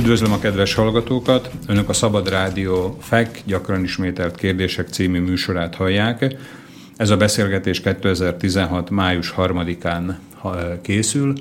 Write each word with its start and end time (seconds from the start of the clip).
Üdvözlöm 0.00 0.32
a 0.32 0.38
kedves 0.38 0.74
hallgatókat! 0.74 1.50
Önök 1.66 1.88
a 1.88 1.92
Szabad 1.92 2.28
Rádió 2.28 2.96
FEK 3.00 3.42
gyakran 3.46 3.84
ismételt 3.84 4.34
kérdések 4.34 4.88
című 4.88 5.20
műsorát 5.20 5.74
hallják. 5.74 6.36
Ez 6.96 7.10
a 7.10 7.16
beszélgetés 7.16 7.80
2016. 7.80 8.90
május 8.90 9.34
3-án 9.36 10.14
készül. 10.82 11.32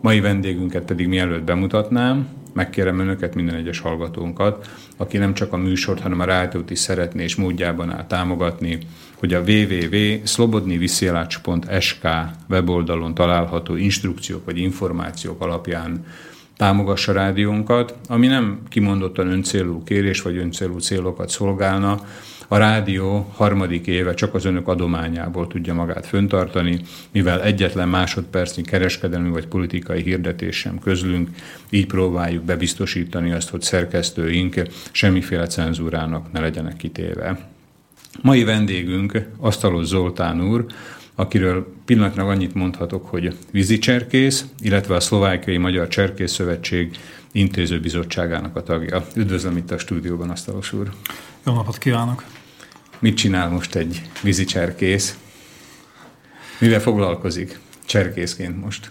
Mai 0.00 0.20
vendégünket 0.20 0.84
pedig 0.84 1.08
mielőtt 1.08 1.44
bemutatnám, 1.44 2.28
megkérem 2.52 2.98
önöket, 2.98 3.34
minden 3.34 3.54
egyes 3.54 3.78
hallgatónkat, 3.78 4.68
aki 4.96 5.18
nem 5.18 5.34
csak 5.34 5.52
a 5.52 5.56
műsort, 5.56 6.00
hanem 6.00 6.20
a 6.20 6.24
rádiót 6.24 6.70
is 6.70 6.78
szeretné 6.78 7.22
és 7.22 7.34
módjában 7.34 7.92
áll 7.92 8.06
támogatni, 8.06 8.78
hogy 9.18 9.34
a 9.34 9.40
www.slobodniviszielacs.sk 9.40 12.08
weboldalon 12.48 13.14
található 13.14 13.74
instrukciók 13.74 14.44
vagy 14.44 14.58
információk 14.58 15.42
alapján 15.42 16.04
támogassa 16.56 17.12
rádiónkat, 17.12 17.94
ami 18.08 18.26
nem 18.26 18.60
kimondottan 18.68 19.28
öncélú 19.28 19.82
kérés 19.84 20.22
vagy 20.22 20.36
öncélú 20.36 20.78
célokat 20.78 21.28
szolgálna, 21.28 22.00
a 22.48 22.56
rádió 22.56 23.32
harmadik 23.34 23.86
éve 23.86 24.14
csak 24.14 24.34
az 24.34 24.44
önök 24.44 24.68
adományából 24.68 25.46
tudja 25.46 25.74
magát 25.74 26.06
föntartani, 26.06 26.80
mivel 27.12 27.42
egyetlen 27.42 27.88
másodpercnyi 27.88 28.62
kereskedelmi 28.62 29.30
vagy 29.30 29.46
politikai 29.46 30.02
hirdetés 30.02 30.56
sem 30.56 30.78
közlünk, 30.78 31.28
így 31.70 31.86
próbáljuk 31.86 32.44
bebiztosítani 32.44 33.32
azt, 33.32 33.48
hogy 33.48 33.62
szerkesztőink 33.62 34.62
semmiféle 34.90 35.46
cenzúrának 35.46 36.32
ne 36.32 36.40
legyenek 36.40 36.76
kitéve. 36.76 37.48
Mai 38.22 38.44
vendégünk 38.44 39.28
Asztalos 39.38 39.86
Zoltán 39.86 40.48
úr, 40.48 40.66
akiről 41.16 41.74
pillanatnyilag 41.84 42.30
annyit 42.30 42.54
mondhatok, 42.54 43.06
hogy 43.06 43.36
vízicserkész, 43.50 44.44
illetve 44.58 44.94
a 44.94 45.00
Szlovákiai 45.00 45.56
Magyar 45.56 45.88
Cserkész 45.88 46.32
Szövetség 46.32 46.96
intézőbizottságának 47.32 48.56
a 48.56 48.62
tagja. 48.62 49.06
Üdvözlöm 49.14 49.56
itt 49.56 49.70
a 49.70 49.78
stúdióban, 49.78 50.30
Asztalos 50.30 50.72
úr! 50.72 50.92
Jó 51.46 51.52
napot 51.52 51.78
kívánok! 51.78 52.24
Mit 52.98 53.16
csinál 53.16 53.48
most 53.48 53.74
egy 53.74 54.02
vízicserkész? 54.22 55.18
Mivel 56.58 56.80
foglalkozik 56.80 57.58
cserkészként 57.84 58.64
most? 58.64 58.90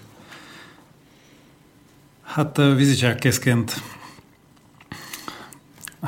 Hát 2.21 2.57
vízicserkészként 2.57 3.81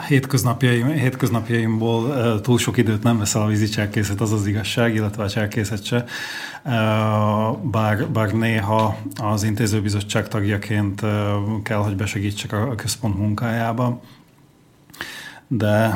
hétköznapjaim, 0.07 0.87
hétköznapjaimból 0.87 2.41
túl 2.41 2.57
sok 2.57 2.77
időt 2.77 3.03
nem 3.03 3.17
veszel 3.17 3.41
a 3.41 3.47
vízicserkészet, 3.47 4.21
az 4.21 4.31
az 4.31 4.47
igazság, 4.47 4.95
illetve 4.95 5.23
a 5.23 5.29
cserkészet 5.29 5.85
se. 5.85 6.05
Bár, 7.61 8.07
bár 8.13 8.31
néha 8.31 8.97
az 9.21 9.43
intézőbizottság 9.43 10.27
tagjaként 10.27 11.01
kell, 11.63 11.77
hogy 11.77 11.95
besegítsek 11.95 12.53
a 12.53 12.75
központ 12.75 13.17
munkájába. 13.17 14.01
De 15.47 15.95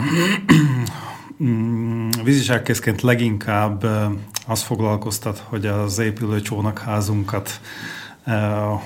mm, 1.44 2.10
vízicserkészként 2.24 3.02
leginkább 3.02 3.86
az 4.48 4.62
foglalkoztat, 4.62 5.44
hogy 5.48 5.66
az 5.66 6.00
épülő 6.00 6.42
csónakházunkat 6.42 7.62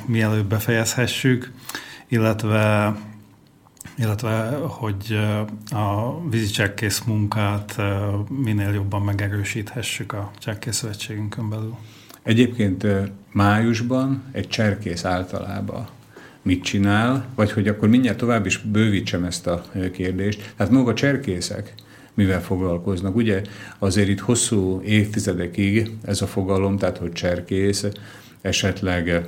mielőbb 0.05 0.45
befejezhessük, 0.45 1.51
illetve 2.07 2.95
illetve 3.97 4.49
hogy 4.67 5.19
a 5.71 6.19
vízi 6.29 6.51
csekkész 6.51 7.03
munkát 7.03 7.81
minél 8.29 8.73
jobban 8.73 9.01
megerősíthessük 9.01 10.13
a 10.13 10.31
csekkész 10.37 10.75
szövetségünkön 10.75 11.49
belül. 11.49 11.75
Egyébként 12.23 12.87
májusban 13.31 14.23
egy 14.31 14.47
cserkész 14.47 15.05
általában 15.05 15.87
mit 16.41 16.63
csinál, 16.63 17.25
vagy 17.35 17.51
hogy 17.51 17.67
akkor 17.67 17.89
mindjárt 17.89 18.17
tovább 18.17 18.45
is 18.45 18.57
bővítsem 18.57 19.23
ezt 19.23 19.47
a 19.47 19.63
kérdést. 19.93 20.53
Tehát 20.57 20.71
maga 20.71 20.93
cserkészek 20.93 21.73
mivel 22.13 22.41
foglalkoznak. 22.41 23.15
Ugye 23.15 23.41
azért 23.79 24.07
itt 24.07 24.19
hosszú 24.19 24.81
évtizedekig 24.81 25.91
ez 26.03 26.21
a 26.21 26.27
fogalom, 26.27 26.77
tehát 26.77 26.97
hogy 26.97 27.11
cserkész, 27.11 27.85
esetleg 28.41 29.27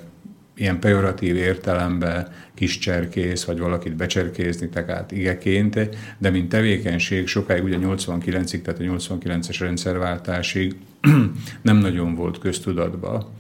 ilyen 0.58 0.80
pejoratív 0.80 1.36
értelemben 1.36 2.28
kis 2.54 2.78
cserkész, 2.78 3.44
vagy 3.44 3.60
valakit 3.60 3.96
becserkészni, 3.96 4.70
tehát 4.70 5.12
igeként, 5.12 5.90
de 6.18 6.30
mint 6.30 6.50
tevékenység 6.50 7.28
sokáig, 7.28 7.64
ugye 7.64 7.78
89-ig, 7.82 8.62
tehát 8.62 8.80
a 8.80 8.84
89-es 8.84 9.56
rendszerváltásig 9.60 10.76
nem 11.62 11.78
nagyon 11.78 12.16
volt 12.16 12.40
köztudatba. 12.40 13.32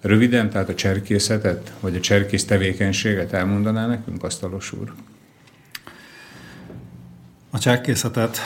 Röviden, 0.00 0.50
tehát 0.50 0.68
a 0.68 0.74
cserkészetet, 0.74 1.72
vagy 1.80 1.96
a 1.96 2.00
cserkész 2.00 2.44
tevékenységet 2.44 3.32
elmondaná 3.32 3.86
nekünk, 3.86 4.22
Asztalos 4.22 4.72
úr? 4.72 4.92
A 7.50 7.58
cserkészetet, 7.58 8.38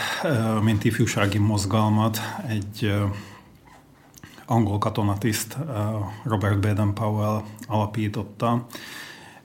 mint 0.63 0.85
ifjúsági 0.85 1.39
mozgalmat 1.39 2.19
egy 2.49 2.93
angol 4.47 4.79
katonatiszt 4.79 5.57
Robert 6.23 6.61
Baden-Powell 6.61 7.43
alapította 7.67 8.67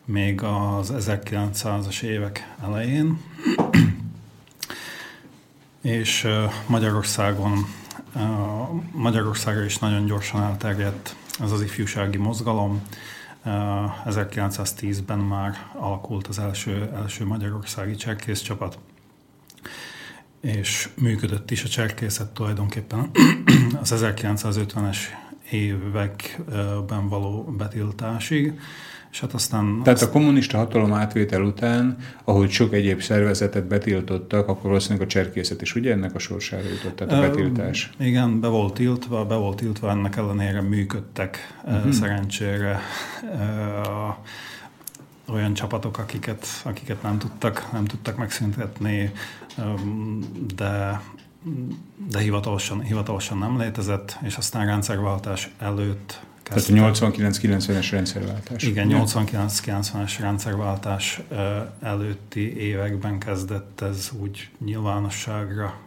még 0.06 0.44
az 0.44 0.94
1900-as 0.98 2.02
évek 2.02 2.56
elején, 2.64 3.22
és 5.82 6.28
Magyarországon 6.68 7.66
Magyarországra 8.92 9.64
is 9.64 9.78
nagyon 9.78 10.06
gyorsan 10.06 10.42
elterjedt 10.42 11.16
ez 11.40 11.52
az 11.52 11.62
ifjúsági 11.62 12.18
mozgalom. 12.18 12.82
1910-ben 14.06 15.20
már 15.20 15.56
alakult 15.74 16.28
az 16.28 16.40
első, 16.40 16.92
első 16.96 17.26
magyarországi 17.26 17.96
cserkész 17.96 18.42
csapat, 18.42 18.78
és 20.42 20.90
működött 21.02 21.52
is 21.52 21.64
a 21.64 21.68
cserkészet 21.68 22.28
tulajdonképpen 22.28 23.12
az 23.82 23.94
1950-es 23.96 24.98
években 25.52 27.10
való 27.10 27.56
betiltásig. 27.58 28.60
És 29.12 29.20
hát 29.20 29.34
aztán 29.34 29.82
Tehát 29.84 30.02
a 30.02 30.10
kommunista 30.10 30.58
hatalom 30.58 30.94
átvétel 30.94 31.42
után, 31.42 31.98
ahogy 32.24 32.50
sok 32.50 32.74
egyéb 32.74 33.02
szervezetet 33.02 33.68
betiltottak, 33.68 34.48
akkor 34.48 34.64
valószínűleg 34.64 35.08
a 35.08 35.10
cserkészet 35.10 35.62
is 35.62 35.76
ugye 35.76 35.92
ennek 35.92 36.16
a 36.16 36.20
sorsára 36.20 36.68
jutott, 36.70 36.96
tehát 36.96 37.14
a 37.14 37.30
betiltás. 37.30 37.90
Uh, 38.00 38.08
igen, 38.08 38.40
be 38.40 38.48
volt 38.48 38.74
tiltva, 38.74 39.26
be 39.26 39.36
volt 39.36 39.58
tiltva, 39.58 39.90
ennek 39.90 40.16
ellenére 40.16 40.62
működtek 40.62 41.38
uh-huh. 41.66 41.92
szerencsére 41.92 42.80
uh, 43.34 44.16
olyan 45.34 45.54
csapatok, 45.54 45.98
akiket, 45.98 46.46
akiket 46.64 47.02
nem 47.02 47.18
tudtak, 47.18 47.72
nem 47.72 47.86
tudtak 47.86 48.18
megszüntetni, 48.18 49.12
de 50.56 51.02
de 52.08 52.20
hivatalosan, 52.20 52.82
hivatalosan 52.82 53.38
nem 53.38 53.58
létezett, 53.58 54.18
és 54.22 54.36
aztán 54.36 54.66
rendszerváltás 54.66 55.50
előtt 55.58 56.22
tehát 56.44 56.90
a 56.90 56.92
89-90-es 56.92 57.88
rendszerváltás. 57.92 58.64
Igen, 58.64 58.90
89-90-es 58.92 60.16
rendszerváltás 60.20 61.22
előtti 61.82 62.58
években 62.58 63.20
kezdett 63.20 63.82
ez 63.82 64.12
úgy 64.20 64.50
nyilvánosságra 64.66 65.80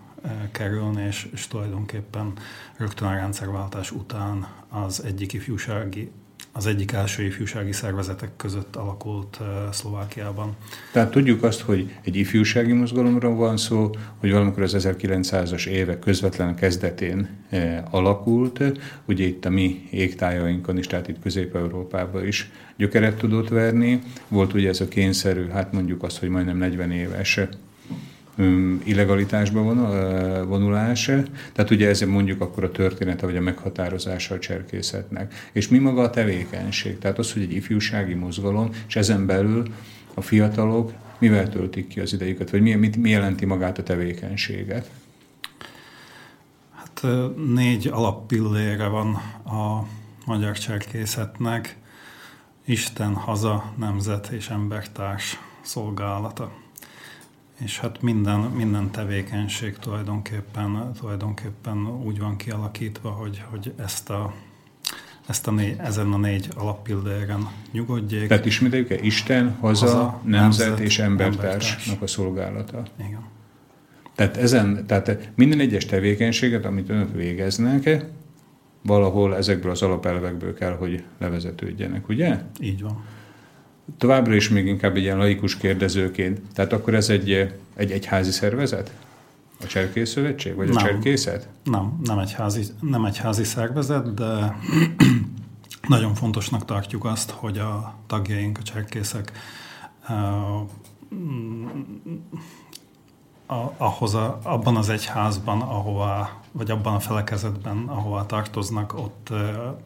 kerülni, 0.52 1.02
és, 1.02 1.28
és 1.32 1.46
tulajdonképpen 1.46 2.32
rögtön 2.76 3.08
a 3.08 3.14
rendszerváltás 3.14 3.90
után 3.90 4.46
az 4.68 5.04
egyik 5.04 5.32
ifjúsági 5.32 6.10
az 6.52 6.66
egyik 6.66 6.92
első 6.92 7.22
ifjúsági 7.22 7.72
szervezetek 7.72 8.30
között 8.36 8.76
alakult 8.76 9.40
Szlovákiában. 9.70 10.56
Tehát 10.92 11.10
tudjuk 11.10 11.42
azt, 11.42 11.60
hogy 11.60 11.94
egy 12.02 12.16
ifjúsági 12.16 12.72
mozgalomról 12.72 13.34
van 13.34 13.56
szó, 13.56 13.90
hogy 14.18 14.30
valamikor 14.30 14.62
az 14.62 14.76
1900-as 14.78 15.66
évek 15.66 15.98
közvetlen 15.98 16.54
kezdetén 16.54 17.28
alakult, 17.90 18.62
ugye 19.04 19.24
itt 19.24 19.44
a 19.44 19.50
mi 19.50 19.88
égtájainkon 19.90 20.78
is, 20.78 20.86
tehát 20.86 21.08
itt 21.08 21.22
Közép-Európában 21.22 22.26
is 22.26 22.50
gyökeret 22.76 23.16
tudott 23.16 23.48
verni. 23.48 24.02
Volt 24.28 24.54
ugye 24.54 24.68
ez 24.68 24.80
a 24.80 24.88
kényszerű, 24.88 25.48
hát 25.48 25.72
mondjuk 25.72 26.02
azt, 26.02 26.18
hogy 26.18 26.28
majdnem 26.28 26.56
40 26.56 26.90
éves 26.90 27.40
illegalitásba 28.84 29.62
vonulás. 30.44 31.04
Tehát 31.52 31.70
ugye 31.70 31.88
ez 31.88 32.00
mondjuk 32.00 32.40
akkor 32.40 32.64
a 32.64 32.70
története, 32.70 33.26
vagy 33.26 33.36
a 33.36 33.40
meghatározása 33.40 34.34
a 34.34 34.38
cserkészetnek. 34.38 35.34
És 35.52 35.68
mi 35.68 35.78
maga 35.78 36.02
a 36.02 36.10
tevékenység? 36.10 36.98
Tehát 36.98 37.18
az, 37.18 37.32
hogy 37.32 37.42
egy 37.42 37.52
ifjúsági 37.52 38.14
mozgalom, 38.14 38.70
és 38.88 38.96
ezen 38.96 39.26
belül 39.26 39.62
a 40.14 40.20
fiatalok 40.20 40.92
mivel 41.18 41.48
töltik 41.48 41.88
ki 41.88 42.00
az 42.00 42.12
idejüket, 42.12 42.50
vagy 42.50 42.60
mi, 42.60 42.74
mi, 42.74 42.90
mi 42.98 43.10
jelenti 43.10 43.44
magát 43.44 43.78
a 43.78 43.82
tevékenységet? 43.82 44.90
Hát 46.70 47.06
négy 47.54 47.86
alappillére 47.86 48.86
van 48.86 49.14
a 49.44 49.86
magyar 50.26 50.58
cserkészetnek. 50.58 51.76
Isten, 52.64 53.14
haza, 53.14 53.72
nemzet 53.76 54.28
és 54.28 54.48
embertárs 54.48 55.38
szolgálata 55.60 56.61
és 57.64 57.78
hát 57.78 58.02
minden, 58.02 58.38
minden 58.38 58.90
tevékenység 58.90 59.76
tulajdonképpen, 59.76 60.92
tulajdonképpen 60.98 61.86
úgy 62.04 62.18
van 62.18 62.36
kialakítva, 62.36 63.10
hogy, 63.10 63.42
hogy 63.50 63.72
ezt, 63.76 64.10
a, 64.10 64.34
ezt 65.26 65.46
a 65.46 65.50
négy, 65.50 65.76
ezen 65.78 66.12
a 66.12 66.16
négy 66.16 66.48
alappilléren 66.56 67.48
nyugodjék. 67.72 68.28
Tehát 68.28 68.46
ismételjük-e 68.46 68.98
Isten, 69.00 69.56
haza, 69.60 69.86
haza 69.86 70.20
nemzet, 70.24 70.68
nemzet 70.68 70.86
és 70.86 70.98
embertársnak 70.98 71.80
embertárs. 71.80 72.00
a 72.00 72.06
szolgálata. 72.06 72.82
Igen. 72.98 73.24
Tehát, 74.14 74.36
ezen, 74.36 74.86
tehát 74.86 75.30
minden 75.34 75.60
egyes 75.60 75.86
tevékenységet, 75.86 76.64
amit 76.64 76.88
önök 76.88 77.14
végeznek, 77.14 78.04
valahol 78.82 79.36
ezekből 79.36 79.70
az 79.70 79.82
alapelvekből 79.82 80.54
kell, 80.54 80.76
hogy 80.76 81.04
levezetődjenek, 81.18 82.08
ugye? 82.08 82.40
Így 82.60 82.82
van. 82.82 83.04
Továbbra 83.98 84.34
is 84.34 84.48
még 84.48 84.66
inkább 84.66 84.96
egy 84.96 85.02
ilyen 85.02 85.18
laikus 85.18 85.56
kérdezőként. 85.56 86.40
Tehát 86.54 86.72
akkor 86.72 86.94
ez 86.94 87.08
egy, 87.08 87.30
egy 87.74 87.90
egyházi 87.90 88.30
szervezet? 88.30 88.92
A 89.60 89.66
Cserkész 89.66 90.10
Szövetség? 90.10 90.54
Vagy 90.54 90.68
nem, 90.68 90.76
a 90.76 90.80
Cserkészet? 90.80 91.48
Nem, 91.64 92.00
nem 92.04 92.18
egy, 92.18 92.32
házi, 92.32 92.62
nem 92.80 93.04
egy 93.04 93.18
házi 93.18 93.44
szervezet, 93.44 94.14
de 94.14 94.56
nagyon 95.88 96.14
fontosnak 96.14 96.64
tartjuk 96.64 97.04
azt, 97.04 97.30
hogy 97.30 97.58
a 97.58 97.94
tagjaink, 98.06 98.58
a 98.58 98.62
cserkészek 98.62 99.32
a, 103.46 103.72
ahhoz 103.76 104.14
a, 104.14 104.38
abban 104.42 104.76
az 104.76 104.88
egyházban, 104.88 105.60
ahová, 105.60 106.40
vagy 106.52 106.70
abban 106.70 106.94
a 106.94 107.00
felekezetben, 107.00 107.84
ahová 107.86 108.26
tartoznak, 108.26 108.94
ott 108.98 109.28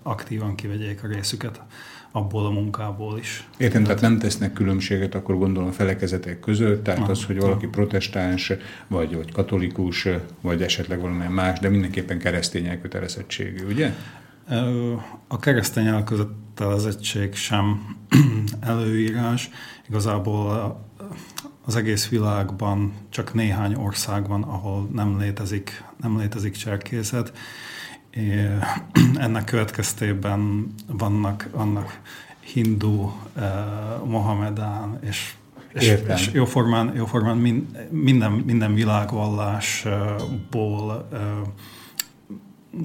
aktívan 0.03 0.55
kivegyék 0.55 1.05
a 1.05 1.07
részüket 1.07 1.61
abból 2.17 2.47
a 2.47 2.51
munkából 2.51 3.19
is. 3.19 3.49
Értem, 3.57 3.83
tehát 3.83 4.01
nem 4.01 4.19
tesznek 4.19 4.53
különbséget, 4.53 5.15
akkor 5.15 5.39
gondolom 5.39 5.69
a 5.69 5.73
felekezetek 5.73 6.41
között, 6.41 6.85
tehát 6.85 7.01
nem, 7.01 7.11
az, 7.11 7.25
hogy 7.25 7.41
valaki 7.41 7.67
protestáns, 7.67 8.53
vagy, 8.87 9.17
vagy 9.17 9.33
katolikus, 9.33 10.09
vagy 10.41 10.63
esetleg 10.63 11.01
valamilyen 11.01 11.33
más, 11.33 11.59
de 11.59 11.69
mindenképpen 11.69 12.19
keresztény 12.19 12.67
elkötelezettségű, 12.67 13.67
ugye? 13.67 13.93
A 15.29 15.39
keresztény 15.39 15.87
elkötelezettség 15.87 17.35
sem 17.35 17.97
előírás. 18.61 19.51
Igazából 19.89 20.77
az 21.65 21.77
egész 21.77 22.09
világban 22.09 22.93
csak 23.09 23.35
néhány 23.35 23.75
ország 23.75 24.29
van, 24.29 24.43
ahol 24.43 24.89
nem 24.93 25.19
létezik, 25.19 25.85
nem 26.01 26.19
létezik 26.19 26.57
cserkészet. 26.57 27.33
Ennek 29.27 29.45
következtében 29.45 30.67
vannak, 30.87 31.49
vannak 31.53 32.01
hindu, 32.41 33.13
mohamedán 34.05 34.99
és 35.03 35.35
és, 35.73 35.95
és 36.07 36.31
jóformán, 36.33 36.93
jóformán 36.95 37.37
minden, 37.91 38.33
minden 38.33 38.75
világvallásból 38.75 41.09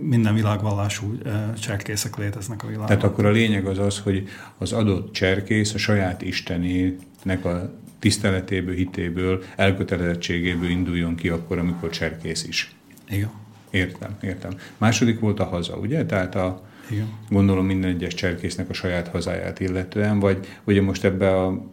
minden 0.01 0.33
világvallású 0.33 1.17
cserkészek 1.59 2.17
léteznek 2.17 2.63
a 2.63 2.65
világban. 2.65 2.87
Tehát 2.87 3.03
akkor 3.03 3.25
a 3.25 3.31
lényeg 3.31 3.65
az 3.65 3.77
az, 3.77 3.99
hogy 3.99 4.27
az 4.57 4.71
adott 4.71 5.13
cserkész 5.13 5.73
a 5.73 5.77
saját 5.77 6.21
istenének 6.21 7.45
a 7.45 7.73
tiszteletéből, 7.99 8.75
hitéből, 8.75 9.43
elkötelezettségéből 9.55 10.69
induljon 10.69 11.15
ki 11.15 11.29
akkor, 11.29 11.57
amikor 11.57 11.89
cserkész 11.89 12.43
is. 12.43 12.75
Igen. 13.09 13.31
Értem, 13.71 14.17
értem. 14.21 14.51
Második 14.77 15.19
volt 15.19 15.39
a 15.39 15.43
haza, 15.43 15.75
ugye? 15.75 16.05
Tehát 16.05 16.35
a, 16.35 16.61
Igen. 16.89 17.07
gondolom 17.29 17.65
minden 17.65 17.89
egyes 17.89 18.13
cserkésznek 18.13 18.69
a 18.69 18.73
saját 18.73 19.07
hazáját 19.07 19.59
illetően, 19.59 20.19
vagy 20.19 20.47
ugye 20.63 20.81
most 20.81 21.03
ebbe 21.03 21.37
a 21.37 21.65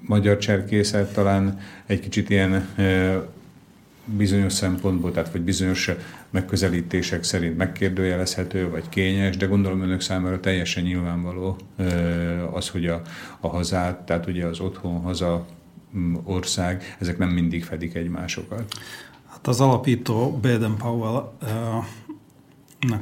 magyar 0.00 0.38
cserkészet 0.38 1.12
talán 1.12 1.58
egy 1.86 2.00
kicsit 2.00 2.30
ilyen 2.30 2.52
e, 2.76 3.20
bizonyos 4.04 4.52
szempontból, 4.52 5.12
tehát 5.12 5.32
vagy 5.32 5.40
bizonyos 5.40 5.90
megközelítések 6.30 7.22
szerint 7.22 7.56
megkérdőjelezhető, 7.56 8.68
vagy 8.68 8.88
kényes, 8.88 9.36
de 9.36 9.46
gondolom 9.46 9.82
önök 9.82 10.00
számára 10.00 10.40
teljesen 10.40 10.82
nyilvánvaló 10.82 11.56
e, 11.76 11.84
az, 12.52 12.68
hogy 12.68 12.86
a, 12.86 13.02
a 13.40 13.48
hazát, 13.48 14.06
tehát 14.06 14.26
ugye 14.26 14.46
az 14.46 14.60
otthon 14.60 15.00
haza 15.00 15.46
ország, 16.24 16.96
ezek 16.98 17.18
nem 17.18 17.28
mindig 17.28 17.64
fedik 17.64 17.94
egymásokat. 17.94 18.74
Hát 19.44 19.52
az 19.54 19.60
alapító 19.60 20.30
Baden 20.30 20.76
Powell-nek 20.76 21.38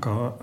a 0.06 0.36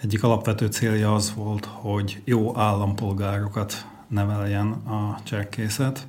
egyik 0.00 0.22
alapvető 0.22 0.66
célja 0.66 1.14
az 1.14 1.34
volt, 1.34 1.64
hogy 1.64 2.22
jó 2.24 2.58
állampolgárokat 2.58 3.86
neveljen 4.08 4.70
a 4.72 5.20
cserkészet. 5.22 6.06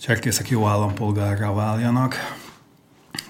Cserkészek 0.00 0.48
jó 0.48 0.66
állampolgárra 0.66 1.54
váljanak, 1.54 2.14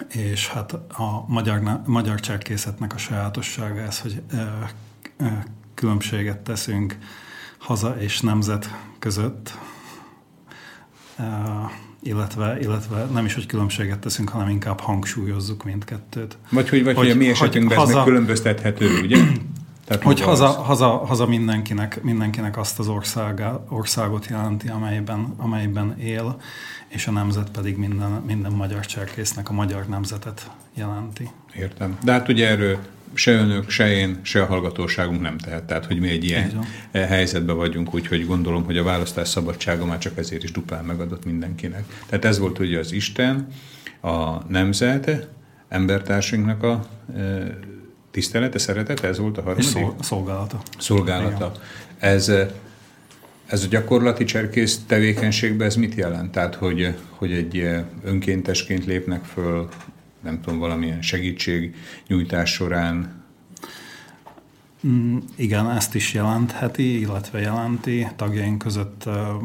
és 0.08 0.48
hát 0.48 0.72
a 0.72 1.24
magyar, 1.26 1.80
magyar 1.86 2.20
cserkészetnek 2.20 2.94
a 2.94 2.98
sajátossága 2.98 3.80
ez, 3.80 4.00
hogy 4.00 4.22
különbséget 5.74 6.38
teszünk 6.38 6.98
haza 7.58 8.00
és 8.00 8.20
nemzet 8.20 8.70
között, 8.98 9.58
illetve, 12.04 12.58
illetve 12.60 13.04
nem 13.04 13.24
is, 13.24 13.34
hogy 13.34 13.46
különbséget 13.46 13.98
teszünk, 13.98 14.28
hanem 14.28 14.48
inkább 14.48 14.80
hangsúlyozzuk 14.80 15.64
mindkettőt. 15.64 16.36
Vagy 16.50 16.68
hogy, 16.68 16.84
vagy 16.84 16.96
hogy, 16.96 17.06
hogy 17.06 17.14
a 17.14 17.18
mi 17.18 17.28
esetünkben 17.28 17.78
haza, 17.78 17.90
ez 17.90 17.96
megkülönböztethető, 17.96 19.00
ugye? 19.02 19.18
Tehát 19.84 20.02
hogy 20.02 20.20
haza, 20.20 20.46
haza, 20.46 20.88
haza 20.88 21.26
mindenkinek, 21.26 22.02
mindenkinek 22.02 22.56
azt 22.56 22.78
az 22.78 22.88
országá, 22.88 23.60
országot 23.68 24.26
jelenti, 24.26 24.68
amelyben, 24.68 25.34
amelyben 25.36 25.98
él, 25.98 26.40
és 26.88 27.06
a 27.06 27.10
nemzet 27.10 27.50
pedig 27.50 27.76
minden, 27.76 28.10
minden 28.26 28.52
magyar 28.52 28.86
cserkésznek 28.86 29.50
a 29.50 29.52
magyar 29.52 29.86
nemzetet 29.86 30.50
jelenti. 30.74 31.30
Értem. 31.54 31.98
De 32.02 32.12
hát 32.12 32.28
ugye 32.28 32.48
erről 32.48 32.78
se 33.14 33.32
önök, 33.32 33.70
se 33.70 33.92
én, 33.92 34.18
se 34.22 34.42
a 34.42 34.46
hallgatóságunk 34.46 35.20
nem 35.20 35.38
tehet. 35.38 35.64
Tehát, 35.64 35.86
hogy 35.86 36.00
mi 36.00 36.08
egy 36.08 36.24
ilyen 36.24 36.66
helyzetben 36.92 37.56
vagyunk, 37.56 37.94
úgyhogy 37.94 38.26
gondolom, 38.26 38.64
hogy 38.64 38.76
a 38.76 38.82
választás 38.82 39.28
szabadsága 39.28 39.84
már 39.84 39.98
csak 39.98 40.18
ezért 40.18 40.42
is 40.42 40.52
duplán 40.52 40.84
megadott 40.84 41.24
mindenkinek. 41.24 41.84
Tehát 42.06 42.24
ez 42.24 42.38
volt 42.38 42.58
ugye 42.58 42.78
az 42.78 42.92
Isten, 42.92 43.46
a 44.00 44.42
nemzet, 44.48 45.28
embertársunknak 45.68 46.62
a 46.62 46.86
e, 47.16 47.58
tisztelete, 48.10 48.58
szeretete, 48.58 49.08
ez 49.08 49.18
volt 49.18 49.38
a 49.38 49.42
harmadik? 49.42 49.68
Szol, 49.68 49.94
szolgálata. 50.00 50.60
Szolgálata. 50.78 51.52
Ez, 51.98 52.32
ez 53.46 53.62
a 53.64 53.66
gyakorlati 53.66 54.24
cserkész 54.24 54.80
tevékenységben 54.86 55.66
ez 55.66 55.76
mit 55.76 55.94
jelent? 55.94 56.32
Tehát, 56.32 56.54
hogy, 56.54 56.94
hogy 57.10 57.32
egy 57.32 57.68
önkéntesként 58.04 58.84
lépnek 58.84 59.24
föl 59.24 59.68
nem 60.24 60.40
tudom, 60.40 60.58
valamilyen 60.58 61.02
segítségnyújtás 61.02 62.52
során? 62.52 63.22
Mm, 64.86 65.16
igen, 65.36 65.70
ezt 65.70 65.94
is 65.94 66.14
jelentheti, 66.14 67.00
illetve 67.00 67.40
jelenti. 67.40 68.06
Tagjaink 68.16 68.58
között 68.58 69.04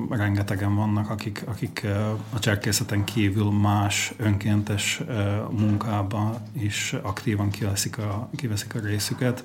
rengetegen 0.09 0.75
vannak, 0.75 1.09
akik, 1.09 1.43
akik 1.45 1.85
a 2.33 2.39
cserkészeten 2.39 3.03
kívül 3.03 3.51
más 3.51 4.13
önkéntes 4.17 5.01
munkában 5.51 6.35
is 6.61 6.95
aktívan 7.01 7.49
kiveszik 7.49 7.97
a, 7.97 8.29
kiveszik 8.35 8.75
a 8.75 8.79
részüket. 8.79 9.43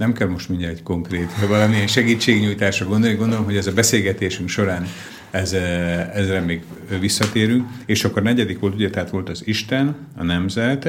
Nem 0.00 0.12
kell 0.12 0.28
most 0.28 0.48
mindjárt 0.48 0.74
egy 0.74 0.82
konkrét, 0.82 1.30
valamilyen 1.48 1.86
segítségnyújtásra 1.86 2.86
gondolni, 2.86 3.16
gondolom, 3.16 3.44
hogy 3.44 3.56
ez 3.56 3.66
a 3.66 3.72
beszélgetésünk 3.72 4.48
során 4.48 4.86
ez, 5.30 5.52
eh, 5.52 6.14
ezre 6.14 6.40
még 6.40 6.62
visszatérünk, 7.00 7.68
és 7.86 8.04
akkor 8.04 8.22
negyedik 8.22 8.58
volt, 8.58 8.74
ugye, 8.74 8.90
tehát 8.90 9.10
volt 9.10 9.28
az 9.28 9.42
Isten, 9.44 9.96
a 10.16 10.22
nemzet, 10.22 10.88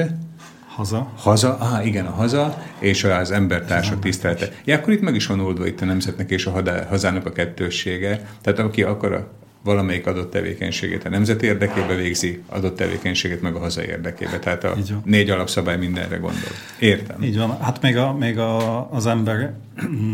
Haza. 0.66 1.12
Haza, 1.16 1.56
ah, 1.56 1.86
igen, 1.86 2.06
a 2.06 2.10
haza, 2.10 2.62
és 2.78 3.04
az 3.04 3.30
embertársak 3.30 3.98
tisztelete. 3.98 4.48
Ja, 4.64 4.76
akkor 4.76 4.92
itt 4.92 5.00
meg 5.00 5.14
is 5.14 5.26
van 5.26 5.40
oldva 5.40 5.66
itt 5.66 5.80
a 5.80 5.84
nemzetnek 5.84 6.30
és 6.30 6.46
a 6.46 6.62
hazának 6.88 7.26
a 7.26 7.32
kettőssége. 7.32 8.28
Tehát 8.40 8.58
aki 8.58 8.82
akar 8.82 9.30
valamelyik 9.64 10.06
adott 10.06 10.30
tevékenységét 10.30 11.04
a 11.04 11.08
nemzet 11.08 11.42
érdekébe 11.42 11.94
végzi, 11.94 12.42
adott 12.46 12.76
tevékenységet 12.76 13.40
meg 13.40 13.54
a 13.54 13.58
haza 13.58 13.84
érdekébe. 13.84 14.38
Tehát 14.38 14.64
a 14.64 14.76
négy 15.04 15.30
alapszabály 15.30 15.76
mindenre 15.76 16.16
gondol. 16.16 16.50
Értem. 16.78 17.22
Így 17.22 17.36
van. 17.36 17.60
Hát 17.60 17.82
még, 17.82 17.96
a, 17.96 18.12
még 18.12 18.38
a, 18.38 18.90
az 18.90 19.06
ember, 19.06 19.54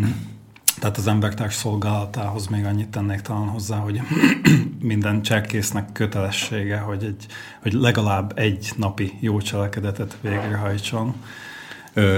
tehát 0.80 0.96
az 0.96 1.06
embertárs 1.06 1.54
szolgálatához 1.54 2.46
még 2.46 2.64
annyit 2.64 2.88
tennék 2.88 3.20
talán 3.20 3.48
hozzá, 3.48 3.76
hogy 3.76 4.00
minden 4.80 5.22
csekkésznek 5.22 5.92
kötelessége, 5.92 6.78
hogy, 6.78 7.04
egy, 7.04 7.26
hogy 7.62 7.72
legalább 7.72 8.38
egy 8.38 8.70
napi 8.76 9.12
jó 9.20 9.40
cselekedetet 9.40 10.16
végrehajtson 10.20 11.14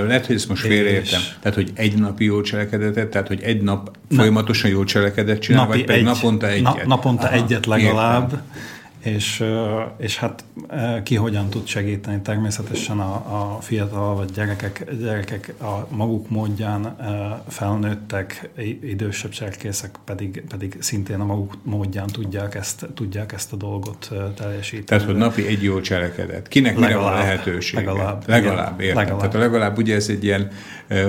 lehet, 0.06 0.26
hogy 0.26 0.34
ezt 0.34 0.48
most 0.48 0.62
félreértem. 0.62 1.20
Tehát, 1.40 1.54
hogy 1.56 1.70
egy 1.74 1.98
napi 1.98 2.24
jó 2.24 2.40
cselekedetet, 2.40 3.08
tehát, 3.08 3.28
hogy 3.28 3.40
egy 3.42 3.62
nap 3.62 3.96
folyamatosan 4.16 4.70
jó 4.70 4.84
cselekedet 4.84 5.40
csinál, 5.40 5.64
napi 5.64 5.76
vagy 5.76 5.86
pedig 5.86 6.00
egy, 6.00 6.06
naponta 6.06 6.48
egyet? 6.48 6.62
Na, 6.64 6.86
naponta 6.86 7.26
Aha, 7.26 7.34
egyet 7.34 7.66
legalább. 7.66 8.22
Értem. 8.22 8.42
És, 9.02 9.44
és 9.96 10.18
hát 10.18 10.44
ki 11.02 11.14
hogyan 11.14 11.48
tud 11.48 11.66
segíteni 11.66 12.20
természetesen 12.20 12.98
a, 12.98 13.14
a 13.14 13.60
fiatal 13.60 14.14
vagy 14.14 14.30
gyerekek, 14.30 14.84
gyerekek 15.00 15.54
a 15.60 15.86
maguk 15.88 16.30
módján 16.30 16.96
felnőttek, 17.48 18.50
idősebb 18.82 19.30
cserkészek 19.30 19.90
pedig, 20.04 20.42
pedig 20.48 20.76
szintén 20.78 21.20
a 21.20 21.24
maguk 21.24 21.56
módján 21.62 22.06
tudják 22.06 22.54
ezt, 22.54 22.86
tudják 22.94 23.32
ezt 23.32 23.52
a 23.52 23.56
dolgot 23.56 24.10
teljesíteni. 24.36 24.84
Tehát, 24.84 25.04
hogy 25.04 25.16
napi 25.16 25.46
egy 25.46 25.62
jó 25.62 25.80
cselekedet. 25.80 26.48
Kinek 26.48 26.78
legalább, 26.78 26.98
mire 26.98 27.10
van 27.10 27.18
lehetőség? 27.18 27.78
Legalább. 27.78 28.22
Legalább, 28.26 28.80
értem. 28.80 28.96
Legalább. 28.96 29.18
Tehát 29.18 29.34
a 29.34 29.38
legalább 29.38 29.78
ugye 29.78 29.94
ez 29.94 30.08
egy 30.08 30.24
ilyen, 30.24 30.50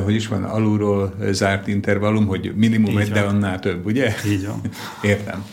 hogy 0.04 0.16
is 0.16 0.28
van, 0.28 0.44
alulról 0.44 1.16
zárt 1.32 1.68
intervallum, 1.68 2.28
hogy 2.28 2.52
minimum 2.56 2.98
egy, 2.98 3.12
de 3.12 3.22
annál 3.22 3.60
több, 3.60 3.86
ugye? 3.86 4.14
Így 4.26 4.46
van. 4.46 4.62
Értem. 5.12 5.46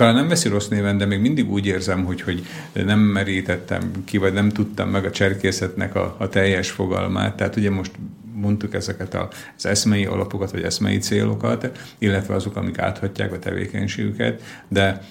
Talán 0.00 0.14
nem 0.14 0.28
veszi 0.28 0.48
rossz 0.48 0.68
néven, 0.68 0.98
de 0.98 1.06
még 1.06 1.20
mindig 1.20 1.50
úgy 1.50 1.66
érzem, 1.66 2.04
hogy, 2.04 2.20
hogy 2.20 2.42
nem 2.72 2.98
merítettem 2.98 3.90
ki, 4.04 4.18
vagy 4.18 4.32
nem 4.32 4.48
tudtam 4.48 4.88
meg 4.88 5.04
a 5.04 5.10
cserkészetnek 5.10 5.94
a, 5.94 6.16
a 6.18 6.28
teljes 6.28 6.70
fogalmát. 6.70 7.36
Tehát 7.36 7.56
ugye 7.56 7.70
most 7.70 7.92
mondtuk 8.32 8.74
ezeket 8.74 9.14
az 9.56 9.66
eszmei 9.66 10.04
alapokat, 10.04 10.50
vagy 10.50 10.62
eszmei 10.62 10.98
célokat, 10.98 11.78
illetve 11.98 12.34
azok, 12.34 12.56
amik 12.56 12.78
áthatják 12.78 13.32
a 13.32 13.38
tevékenységüket, 13.38 14.42
de 14.68 15.02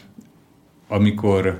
amikor 0.88 1.60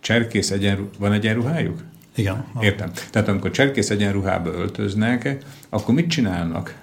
cserkész 0.00 0.50
egyenru- 0.50 0.96
van 0.98 1.12
egyenruhájuk? 1.12 1.82
Igen. 2.14 2.44
Értem. 2.60 2.90
Tehát 3.10 3.28
amikor 3.28 3.50
cserkész 3.50 3.90
egyenruhába 3.90 4.50
öltöznek, 4.50 5.36
akkor 5.68 5.94
mit 5.94 6.10
csinálnak? 6.10 6.74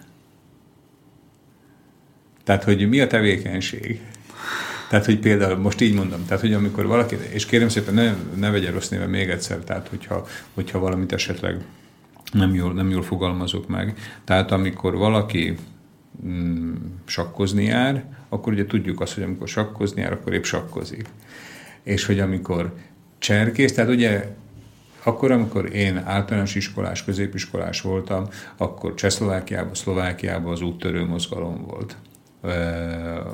Tehát, 2.44 2.64
hogy 2.64 2.90
mi 2.90 3.00
a 3.00 3.08
tevékenység? 3.08 4.02
Tehát, 4.90 5.06
hogy 5.06 5.20
például 5.20 5.58
most 5.58 5.82
így 5.82 5.94
mondom, 5.94 6.26
tehát, 6.26 6.42
hogy 6.42 6.54
amikor 6.54 6.86
valaki, 6.86 7.18
és 7.30 7.46
kérem 7.46 7.70
szépen, 7.70 7.94
ne, 7.94 8.14
ne 8.36 8.50
vegye 8.50 8.72
rossz 8.72 8.90
néve 8.90 9.06
még 9.06 9.30
egyszer, 9.30 9.58
tehát, 9.58 9.88
hogyha, 9.88 10.28
hogyha 10.54 10.80
valamit 10.80 11.12
esetleg 11.12 11.66
nem 12.32 12.54
jól, 12.54 12.74
nem 12.74 12.90
jól 12.90 13.02
fogalmazok 13.02 13.68
meg. 13.68 13.98
Tehát, 14.24 14.52
amikor 14.52 14.96
valaki 14.96 15.58
mm, 16.26 16.76
sakkozni 17.06 17.64
jár, 17.64 18.06
akkor 18.30 18.54
ugye 18.54 18.66
tudjuk 18.66 19.02
azt, 19.02 19.14
hogy 19.14 19.24
amikor 19.24 19.48
sakkozni 19.48 20.02
jár, 20.02 20.12
akkor 20.12 20.34
épp 20.34 20.44
sakkozik. 20.44 21.08
És 21.84 22.06
hogy 22.06 22.20
amikor 22.20 22.74
cserkész, 23.18 23.74
tehát 23.74 23.92
ugye 23.92 24.36
akkor, 25.04 25.32
amikor 25.32 25.76
én 25.76 25.98
általános 25.98 26.56
iskolás, 26.56 27.04
középiskolás 27.04 27.82
voltam, 27.82 28.28
akkor 28.58 28.94
Csehszlovákiában, 28.94 29.74
Szlovákiában 29.76 30.52
az 30.52 30.62
úttörő 30.62 31.06
mozgalom 31.06 31.66
volt 31.66 31.96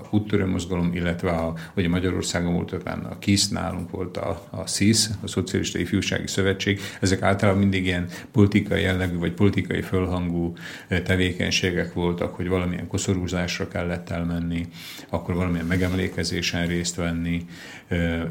úttörő 0.10 0.46
mozgalom, 0.46 0.94
illetve 0.94 1.30
a, 1.30 1.54
ugye 1.76 1.90
Magyarországon 1.90 2.54
volt 2.54 2.72
a 2.72 3.18
KISZ, 3.20 3.50
nálunk 3.50 3.90
volt 3.90 4.18
a, 4.18 4.48
a 4.50 4.68
SZISZ, 4.68 5.10
a 5.24 5.28
Szocialista 5.28 5.80
Ifjúsági 5.80 6.28
Szövetség. 6.28 6.80
Ezek 7.00 7.22
általában 7.22 7.62
mindig 7.62 7.86
ilyen 7.86 8.08
politikai 8.32 8.82
jellegű, 8.82 9.18
vagy 9.18 9.32
politikai 9.32 9.82
fölhangú 9.82 10.54
tevékenységek 10.88 11.94
voltak, 11.94 12.36
hogy 12.36 12.48
valamilyen 12.48 12.88
koszorúzásra 12.88 13.68
kellett 13.68 14.10
elmenni, 14.10 14.68
akkor 15.10 15.36
valamilyen 15.36 15.66
megemlékezésen 15.66 16.68
részt 16.68 16.96
venni. 16.96 17.46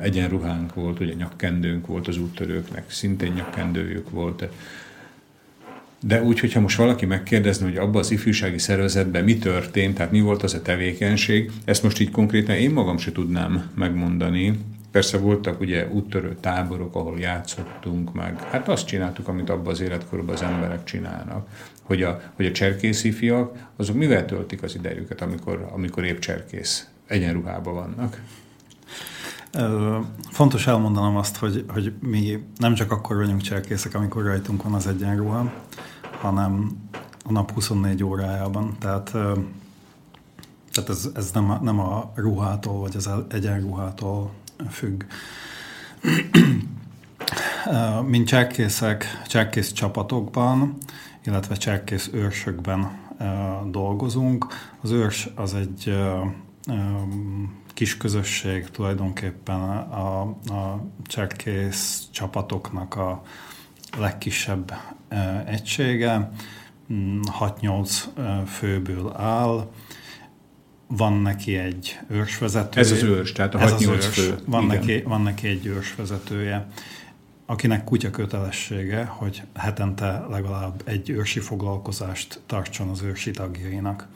Egyenruhánk 0.01 0.75
volt, 0.75 1.01
ugye 1.01 1.15
nyakkendőnk 1.15 1.87
volt 1.87 2.09
az 2.09 2.19
úttörőknek, 2.19 2.91
szintén 2.91 3.33
nyakkendőjük 3.33 4.11
volt 4.11 4.49
de 6.07 6.23
úgy, 6.23 6.41
hogyha 6.41 6.61
most 6.61 6.77
valaki 6.77 7.07
megkérdezne, 7.07 7.67
hogy 7.67 7.77
abban 7.77 8.01
az 8.01 8.11
ifjúsági 8.11 8.59
szervezetben 8.59 9.25
mi 9.25 9.39
történt, 9.39 9.95
tehát 9.95 10.13
mi 10.13 10.21
volt 10.21 10.43
az 10.43 10.55
a 10.55 10.63
tevékenység, 10.63 11.51
ezt 11.65 11.83
most 11.83 12.01
így 12.01 12.11
konkrétan 12.11 12.57
én 12.57 12.71
magam 12.71 12.99
se 12.99 13.13
tudnám 13.13 13.71
megmondani. 13.75 14.59
Persze 14.91 15.19
voltak 15.19 15.61
ugye 15.61 15.89
úttörő 15.89 16.37
táborok, 16.41 16.95
ahol 16.95 17.19
játszottunk 17.19 18.15
meg. 18.15 18.41
Hát 18.51 18.69
azt 18.69 18.87
csináltuk, 18.87 19.29
amit 19.29 19.51
abban 19.51 19.73
az 19.73 19.81
életkorban 19.81 20.35
az 20.35 20.43
emberek 20.43 20.85
csinálnak. 20.85 21.49
Hogy 21.83 22.03
a, 22.03 22.21
hogy 22.35 22.47
a 22.47 22.53
cserkészi 22.53 23.11
fiak, 23.11 23.57
azok 23.77 23.97
mivel 23.97 24.25
töltik 24.25 24.63
az 24.63 24.75
idejüket, 24.75 25.21
amikor, 25.21 25.69
amikor 25.73 26.05
épp 26.05 26.19
cserkész 26.19 26.89
egyenruhában 27.07 27.75
vannak? 27.75 28.21
Fontos 30.31 30.67
elmondanom 30.67 31.17
azt, 31.17 31.37
hogy, 31.37 31.65
hogy 31.69 31.93
mi 32.01 32.45
nem 32.57 32.75
csak 32.75 32.91
akkor 32.91 33.17
vagyunk 33.17 33.41
cserkészek, 33.41 33.95
amikor 33.95 34.23
rajtunk 34.23 34.63
van 34.63 34.73
az 34.73 34.87
egyenruha, 34.87 35.53
hanem 36.25 36.69
a 37.25 37.33
nap 37.33 37.51
24 37.51 38.05
órájában. 38.05 38.77
Tehát, 38.79 39.11
tehát 40.73 40.89
ez, 40.89 41.09
ez 41.15 41.31
nem, 41.31 41.51
a, 41.51 41.59
nem 41.63 41.79
a 41.81 42.13
ruhától 42.15 42.81
vagy 42.81 42.97
az 42.97 43.11
egyenruhától 43.29 44.31
függ. 44.71 45.05
Mint 48.07 48.27
cserkészek, 48.27 49.23
cserkész 49.27 49.73
csapatokban, 49.73 50.77
illetve 51.25 51.55
cserkész 51.55 52.11
őrsökben 52.13 52.99
dolgozunk. 53.71 54.47
Az 54.81 54.91
őrs 54.91 55.29
az 55.35 55.55
egy 55.55 55.97
kis 57.75 57.97
közösség 57.97 58.71
tulajdonképpen 58.71 59.61
a, 59.61 60.21
a 60.21 60.81
cserkész 61.07 62.09
csapatoknak 62.13 62.97
a 62.97 63.23
legkisebb 63.99 64.73
egysége, 65.47 66.31
6-8 66.89 68.05
mm, 68.21 68.45
főből 68.45 69.13
áll, 69.17 69.71
van 70.87 71.13
neki 71.13 71.57
egy 71.57 71.99
őrsvezetője. 72.09 72.87
Ez 72.87 72.93
az 72.93 73.03
őrs, 73.03 73.33
tehát 73.33 73.55
a 73.55 73.59
6-8 73.59 73.99
fő. 74.01 74.39
Van 74.47 74.67
neki, 74.67 75.03
van 75.03 75.23
neki 75.23 75.49
egy 75.49 75.67
őrsvezetője, 75.67 76.67
akinek 77.47 77.85
kutya 77.85 78.11
kötelessége, 78.11 79.05
hogy 79.05 79.43
hetente 79.55 80.27
legalább 80.31 80.83
egy 80.85 81.11
őrsi 81.11 81.41
foglalkozást 81.41 82.41
tartson 82.47 82.89
az 82.89 83.03
őrsi 83.03 83.31
tagjainak. 83.31 84.09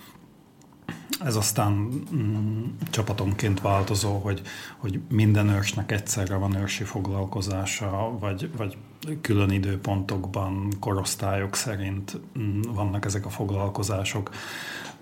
Ez 1.25 1.37
aztán 1.37 1.73
mm, 1.73 2.65
csapatonként 2.91 3.61
változó, 3.61 4.19
hogy, 4.19 4.43
hogy 4.77 5.01
minden 5.11 5.49
őrsnek 5.49 5.93
egyszerre 5.93 6.37
van 6.37 6.57
őrsi 6.57 6.85
foglalkozása, 6.85 8.17
vagy, 8.19 8.51
vagy 8.57 8.77
külön 9.21 9.51
időpontokban, 9.51 10.69
korosztályok 10.81 11.55
szerint 11.55 12.21
mm, 12.39 12.61
vannak 12.61 13.05
ezek 13.05 13.27
a 13.27 13.31
foglalkozások. 13.31 14.31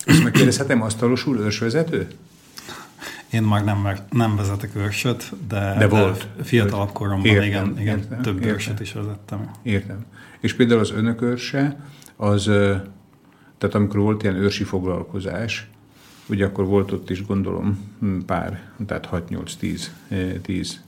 És 0.04 0.20
megkérdezhetem, 0.20 0.82
asztalos 0.82 1.26
úr 1.26 1.36
ősvezető? 1.36 2.08
Én 3.30 3.42
már 3.42 3.64
nem, 3.64 3.88
nem 4.10 4.36
vezetek 4.36 4.76
őrsöt, 4.76 5.32
de, 5.48 5.76
de, 5.78 5.86
volt. 5.86 6.28
de 6.36 6.44
fiatalabb 6.44 6.92
koromban 6.92 7.26
értem, 7.26 7.44
igen, 7.44 7.78
igen 7.78 7.98
értem, 7.98 8.22
több 8.22 8.36
értem. 8.36 8.52
őrsöt 8.52 8.80
is 8.80 8.92
vezettem. 8.92 9.50
Értem. 9.62 10.04
És 10.40 10.54
például 10.54 10.80
az 10.80 10.90
önök 10.90 11.22
őrse, 11.22 11.76
az, 12.16 12.44
tehát 13.58 13.74
amikor 13.74 14.00
volt 14.00 14.22
ilyen 14.22 14.34
őrsi 14.34 14.64
foglalkozás, 14.64 15.68
ugye 16.28 16.44
akkor 16.44 16.64
volt 16.64 16.92
ott 16.92 17.10
is 17.10 17.26
gondolom 17.26 17.94
pár, 18.26 18.62
tehát 18.86 19.08
6-8-10 19.12 19.80
10 20.42 20.80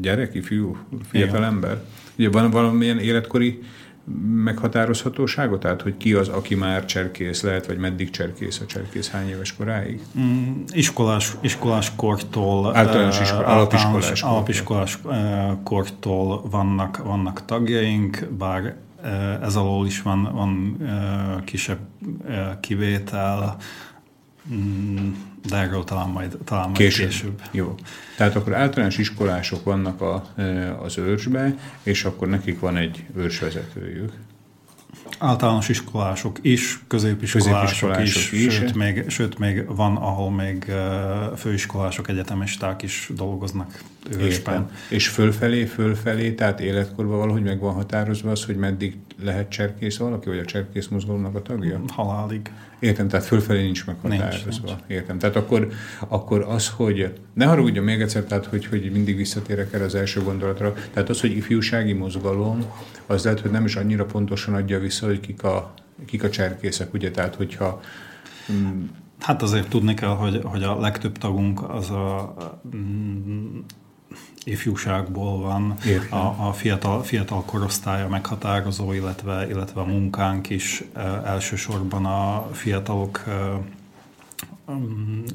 gyerek, 0.00 0.34
ifjú, 0.34 0.76
fiatal 1.10 1.44
ember. 1.44 1.82
Ugye 2.18 2.30
van 2.30 2.50
valamilyen 2.50 2.98
életkori 2.98 3.62
meghatározhatósága? 4.44 5.58
Tehát, 5.58 5.82
hogy 5.82 5.96
ki 5.96 6.12
az, 6.12 6.28
aki 6.28 6.54
már 6.54 6.84
cserkész 6.84 7.42
lehet, 7.42 7.66
vagy 7.66 7.78
meddig 7.78 8.10
cserkész 8.10 8.60
a 8.60 8.66
cserkész 8.66 9.10
hány 9.10 9.28
éves 9.28 9.56
koráig? 9.56 10.00
Mm, 10.18 10.62
iskolás, 10.72 11.32
iskolás 11.40 11.92
kortól, 11.96 12.76
általános 12.76 13.20
iskola, 13.20 13.46
alapiskolás, 13.46 14.22
alapiskolás 14.22 14.98
kortól 15.64 16.42
vannak, 16.50 16.96
vannak 17.04 17.44
tagjaink, 17.44 18.26
bár 18.38 18.76
ez 19.42 19.56
alól 19.56 19.86
is 19.86 20.02
van, 20.02 20.30
van 20.32 20.76
kisebb 21.44 21.78
kivétel, 22.60 23.56
mm, 24.52 25.08
de 25.48 25.56
erről 25.56 25.84
talán 25.84 26.08
majd, 26.08 26.36
talán 26.44 26.64
majd 26.64 26.76
később. 26.76 27.08
később. 27.08 27.40
Jó. 27.50 27.74
Tehát 28.16 28.36
akkor 28.36 28.54
általános 28.54 28.98
iskolások 28.98 29.64
vannak 29.64 30.00
a, 30.00 30.24
e, 30.36 30.78
az 30.78 30.98
őrsbe, 30.98 31.54
és 31.82 32.04
akkor 32.04 32.28
nekik 32.28 32.60
van 32.60 32.76
egy 32.76 33.04
őrsvezetőjük. 33.16 34.12
Általános 35.18 35.68
iskolások 35.68 36.38
is, 36.42 36.80
középiskolások, 36.86 37.60
középiskolások 37.60 38.32
is, 38.32 38.32
is, 38.32 38.54
sőt 38.54 38.74
még, 38.74 39.08
sőt 39.08 39.38
még 39.38 39.64
van, 39.66 39.96
ahol 39.96 40.30
még 40.30 40.68
e, 40.68 41.36
főiskolások, 41.36 42.08
egyetemisták 42.08 42.82
is 42.82 43.10
dolgoznak 43.14 43.82
ősben. 44.18 44.70
És 44.88 45.08
fölfelé, 45.08 45.64
fölfelé, 45.64 46.32
tehát 46.32 46.60
életkorban 46.60 47.18
valahogy 47.18 47.42
meg 47.42 47.60
van 47.60 47.74
határozva 47.74 48.30
az, 48.30 48.44
hogy 48.44 48.56
meddig 48.56 48.96
lehet 49.22 49.50
cserkész 49.50 49.96
valaki, 49.96 50.28
vagy 50.28 50.38
a 50.38 50.44
cserkész 50.44 50.86
mozgalomnak 50.86 51.34
a 51.34 51.42
tagja? 51.42 51.80
Halálig. 51.88 52.50
Értem, 52.82 53.08
tehát 53.08 53.26
fölfelé 53.26 53.62
nincs 53.62 53.86
meghatározva. 53.86 54.78
Értem. 54.86 55.18
Tehát 55.18 55.36
akkor, 55.36 55.68
akkor 56.08 56.46
az, 56.48 56.68
hogy 56.68 57.12
ne 57.34 57.44
haragudjon 57.44 57.84
még 57.84 58.00
egyszer, 58.00 58.22
tehát 58.22 58.46
hogy, 58.46 58.66
hogy 58.66 58.90
mindig 58.92 59.16
visszatérek 59.16 59.72
erre 59.72 59.84
az 59.84 59.94
első 59.94 60.22
gondolatra, 60.22 60.74
tehát 60.92 61.08
az, 61.08 61.20
hogy 61.20 61.36
ifjúsági 61.36 61.92
mozgalom, 61.92 62.64
az 63.06 63.24
lehet, 63.24 63.40
hogy 63.40 63.50
nem 63.50 63.64
is 63.64 63.76
annyira 63.76 64.04
pontosan 64.04 64.54
adja 64.54 64.78
vissza, 64.78 65.06
hogy 65.06 65.20
kik 65.20 65.42
a, 65.42 65.74
kik 66.06 66.22
a 66.22 66.30
cserkészek, 66.30 66.94
ugye, 66.94 67.10
tehát 67.10 67.34
hogyha 67.34 67.80
Hát 69.18 69.42
azért 69.42 69.68
tudni 69.68 69.94
kell, 69.94 70.08
hogy, 70.08 70.40
hogy 70.44 70.62
a 70.62 70.80
legtöbb 70.80 71.18
tagunk 71.18 71.70
az 71.70 71.90
a, 71.90 72.34
mm, 72.76 73.58
ifjúságból 74.44 75.38
van, 75.40 75.76
a, 76.10 76.16
a 76.46 76.52
fiatal, 76.52 77.02
fiatal 77.02 77.44
korosztálya 77.44 78.08
meghatározó, 78.08 78.92
illetve, 78.92 79.46
illetve 79.48 79.80
a 79.80 79.84
munkánk 79.84 80.50
is 80.50 80.84
elsősorban 81.24 82.04
a 82.04 82.48
fiatalok 82.52 83.24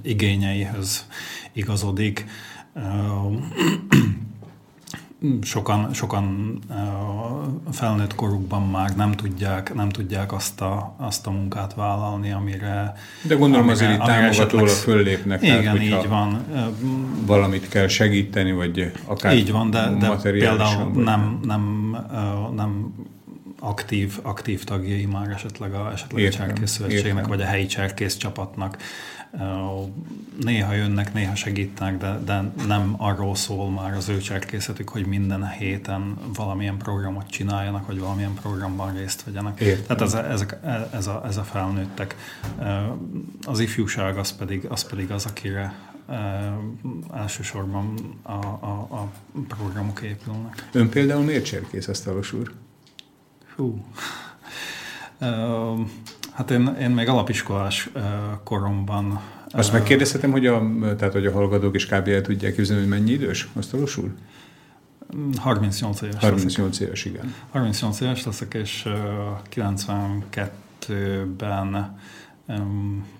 igényeihez 0.01 1.07
igazodik 1.51 2.25
sokan, 5.41 5.93
sokan 5.93 6.59
felnőtt 7.71 8.15
korukban 8.15 8.69
már 8.69 8.95
nem 8.95 9.11
tudják, 9.11 9.73
nem 9.73 9.89
tudják 9.89 10.33
azt, 10.33 10.61
a, 10.61 10.95
azt 10.97 11.27
a 11.27 11.31
munkát 11.31 11.73
vállalni, 11.73 12.31
amire... 12.31 12.93
De 13.21 13.35
gondolom 13.35 13.67
amire, 13.67 13.85
azért 13.85 13.99
itt 13.99 14.05
támogatóra 14.05 14.67
föllépnek. 14.67 15.41
Igen, 15.41 15.63
tehát, 15.63 15.81
így 15.81 16.07
van. 16.07 16.45
Valamit 17.25 17.69
kell 17.69 17.87
segíteni, 17.87 18.51
vagy 18.51 18.91
akár 19.05 19.35
Így 19.35 19.51
van, 19.51 19.69
de, 19.69 19.89
de 19.99 20.09
például 20.21 20.91
vagy 20.91 21.03
nem, 21.03 21.39
nem, 21.43 21.95
nem 22.55 22.93
aktív, 23.59 24.19
aktív 24.21 24.63
tagjai 24.63 25.05
már 25.05 25.29
esetleg 25.29 25.73
a, 25.73 25.91
esetleg 25.93 26.21
értem, 26.21 26.41
a 26.41 26.45
cserkész 26.45 26.71
szövetségnek, 26.71 27.27
vagy 27.27 27.41
a 27.41 27.45
helyi 27.45 27.65
cserkész 27.65 28.17
csapatnak. 28.17 28.77
Néha 30.41 30.73
jönnek, 30.73 31.13
néha 31.13 31.35
segítenek, 31.35 31.97
de, 31.97 32.19
de 32.25 32.51
nem 32.67 32.95
arról 32.97 33.35
szól 33.35 33.69
már 33.69 33.93
az 33.93 34.09
ő 34.09 34.17
cserkészetük, 34.17 34.89
hogy 34.89 35.05
minden 35.05 35.49
héten 35.49 36.17
valamilyen 36.33 36.77
programot 36.77 37.27
csináljanak, 37.27 37.87
vagy 37.87 37.99
valamilyen 37.99 38.33
programban 38.33 38.93
részt 38.93 39.23
vegyenek. 39.23 39.59
Értem. 39.59 39.97
Tehát 39.97 40.01
ez, 40.01 40.13
ez, 40.13 40.45
ez, 40.91 41.07
a, 41.07 41.23
ez 41.25 41.37
a 41.37 41.43
felnőttek. 41.43 42.15
Az 43.45 43.59
ifjúság 43.59 44.17
az 44.17 44.35
pedig 44.35 44.65
az, 44.65 44.83
pedig 44.83 45.11
az 45.11 45.25
akire 45.25 45.73
elsősorban 47.13 47.93
a, 48.21 48.31
a, 48.31 48.87
a 48.89 49.11
programok 49.47 50.01
épülnek. 50.01 50.69
Ön 50.71 50.89
például 50.89 51.23
miért 51.23 51.45
cserkész, 51.45 51.87
Asztalos 51.87 52.33
úr? 52.33 52.53
Hú. 53.55 53.85
Hát 56.37 56.51
én, 56.51 56.75
én 56.79 56.89
még 56.89 57.07
alapiskolás 57.07 57.89
koromban... 58.43 59.19
Azt 59.49 59.71
megkérdezhetem, 59.71 60.31
hogy 60.31 60.45
a, 60.45 60.61
tehát, 60.97 61.13
hogy 61.13 61.25
a 61.25 61.31
hallgatók 61.31 61.75
is 61.75 61.85
kb. 61.85 62.07
el 62.07 62.21
tudják 62.21 62.53
képzelni, 62.53 62.81
hogy 62.81 62.91
mennyi 62.91 63.11
idős, 63.11 63.47
asztalos 63.53 63.97
úr? 63.97 64.13
38 65.37 66.01
éves 66.01 66.21
38 66.21 66.71
leszek. 66.71 66.87
éves, 66.87 67.05
igen. 67.05 67.33
38 67.51 67.99
éves 67.99 68.25
leszek, 68.25 68.53
és 68.53 68.87
92-ben 69.55 71.97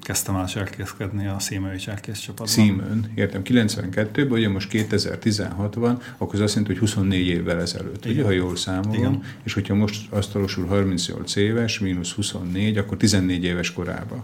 kezdtem 0.02 0.36
el 0.36 0.46
cserkészkedni 0.46 1.28
a 1.28 1.40
Szímői 1.40 1.78
cserkész 1.78 2.20
csapatban. 2.20 2.48
Szímőn, 2.48 3.12
értem, 3.16 3.42
92-ben, 3.44 4.32
ugye 4.32 4.50
most 4.50 4.70
2016 4.70 5.76
van, 5.76 6.02
akkor 6.18 6.36
az 6.36 6.42
azt 6.42 6.54
jelenti, 6.54 6.74
hogy 6.74 6.82
24 6.82 7.28
évvel 7.28 7.62
ezelőtt, 7.62 8.06
Igen. 8.06 8.18
ugye, 8.18 8.24
ha 8.24 8.32
jól 8.32 8.56
számolom, 8.56 8.98
Igen. 8.98 9.24
és 9.44 9.54
hogyha 9.54 9.76
most 9.76 10.12
asztalosul 10.12 10.66
38 10.66 11.36
éves, 11.36 11.80
mínusz 11.80 12.12
24, 12.12 12.78
akkor 12.78 12.98
14 12.98 13.44
éves 13.44 13.74
korában. 13.74 14.24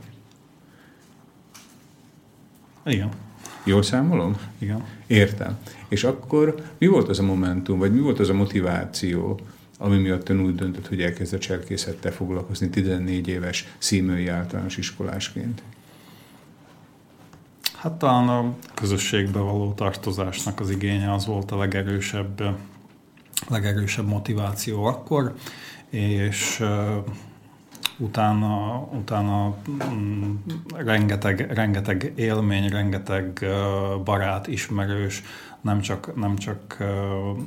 Igen. 2.85 3.09
Jól 3.63 3.83
számolom? 3.83 4.37
Igen. 4.57 4.83
Értem. 5.07 5.57
És 5.87 6.03
akkor 6.03 6.55
mi 6.77 6.87
volt 6.87 7.09
az 7.09 7.19
a 7.19 7.23
momentum, 7.23 7.79
vagy 7.79 7.93
mi 7.93 7.99
volt 7.99 8.19
az 8.19 8.29
a 8.29 8.33
motiváció, 8.33 9.39
ami 9.83 9.97
miatt 9.97 10.29
ön 10.29 10.39
úgy 10.39 10.55
döntött, 10.55 10.87
hogy 10.87 11.01
elkezd 11.01 11.33
a 11.33 11.37
cserkészettel 11.37 12.11
foglalkozni 12.11 12.69
14 12.69 13.27
éves 13.27 13.67
szímői 13.77 14.27
általános 14.27 14.77
iskolásként? 14.77 15.63
Hát 17.77 17.91
talán 17.91 18.29
a 18.29 18.55
közösségbe 18.73 19.39
való 19.39 19.73
tartozásnak 19.73 20.59
az 20.59 20.69
igénye 20.69 21.13
az 21.13 21.25
volt 21.25 21.51
a 21.51 21.57
legerősebb, 21.57 22.41
legerősebb 23.47 24.07
motiváció 24.07 24.83
akkor, 24.83 25.35
és 25.89 26.63
utána, 27.97 28.87
utána 28.91 29.55
mm, 29.93 30.33
rengeteg, 30.75 31.51
rengeteg 31.53 32.11
élmény, 32.15 32.69
rengeteg 32.69 33.45
barát, 34.03 34.47
ismerős, 34.47 35.23
nem 35.63 35.81
csak, 35.81 36.15
nem 36.15 36.35
csak 36.35 36.77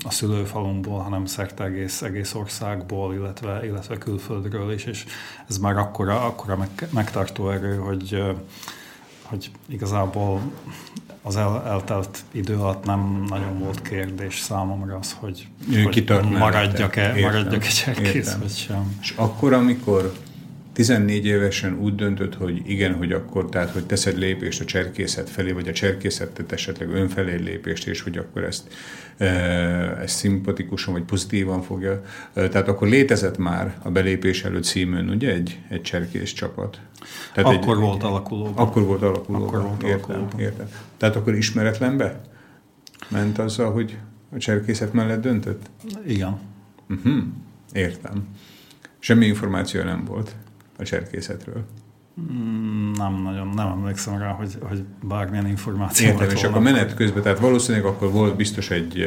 a 0.04 0.10
szülőfalumból, 0.10 1.00
hanem 1.00 1.26
szerte 1.26 1.64
egész, 1.64 2.02
egész 2.02 2.34
országból, 2.34 3.14
illetve, 3.14 3.66
illetve 3.66 3.98
külföldről 3.98 4.72
is, 4.72 4.84
és 4.84 5.04
ez 5.48 5.58
már 5.58 5.76
akkora, 5.76 6.24
akkora 6.24 6.56
meg, 6.56 6.88
megtartó 6.90 7.50
erő, 7.50 7.76
hogy, 7.76 8.22
hogy 9.22 9.50
igazából 9.66 10.40
az 11.22 11.36
el, 11.36 11.62
eltelt 11.66 12.24
idő 12.30 12.56
alatt 12.56 12.84
nem 12.84 13.24
nagyon 13.28 13.58
volt 13.58 13.82
kérdés 13.82 14.38
számomra 14.38 14.96
az, 14.96 15.16
hogy, 15.20 15.48
hogy 15.84 16.22
maradjak-e, 16.30 17.20
maradjak-e 17.20 17.68
cserkész, 17.68 18.34
vagy 18.34 18.54
sem. 18.54 18.98
És 19.00 19.14
akkor, 19.16 19.52
amikor 19.52 20.12
14 20.76 21.26
évesen 21.26 21.78
úgy 21.78 21.94
döntött, 21.94 22.34
hogy 22.34 22.62
igen, 22.64 22.94
hogy 22.94 23.12
akkor, 23.12 23.48
tehát, 23.48 23.70
hogy 23.70 23.86
teszed 23.86 24.18
lépést 24.18 24.60
a 24.60 24.64
cserkészet 24.64 25.30
felé, 25.30 25.52
vagy 25.52 25.68
a 25.68 25.72
cserkészetet 25.72 26.52
esetleg 26.52 26.88
önfelé 26.88 27.36
lépést, 27.36 27.86
és 27.86 28.00
hogy 28.00 28.18
akkor 28.18 28.44
ezt, 28.44 28.74
e, 29.16 29.26
ezt 30.02 30.16
szimpatikusan, 30.16 30.92
vagy 30.92 31.02
pozitívan 31.02 31.62
fogja. 31.62 32.02
E, 32.34 32.48
tehát 32.48 32.68
akkor 32.68 32.88
létezett 32.88 33.38
már 33.38 33.78
a 33.82 33.90
belépés 33.90 34.44
előtt 34.44 34.64
címön, 34.64 35.08
ugye, 35.08 35.32
egy, 35.32 35.58
egy 35.68 35.82
cserkész 35.82 36.32
csapat? 36.32 36.80
Tehát 37.34 37.54
akkor 37.54 37.74
egy, 37.74 37.80
volt 37.80 38.02
alakulóban. 38.02 38.66
Akkor 38.66 38.82
volt 38.82 39.02
alakulóban. 39.02 39.48
Akkor 39.48 39.62
volt 39.62 39.82
értem, 39.82 40.28
értem. 40.38 40.68
Tehát 40.96 41.16
akkor 41.16 41.34
ismeretlenbe 41.34 42.20
ment 43.08 43.38
azzal, 43.38 43.72
hogy 43.72 43.98
a 44.34 44.38
cserkészet 44.38 44.92
mellett 44.92 45.20
döntött? 45.20 45.70
Igen. 46.06 46.38
Uh-huh. 46.88 47.22
Értem. 47.72 48.26
Semmi 48.98 49.26
információ 49.26 49.82
nem 49.82 50.04
volt 50.04 50.34
a 50.78 50.82
cserkészetről? 50.82 51.64
Mm, 52.20 52.92
nem 52.92 53.22
nagyon, 53.22 53.48
nem 53.48 53.66
emlékszem 53.66 54.18
rá, 54.18 54.30
hogy, 54.30 54.58
hogy 54.60 54.84
bármilyen 55.02 55.46
információ 55.46 56.06
Értem, 56.06 56.30
és 56.30 56.42
akkor 56.42 56.62
menet 56.62 56.94
közben, 56.94 57.22
tehát 57.22 57.38
valószínűleg 57.38 57.86
akkor 57.86 58.10
volt 58.10 58.36
biztos 58.36 58.70
egy, 58.70 59.06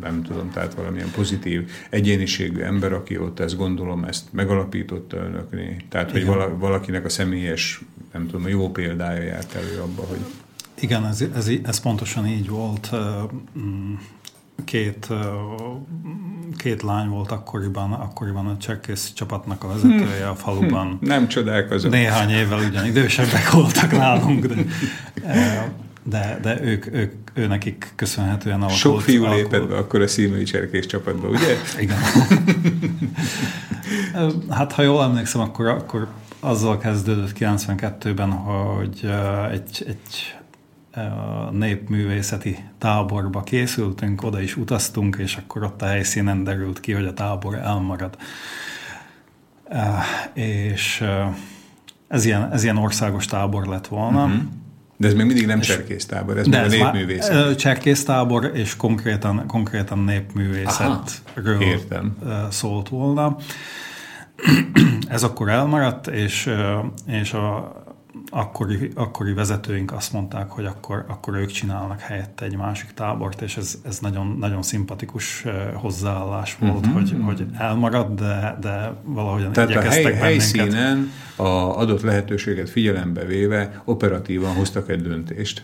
nem 0.00 0.22
tudom, 0.22 0.50
tehát 0.50 0.74
valamilyen 0.74 1.10
pozitív 1.10 1.70
egyéniségű 1.90 2.60
ember, 2.60 2.92
aki 2.92 3.18
ott 3.18 3.40
ezt 3.40 3.56
gondolom, 3.56 4.04
ezt 4.04 4.32
megalapította 4.32 5.16
önökné. 5.16 5.76
Tehát, 5.88 6.10
hogy 6.10 6.26
vala, 6.26 6.56
valakinek 6.58 7.04
a 7.04 7.08
személyes, 7.08 7.80
nem 8.12 8.26
tudom, 8.26 8.48
jó 8.48 8.70
példája 8.70 9.22
járt 9.22 9.54
elő 9.54 9.80
abba, 9.80 10.02
hogy... 10.02 10.20
Igen, 10.80 11.06
ez, 11.06 11.24
ez, 11.34 11.50
ez 11.62 11.80
pontosan 11.80 12.26
így 12.26 12.48
volt. 12.48 12.90
Két, 14.64 15.08
két 16.56 16.82
lány 16.82 17.08
volt 17.08 17.30
akkoriban, 17.30 17.92
akkoriban 17.92 18.46
a 18.46 18.56
csekkész 18.56 19.12
csapatnak 19.12 19.64
a 19.64 19.68
vezetője 19.68 20.28
a 20.28 20.34
faluban. 20.34 20.98
Hm, 21.00 21.06
nem 21.12 21.28
csodálkozom. 21.28 21.90
Néhány 21.90 22.30
évvel 22.30 22.58
ugyan 22.58 22.86
idősebbek 22.86 23.50
voltak 23.50 23.92
nálunk, 23.92 24.46
de, 24.46 24.64
de, 26.02 26.38
de 26.42 26.62
ők, 26.62 26.94
ők, 26.94 27.12
ő 27.34 27.46
nekik 27.46 27.92
köszönhetően 27.96 28.56
alakult. 28.56 28.78
Sok 28.78 29.00
fiú 29.00 29.24
alakult. 29.24 29.50
lépett 29.50 29.68
be 29.68 29.76
akkor 29.76 30.00
a 30.00 30.08
színműi 30.08 30.44
cserkész 30.44 30.86
csapatba, 30.86 31.28
ugye? 31.28 31.56
Igen. 31.80 31.98
hát 34.50 34.72
ha 34.72 34.82
jól 34.82 35.02
emlékszem, 35.02 35.40
akkor, 35.40 35.66
akkor 35.66 36.08
azzal 36.40 36.78
kezdődött 36.78 37.32
92-ben, 37.38 38.30
hogy 38.30 39.10
egy, 39.52 39.84
egy 39.86 40.35
a 40.96 41.50
népművészeti 41.50 42.58
táborba 42.78 43.42
készültünk, 43.42 44.22
oda 44.22 44.40
is 44.40 44.56
utaztunk, 44.56 45.16
és 45.16 45.36
akkor 45.36 45.62
ott 45.62 45.82
a 45.82 45.86
helyszínen 45.86 46.44
derült 46.44 46.80
ki, 46.80 46.92
hogy 46.92 47.06
a 47.06 47.14
tábor 47.14 47.54
elmarad. 47.54 48.16
És 50.32 51.04
ez 52.08 52.24
ilyen, 52.24 52.52
ez 52.52 52.62
ilyen 52.62 52.76
országos 52.76 53.26
tábor 53.26 53.66
lett 53.66 53.86
volna. 53.86 54.24
Uh-huh. 54.24 54.40
De 54.96 55.06
ez 55.06 55.14
még 55.14 55.26
mindig 55.26 55.46
nem 55.46 55.60
cserkésztábor, 55.60 56.38
ez, 56.38 56.46
ez 56.46 56.70
még 56.70 56.80
a 56.80 56.90
népművészet. 56.90 57.58
Cserkésztábor, 57.58 58.50
és 58.54 58.76
konkrétan, 58.76 59.46
konkrétan 59.46 59.98
népművészetről 59.98 61.60
Értem. 61.60 62.16
szólt 62.50 62.88
volna. 62.88 63.36
Ez 65.08 65.22
akkor 65.22 65.48
elmaradt, 65.48 66.06
és, 66.06 66.50
és 67.06 67.32
a 67.32 67.74
akkori, 68.30 68.90
akkori 68.94 69.32
vezetőink 69.32 69.92
azt 69.92 70.12
mondták, 70.12 70.50
hogy 70.50 70.64
akkor, 70.64 71.04
akkor 71.08 71.34
ők 71.34 71.50
csinálnak 71.50 72.00
helyette 72.00 72.44
egy 72.44 72.56
másik 72.56 72.90
tábort, 72.90 73.40
és 73.40 73.56
ez, 73.56 73.78
ez 73.84 73.98
nagyon, 73.98 74.36
nagyon 74.38 74.62
szimpatikus 74.62 75.44
hozzáállás 75.74 76.56
volt, 76.60 76.86
uh-huh. 76.86 76.94
hogy, 76.94 77.16
hogy 77.24 77.46
elmarad, 77.58 78.20
de, 78.20 78.56
de 78.60 78.92
valahogyan 79.04 79.52
Tehát 79.52 79.70
igyekeztek 79.70 80.04
a 80.04 80.08
hely, 80.08 80.14
helyszínen 80.14 81.10
a 81.36 81.78
adott 81.78 82.00
lehetőséget 82.00 82.70
figyelembe 82.70 83.24
véve 83.24 83.82
operatívan 83.84 84.54
hoztak 84.54 84.90
egy 84.90 85.02
döntést. 85.02 85.62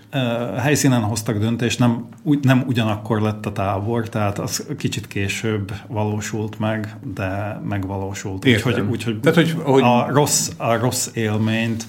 Helyszínen 0.57 1.03
hoztak 1.03 1.39
döntést, 1.39 1.79
nem, 1.79 2.09
nem 2.43 2.65
ugyanakkor 2.67 3.21
lett 3.21 3.47
a 3.47 3.53
tábor, 3.53 4.09
tehát 4.09 4.39
az 4.39 4.67
kicsit 4.79 5.07
később 5.07 5.73
valósult 5.87 6.59
meg, 6.59 6.97
de 7.15 7.61
megvalósult. 7.69 8.47
Úgyhogy 8.47 8.81
úgy, 8.81 9.03
hogy, 9.03 9.21
Tehát, 9.21 9.39
hogy, 9.39 9.57
hogy 9.63 9.83
a, 9.83 10.13
rossz, 10.13 10.51
a 10.57 10.77
rossz 10.77 11.09
élményt 11.13 11.87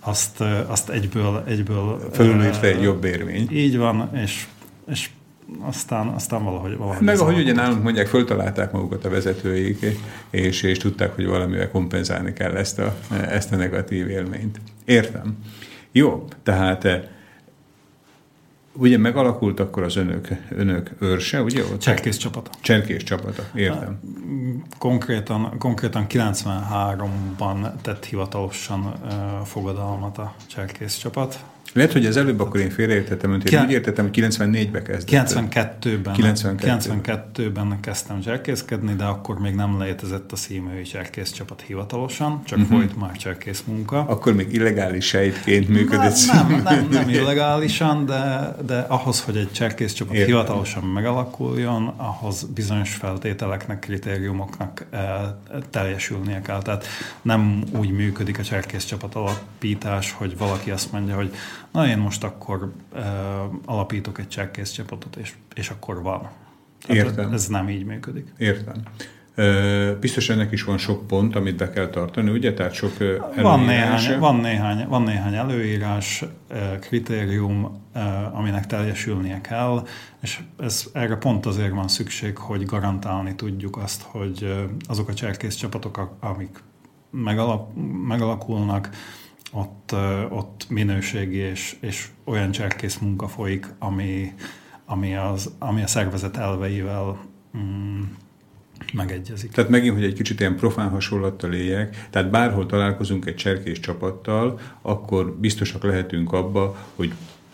azt, 0.00 0.40
azt 0.66 0.90
egyből, 0.90 1.44
egyből 1.46 2.08
fölülírta 2.12 2.66
egy 2.66 2.82
jobb 2.82 3.04
érvény. 3.04 3.48
Így 3.50 3.76
van, 3.76 4.10
és, 4.14 4.46
és 4.90 5.10
aztán, 5.60 6.06
aztán 6.08 6.44
valahogy, 6.44 6.76
valahogy 6.76 7.04
Meg 7.04 7.18
ahogy 7.18 7.38
ugye 7.38 7.52
nálunk 7.52 7.82
mondják, 7.82 8.06
föltalálták 8.06 8.72
magukat 8.72 9.04
a 9.04 9.08
vezetőik, 9.08 9.86
és, 10.30 10.62
és 10.62 10.78
tudták, 10.78 11.14
hogy 11.14 11.26
valamivel 11.26 11.70
kompenzálni 11.70 12.32
kell 12.32 12.56
ezt 12.56 12.78
a, 12.78 12.96
ezt 13.30 13.52
a 13.52 13.56
negatív 13.56 14.08
élményt. 14.08 14.60
Értem. 14.84 15.36
Jó, 15.92 16.28
tehát 16.42 17.08
ugye 18.76 18.98
megalakult 18.98 19.60
akkor 19.60 19.82
az 19.82 19.96
önök, 19.96 20.28
önök 20.50 20.90
őrse, 20.98 21.42
ugye? 21.42 21.62
Ott 21.62 21.78
Cserkész 21.78 22.16
csapata. 22.16 22.50
Cserkész 22.60 23.02
csapata, 23.02 23.42
értem. 23.54 24.00
Konkrétan, 24.78 25.58
konkrétan 25.58 26.06
93-ban 26.08 27.72
tett 27.82 28.04
hivatalosan 28.04 28.80
uh, 28.80 29.46
fogadalmat 29.46 30.18
a 30.18 30.34
Cserkész 30.46 30.96
csapat. 30.96 31.44
Lehet, 31.74 31.92
hogy 31.92 32.06
az 32.06 32.16
előbb 32.16 32.40
akkor 32.40 32.60
én 32.60 32.70
félreértettem, 32.70 33.30
hogy 33.30 33.52
én 33.52 33.64
úgy 33.64 33.70
értettem, 33.70 34.04
hogy 34.04 34.18
94-ben 34.22 34.82
kezdett. 34.82 35.28
92-ben, 35.28 36.14
92. 36.14 37.02
92-ben 37.44 37.78
kezdtem 37.80 38.22
zserkészkedni, 38.22 38.94
de 38.94 39.04
akkor 39.04 39.38
még 39.38 39.54
nem 39.54 39.80
létezett 39.80 40.32
a 40.32 40.36
szímői 40.36 40.82
cserkész 40.82 41.30
csapat 41.30 41.64
hivatalosan, 41.66 42.42
csak 42.44 42.58
uh-huh. 42.58 42.78
folyt 42.78 42.96
már 42.96 43.16
cserkész 43.16 43.62
munka. 43.66 44.00
Akkor 44.00 44.34
még 44.34 44.52
illegális 44.52 45.06
sejtként 45.06 45.68
működött 45.68 46.16
nem, 46.32 46.48
nem, 46.48 46.62
nem, 46.62 46.88
nem 46.90 47.08
illegálisan, 47.20 48.06
de, 48.06 48.54
de 48.66 48.78
ahhoz, 48.78 49.20
hogy 49.20 49.36
egy 49.36 49.52
cserkész 49.52 49.92
csapat 49.92 50.14
Értem. 50.14 50.28
hivatalosan 50.28 50.84
megalakuljon, 50.84 51.92
ahhoz 51.96 52.42
bizonyos 52.42 52.94
feltételeknek, 52.94 53.78
kritériumoknak 53.78 54.86
e, 54.90 55.36
teljesülnie 55.70 56.40
kell. 56.40 56.62
Tehát 56.62 56.84
nem 57.22 57.62
úgy 57.76 57.90
működik 57.90 58.38
a 58.38 58.42
cserkész 58.42 58.84
csapat 58.84 59.14
alapítás, 59.14 60.12
hogy 60.12 60.38
valaki 60.38 60.70
azt 60.70 60.92
mondja, 60.92 61.14
hogy 61.14 61.34
na 61.74 61.88
én 61.88 61.98
most 61.98 62.24
akkor 62.24 62.72
uh, 62.92 63.00
alapítok 63.64 64.18
egy 64.18 64.28
cserkész 64.28 64.70
csapatot, 64.70 65.16
és, 65.16 65.34
és 65.54 65.70
akkor 65.70 66.02
van. 66.02 66.30
Tehát 66.86 67.04
Értem. 67.04 67.32
Ez 67.32 67.46
nem 67.46 67.68
így 67.68 67.84
működik. 67.84 68.32
Értem. 68.38 68.82
Biztos 70.00 70.28
ennek 70.28 70.52
is 70.52 70.64
van 70.64 70.78
sok 70.78 71.06
pont, 71.06 71.36
amit 71.36 71.56
be 71.56 71.70
kell 71.70 71.88
tartani, 71.88 72.30
ugye? 72.30 72.54
Tehát 72.54 72.72
sok 72.72 72.92
van 73.36 73.60
néhány, 73.60 74.18
van, 74.18 74.36
néhány, 74.36 74.88
van 74.88 75.02
néhány 75.02 75.34
előírás, 75.34 76.24
kritérium, 76.80 77.82
aminek 78.32 78.66
teljesülnie 78.66 79.40
kell, 79.40 79.86
és 80.20 80.40
ez, 80.58 80.84
erre 80.92 81.16
pont 81.16 81.46
azért 81.46 81.72
van 81.72 81.88
szükség, 81.88 82.36
hogy 82.38 82.64
garantálni 82.64 83.34
tudjuk 83.34 83.76
azt, 83.76 84.02
hogy 84.02 84.66
azok 84.88 85.08
a 85.08 85.14
cserkész 85.14 85.54
csapatok, 85.54 86.16
amik 86.20 86.62
megalap, 87.10 87.70
megalakulnak, 88.08 88.90
ott, 89.54 89.94
ott 90.30 90.66
minőségi 90.68 91.36
és, 91.36 91.76
és 91.80 92.08
olyan 92.24 92.50
cserkész 92.50 92.98
munka 92.98 93.28
folyik, 93.28 93.66
ami, 93.78 94.32
ami, 94.86 95.14
az, 95.14 95.54
ami 95.58 95.82
a 95.82 95.86
szervezet 95.86 96.36
elveivel 96.36 97.18
mm, 97.56 98.00
megegyezik. 98.92 99.50
Tehát 99.50 99.70
megint, 99.70 99.94
hogy 99.94 100.04
egy 100.04 100.14
kicsit 100.14 100.40
ilyen 100.40 100.56
profán 100.56 100.88
hasonlattal 100.88 101.52
éljek, 101.52 102.06
tehát 102.10 102.30
bárhol 102.30 102.66
találkozunk 102.66 103.26
egy 103.26 103.34
cserkész 103.34 103.78
csapattal, 103.78 104.60
akkor 104.82 105.36
biztosak 105.36 105.82
lehetünk 105.82 106.32
abba, 106.32 106.76
hogy 106.94 107.12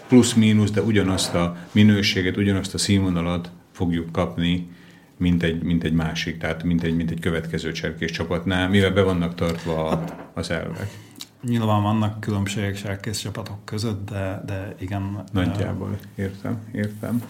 plusz-mínusz, 0.08 0.70
de 0.70 0.82
ugyanazt 0.82 1.34
a 1.34 1.56
minőséget, 1.72 2.36
ugyanazt 2.36 2.74
a 2.74 2.78
színvonalat 2.78 3.50
fogjuk 3.72 4.12
kapni, 4.12 4.68
mint 5.16 5.42
egy, 5.42 5.62
mint 5.62 5.84
egy 5.84 5.92
másik, 5.92 6.38
tehát 6.38 6.62
mint 6.62 6.82
egy, 6.82 6.96
mint 6.96 7.10
egy 7.10 7.20
következő 7.20 7.72
cserkész 7.72 8.10
csapatnál, 8.10 8.68
mivel 8.68 8.90
be 8.90 9.02
vannak 9.02 9.34
tartva 9.34 9.88
hát, 9.88 10.16
az 10.34 10.50
elvek. 10.50 11.10
Nyilván 11.42 11.83
vannak 11.83 12.20
különbségek 12.20 12.76
serkész 12.76 13.18
csapatok 13.18 13.64
között, 13.64 14.11
de, 14.11 14.42
de 14.46 14.74
igen. 14.79 15.24
Nagyjából, 15.33 15.98
értem, 16.14 16.59
értem. 16.72 17.22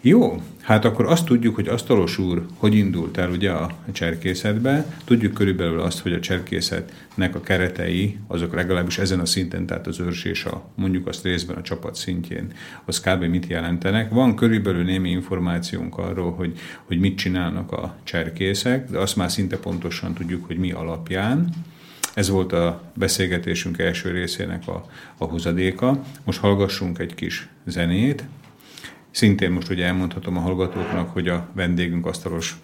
Jó, 0.00 0.42
hát 0.60 0.84
akkor 0.84 1.06
azt 1.06 1.24
tudjuk, 1.24 1.54
hogy 1.54 1.68
Asztalos 1.68 2.18
úr 2.18 2.46
hogy 2.56 2.74
indult 2.74 3.16
el 3.16 3.30
ugye 3.30 3.50
a 3.50 3.70
cserkészetbe. 3.92 4.96
Tudjuk 5.04 5.34
körülbelül 5.34 5.80
azt, 5.80 5.98
hogy 6.00 6.12
a 6.12 6.20
cserkészetnek 6.20 7.34
a 7.34 7.40
keretei, 7.40 8.18
azok 8.26 8.54
legalábbis 8.54 8.98
ezen 8.98 9.20
a 9.20 9.26
szinten, 9.26 9.66
tehát 9.66 9.86
az 9.86 10.00
őrs 10.00 10.24
és 10.24 10.44
a, 10.44 10.70
mondjuk 10.74 11.06
azt 11.06 11.24
részben 11.24 11.56
a 11.56 11.62
csapat 11.62 11.94
szintjén, 11.94 12.52
az 12.84 13.00
kb. 13.00 13.24
mit 13.24 13.46
jelentenek. 13.46 14.10
Van 14.10 14.36
körülbelül 14.36 14.84
némi 14.84 15.10
információnk 15.10 15.98
arról, 15.98 16.32
hogy, 16.32 16.58
hogy 16.84 16.98
mit 16.98 17.18
csinálnak 17.18 17.72
a 17.72 17.96
cserkészek, 18.02 18.90
de 18.90 18.98
azt 18.98 19.16
már 19.16 19.30
szinte 19.30 19.56
pontosan 19.58 20.14
tudjuk, 20.14 20.46
hogy 20.46 20.56
mi 20.58 20.72
alapján. 20.72 21.48
Ez 22.14 22.28
volt 22.28 22.52
a 22.52 22.82
beszélgetésünk 22.94 23.78
első 23.78 24.10
részének 24.10 24.68
a, 24.68 24.84
a 25.18 25.24
hozadéka. 25.24 26.02
Most 26.24 26.38
hallgassunk 26.38 26.98
egy 26.98 27.14
kis 27.14 27.48
zenét. 27.66 28.24
Szintén 29.10 29.50
most 29.50 29.70
ugye 29.70 29.86
elmondhatom 29.86 30.36
a 30.36 30.40
hallgatóknak, 30.40 31.12
hogy 31.12 31.28
a 31.28 31.48
vendégünk 31.52 32.06
asztalos 32.06 32.56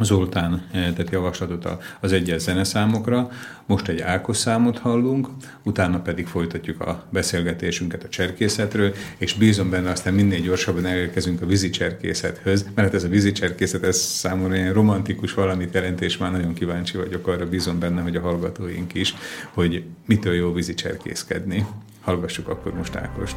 Zoltán 0.00 0.66
eh, 0.72 0.92
tett 0.96 1.10
javaslatot 1.10 1.68
az 2.00 2.12
egyes 2.12 2.40
zeneszámokra. 2.40 3.30
Most 3.66 3.88
egy 3.88 4.00
Ákos 4.00 4.36
számot 4.36 4.78
hallunk, 4.78 5.28
utána 5.62 6.00
pedig 6.00 6.26
folytatjuk 6.26 6.80
a 6.80 7.04
beszélgetésünket 7.10 8.04
a 8.04 8.08
cserkészetről, 8.08 8.94
és 9.16 9.34
bízom 9.34 9.70
benne, 9.70 9.90
aztán 9.90 10.14
minél 10.14 10.40
gyorsabban 10.40 10.86
elérkezünk 10.86 11.42
a 11.42 11.46
vízi 11.46 11.70
cserkészethez, 11.70 12.66
mert 12.74 12.94
ez 12.94 13.04
a 13.04 13.08
vízi 13.08 13.32
cserkészet, 13.32 13.82
ez 13.82 13.96
számomra 13.96 14.56
ilyen 14.56 14.72
romantikus 14.72 15.34
valamit 15.34 15.74
jelent, 15.74 16.00
és 16.00 16.16
már 16.16 16.30
nagyon 16.30 16.54
kíváncsi 16.54 16.96
vagyok 16.96 17.26
arra, 17.26 17.48
bízom 17.48 17.78
benne, 17.78 18.00
hogy 18.00 18.16
a 18.16 18.20
hallgatóink 18.20 18.94
is, 18.94 19.14
hogy 19.52 19.84
mitől 20.06 20.34
jó 20.34 20.52
vízi 20.52 20.74
cserkészkedni. 20.74 21.66
Hallgassuk 22.00 22.48
akkor 22.48 22.74
most 22.74 22.96
Ákost. 22.96 23.36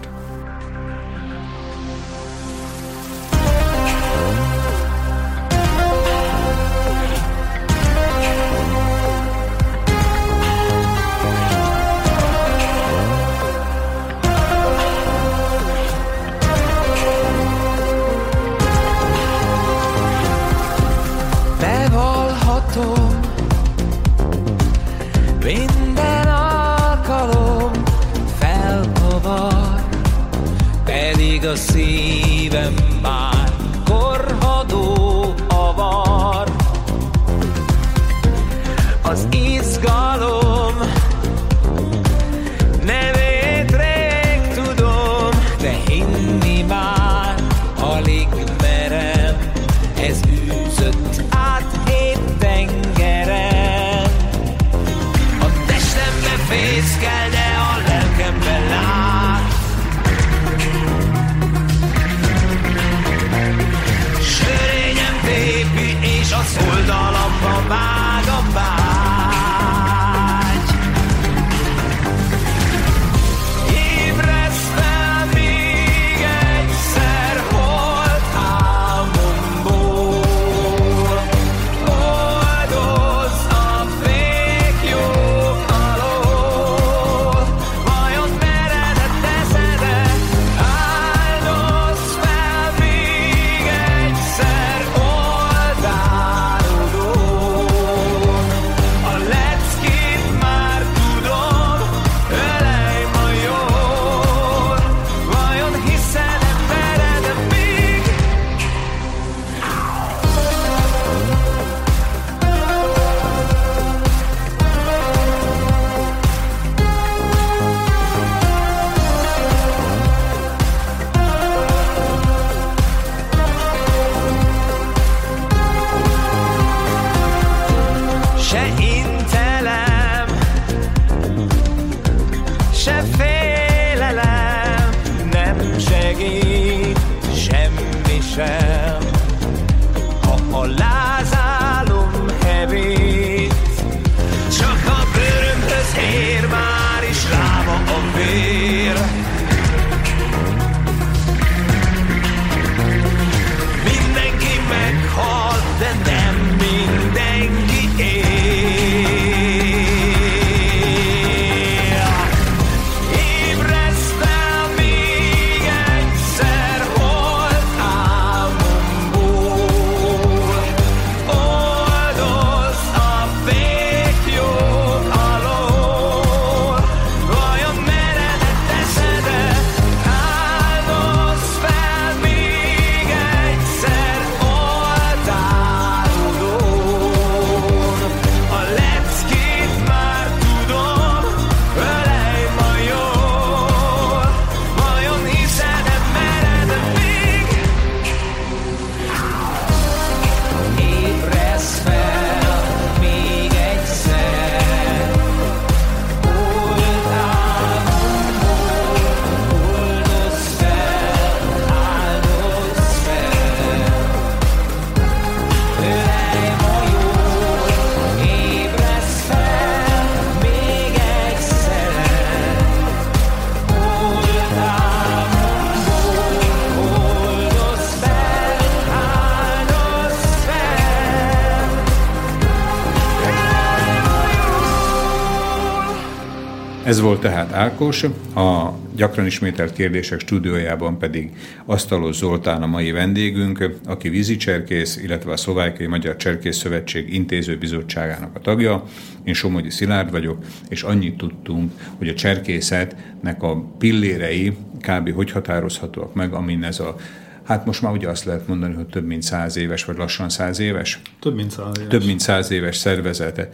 Ákos, 237.62 238.04
a 238.36 238.74
gyakran 238.96 239.26
ismételt 239.26 239.74
kérdések 239.74 240.20
stúdiójában 240.20 240.98
pedig 240.98 241.32
Asztalos 241.66 242.16
Zoltán 242.16 242.62
a 242.62 242.66
mai 242.66 242.92
vendégünk, 242.92 243.70
aki 243.86 244.10
vízicserkész, 244.10 244.98
illetve 244.98 245.32
a 245.32 245.38
Szlovákiai 245.38 245.88
Magyar 245.88 246.16
Cserkész 246.16 246.58
Szövetség 246.58 247.14
intézőbizottságának 247.14 248.36
a 248.36 248.40
tagja. 248.40 248.84
Én 249.24 249.34
Somogyi 249.34 249.70
Szilárd 249.70 250.12
vagyok, 250.12 250.38
és 250.70 250.84
annyit 250.84 251.18
tudtunk, 251.18 251.72
hogy 251.98 252.08
a 252.08 252.14
cserkészetnek 252.14 253.44
a 253.44 253.66
pillérei 253.78 254.58
kb. 254.80 255.14
hogy 255.14 255.32
határozhatóak 255.32 256.14
meg, 256.14 256.34
amin 256.34 256.64
ez 256.64 256.80
a 256.80 256.96
Hát 257.44 257.66
most 257.66 257.82
már 257.82 257.92
ugye 257.92 258.10
azt 258.10 258.26
lehet 258.26 258.48
mondani, 258.48 258.74
hogy 258.74 258.88
több 258.88 259.06
mint 259.06 259.24
száz 259.24 259.58
éves, 259.58 259.86
vagy 259.86 259.98
lassan 259.98 260.30
száz 260.30 260.60
éves 260.60 261.02
Több 261.20 261.36
mint 261.36 261.52
száz 261.52 261.78
éves. 261.78 261.90
több 261.90 262.06
mint 262.06 262.20
száz 262.20 262.52
éves 262.52 262.78
szervezete 262.78 263.50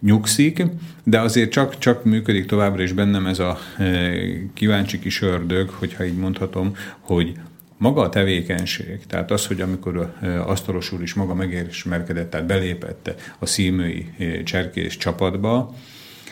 nyugszik, 0.00 0.62
de 1.04 1.20
azért 1.20 1.50
csak, 1.50 1.78
csak 1.78 2.04
működik 2.04 2.46
továbbra 2.46 2.82
is 2.82 2.92
bennem 2.92 3.26
ez 3.26 3.38
a 3.38 3.58
e, 3.78 4.12
kíváncsi 4.54 4.98
kis 4.98 5.22
ördög, 5.22 5.68
hogyha 5.70 6.04
így 6.04 6.16
mondhatom, 6.16 6.74
hogy 7.00 7.32
maga 7.76 8.00
a 8.00 8.08
tevékenység, 8.08 9.06
tehát 9.06 9.30
az, 9.30 9.46
hogy 9.46 9.60
amikor 9.60 10.14
e, 10.20 10.42
Asztalos 10.42 10.92
úr 10.92 11.02
is 11.02 11.14
maga 11.14 11.34
megismerkedett, 11.34 12.30
tehát 12.30 12.46
belépette 12.46 13.14
a 13.38 13.46
szímői 13.46 14.10
e, 14.18 14.42
cserkész 14.42 14.96
csapatba, 14.96 15.74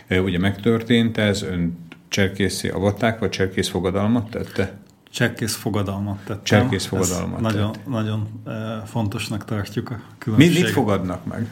ugye 0.08 0.38
megtörtént 0.38 1.18
ez, 1.18 1.42
ön 1.42 1.78
cserkészé 2.08 2.68
avatták, 2.68 3.18
vagy 3.18 3.28
cserkész 3.30 3.68
fogadalmat 3.68 4.30
tette? 4.30 4.78
Cserkész 5.10 5.54
fogadalmat 5.54 6.18
tettem. 6.18 6.40
Cserkész 6.42 6.84
fogadalmat 6.84 7.40
Nagyon, 7.40 7.72
tett. 7.72 7.86
nagyon 7.86 8.28
eh, 8.44 8.54
fontosnak 8.84 9.44
tartjuk 9.44 9.90
a 9.90 9.94
Mit, 9.94 10.02
különbséget. 10.18 10.62
mit 10.62 10.70
fogadnak 10.70 11.24
meg 11.24 11.48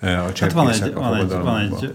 a 0.00 0.06
Hát 0.06 0.52
van 0.52 0.70
egy, 0.70 0.82
a 0.82 1.00
van 1.00 1.16
egy, 1.16 1.28
van 1.28 1.60
egy 1.60 1.92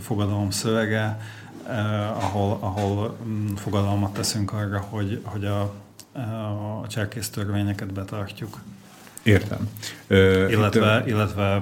fogadalom 0.00 0.50
szövege, 0.50 1.20
uh, 1.66 2.24
ahol, 2.24 2.58
ahol 2.60 3.16
um, 3.24 3.56
fogadalmat 3.56 4.12
teszünk 4.12 4.52
arra, 4.52 4.86
hogy, 4.90 5.20
hogy 5.24 5.44
a, 5.44 5.60
a 6.82 6.86
cserkész 6.88 7.30
törvényeket 7.30 7.92
betartjuk. 7.92 8.58
Értem. 9.22 9.68
Ö, 10.06 10.48
Illetve, 10.48 10.98
itt, 10.98 11.06
illetve 11.06 11.54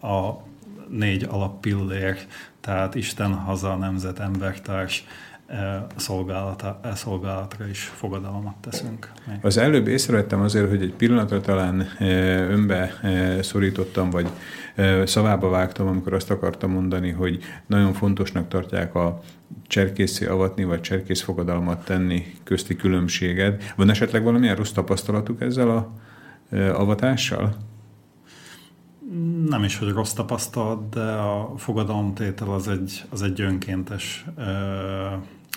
a 0.00 0.42
négy 0.88 1.26
alappillér, 1.30 2.16
tehát 2.60 2.94
Isten, 2.94 3.32
haza, 3.32 3.76
nemzet, 3.76 4.18
embertárs 4.18 5.04
eh, 5.46 5.82
szolgálata, 5.96 6.80
eh, 6.82 6.94
szolgálatra 6.94 7.68
is 7.68 7.92
fogadalmat 7.94 8.54
teszünk. 8.60 9.10
Még. 9.26 9.38
Az 9.42 9.56
előbb 9.56 9.86
észrevettem 9.86 10.40
azért, 10.40 10.68
hogy 10.68 10.82
egy 10.82 10.92
pillanatra 10.92 11.40
talán 11.40 11.88
önbe 12.50 13.00
szorítottam, 13.42 14.10
vagy 14.10 14.28
szavába 15.04 15.48
vágtam, 15.48 15.86
amikor 15.86 16.12
azt 16.12 16.30
akartam 16.30 16.70
mondani, 16.70 17.10
hogy 17.10 17.38
nagyon 17.66 17.92
fontosnak 17.92 18.48
tartják 18.48 18.94
a 18.94 19.20
cserkészé 19.66 20.26
avatni, 20.26 20.64
vagy 20.64 20.80
cserkész 20.80 21.22
fogadalmat 21.22 21.84
tenni 21.84 22.34
közti 22.44 22.76
különbséget. 22.76 23.72
Van 23.76 23.90
esetleg 23.90 24.22
valamilyen 24.22 24.56
rossz 24.56 24.72
tapasztalatuk 24.72 25.40
ezzel 25.40 25.70
a 25.70 25.92
avatással? 26.56 27.56
Nem 29.48 29.64
is, 29.64 29.78
hogy 29.78 29.88
rossz 29.88 30.12
tapasztalat, 30.12 30.88
de 30.88 31.12
a 31.12 31.52
fogadalomtétel 31.56 32.50
az 32.50 32.68
egy, 32.68 33.04
az 33.10 33.22
egy 33.22 33.40
önkéntes 33.40 34.24
ö, 34.36 34.42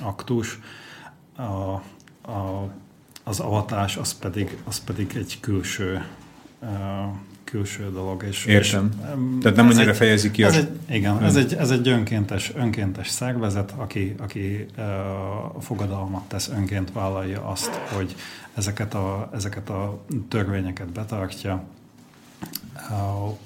aktus. 0.04 0.60
A, 1.36 1.42
a, 2.32 2.70
az 3.24 3.40
avatás 3.40 3.98
az 3.98 4.20
pedig, 4.20 4.58
az 4.64 4.84
pedig 4.84 5.12
egy 5.16 5.38
külső 5.40 6.06
ö, 6.62 6.66
külső 7.52 7.92
dolog. 7.92 8.24
És, 8.24 8.46
Értem. 8.46 8.92
És, 9.02 9.42
Tehát 9.42 9.58
nem 9.58 9.68
annyira 9.68 9.90
egy- 9.90 9.96
fejezi 9.98 10.32
ki 10.32 10.44
ez 10.44 10.56
a- 10.56 10.58
egy, 10.58 10.70
Igen, 10.90 11.24
ez 11.24 11.36
egy, 11.36 11.54
ez 11.54 11.70
egy 11.70 11.88
önkéntes, 11.88 12.52
önkéntes 12.56 13.10
szervezet, 13.10 13.74
aki, 13.78 14.16
aki 14.20 14.66
ö, 14.78 14.82
fogadalmat 15.60 16.24
tesz, 16.28 16.50
önként 16.50 16.92
vállalja 16.92 17.46
azt, 17.46 17.70
hogy 17.76 18.16
ezeket 18.56 18.94
a, 18.94 19.30
ezeket 19.34 19.70
a 19.70 20.04
törvényeket 20.30 20.92
betartja. 20.92 21.64
Uh, 22.90 23.38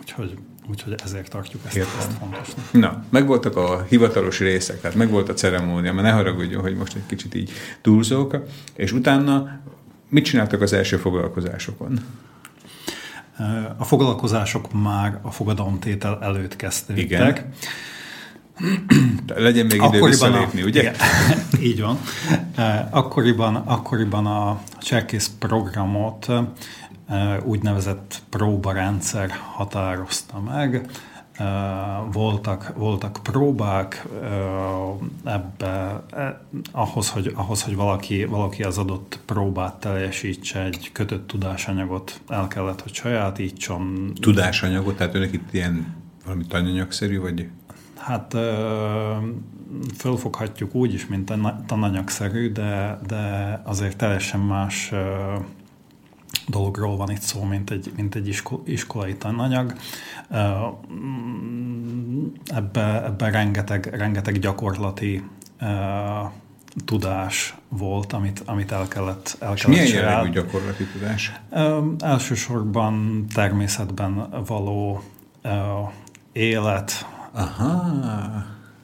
úgyhogy, 0.00 0.36
úgyhogy 0.70 0.94
ezért 1.04 1.30
tartjuk 1.30 1.62
ezt, 1.66 1.76
Értem. 1.76 1.98
ezt 1.98 2.12
fontosnak. 2.18 2.72
Na, 2.72 3.04
megvoltak 3.08 3.56
a 3.56 3.82
hivatalos 3.88 4.38
részek, 4.38 4.80
tehát 4.80 4.96
megvolt 4.96 5.28
a 5.28 5.34
ceremónia, 5.34 5.92
mert 5.92 6.06
ne 6.06 6.12
haragudjon, 6.12 6.62
hogy 6.62 6.76
most 6.76 6.96
egy 6.96 7.06
kicsit 7.06 7.34
így 7.34 7.50
túlzók, 7.80 8.36
és 8.74 8.92
utána 8.92 9.60
mit 10.08 10.24
csináltak 10.24 10.60
az 10.60 10.72
első 10.72 10.96
foglalkozásokon? 10.96 11.98
A 13.76 13.84
foglalkozások 13.84 14.72
már 14.82 15.18
a 15.22 15.30
fogadalomtétel 15.30 16.18
előtt 16.22 16.56
kezdődtek. 16.56 17.04
Igen. 17.04 17.52
Legyen 19.44 19.66
még 19.66 19.82
idő 19.82 20.04
visszalépni, 20.04 20.62
ugye? 20.62 20.80
Igen, 20.80 20.94
így 21.70 21.80
van. 21.80 21.98
Eh, 22.56 22.86
Akkoriban, 22.90 23.54
akkoriban 23.56 24.26
a 24.26 24.60
cserkész 24.80 25.30
programot 25.38 26.26
eh, 27.08 27.44
úgynevezett 27.44 28.22
próbarendszer 28.30 29.30
határozta 29.54 30.40
meg. 30.40 30.90
Voltak, 32.12 32.72
voltak 32.76 33.18
próbák 33.22 34.06
ebbe, 35.24 36.02
eh, 36.10 36.34
ahhoz, 36.72 37.10
hogy, 37.10 37.32
ahhoz, 37.34 37.62
hogy 37.62 37.76
valaki, 37.76 38.24
valaki 38.24 38.62
az 38.62 38.78
adott 38.78 39.18
próbát 39.24 39.74
teljesítse, 39.74 40.64
egy 40.64 40.90
kötött 40.92 41.26
tudásanyagot 41.26 42.20
el 42.28 42.48
kellett, 42.48 42.80
hogy 42.80 42.94
sajátítson, 42.94 44.12
Tudásanyagot, 44.20 44.96
tehát 44.96 45.14
önök 45.14 45.32
itt 45.32 45.52
ilyen 45.52 45.94
valami 46.24 46.46
tananyagszerű, 46.46 47.20
vagy? 47.20 47.48
Hát 47.96 48.36
fölfoghatjuk 49.96 50.74
úgy 50.74 50.94
is, 50.94 51.06
mint 51.06 51.32
tananyagszerű, 51.66 52.52
de, 52.52 52.98
de 53.06 53.60
azért 53.64 53.96
teljesen 53.96 54.40
más 54.40 54.92
dologról 56.50 56.96
van 56.96 57.10
itt 57.10 57.20
szó, 57.20 57.42
mint 57.42 57.70
egy, 57.70 57.92
mint 57.96 58.14
egy 58.14 58.28
isko, 58.28 58.62
iskolai 58.64 59.16
tananyag. 59.16 59.74
Ebben 62.44 63.04
ebbe 63.04 63.30
rengeteg, 63.30 63.86
rengeteg 63.86 64.38
gyakorlati 64.38 65.24
tudás 66.84 67.54
volt, 67.68 68.12
amit, 68.12 68.42
amit 68.44 68.72
el 68.72 68.88
kellett, 68.88 69.36
el 69.40 69.52
És 69.54 69.62
kellett 69.62 69.80
milyen 69.80 70.04
jellegű 70.04 70.30
gyakorlati 70.30 70.84
tudás? 70.84 71.32
Ö, 71.50 71.80
elsősorban 71.98 73.24
természetben 73.34 74.44
való 74.46 75.02
ö, 75.42 75.50
élet, 76.32 77.06
Aha, 77.32 77.84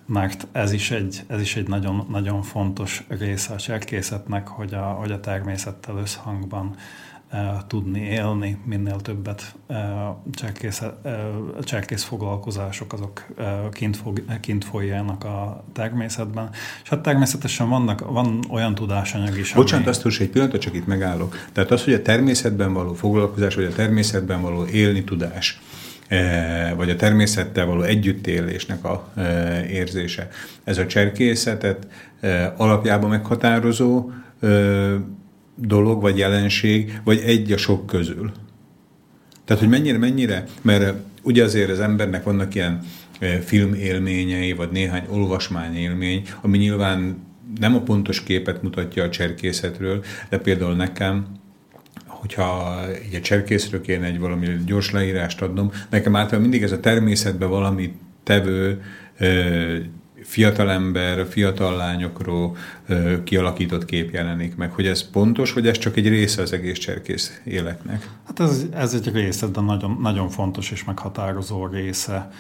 mert 0.07 0.46
ez 0.52 0.72
is 0.72 0.90
egy, 0.90 1.24
ez 1.26 1.40
is 1.40 1.57
egy 1.57 1.68
nagyon, 1.68 2.07
nagyon 2.11 2.42
fontos 2.42 3.05
része 3.09 3.55
a 3.55 3.57
cserkészetnek, 3.57 4.48
hogy 4.48 4.74
a, 4.74 4.83
hogy 4.83 5.11
a 5.11 5.20
természettel 5.20 5.96
összhangban 5.96 6.74
tudni 7.66 8.01
élni, 8.01 8.59
minél 8.64 9.01
többet 9.01 9.55
uh, 9.66 9.77
cserkész, 10.33 10.83
uh, 11.05 11.64
cserkész 11.64 12.03
foglalkozások 12.03 12.92
azok 12.92 13.27
kint, 13.72 13.96
fog, 13.96 14.22
kint 14.40 14.64
folyjanak 14.64 15.25
a 15.25 15.64
természetben. 15.72 16.51
És 16.83 16.88
hát 16.88 17.01
természetesen 17.01 17.68
vannak, 17.68 18.12
van 18.12 18.44
olyan 18.51 18.75
tudásanyag 18.75 19.38
is, 19.38 19.53
Bocsánat, 19.53 19.87
azt 19.87 20.03
hogy 20.03 20.16
egy 20.20 20.29
pillanatot 20.29 20.61
csak 20.61 20.75
itt 20.75 20.87
megállok. 20.87 21.37
Tehát 21.53 21.70
az, 21.70 21.85
hogy 21.85 21.92
a 21.92 22.03
természetben 22.03 22.72
való 22.72 22.94
foglalkozás, 22.94 23.55
vagy 23.55 23.64
a 23.64 23.72
természetben 23.72 24.42
való 24.42 24.66
élni 24.66 25.05
tudás, 25.05 25.61
eh, 26.09 26.72
vagy 26.77 26.90
a 26.90 26.96
természettel 26.96 27.66
való 27.66 27.83
együttélésnek 27.83 28.85
a 28.85 29.09
eh, 29.14 29.70
érzése. 29.70 30.29
Ez 30.64 30.79
a 30.79 30.87
cserkészetet 30.87 31.87
eh, 32.20 32.61
alapjában 32.61 33.11
meghatározó 33.11 34.11
eh, 34.40 34.94
dolog, 35.57 36.01
vagy 36.01 36.19
jelenség, 36.19 37.01
vagy 37.05 37.19
egy 37.19 37.53
a 37.53 37.57
sok 37.57 37.87
közül. 37.87 38.33
Tehát, 39.45 39.62
hogy 39.62 39.71
mennyire, 39.71 39.99
mennyire, 39.99 40.45
mert 40.62 40.83
eh, 40.83 40.95
ugye 41.23 41.45
azért 41.45 41.71
az 41.71 41.81
embernek 41.81 42.25
vannak 42.25 42.55
ilyen 42.55 42.81
eh, 43.19 43.38
filmélményei, 43.38 44.53
vagy 44.53 44.71
néhány 44.71 45.05
olvasmányélmény, 45.11 46.23
ami 46.40 46.59
nyilván 46.59 47.25
nem 47.61 47.75
a 47.75 47.81
pontos 47.81 48.23
képet 48.23 48.62
mutatja 48.62 49.05
a 49.05 49.11
cserkészetről, 49.11 50.05
de 50.29 50.38
például 50.38 50.75
nekem, 50.75 51.27
hogyha 52.07 52.81
így 53.09 53.14
a 53.14 53.21
cserkészről 53.21 53.81
kéne 53.81 54.07
egy 54.07 54.19
valami 54.19 54.47
gyors 54.66 54.90
leírást 54.90 55.42
adnom, 55.42 55.73
nekem 55.90 56.16
általában 56.16 56.40
mindig 56.40 56.62
ez 56.62 56.73
a 56.73 56.81
természetben 56.81 57.49
valami 57.49 57.92
tevő, 58.23 58.83
ö, 59.19 59.77
fiatalember, 60.27 61.27
fiatal 61.29 61.77
lányokról 61.77 62.57
kialakított 63.25 63.85
kép 63.85 64.12
jelenik 64.12 64.57
meg. 64.57 64.71
Hogy 64.71 64.87
ez 64.87 65.11
pontos, 65.11 65.53
vagy 65.53 65.67
ez 65.67 65.79
csak 65.79 65.97
egy 65.97 66.09
része 66.09 66.43
az 66.43 66.53
egész 66.53 66.79
cserkész 66.79 67.41
életnek? 67.45 68.11
Hát 68.27 68.41
ez, 68.41 68.67
ez 68.75 68.95
egy 68.95 69.12
része, 69.12 69.47
de 69.47 69.61
nagyon, 69.61 69.99
nagyon 70.01 70.29
fontos 70.29 70.71
és 70.71 70.85
meghatározó 70.85 71.67
része 71.67 72.31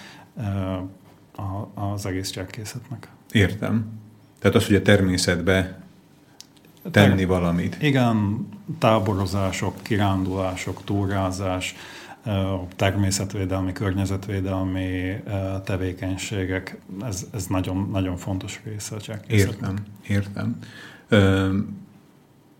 a, 1.36 1.80
az 1.80 2.06
egész 2.06 2.30
cserkészetnek. 2.30 3.08
Értem. 3.32 3.86
Tehát 4.38 4.56
az, 4.56 4.66
hogy 4.66 4.74
a 4.74 4.82
természetbe 4.82 5.80
tenni 6.90 7.24
valamit. 7.24 7.76
Igen, 7.82 8.48
táborozások, 8.78 9.82
kirándulások, 9.82 10.84
túrázás, 10.84 11.74
természetvédelmi, 12.76 13.72
környezetvédelmi 13.72 15.16
tevékenységek, 15.64 16.78
ez, 17.02 17.26
ez 17.32 17.46
nagyon, 17.46 17.88
nagyon 17.92 18.16
fontos 18.16 18.60
része 18.64 18.96
a. 18.96 19.16
Értem, 19.28 19.74
értem. 20.06 20.58
Ö, 21.08 21.56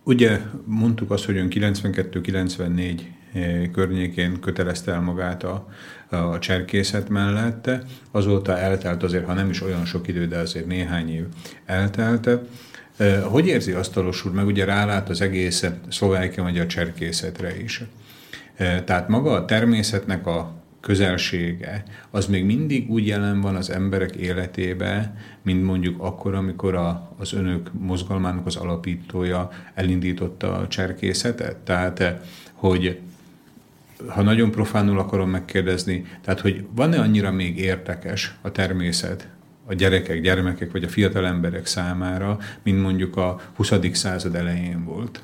ugye 0.03 0.39
mondtuk 0.65 1.11
azt, 1.11 1.25
hogy 1.25 1.37
ön 1.37 1.47
92-94 1.49 3.01
eh, 3.33 3.61
környékén 3.71 4.39
kötelezte 4.39 4.91
el 4.91 5.01
magát 5.01 5.43
a, 5.43 5.67
a 6.09 6.39
cserkészet 6.39 7.09
mellette. 7.09 7.83
Azóta 8.11 8.57
eltelt 8.57 9.03
azért, 9.03 9.25
ha 9.25 9.33
nem 9.33 9.49
is 9.49 9.61
olyan 9.61 9.85
sok 9.85 10.07
idő, 10.07 10.27
de 10.27 10.37
azért 10.37 10.65
néhány 10.65 11.09
év 11.09 11.25
eltelte. 11.65 12.41
Hogy 13.23 13.47
érzi 13.47 13.71
Asztalos 13.71 14.25
úr, 14.25 14.31
meg 14.31 14.45
ugye 14.45 14.65
rálát 14.65 15.09
az 15.09 15.21
egész 15.21 15.65
Szlovákia 15.89 16.43
magyar 16.43 16.65
cserkészetre 16.65 17.59
is. 17.59 17.83
Tehát 18.57 19.07
maga 19.07 19.31
a 19.31 19.45
természetnek 19.45 20.27
a 20.27 20.57
közelsége, 20.87 21.83
az 22.09 22.25
még 22.25 22.45
mindig 22.45 22.89
úgy 22.89 23.07
jelen 23.07 23.41
van 23.41 23.55
az 23.55 23.69
emberek 23.69 24.15
életébe, 24.15 25.15
mint 25.41 25.63
mondjuk 25.63 26.01
akkor, 26.01 26.35
amikor 26.35 26.75
a, 26.75 27.15
az 27.17 27.33
önök 27.33 27.71
mozgalmának 27.79 28.45
az 28.45 28.55
alapítója 28.55 29.49
elindította 29.73 30.53
a 30.53 30.67
cserkészetet. 30.67 31.55
Tehát, 31.55 31.99
eh, 31.99 32.19
hogy 32.53 32.99
ha 34.07 34.21
nagyon 34.21 34.51
profánul 34.51 34.99
akarom 34.99 35.29
megkérdezni, 35.29 36.05
tehát, 36.21 36.39
hogy 36.39 36.65
van-e 36.75 36.99
annyira 36.99 37.31
még 37.31 37.57
érdekes 37.57 38.35
a 38.41 38.51
természet 38.51 39.27
a 39.65 39.73
gyerekek, 39.73 40.21
gyermekek 40.21 40.71
vagy 40.71 40.83
a 40.83 40.89
fiatal 40.89 41.25
emberek 41.25 41.65
számára, 41.65 42.37
mint 42.63 42.81
mondjuk 42.81 43.17
a 43.17 43.41
20. 43.55 43.71
század 43.91 44.35
elején 44.35 44.83
volt? 44.83 45.21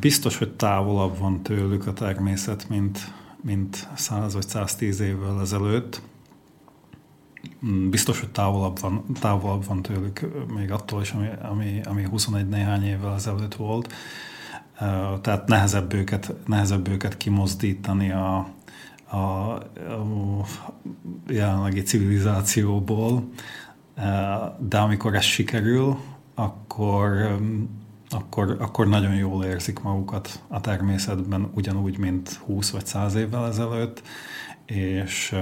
Biztos, 0.00 0.38
hogy 0.38 0.52
távolabb 0.52 1.18
van 1.18 1.42
tőlük 1.42 1.86
a 1.86 1.92
természet, 1.92 2.68
mint, 2.68 3.12
mint 3.42 3.88
100 3.94 4.34
vagy 4.34 4.48
110 4.48 5.00
évvel 5.00 5.40
ezelőtt. 5.40 6.02
Mm, 7.66 7.90
Biztos, 7.90 8.20
hogy 8.20 8.30
távolabb 8.30 8.80
van, 8.80 9.04
távolabb 9.20 9.66
van 9.66 9.82
tőlük 9.82 10.28
még 10.54 10.70
attól 10.70 11.00
is, 11.00 11.12
ami, 11.12 11.28
ami, 11.42 11.80
ami 11.84 12.02
21 12.02 12.48
néhány 12.48 12.84
évvel 12.84 13.14
ezelőtt 13.14 13.54
volt. 13.54 13.92
Tehát 15.20 15.46
nehezebb 15.46 15.92
őket, 15.92 16.34
nehezebb 16.46 16.88
őket 16.88 17.16
kimozdítani 17.16 18.10
a, 18.12 18.48
a, 19.10 19.16
a 19.16 19.64
jelenlegi 21.28 21.82
civilizációból, 21.82 23.28
de 24.58 24.78
amikor 24.78 25.14
ez 25.14 25.24
sikerül, 25.24 25.98
akkor, 26.34 27.38
akkor, 28.10 28.56
akkor 28.58 28.88
nagyon 28.88 29.14
jól 29.14 29.44
érzik 29.44 29.80
magukat 29.80 30.42
a 30.48 30.60
természetben, 30.60 31.50
ugyanúgy, 31.54 31.98
mint 31.98 32.32
20 32.32 32.70
vagy 32.70 32.86
100 32.86 33.14
évvel 33.14 33.46
ezelőtt, 33.46 34.02
és, 34.66 35.34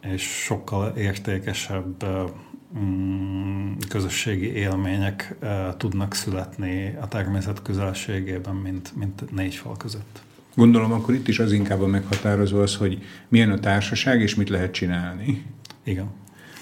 és 0.00 0.22
sokkal 0.22 0.96
értékesebb 0.96 2.04
mm, 2.78 3.72
közösségi 3.88 4.52
élmények 4.52 5.36
tudnak 5.76 6.14
születni 6.14 6.96
a 7.00 7.08
természet 7.08 7.62
közelségében, 7.62 8.54
mint, 8.54 8.96
mint 8.96 9.30
négy 9.30 9.54
fal 9.54 9.76
között. 9.76 10.22
Gondolom, 10.54 10.92
akkor 10.92 11.14
itt 11.14 11.28
is 11.28 11.38
az 11.38 11.52
inkább 11.52 11.80
a 11.80 11.86
meghatározó 11.86 12.60
az, 12.60 12.76
hogy 12.76 13.02
milyen 13.28 13.50
a 13.50 13.58
társaság, 13.58 14.20
és 14.20 14.34
mit 14.34 14.48
lehet 14.48 14.72
csinálni. 14.72 15.46
Igen. 15.84 16.10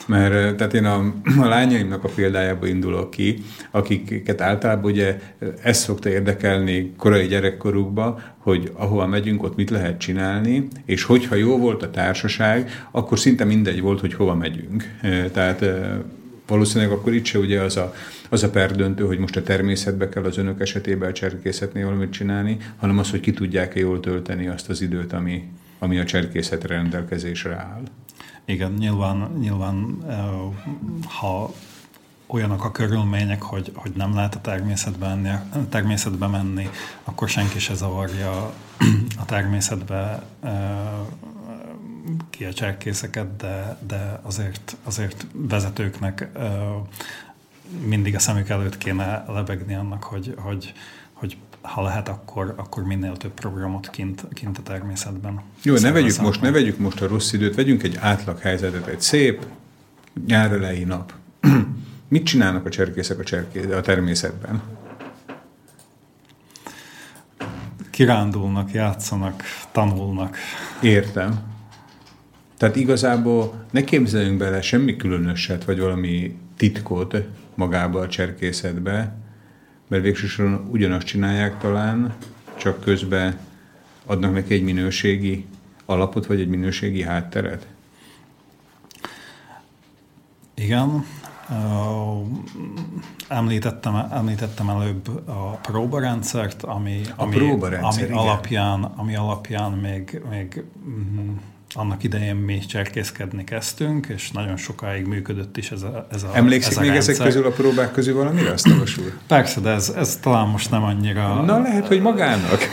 Mert 0.08 0.32
eh, 0.32 0.54
tehát 0.54 0.74
én 0.74 0.84
a, 0.84 1.14
a 1.40 1.46
lányaimnak 1.46 2.04
a 2.04 2.08
példájába 2.14 2.66
indulok 2.66 3.10
ki, 3.10 3.42
akiket 3.70 4.40
általában 4.40 4.90
ugye 4.90 5.20
ez 5.62 5.78
szokta 5.78 6.08
érdekelni 6.08 6.92
korai 6.96 7.26
gyerekkorukba, 7.26 8.20
hogy 8.38 8.70
ahova 8.74 9.06
megyünk, 9.06 9.42
ott 9.42 9.56
mit 9.56 9.70
lehet 9.70 9.98
csinálni, 9.98 10.68
és 10.84 11.02
hogyha 11.02 11.34
jó 11.34 11.58
volt 11.58 11.82
a 11.82 11.90
társaság, 11.90 12.86
akkor 12.90 13.18
szinte 13.18 13.44
mindegy 13.44 13.80
volt, 13.80 14.00
hogy 14.00 14.14
hova 14.14 14.34
megyünk. 14.34 14.94
Eh, 15.00 15.24
Tehát 15.32 15.62
eh, 15.62 15.98
valószínűleg 16.46 16.92
akkor 16.92 17.14
itt 17.14 17.24
se 17.24 17.38
ugye 17.38 17.60
az 17.60 17.76
a, 17.76 17.94
az 18.28 18.42
a 18.42 18.50
perdöntő, 18.50 19.04
hogy 19.04 19.18
most 19.18 19.36
a 19.36 19.42
természetbe 19.42 20.08
kell 20.08 20.24
az 20.24 20.38
önök 20.38 20.60
esetében 20.60 21.08
a 21.08 21.12
cserkészetnél 21.12 21.84
valamit 21.84 22.12
csinálni, 22.12 22.56
hanem 22.76 22.98
az, 22.98 23.10
hogy 23.10 23.20
ki 23.20 23.32
tudják-e 23.32 23.80
jól 23.80 24.00
tölteni 24.00 24.48
azt 24.48 24.68
az 24.68 24.80
időt, 24.80 25.12
ami, 25.12 25.48
ami 25.78 25.98
a 25.98 26.04
cserkészetre 26.04 26.74
rendelkezésre 26.74 27.54
áll. 27.54 27.82
Igen, 28.48 28.72
nyilván, 28.72 29.36
nyilván 29.40 30.04
ha 31.04 31.54
olyanok 32.26 32.64
a 32.64 32.70
körülmények, 32.70 33.42
hogy, 33.42 33.72
hogy 33.74 33.92
nem 33.92 34.14
lehet 34.14 34.34
a 34.34 34.40
természetbe 34.40 35.06
menni, 35.06 35.28
a 35.28 35.68
természetbe 35.68 36.26
menni, 36.26 36.68
akkor 37.04 37.28
senki 37.28 37.58
se 37.58 37.74
zavarja 37.74 38.52
a 39.20 39.24
természetbe 39.24 40.22
ki 42.30 42.44
a 42.44 42.52
cserkészeket, 42.52 43.36
de, 43.36 43.78
de 43.86 44.20
azért, 44.22 44.76
azért 44.82 45.26
vezetőknek 45.32 46.28
mindig 47.84 48.14
a 48.14 48.18
szemük 48.18 48.48
előtt 48.48 48.78
kéne 48.78 49.24
lebegni 49.26 49.74
annak, 49.74 50.02
hogy, 50.02 50.34
hogy, 50.38 50.72
hogy 51.12 51.36
ha 51.68 51.82
lehet, 51.82 52.08
akkor, 52.08 52.54
akkor 52.56 52.84
minél 52.84 53.16
több 53.16 53.32
programot 53.32 53.90
kint, 53.90 54.24
kint 54.32 54.58
a 54.58 54.62
természetben. 54.62 55.40
Jó, 55.62 55.76
ne 55.76 55.92
vegyük, 55.92 56.20
most, 56.20 56.40
ne 56.40 56.50
vegyük 56.50 56.78
most 56.78 57.00
a 57.00 57.08
rossz 57.08 57.32
időt, 57.32 57.54
vegyünk 57.54 57.82
egy 57.82 57.96
átlag 58.00 58.38
helyzetet, 58.38 58.86
egy 58.86 59.00
szép 59.00 59.46
nyár 60.26 60.52
elejé 60.52 60.82
nap. 60.82 61.12
Mit 62.08 62.24
csinálnak 62.24 62.66
a 62.66 62.68
cserkészek 62.68 63.18
a, 63.18 63.24
cserké, 63.24 63.72
a 63.72 63.80
természetben? 63.80 64.62
Kirándulnak, 67.90 68.72
játszanak, 68.72 69.42
tanulnak. 69.72 70.36
Értem. 70.80 71.40
Tehát 72.56 72.76
igazából 72.76 73.64
ne 73.70 73.84
képzeljünk 73.84 74.38
bele 74.38 74.60
semmi 74.60 74.96
különöset, 74.96 75.64
vagy 75.64 75.78
valami 75.78 76.38
titkot 76.56 77.16
magába 77.54 78.00
a 78.00 78.08
cserkészetbe, 78.08 79.16
mert 79.88 80.02
végsősorban 80.02 80.68
ugyanazt 80.70 81.06
csinálják 81.06 81.58
talán, 81.58 82.14
csak 82.56 82.80
közben 82.80 83.38
adnak 84.06 84.32
neki 84.32 84.54
egy 84.54 84.62
minőségi 84.62 85.46
alapot, 85.84 86.26
vagy 86.26 86.40
egy 86.40 86.48
minőségi 86.48 87.02
hátteret? 87.02 87.66
Igen. 90.54 91.04
Említettem, 93.28 93.94
említettem 94.10 94.68
előbb 94.68 95.28
a 95.28 95.58
próbarendszert, 95.62 96.62
ami, 96.62 97.00
A 97.16 97.22
ami, 97.22 97.34
próbarendszer, 97.34 98.02
ami 98.02 98.12
igen. 98.12 98.16
alapján, 98.16 98.82
ami 98.82 99.16
alapján 99.16 99.72
még, 99.72 100.22
még 100.30 100.64
annak 101.74 102.02
idején 102.02 102.36
mi 102.36 102.58
cserkészkedni 102.58 103.44
kezdtünk, 103.44 104.06
és 104.06 104.30
nagyon 104.30 104.56
sokáig 104.56 105.06
működött 105.06 105.56
is 105.56 105.70
ez 105.70 105.82
a, 105.82 106.06
ez 106.10 106.22
a 106.22 106.30
Emlékszik 106.32 106.70
ez 106.70 106.76
a 106.76 106.80
még 106.80 106.90
rendszer. 106.90 107.14
ezek 107.14 107.26
közül 107.26 107.46
a 107.46 107.50
próbák 107.50 107.92
közül 107.92 108.14
valamire, 108.14 108.50
Asztalos 108.50 108.98
úr? 108.98 109.18
Persze, 109.26 109.60
de 109.60 109.70
ez, 109.70 109.92
ez 109.96 110.16
talán 110.16 110.48
most 110.48 110.70
nem 110.70 110.82
annyira... 110.82 111.42
Na, 111.42 111.60
lehet, 111.60 111.86
hogy 111.86 112.00
magának. 112.00 112.58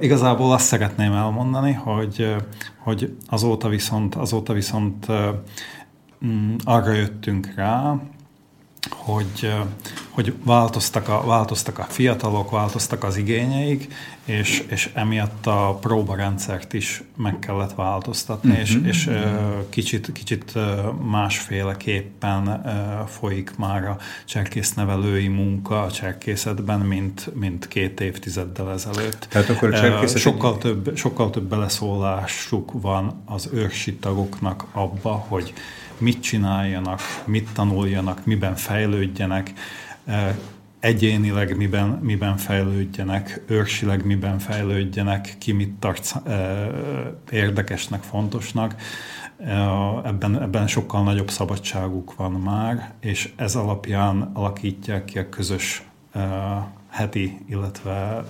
Igazából 0.00 0.52
azt 0.52 0.66
szeretném 0.66 1.12
elmondani, 1.12 1.72
hogy, 1.72 2.34
hogy 2.78 3.16
azóta 3.28 3.68
viszont, 3.68 4.14
azóta 4.14 4.52
viszont 4.52 5.06
mm, 6.26 6.54
arra 6.64 6.92
jöttünk 6.92 7.52
rá, 7.56 7.94
hogy, 8.90 9.54
hogy 10.16 10.34
változtak, 10.44 11.08
a, 11.08 11.22
változtak 11.26 11.78
a 11.78 11.86
fiatalok, 11.88 12.50
változtak 12.50 13.04
az 13.04 13.16
igényeik, 13.16 13.94
és, 14.24 14.64
és 14.68 14.90
emiatt 14.94 15.46
a 15.46 15.78
próbarendszert 15.80 16.72
is 16.72 17.02
meg 17.16 17.38
kellett 17.38 17.74
változtatni, 17.74 18.50
uh-huh. 18.50 18.66
és, 18.66 18.78
és 18.82 19.06
e, 19.06 19.40
kicsit, 19.68 20.12
kicsit 20.12 20.52
másféleképpen 21.10 22.62
folyik 23.08 23.56
már 23.56 23.84
a 23.84 23.96
cserkésznevelői 24.24 25.28
munka 25.28 25.82
a 25.82 25.90
cserkészetben, 25.90 26.80
mint, 26.80 27.30
mint 27.34 27.68
két 27.68 28.00
évtizeddel 28.00 28.72
ezelőtt. 28.72 29.26
Tehát 29.30 29.48
akkor 29.48 29.74
a 29.74 29.80
cserkészet 29.80 30.20
sokkal 30.20 30.58
több, 30.58 30.96
sokkal 30.96 31.30
több 31.30 31.44
beleszólásuk 31.48 32.72
van 32.72 33.22
az 33.24 33.48
őrsi 33.52 33.94
tagoknak 33.94 34.64
abba, 34.72 35.24
hogy 35.28 35.52
mit 35.98 36.22
csináljanak, 36.22 37.00
mit 37.24 37.48
tanuljanak, 37.52 38.24
miben 38.24 38.54
fejlődjenek, 38.54 39.52
egyénileg 40.80 41.56
miben, 41.56 41.88
miben 41.88 42.36
fejlődjenek, 42.36 43.42
őrsileg 43.46 44.04
miben 44.04 44.38
fejlődjenek, 44.38 45.34
ki 45.38 45.52
mit 45.52 45.70
tart 45.70 46.14
érdekesnek, 47.30 48.02
fontosnak. 48.02 48.74
Ebben, 50.04 50.42
ebben 50.42 50.66
sokkal 50.66 51.02
nagyobb 51.02 51.30
szabadságuk 51.30 52.14
van 52.14 52.32
már, 52.32 52.92
és 53.00 53.32
ez 53.36 53.54
alapján 53.54 54.30
alakítják 54.34 55.04
ki 55.04 55.18
a 55.18 55.28
közös 55.28 55.82
heti, 56.88 57.38
illetve 57.48 58.24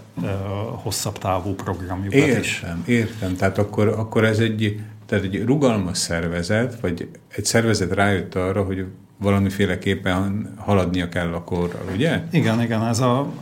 hosszabb 0.83 1.18
távú 1.18 1.55
programjukat 1.55 2.39
is. 2.39 2.61
Értem, 2.62 2.83
értem. 2.87 3.37
Tehát 3.37 3.59
akkor, 3.59 3.89
akkor 3.89 4.24
ez 4.24 4.39
egy, 4.39 4.81
tehát 5.07 5.24
egy 5.24 5.45
rugalmas 5.45 5.99
szervezet, 5.99 6.81
vagy 6.81 7.11
egy 7.29 7.45
szervezet 7.45 7.93
rájött 7.93 8.35
arra, 8.35 8.62
hogy 8.62 8.87
valamiféleképpen 9.19 10.55
haladnia 10.57 11.09
kell 11.09 11.33
a 11.33 11.45
korral, 11.45 11.85
ugye? 11.95 12.23
Igen, 12.31 12.62
igen, 12.62 12.87
ez 12.87 13.01
a 13.01 13.33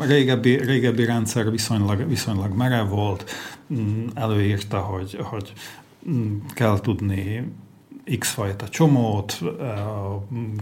régebbi, 0.00 0.56
régebbi 0.56 1.04
rendszer 1.04 1.50
viszonylag, 1.50 2.08
viszonylag 2.08 2.56
merev 2.56 2.88
volt, 2.88 3.24
Mm, 3.74 4.06
előírta, 4.14 4.78
hogy, 4.78 5.18
hogy 5.22 5.52
mm, 6.10 6.36
kell 6.54 6.80
tudni 6.80 7.52
X 8.18 8.30
fajta 8.30 8.68
csomót, 8.68 9.38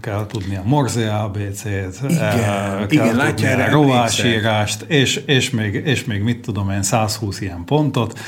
kell 0.00 0.26
tudni 0.26 0.56
a 0.56 0.62
Morse 0.64 1.14
ABC-t, 1.14 2.00
Igen, 2.10 2.86
igen, 2.90 3.06
kell 3.06 3.16
látja, 3.16 3.48
tudni 3.48 3.62
a 3.62 3.70
rovásírást, 3.70 4.82
és, 4.82 5.16
és, 5.16 5.50
még, 5.50 5.74
és 5.74 6.04
még 6.04 6.22
mit 6.22 6.40
tudom 6.40 6.70
én, 6.70 6.82
120 6.82 7.40
ilyen 7.40 7.64
pontot. 7.64 8.18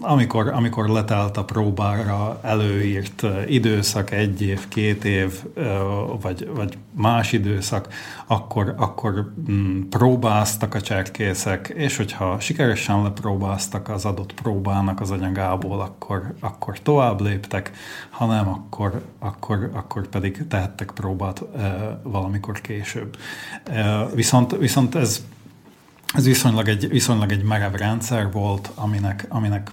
Amikor, 0.00 0.48
amikor 0.48 0.88
letelt 0.88 1.36
a 1.36 1.44
próbára 1.44 2.40
előírt 2.42 3.26
időszak, 3.46 4.10
egy 4.10 4.42
év, 4.42 4.68
két 4.68 5.04
év, 5.04 5.42
vagy, 6.20 6.50
vagy 6.54 6.78
más 6.90 7.32
időszak, 7.32 7.88
akkor, 8.26 8.74
akkor 8.76 9.32
mm, 9.50 9.80
próbáztak 9.88 10.74
a 10.74 10.80
cserkészek, 10.80 11.72
és 11.76 11.96
hogyha 11.96 12.40
sikeresen 12.40 13.02
lepróbáztak 13.02 13.88
az 13.88 14.04
adott 14.04 14.34
próbának 14.34 15.00
az 15.00 15.10
anyagából, 15.10 15.80
akkor, 15.80 16.34
akkor 16.40 16.78
tovább 16.78 17.20
léptek, 17.20 17.70
ha 18.10 18.26
nem, 18.26 18.48
akkor, 18.48 19.02
akkor, 19.18 19.70
akkor 19.72 20.06
pedig 20.06 20.46
tehettek 20.48 20.90
próbát 20.94 21.42
valamikor 22.02 22.60
később. 22.60 23.16
Viszont, 24.14 24.56
viszont 24.56 24.94
ez 24.94 25.24
ez 26.14 26.24
viszonylag 26.24 26.68
egy, 26.68 26.88
viszonylag 26.88 27.32
egy 27.32 27.42
merev 27.42 27.74
rendszer 27.74 28.32
volt, 28.32 28.70
aminek, 28.74 29.26
aminek, 29.28 29.70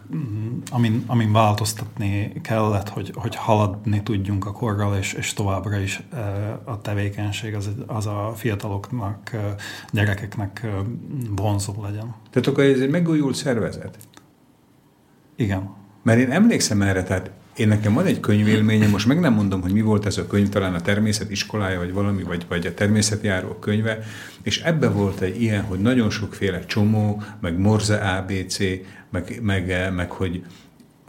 amin, 0.71 1.03
amin 1.07 1.31
változtatni 1.31 2.41
kellett, 2.41 2.89
hogy, 2.89 3.11
hogy 3.15 3.35
haladni 3.35 4.03
tudjunk 4.03 4.45
a 4.45 4.51
korral, 4.51 4.97
és, 4.97 5.13
és 5.13 5.33
továbbra 5.33 5.79
is 5.79 6.03
eh, 6.13 6.69
a 6.69 6.81
tevékenység 6.81 7.53
az, 7.53 7.69
az 7.87 8.05
a 8.05 8.33
fiataloknak, 8.35 9.33
eh, 9.33 9.41
gyerekeknek 9.91 10.61
eh, 10.63 10.71
vonzó 11.35 11.83
legyen. 11.83 12.15
Tehát 12.29 12.47
akkor 12.47 12.63
ez 12.63 12.79
egy 12.79 12.89
megújult 12.89 13.35
szervezet. 13.35 13.97
Igen. 15.35 15.69
Mert 16.03 16.19
én 16.19 16.31
emlékszem 16.31 16.81
erre, 16.81 17.03
tehát 17.03 17.31
én 17.55 17.67
nekem 17.67 17.93
van 17.93 18.05
egy 18.05 18.19
könyvélményem, 18.19 18.89
most 18.89 19.07
meg 19.07 19.19
nem 19.19 19.33
mondom, 19.33 19.61
hogy 19.61 19.71
mi 19.71 19.81
volt 19.81 20.05
ez 20.05 20.17
a 20.17 20.27
könyv, 20.27 20.49
talán 20.49 20.73
a 20.73 20.81
természet 20.81 21.31
iskolája, 21.31 21.79
vagy 21.79 21.93
valami, 21.93 22.23
vagy, 22.23 22.45
vagy 22.49 22.65
a 22.65 22.73
természetjáró 22.73 23.47
könyve, 23.47 23.99
és 24.43 24.61
ebbe 24.61 24.89
volt 24.89 25.19
egy 25.19 25.41
ilyen, 25.41 25.63
hogy 25.63 25.79
nagyon 25.79 26.09
sokféle 26.09 26.65
csomó, 26.65 27.23
meg 27.41 27.57
Morse 27.57 27.95
ABC, 27.95 28.57
meg, 29.11 29.39
meg, 29.41 29.93
meg 29.95 30.11
hogy 30.11 30.43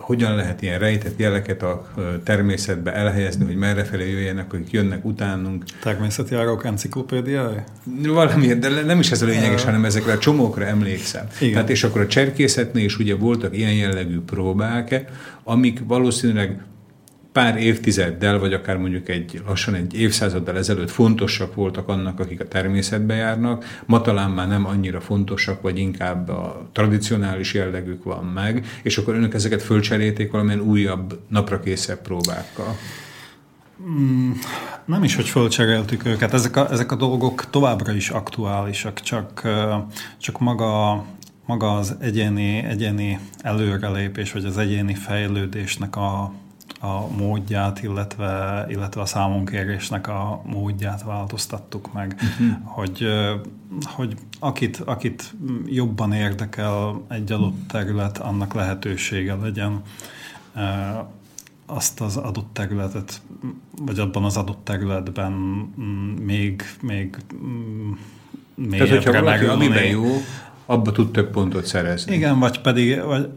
hogyan 0.06 0.34
lehet 0.34 0.62
ilyen 0.62 0.78
rejtett 0.78 1.18
jeleket 1.18 1.62
a 1.62 1.88
természetbe 2.24 2.92
elhelyezni, 2.94 3.44
hogy 3.44 3.56
merrefelé 3.56 4.10
jöjjenek, 4.10 4.52
akik 4.52 4.70
jönnek 4.70 5.04
utánunk. 5.04 5.64
Természetjárók 5.82 6.64
enciklopédiája? 6.64 7.64
Valami, 8.02 8.54
de 8.54 8.82
nem 8.82 8.98
is 8.98 9.10
ez 9.10 9.22
a 9.22 9.26
lényeges, 9.26 9.64
hanem 9.64 9.84
ezekre 9.84 10.12
a 10.12 10.18
csomókra 10.18 10.64
emlékszem. 10.64 11.26
Igen. 11.40 11.52
Tehát 11.52 11.70
és 11.70 11.84
akkor 11.84 12.00
a 12.00 12.06
cserkészetnél 12.06 12.84
is 12.84 12.98
ugye 12.98 13.16
voltak 13.16 13.56
ilyen 13.56 13.74
jellegű 13.74 14.20
próbák, 14.20 15.04
amik 15.44 15.80
valószínűleg 15.86 16.60
pár 17.36 17.56
évtizeddel, 17.56 18.38
vagy 18.38 18.52
akár 18.52 18.76
mondjuk 18.76 19.08
egy 19.08 19.42
lassan 19.46 19.74
egy 19.74 20.00
évszázaddal 20.00 20.56
ezelőtt 20.56 20.90
fontosak 20.90 21.54
voltak 21.54 21.88
annak, 21.88 22.20
akik 22.20 22.40
a 22.40 22.48
természetbe 22.48 23.14
járnak, 23.14 23.64
ma 23.86 24.00
talán 24.00 24.30
már 24.30 24.48
nem 24.48 24.66
annyira 24.66 25.00
fontosak, 25.00 25.62
vagy 25.62 25.78
inkább 25.78 26.28
a 26.28 26.68
tradicionális 26.72 27.54
jellegük 27.54 28.04
van 28.04 28.24
meg, 28.24 28.66
és 28.82 28.98
akkor 28.98 29.14
önök 29.14 29.34
ezeket 29.34 29.62
fölcserélték 29.62 30.30
valamilyen 30.30 30.60
újabb, 30.60 31.20
naprakészebb 31.28 32.00
próbákkal. 32.02 32.76
Nem 34.84 35.04
is, 35.04 35.14
hogy 35.14 35.28
fölcseréltük 35.28 36.06
őket, 36.06 36.32
ezek 36.32 36.56
a, 36.56 36.70
ezek 36.70 36.92
a 36.92 36.96
dolgok 36.96 37.50
továbbra 37.50 37.92
is 37.92 38.10
aktuálisak, 38.10 39.00
csak, 39.00 39.42
csak 40.18 40.38
maga, 40.38 41.04
maga 41.46 41.76
az 41.76 41.96
egyéni, 42.00 42.64
egyéni 42.64 43.18
előrelépés, 43.42 44.32
vagy 44.32 44.44
az 44.44 44.58
egyéni 44.58 44.94
fejlődésnek 44.94 45.96
a, 45.96 46.32
a 46.80 47.06
módját, 47.16 47.82
illetve, 47.82 48.64
illetve 48.68 49.00
a 49.00 49.06
számonkérésnek 49.06 50.08
a 50.08 50.42
módját 50.44 51.02
változtattuk 51.02 51.92
meg, 51.92 52.14
uh-huh. 52.14 52.56
hogy, 52.64 53.06
hogy 53.84 54.14
akit, 54.38 54.82
akit 54.84 55.34
jobban 55.66 56.12
érdekel 56.12 57.02
egy 57.08 57.32
adott 57.32 57.68
terület, 57.68 58.18
annak 58.18 58.54
lehetősége 58.54 59.34
legyen 59.34 59.82
azt 61.66 62.00
az 62.00 62.16
adott 62.16 62.48
területet, 62.52 63.20
vagy 63.78 63.98
abban 63.98 64.24
az 64.24 64.36
adott 64.36 64.64
területben 64.64 65.32
mm, 65.80 66.14
még, 66.24 66.62
még 66.82 67.16
mm, 67.44 67.92
Tehát, 68.70 68.88
hogyha 68.88 69.12
valaki 69.12 69.44
amiben 69.44 69.84
jó, 69.84 70.04
abba 70.66 70.92
tud 70.92 71.10
több 71.10 71.30
pontot 71.30 71.66
szerezni. 71.66 72.14
Igen, 72.14 72.38
vagy 72.38 72.60
pedig, 72.60 73.02
vagy, 73.02 73.28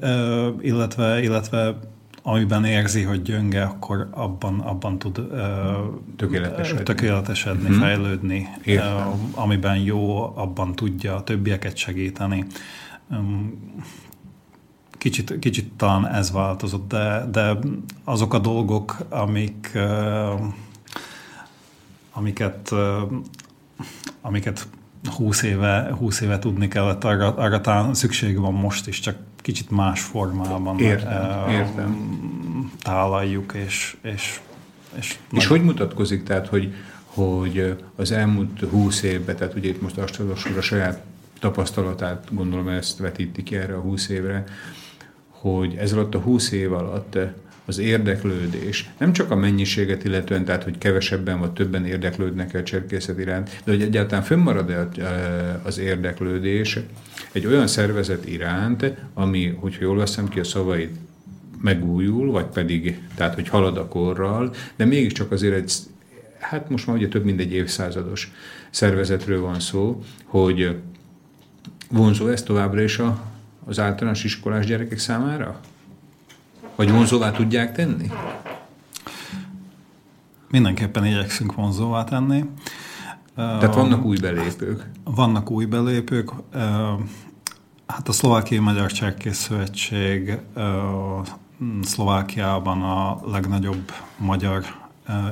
illetve, 0.61 1.21
illetve 1.21 1.79
amiben 2.23 2.65
érzi, 2.65 3.01
hogy 3.03 3.21
gyönge, 3.21 3.63
akkor 3.63 4.07
abban, 4.11 4.59
abban 4.59 4.99
tud 4.99 5.17
ö, 5.17 5.71
Tökéletesedni. 6.15 6.83
tökéletesedni 6.83 7.69
Mhm. 7.69 7.79
fejlődni. 7.79 8.47
Értem. 8.63 8.97
Ö, 8.97 9.01
amiben 9.35 9.77
jó, 9.77 10.21
abban 10.37 10.75
tudja 10.75 11.15
a 11.15 11.23
többieket 11.23 11.75
segíteni. 11.77 12.45
Öm, 13.11 13.53
Kicsit, 14.97 15.39
kicsit 15.39 15.73
talán 15.73 16.07
ez 16.07 16.31
változott, 16.31 16.87
de, 16.89 17.25
de 17.31 17.57
azok 18.03 18.33
a 18.33 18.39
dolgok, 18.39 18.97
amik, 19.09 19.71
ö, 19.73 20.33
amiket, 22.13 22.71
ö, 22.71 23.01
amiket 24.21 24.67
20 25.15 25.41
éve, 25.41 25.93
20 25.97 26.21
éve 26.21 26.39
tudni 26.39 26.67
kellett, 26.67 27.03
arra, 27.03 27.35
arra 27.35 27.61
talán 27.61 27.93
szükség 27.93 28.39
van 28.39 28.53
most 28.53 28.87
is, 28.87 28.99
csak 28.99 29.15
kicsit 29.41 29.69
más 29.69 30.01
formában 30.01 30.79
Értem, 30.79 31.47
ö, 31.47 31.51
értem. 31.51 32.71
tálaljuk, 32.81 33.53
és, 33.53 33.97
és, 34.01 34.39
és, 34.97 35.17
És 35.31 35.47
hogy 35.47 35.63
mutatkozik, 35.63 36.23
tehát, 36.23 36.47
hogy, 36.47 36.73
hogy 37.05 37.75
az 37.95 38.11
elmúlt 38.11 38.59
húsz 38.69 39.01
évben, 39.01 39.35
tehát 39.35 39.53
ugye 39.55 39.69
itt 39.69 39.81
most 39.81 39.97
Astados 39.97 40.45
úr 40.45 40.57
a 40.57 40.61
saját 40.61 41.01
tapasztalatát, 41.39 42.27
gondolom 42.31 42.67
ezt 42.67 42.97
vetíti 42.97 43.43
ki 43.43 43.55
erre 43.55 43.75
a 43.75 43.79
húsz 43.79 44.09
évre, 44.09 44.43
hogy 45.29 45.75
ez 45.75 45.93
alatt 45.93 46.15
a 46.15 46.19
húsz 46.19 46.51
év 46.51 46.73
alatt 46.73 47.17
az 47.69 47.77
érdeklődés, 47.77 48.89
nem 48.97 49.13
csak 49.13 49.31
a 49.31 49.35
mennyiséget 49.35 50.03
illetően, 50.03 50.45
tehát 50.45 50.63
hogy 50.63 50.77
kevesebben 50.77 51.39
vagy 51.39 51.51
többen 51.51 51.85
érdeklődnek 51.85 52.53
a 52.53 52.63
cserkészet 52.63 53.19
iránt, 53.19 53.61
de 53.63 53.71
hogy 53.71 53.81
egyáltalán 53.81 54.23
fönnmarad-e 54.23 54.89
az 55.63 55.77
érdeklődés 55.77 56.79
egy 57.31 57.45
olyan 57.45 57.67
szervezet 57.67 58.27
iránt, 58.27 58.93
ami, 59.13 59.47
hogyha 59.59 59.83
jól 59.83 59.97
veszem 59.97 60.27
ki 60.29 60.39
a 60.39 60.43
szavait, 60.43 60.95
megújul, 61.61 62.31
vagy 62.31 62.45
pedig, 62.45 63.01
tehát 63.15 63.35
hogy 63.35 63.47
halad 63.49 63.77
a 63.77 63.87
korral, 63.87 64.53
de 64.75 64.85
mégiscsak 64.85 65.31
azért 65.31 65.55
egy, 65.55 65.73
hát 66.39 66.69
most 66.69 66.87
már 66.87 66.95
ugye 66.95 67.07
több 67.07 67.23
mint 67.23 67.39
egy 67.39 67.53
évszázados 67.53 68.31
szervezetről 68.69 69.41
van 69.41 69.59
szó, 69.59 70.03
hogy 70.23 70.75
vonzó 71.89 72.27
ez 72.27 72.43
továbbra 72.43 72.81
is 72.81 72.99
a, 72.99 73.21
az 73.65 73.79
általános 73.79 74.23
iskolás 74.23 74.65
gyerekek 74.65 74.99
számára? 74.99 75.59
Vagy 76.79 76.91
vonzóvá 76.91 77.31
tudják 77.31 77.71
tenni? 77.71 78.11
Mindenképpen 80.49 81.05
igyekszünk 81.05 81.53
vonzóvá 81.55 82.03
tenni. 82.03 82.43
Tehát 83.35 83.75
vannak 83.75 84.05
új 84.05 84.17
belépők? 84.17 84.89
Vannak 85.03 85.51
új 85.51 85.65
belépők. 85.65 86.31
Hát 87.85 88.07
a 88.07 88.11
Szlovákiai 88.11 88.59
Magyar 88.59 88.91
Cserkész 88.91 89.37
Szövetség 89.37 90.37
Szlovákiában 91.81 92.81
a 92.81 93.19
legnagyobb 93.31 93.91
magyar 94.17 94.63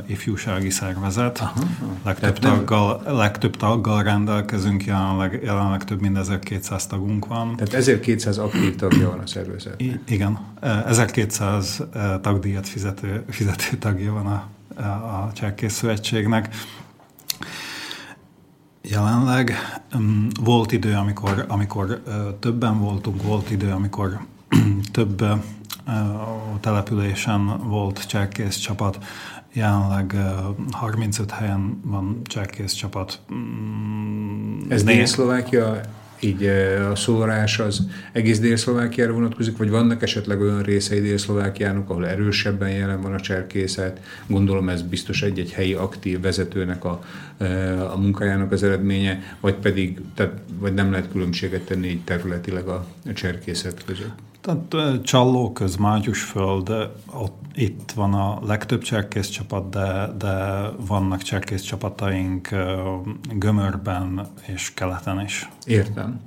ifjúsági 0.06 0.70
szervezet. 0.70 1.40
Aha, 1.40 1.60
legtöbb, 2.04 2.40
taggal, 2.40 3.02
legtöbb 3.06 3.56
taggal 3.58 4.04
rendelkezünk, 4.04 4.86
jelenleg, 4.86 5.40
jelenleg 5.44 5.84
több 5.84 6.02
mint 6.02 6.18
1200 6.18 6.88
tagunk 6.88 7.26
van. 7.26 7.56
Tehát 7.56 7.74
1200 7.74 8.38
aktív 8.38 8.76
tagja 8.76 9.10
van 9.10 9.20
a 9.20 9.28
szervezet. 9.28 9.82
I, 9.82 10.00
igen, 10.08 10.40
1200 10.86 11.84
tagdíjat 12.22 12.68
fizető, 12.68 13.24
fizető 13.30 13.78
tagja 13.78 14.14
van 14.14 14.26
a, 14.26 14.50
a 14.84 15.32
Cserkész 15.34 15.74
Szövetségnek. 15.74 16.56
Jelenleg 18.82 19.54
um, 19.94 20.28
volt 20.44 20.72
idő, 20.72 20.94
amikor, 20.94 21.46
amikor 21.48 22.02
többen 22.40 22.80
voltunk, 22.80 23.24
volt 23.24 23.50
idő, 23.50 23.72
amikor 23.72 24.20
több 24.92 25.22
uh, 25.22 25.40
településen 26.60 27.68
volt 27.68 28.08
cserkész 28.08 28.58
csapat. 28.58 28.98
Jelenleg 29.58 30.14
uh, 30.14 30.72
35 30.72 31.32
helyen 31.32 31.80
van 31.84 32.22
cserkész 32.24 32.74
csapat. 32.74 33.20
Mm, 33.34 34.60
Ez 34.70 34.84
Dél-Szlovákia 34.84 35.82
így 36.20 36.46
a 36.92 36.96
szórás 36.96 37.60
az 37.60 37.88
egész 38.12 38.40
Dél-Szlovákiára 38.40 39.14
vonatkozik, 39.14 39.58
vagy 39.58 39.70
vannak 39.70 40.02
esetleg 40.02 40.42
olyan 40.42 40.62
részei 40.62 41.00
Dél-Szlovákiának, 41.00 41.90
ahol 41.90 42.08
erősebben 42.08 42.70
jelen 42.70 43.02
van 43.02 43.14
a 43.14 43.20
cserkészet? 43.20 44.00
Gondolom 44.28 44.70
ez 44.70 44.82
biztos 44.82 45.22
egy-egy 45.22 45.52
helyi 45.52 45.74
aktív 45.74 46.22
vezetőnek 46.22 46.86
a, 46.86 47.04
a 47.92 47.98
munkájának 47.98 48.52
az 48.52 48.64
eredménye, 48.64 49.38
vagy 49.40 49.56
pedig 49.56 50.02
tehát, 50.14 50.34
vagy 50.60 50.74
nem 50.74 50.92
lehet 50.92 51.12
különbséget 51.12 51.62
tenni 51.62 51.88
így 51.88 52.04
területileg 52.04 52.68
a, 52.68 52.88
a 53.06 53.14
cserkészet 53.14 53.84
között? 53.86 54.27
Tehát 54.48 55.02
Csalló 55.02 55.52
köz, 55.52 55.76
Mágyusföld, 55.76 56.70
ott, 57.14 57.42
itt 57.56 57.92
van 57.92 58.14
a 58.14 58.40
legtöbb 58.46 58.82
cserkész 58.82 59.28
csapat, 59.28 59.70
de, 59.70 60.12
de 60.18 60.66
vannak 60.88 61.22
cserkész 61.22 61.62
csapataink 61.62 62.50
Gömörben 63.34 64.28
és 64.46 64.74
keleten 64.74 65.22
is. 65.22 65.50
Értem. 65.66 66.20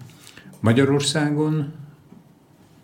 Magyarországon 0.61 1.73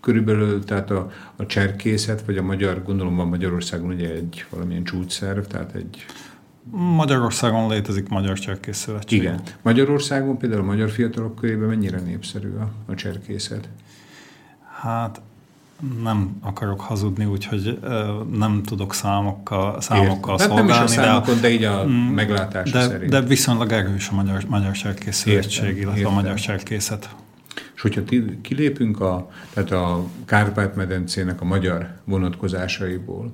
körülbelül, 0.01 0.64
tehát 0.64 0.91
a, 0.91 1.11
a 1.37 1.47
cserkészet, 1.47 2.24
vagy 2.24 2.37
a 2.37 2.43
magyar, 2.43 2.82
gondolom 2.82 3.16
van 3.16 3.28
Magyarországon 3.28 3.89
ugye 3.89 4.11
egy 4.11 4.47
valamilyen 4.51 4.84
csúcsszerv, 4.84 5.45
tehát 5.45 5.74
egy... 5.74 6.05
Magyarországon 6.70 7.70
létezik 7.70 8.09
Magyar 8.09 8.39
Cserkész 8.39 8.76
Szövetség. 8.76 9.20
Igen. 9.20 9.43
Magyarországon 9.62 10.39
például 10.39 10.61
a 10.61 10.64
magyar 10.64 10.91
fiatalok 10.91 11.34
körében 11.34 11.68
mennyire 11.68 12.01
népszerű 12.01 12.51
a, 12.51 12.70
a 12.87 12.95
cserkészet? 12.95 13.68
Hát 14.82 15.20
nem 16.03 16.37
akarok 16.41 16.81
hazudni, 16.81 17.24
úgyhogy 17.24 17.79
nem 18.33 18.62
tudok 18.62 18.95
számokkal, 18.95 19.81
számokkal 19.81 20.39
hát 20.39 20.49
szolgálni. 20.49 20.70
Nem 20.70 20.85
is 20.85 20.91
a 20.91 21.01
számokon, 21.03 21.35
de, 21.35 21.41
de 21.41 21.51
így 21.51 21.64
a 21.64 21.85
mm, 21.85 21.91
meglátása 21.91 22.72
de, 22.72 22.87
szerint. 22.87 23.11
De 23.11 23.20
viszonylag 23.20 23.72
erős 23.72 24.09
a 24.09 24.14
Magyar, 24.14 24.45
magyar 24.49 24.72
Cserkész 24.72 25.16
Szövetség, 25.16 25.77
illetve 25.77 25.99
értem. 25.99 26.12
a 26.12 26.14
Magyar 26.14 26.35
Cserkészet. 26.35 27.09
És 27.74 27.81
hogyha 27.81 28.03
kilépünk 28.43 29.01
a, 29.01 29.31
tehát 29.55 29.70
a 29.70 30.05
Kárpát-medencének 30.24 31.41
a 31.41 31.45
magyar 31.45 31.89
vonatkozásaiból, 32.05 33.33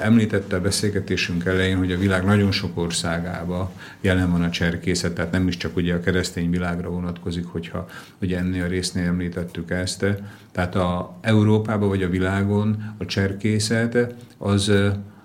Említette 0.00 0.56
a 0.56 0.60
beszélgetésünk 0.60 1.44
elején, 1.44 1.76
hogy 1.76 1.92
a 1.92 1.98
világ 1.98 2.24
nagyon 2.24 2.52
sok 2.52 2.78
országába 2.78 3.72
jelen 4.00 4.30
van 4.30 4.42
a 4.42 4.50
cserkészet, 4.50 5.14
tehát 5.14 5.32
nem 5.32 5.48
is 5.48 5.56
csak 5.56 5.76
ugye 5.76 5.94
a 5.94 6.00
keresztény 6.00 6.50
világra 6.50 6.88
vonatkozik, 6.88 7.46
hogyha 7.46 7.88
ugye 8.20 8.38
ennél 8.38 8.64
a 8.64 8.68
résznél 8.68 9.06
említettük 9.06 9.70
ezt. 9.70 10.06
Tehát 10.52 10.74
a 10.74 11.18
Európában 11.20 11.88
vagy 11.88 12.02
a 12.02 12.08
világon 12.08 12.94
a 12.98 13.04
cserkészet 13.04 14.14
az 14.38 14.72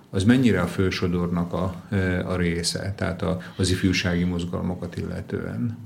az 0.10 0.24
mennyire 0.24 0.62
a 0.62 0.68
fősodornak 0.68 1.54
a, 1.54 1.76
a 2.26 2.36
része, 2.36 2.94
tehát 2.98 3.22
a, 3.22 3.38
az 3.58 3.70
ifjúsági 3.72 4.24
mozgalmakat 4.24 4.98
illetően. 4.98 5.78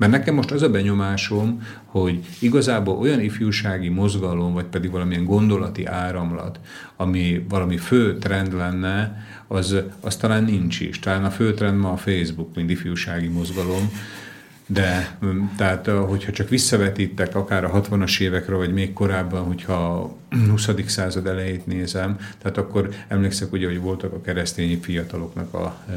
Mert 0.00 0.12
nekem 0.12 0.34
most 0.34 0.50
az 0.50 0.62
a 0.62 0.70
benyomásom, 0.70 1.62
hogy 1.84 2.24
igazából 2.38 2.98
olyan 2.98 3.20
ifjúsági 3.20 3.88
mozgalom, 3.88 4.52
vagy 4.52 4.64
pedig 4.64 4.90
valamilyen 4.90 5.24
gondolati 5.24 5.84
áramlat, 5.84 6.60
ami 6.96 7.44
valami 7.48 7.76
fő 7.76 8.18
trend 8.18 8.54
lenne, 8.54 9.24
az, 9.46 9.76
az 10.00 10.16
talán 10.16 10.44
nincs 10.44 10.80
is. 10.80 10.98
Talán 10.98 11.24
a 11.24 11.30
fő 11.30 11.54
trend 11.54 11.78
ma 11.78 11.92
a 11.92 11.96
Facebook, 11.96 12.54
mint 12.54 12.70
ifjúsági 12.70 13.28
mozgalom, 13.28 13.90
de 14.72 15.16
tehát, 15.56 15.86
hogyha 15.86 16.32
csak 16.32 16.48
visszavetítek 16.48 17.34
akár 17.34 17.64
a 17.64 17.80
60-as 17.80 18.20
évekre, 18.20 18.54
vagy 18.54 18.72
még 18.72 18.92
korábban, 18.92 19.44
hogyha 19.44 19.72
a 19.72 20.16
20. 20.50 20.68
század 20.86 21.26
elejét 21.26 21.66
nézem, 21.66 22.18
tehát 22.38 22.58
akkor 22.58 22.88
emlékszek 23.08 23.52
ugye, 23.52 23.66
hogy 23.66 23.80
voltak 23.80 24.12
a 24.12 24.20
keresztény 24.20 24.80
fiataloknak 24.82 25.54
a 25.54 25.76
e, 25.88 25.94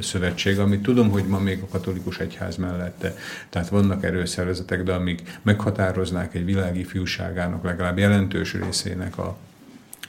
szövetség, 0.00 0.58
amit 0.58 0.82
tudom, 0.82 1.10
hogy 1.10 1.24
ma 1.24 1.38
még 1.38 1.58
a 1.62 1.66
katolikus 1.70 2.18
egyház 2.18 2.56
mellette, 2.56 3.16
tehát 3.50 3.68
vannak 3.68 4.04
erőszervezetek, 4.04 4.82
de 4.82 4.92
amik 4.92 5.38
meghatároznák 5.42 6.34
egy 6.34 6.44
világi 6.44 6.84
fiúságának 6.84 7.64
legalább 7.64 7.98
jelentős 7.98 8.52
részének 8.52 9.18
a 9.18 9.36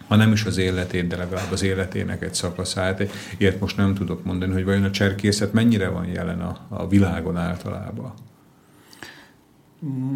ha 0.08 0.16
nem 0.16 0.32
is 0.32 0.46
az 0.46 0.58
életét, 0.58 1.08
de 1.08 1.16
legalább 1.16 1.52
az 1.52 1.64
életének 1.64 2.22
egy 2.22 2.34
szakaszát. 2.34 3.04
Ilyet 3.38 3.60
most 3.60 3.78
nem 3.78 3.94
tudok 3.94 4.24
mondani, 4.24 4.54
hogy 4.54 4.64
vajon 4.64 4.84
a 4.84 4.92
cserkészet 4.92 5.54
mennyire 5.54 5.90
van 5.90 6.06
jelen 6.06 6.42
a, 6.42 6.66
a 6.70 6.88
világon 6.88 7.38
általában. 7.38 8.14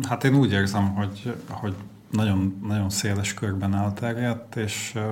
Hát 0.08 0.24
én 0.24 0.36
úgy 0.36 0.52
érzem, 0.52 0.94
hogy, 0.94 1.34
hogy 1.48 1.74
nagyon, 2.12 2.62
nagyon 2.68 2.90
széles 2.90 3.34
körben 3.34 3.76
elterjedt, 3.76 4.56
és 4.56 4.94
uh, 4.96 5.04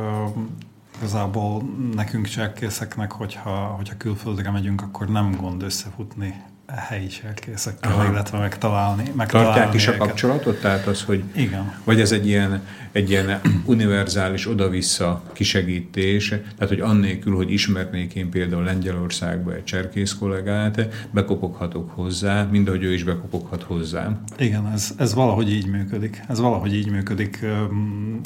igazából 0.97 1.63
nekünk 1.93 2.28
cserkészeknek, 2.28 3.11
hogyha, 3.11 3.49
hogyha 3.49 3.97
külföldre 3.97 4.51
megyünk, 4.51 4.82
akkor 4.82 5.07
nem 5.07 5.36
gond 5.36 5.61
összefutni 5.61 6.43
helyi 6.76 7.09
serkészekkel, 7.09 7.91
Aha. 7.91 8.11
illetve 8.11 8.39
megtalálni, 8.39 9.11
megtalálni 9.15 9.53
Tartják 9.53 9.74
is 9.74 9.88
őket. 9.88 10.01
a 10.01 10.05
kapcsolatot? 10.05 10.61
Tehát 10.61 10.88
az, 10.88 11.03
hogy 11.03 11.24
Igen. 11.36 11.74
vagy 11.84 12.01
ez 12.01 12.11
egy 12.11 12.28
ilyen, 12.28 12.61
egy 12.91 13.09
ilyen 13.09 13.41
univerzális 13.65 14.47
oda-vissza 14.47 15.24
kisegítés, 15.34 16.28
tehát 16.28 16.68
hogy 16.68 16.80
annélkül, 16.80 17.36
hogy 17.36 17.51
ismernék 17.51 18.13
én 18.15 18.30
például 18.30 18.63
Lengyelországba 18.63 19.53
egy 19.53 19.63
cserkész 19.63 20.13
kollégát, 20.13 20.88
bekopoghatok 21.11 21.91
hozzá, 21.91 22.43
mind 22.43 22.68
ahogy 22.68 22.84
ő 22.84 22.93
is 22.93 23.03
bekopoghat 23.03 23.63
hozzám. 23.63 24.24
Igen, 24.38 24.68
ez, 24.74 24.91
ez 24.97 25.13
valahogy 25.13 25.51
így 25.51 25.68
működik. 25.68 26.24
Ez 26.28 26.39
valahogy 26.39 26.74
így 26.74 26.91
működik. 26.91 27.45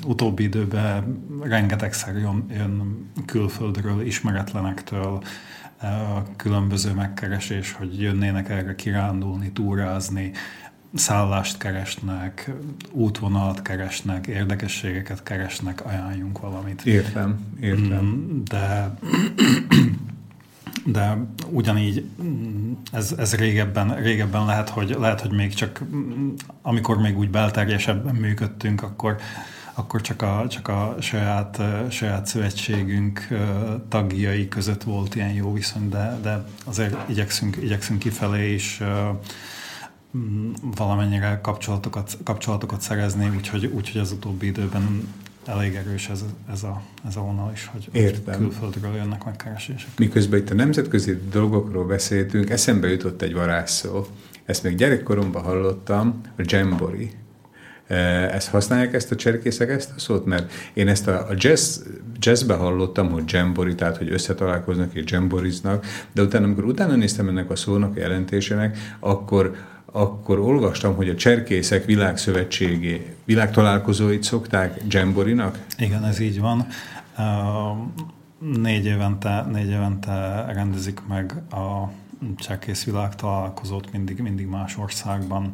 Utóbbi 0.07 0.43
időben 0.43 1.23
rengetegszer 1.41 2.15
jön, 2.17 2.45
jön 2.49 3.05
külföldről, 3.25 4.01
ismeretlenektől, 4.01 5.21
a 5.81 6.25
különböző 6.35 6.93
megkeresés, 6.93 7.71
hogy 7.71 8.01
jönnének 8.01 8.49
erre 8.49 8.75
kirándulni, 8.75 9.51
túrázni, 9.51 10.31
szállást 10.93 11.57
keresnek, 11.57 12.51
útvonalat 12.91 13.61
keresnek, 13.61 14.27
érdekességeket 14.27 15.23
keresnek, 15.23 15.85
ajánljunk 15.85 16.39
valamit. 16.39 16.85
Értem, 16.85 17.55
értem. 17.61 18.03
Mm, 18.03 18.43
de, 18.43 18.93
de 20.85 21.17
ugyanígy 21.49 22.05
mm, 22.23 22.71
ez, 22.91 23.15
ez 23.17 23.35
régebben, 23.35 23.95
régebben 23.95 24.45
lehet, 24.45 24.69
hogy, 24.69 24.95
lehet, 24.99 25.21
hogy 25.21 25.31
még 25.31 25.53
csak 25.53 25.81
amikor 26.61 26.97
még 26.97 27.17
úgy 27.17 27.29
belterjesebben 27.29 28.15
működtünk, 28.15 28.83
akkor 28.83 29.17
akkor 29.73 30.01
csak 30.01 30.21
a, 30.21 30.45
csak 30.49 30.67
a 30.67 30.95
saját, 30.99 31.61
saját 31.89 32.25
szövetségünk 32.25 33.27
tagjai 33.89 34.47
között 34.47 34.83
volt 34.83 35.15
ilyen 35.15 35.33
jó 35.33 35.53
viszony, 35.53 35.89
de, 35.89 36.19
de 36.21 36.45
azért 36.65 37.09
igyekszünk, 37.09 37.57
igyekszünk 37.61 37.99
kifelé 37.99 38.53
is 38.53 38.81
mm, 40.17 40.51
valamennyire 40.75 41.39
kapcsolatokat, 41.41 42.17
kapcsolatokat 42.23 42.81
szerezni, 42.81 43.31
úgyhogy, 43.35 43.65
úgyhogy 43.65 44.01
az 44.01 44.11
utóbbi 44.11 44.45
időben 44.45 45.07
elég 45.45 45.75
erős 45.75 46.09
ez, 46.09 46.23
ez, 46.51 46.63
a, 46.63 46.81
ez 47.07 47.15
a 47.15 47.21
vonal 47.21 47.51
is, 47.53 47.69
hogy 47.71 47.89
Értem. 47.91 48.37
külföldről 48.37 48.95
jönnek 48.95 49.25
megkeresések. 49.25 49.89
Miközben 49.97 50.39
itt 50.39 50.49
a 50.49 50.53
nemzetközi 50.53 51.21
dolgokról 51.31 51.85
beszéltünk, 51.85 52.49
eszembe 52.49 52.87
jutott 52.87 53.21
egy 53.21 53.33
varázsszó. 53.33 54.05
Ezt 54.45 54.63
még 54.63 54.75
gyerekkoromban 54.75 55.43
hallottam, 55.43 56.21
a 56.37 56.41
Jamboree. 56.45 57.20
Ezt 58.31 58.49
használják 58.49 58.93
ezt 58.93 59.11
a 59.11 59.15
cserkészek 59.15 59.69
ezt 59.69 59.91
a 59.95 59.99
szót? 59.99 60.25
Mert 60.25 60.51
én 60.73 60.87
ezt 60.87 61.07
a, 61.07 61.27
a 61.29 61.33
jazz, 61.35 61.79
jazzbe 62.19 62.53
hallottam, 62.53 63.09
hogy 63.09 63.23
jamboree, 63.25 63.75
tehát 63.75 63.97
hogy 63.97 64.11
összetalálkoznak 64.11 64.93
és 64.93 65.11
jamboriznak, 65.11 65.85
de 66.11 66.21
utána, 66.21 66.45
amikor 66.45 66.63
utána 66.63 66.95
néztem 66.95 67.27
ennek 67.27 67.49
a 67.49 67.55
szónak 67.55 67.95
a 67.95 67.99
jelentésének, 67.99 68.77
akkor 68.99 69.55
akkor 69.93 70.39
olvastam, 70.39 70.95
hogy 70.95 71.09
a 71.09 71.15
cserkészek 71.15 71.85
világszövetségé, 71.85 73.15
világtalálkozóit 73.23 74.23
szokták 74.23 74.81
jamborinak? 74.87 75.59
Igen, 75.77 76.03
ez 76.05 76.19
így 76.19 76.39
van. 76.39 76.67
Négy 78.39 78.85
évente, 78.85 79.45
négy 79.51 79.69
évente 79.69 80.45
rendezik 80.53 81.01
meg 81.07 81.33
a 81.51 81.91
cserkész 82.37 82.83
világtalálkozót 82.83 83.91
mindig, 83.91 84.19
mindig 84.19 84.47
más 84.47 84.77
országban, 84.77 85.51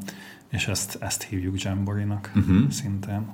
és 0.50 0.68
ezt, 0.68 0.98
ezt 1.00 1.24
hívjuk 1.24 1.62
Jamborinak 1.62 2.32
uh-huh. 2.36 2.70
szintén. 2.70 3.28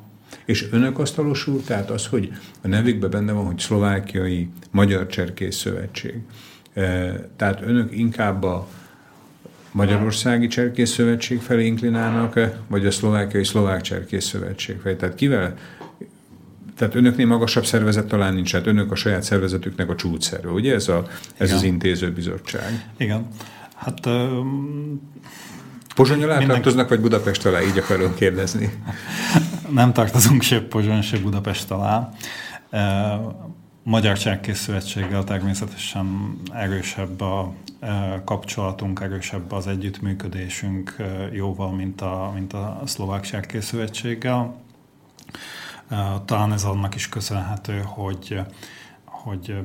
És 0.46 0.68
önök 0.72 1.00
asztalosul, 1.00 1.64
tehát 1.64 1.90
az, 1.90 2.08
hogy 2.08 2.32
a 2.62 2.68
nevükben 2.68 3.10
benne 3.10 3.32
van, 3.32 3.46
hogy 3.46 3.60
szlovákiai 3.60 4.50
Magyar 4.72 5.08
Cserkész 5.08 5.56
Szövetség. 5.56 6.16
Tehát 7.36 7.62
önök 7.62 7.98
inkább 7.98 8.44
a 8.44 8.68
Magyarországi 9.72 10.48
Cserkész 10.48 10.92
Szövetség 10.92 11.40
felé 11.40 11.66
inklinálnak, 11.66 12.40
vagy 12.68 12.86
a 12.86 12.92
szlovákiai 12.92 13.44
Szlovák 13.44 13.82
Cserkész 13.82 14.26
Szövetség 14.26 14.80
felé? 14.80 14.96
Tehát 14.96 15.16
kivel? 15.16 15.54
Tehát 16.78 16.96
önöknél 16.96 17.26
magasabb 17.26 17.66
szervezet 17.66 18.08
talán 18.08 18.34
nincs, 18.34 18.54
hát 18.54 18.68
önök 18.68 18.92
a 18.92 18.96
saját 18.96 19.24
szervezetüknek 19.24 19.90
a 19.90 19.96
csúcsszerve, 19.96 20.50
ugye 20.50 20.74
ez, 20.74 20.88
a, 20.88 21.08
ez 21.38 21.52
az 21.52 21.64
intézőbizottság? 21.64 22.92
Igen. 22.98 23.28
Hát 23.76 24.10
Pozsony 25.96 26.24
alá 26.24 26.38
tartoznak, 26.46 26.90
vagy 26.90 27.00
Budapest 27.00 27.46
alá? 27.46 27.62
Így 27.62 27.78
akarom 27.78 28.14
kérdezni. 28.14 28.70
Nem 29.70 29.94
tartozunk 29.94 30.42
se 30.42 30.62
Pozsony, 30.62 31.02
se 31.02 31.20
Budapest 31.20 31.72
alá. 31.72 32.10
Magyar 33.84 34.18
Cserkész 34.18 34.60
Szövetséggel 34.60 35.24
természetesen 35.24 36.38
erősebb 36.54 37.22
a 37.22 37.54
kapcsolatunk, 38.26 39.00
erősebb 39.00 39.52
az 39.52 39.68
együttműködésünk 39.68 40.96
jóval, 41.32 41.72
mint 41.72 42.02
a, 42.02 42.32
mint 42.34 42.54
a 42.54 42.82
Szlovák 42.86 43.22
Cserkész 43.22 43.66
Szövetséggel. 43.66 44.56
Talán 46.26 46.54
ez 46.54 46.64
annak 46.64 46.96
is 46.96 47.10
köszönhető, 47.10 47.82
hogy, 47.86 48.40
hogy 49.06 49.56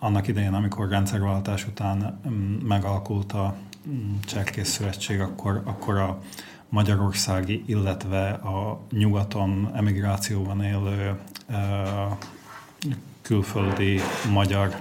annak 0.00 0.28
idején, 0.28 0.54
amikor 0.54 0.88
rendszerváltás 0.88 1.66
után 1.66 2.20
megalakult 2.64 3.32
a 3.32 3.56
Cserkész 4.24 4.68
Szövetség, 4.68 5.20
akkor, 5.20 5.62
akkor 5.64 5.96
a 5.96 6.18
magyarországi, 6.68 7.62
illetve 7.66 8.28
a 8.28 8.80
nyugaton 8.90 9.70
emigrációban 9.74 10.62
élő 10.62 11.14
külföldi 13.22 14.00
magyar 14.32 14.74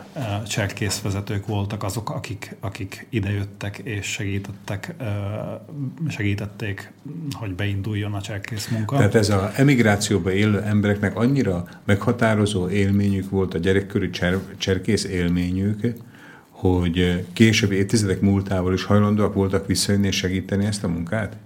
cserkészvezetők 0.47 1.45
voltak 1.45 1.83
azok, 1.83 2.09
akik, 2.09 2.55
akik 2.59 3.07
idejöttek 3.09 3.77
és 3.77 4.05
segítettek, 4.05 4.95
segítették, 6.07 6.91
hogy 7.31 7.55
beinduljon 7.55 8.13
a 8.13 8.21
cserkész 8.21 8.67
munka. 8.67 8.97
Tehát 8.97 9.15
ez 9.15 9.29
az 9.29 9.41
emigrációba 9.55 10.31
élő 10.31 10.61
embereknek 10.61 11.15
annyira 11.15 11.67
meghatározó 11.85 12.69
élményük 12.69 13.29
volt 13.29 13.53
a 13.53 13.57
gyerekkori 13.57 14.09
cser, 14.09 14.39
cserkész 14.57 15.03
élményük, 15.03 15.95
hogy 16.55 17.25
később 17.33 17.71
évtizedek 17.71 18.21
múltával 18.21 18.73
is 18.73 18.83
hajlandóak 18.83 19.33
voltak 19.33 19.67
visszajönni 19.67 20.07
és 20.07 20.15
segíteni 20.15 20.65
ezt 20.65 20.83
a 20.83 20.87
munkát? 20.87 21.37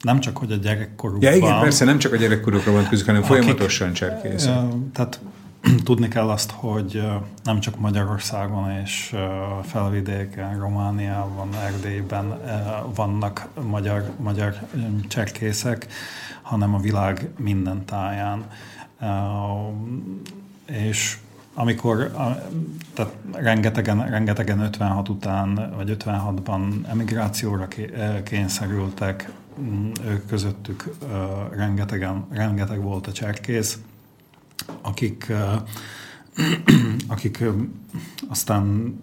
Nem 0.00 0.20
csak, 0.20 0.36
hogy 0.36 0.52
a 0.52 0.56
gyerekkorukban. 0.56 1.30
Ja 1.30 1.36
igen, 1.36 1.60
persze, 1.60 1.84
nem 1.84 1.98
csak 1.98 2.12
a 2.12 2.16
gyerekkorukra 2.16 2.72
van 2.72 2.88
közük, 2.88 3.06
hanem 3.06 3.22
akik, 3.22 3.36
folyamatosan 3.36 3.92
cserkészek. 3.92 4.58
Tehát 4.92 5.20
tudni 5.84 6.08
kell 6.08 6.28
azt, 6.30 6.50
hogy 6.50 7.02
nem 7.44 7.60
csak 7.60 7.78
Magyarországon 7.78 8.70
és 8.84 9.14
felvidéken, 9.62 10.58
Romániában, 10.58 11.48
Erdélyben 11.64 12.40
vannak 12.94 13.48
magyar, 13.62 14.10
magyar 14.16 14.54
cserkészek, 15.08 15.86
hanem 16.42 16.74
a 16.74 16.78
világ 16.78 17.28
minden 17.38 17.84
táján. 17.84 18.44
És 20.66 21.16
amikor, 21.58 22.10
tehát 22.94 23.12
rengetegen, 23.32 24.08
rengetegen 24.08 24.60
56 24.60 25.08
után, 25.08 25.72
vagy 25.76 25.96
56-ban 25.98 26.88
emigrációra 26.88 27.68
kényszerültek, 28.24 29.30
ők 30.06 30.26
közöttük 30.26 30.94
rengetegen, 31.50 32.26
rengeteg 32.30 32.82
volt 32.82 33.06
a 33.06 33.12
cserkész, 33.12 33.78
akik, 34.82 35.32
akik 37.14 37.44
aztán 38.28 38.96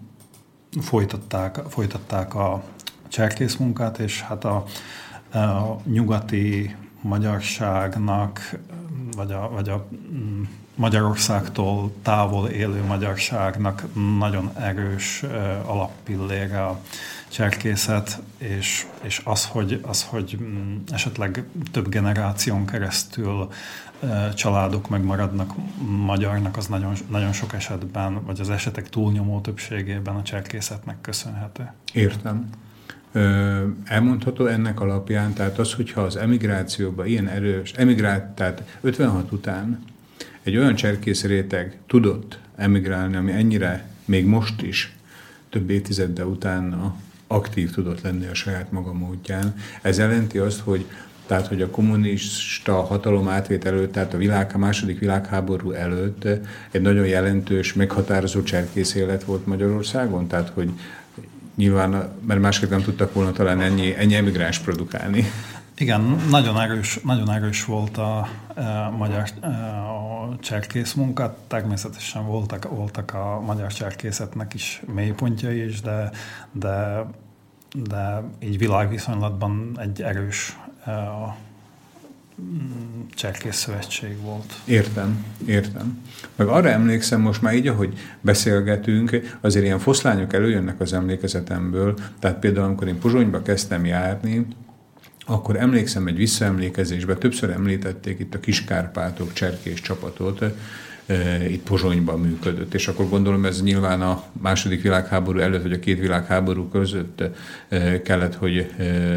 folytatták, 0.80 1.60
folytatták 1.68 2.34
a 2.34 2.62
cserkész 3.08 3.56
munkát, 3.56 3.98
és 3.98 4.20
hát 4.20 4.44
a, 4.44 4.64
a 5.38 5.76
nyugati 5.84 6.76
magyarságnak, 7.00 8.58
vagy 9.16 9.32
a, 9.32 9.50
vagy 9.50 9.68
a 9.68 9.88
mm, 10.12 10.42
Magyarországtól 10.76 11.92
távol 12.02 12.48
élő 12.48 12.82
magyarságnak 12.82 13.84
nagyon 14.18 14.50
erős 14.58 15.22
alappillére 15.66 16.64
a 16.64 16.80
cserkészet, 17.28 18.20
és, 18.38 18.86
és 19.02 19.20
az, 19.24 19.46
hogy, 19.46 19.80
az, 19.86 20.04
hogy 20.04 20.38
mm, 20.42 20.76
esetleg 20.92 21.44
több 21.72 21.88
generáción 21.88 22.66
keresztül 22.66 23.48
családok 24.34 24.88
megmaradnak 24.88 25.52
magyarnak, 26.04 26.56
az 26.56 26.66
nagyon, 26.66 26.92
nagyon 27.10 27.32
sok 27.32 27.52
esetben, 27.54 28.24
vagy 28.24 28.40
az 28.40 28.50
esetek 28.50 28.88
túlnyomó 28.88 29.40
többségében 29.40 30.14
a 30.14 30.22
cserkészetnek 30.22 31.00
köszönhető. 31.00 31.72
Értem. 31.92 32.48
Elmondható 33.84 34.46
ennek 34.46 34.80
alapján, 34.80 35.32
tehát 35.32 35.58
az, 35.58 35.72
hogyha 35.74 36.00
az 36.00 36.16
emigrációban 36.16 37.06
ilyen 37.06 37.28
erős, 37.28 37.72
emigrált, 37.72 38.24
tehát 38.24 38.78
56 38.80 39.32
után 39.32 39.84
egy 40.46 40.56
olyan 40.56 40.74
cserkész 40.74 41.24
réteg 41.24 41.76
tudott 41.86 42.38
emigrálni, 42.56 43.16
ami 43.16 43.32
ennyire 43.32 43.88
még 44.04 44.26
most 44.26 44.62
is 44.62 44.96
több 45.50 45.70
évtizeddel 45.70 46.26
utána 46.26 46.96
aktív 47.26 47.70
tudott 47.70 48.00
lenni 48.00 48.26
a 48.26 48.34
saját 48.34 48.72
maga 48.72 48.92
módján. 48.92 49.54
Ez 49.82 49.98
jelenti 49.98 50.38
azt, 50.38 50.60
hogy 50.60 50.86
tehát 51.26 51.46
hogy 51.46 51.62
a 51.62 51.70
kommunista 51.70 52.72
hatalom 52.72 53.28
átvét 53.28 53.64
előtt, 53.64 53.92
tehát 53.92 54.14
a, 54.14 54.18
világ, 54.18 54.50
a 54.54 54.58
második 54.58 54.98
világháború 54.98 55.70
előtt 55.70 56.28
egy 56.70 56.80
nagyon 56.80 57.06
jelentős, 57.06 57.72
meghatározó 57.72 58.42
cserkész 58.42 58.94
élet 58.94 59.24
volt 59.24 59.46
Magyarországon, 59.46 60.26
tehát 60.26 60.48
hogy 60.48 60.70
nyilván, 61.54 62.12
mert 62.26 62.40
másképp 62.40 62.70
nem 62.70 62.82
tudtak 62.82 63.12
volna 63.12 63.32
talán 63.32 63.60
ennyi, 63.60 63.94
ennyi 63.96 64.14
emigráns 64.14 64.58
produkálni. 64.58 65.24
Igen, 65.78 66.00
nagyon 66.30 66.60
erős, 66.60 67.00
nagyon 67.04 67.30
erős 67.30 67.64
volt 67.64 67.96
a, 67.96 68.18
a 68.54 68.90
magyar 68.96 69.28
a 69.42 70.38
cserkész 70.40 70.92
munka. 70.92 71.36
Természetesen 71.46 72.26
voltak, 72.26 72.68
voltak 72.68 73.14
a 73.14 73.40
magyar 73.40 73.72
cserkészetnek 73.72 74.54
is 74.54 74.82
mélypontjai 74.94 75.64
is, 75.64 75.80
de, 75.80 76.10
de, 76.52 77.04
de 77.88 78.22
így 78.38 78.58
világviszonylatban 78.58 79.76
egy 79.80 80.02
erős 80.02 80.58
a 80.86 81.36
cserkész 83.14 83.56
szövetség 83.56 84.20
volt. 84.20 84.54
Értem, 84.64 85.24
értem. 85.46 86.02
Meg 86.36 86.46
arra 86.46 86.68
emlékszem 86.68 87.20
most 87.20 87.42
már 87.42 87.54
így, 87.54 87.66
ahogy 87.66 87.98
beszélgetünk, 88.20 89.20
azért 89.40 89.64
ilyen 89.64 89.78
foszlányok 89.78 90.32
előjönnek 90.32 90.80
az 90.80 90.92
emlékezetemből, 90.92 91.98
tehát 92.18 92.38
például 92.38 92.66
amikor 92.66 92.88
én 92.88 92.98
Pozsonyba 92.98 93.42
kezdtem 93.42 93.84
járni, 93.84 94.46
akkor 95.26 95.56
emlékszem 95.56 96.06
egy 96.06 96.16
visszaemlékezésbe, 96.16 97.14
többször 97.14 97.50
említették 97.50 98.18
itt 98.18 98.34
a 98.34 98.40
Kiskárpátok 98.40 99.32
cserkés 99.32 99.80
csapatot, 99.80 100.44
itt 101.48 101.62
Pozsonyban 101.62 102.20
működött, 102.20 102.74
és 102.74 102.88
akkor 102.88 103.08
gondolom 103.08 103.44
ez 103.44 103.62
nyilván 103.62 104.02
a 104.02 104.22
második 104.32 104.82
világháború 104.82 105.38
előtt, 105.38 105.62
vagy 105.62 105.72
a 105.72 105.78
két 105.78 106.00
világháború 106.00 106.68
között 106.68 107.22
kellett, 108.04 108.34
hogy 108.34 108.70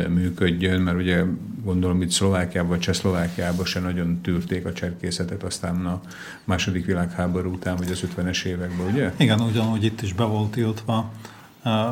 működjön, 0.10 0.82
mert 0.82 0.98
ugye 0.98 1.24
gondolom 1.64 2.02
itt 2.02 2.12
Szlovákiában, 2.12 2.70
vagy 2.70 2.80
Csehszlovákiában 2.80 3.66
se 3.66 3.80
nagyon 3.80 4.22
tűrték 4.22 4.66
a 4.66 4.74
cserkészetet, 4.74 5.44
aztán 5.44 5.86
a 5.86 6.02
második 6.44 6.86
világháború 6.86 7.52
után, 7.52 7.76
vagy 7.76 7.92
az 7.92 8.04
50-es 8.16 8.44
években, 8.44 8.88
ugye? 8.88 9.14
Igen, 9.18 9.40
ugyanúgy 9.40 9.84
itt 9.84 10.02
is 10.02 10.14
be 10.14 10.24
volt 10.24 10.52
tiltva. 10.52 11.12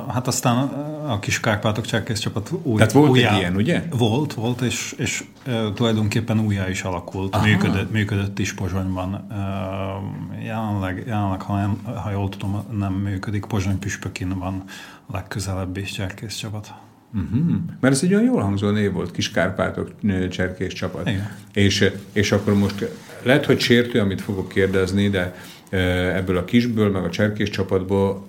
Hát 0.08 0.28
aztán 0.28 0.58
a 1.08 1.20
kis 1.20 1.40
Kárpátok 1.40 1.86
cserkész 1.86 2.20
csapat 2.20 2.52
új, 2.64 2.76
Tehát 2.76 2.92
volt 2.92 3.08
egy 3.08 3.12
újjá, 3.12 3.38
ilyen, 3.38 3.56
ugye? 3.56 3.84
Volt, 3.90 4.34
volt, 4.34 4.62
és, 4.62 4.96
és 4.98 5.24
uh, 5.48 5.74
tulajdonképpen 5.74 6.40
újjá 6.40 6.70
is 6.70 6.82
alakult. 6.82 7.36
Aha. 7.36 7.46
Működött, 7.46 7.92
működött 7.92 8.40
is 8.40 8.54
Pozsonyban. 8.54 9.28
Uh, 9.30 10.46
jelenleg, 10.46 11.04
jelenleg 11.08 11.42
ha, 11.42 11.56
nem, 11.56 11.82
ha 12.04 12.12
jól 12.12 12.30
tudom, 12.30 12.64
nem 12.78 12.94
működik. 12.94 13.46
Pozsony 13.46 13.80
püspökin 13.80 14.40
van 14.40 14.64
a 15.08 15.12
legközelebbi 15.12 15.82
cserkész 15.82 16.36
csapat. 16.36 16.74
Uh-huh. 17.14 17.56
Mert 17.80 17.94
ez 17.94 18.04
egy 18.04 18.14
olyan 18.14 18.26
jól 18.26 18.42
hangzó 18.42 18.70
név 18.70 18.92
volt, 18.92 19.12
Kiskárpátok 19.12 19.92
ö, 20.04 20.28
cserkés 20.28 20.74
csapat. 20.74 21.08
Igen. 21.08 21.32
És, 21.54 21.92
és 22.12 22.32
akkor 22.32 22.54
most 22.54 22.90
lehet, 23.24 23.46
hogy 23.46 23.60
sértő, 23.60 24.00
amit 24.00 24.22
fogok 24.22 24.50
kérdezni, 24.50 25.10
de 25.10 25.36
ebből 26.16 26.38
a 26.38 26.46
kisből, 26.46 26.92
meg 26.92 27.04
a 27.04 27.10
cserkés 27.10 27.50
csapatból 27.50 28.26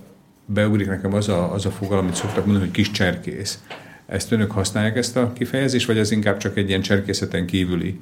beugrik 0.51 0.87
nekem 0.87 1.15
az 1.15 1.29
a, 1.29 1.53
az 1.53 1.67
a 1.67 1.71
fogalom, 1.71 2.05
amit 2.05 2.17
szoktak 2.17 2.45
mondani, 2.45 2.65
hogy 2.65 2.75
kis 2.75 2.91
cserkész. 2.91 3.63
Ezt 4.07 4.33
önök 4.33 4.51
használják 4.51 4.97
ezt 4.97 5.17
a 5.17 5.33
kifejezést, 5.33 5.87
vagy 5.87 5.99
ez 5.99 6.11
inkább 6.11 6.37
csak 6.37 6.57
egy 6.57 6.69
ilyen 6.69 6.81
cserkészeten 6.81 7.47
kívüli? 7.47 7.99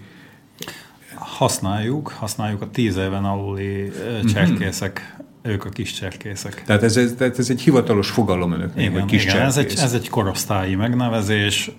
Használjuk, 1.15 2.09
használjuk 2.09 2.63
a 2.63 2.71
tíz 2.71 2.97
éven 2.97 3.25
aluli 3.25 3.83
uh, 3.83 4.25
cserkészek, 4.25 5.17
ők 5.43 5.65
a 5.65 5.69
kis 5.69 5.93
cserkészek. 5.93 6.63
Tehát 6.65 6.83
ez, 6.83 6.97
ez, 6.97 7.15
tehát 7.19 7.39
ez 7.39 7.51
egy 7.51 7.61
hivatalos 7.61 8.11
fogalom 8.11 8.53
önöknek, 8.53 8.85
Igen, 8.85 8.93
hogy 8.93 9.05
kis 9.05 9.25
igen. 9.25 9.41
Ez, 9.41 9.57
egy, 9.57 9.73
ez 9.77 9.93
egy 9.93 10.09
korosztályi 10.09 10.75
megnevezés, 10.75 11.71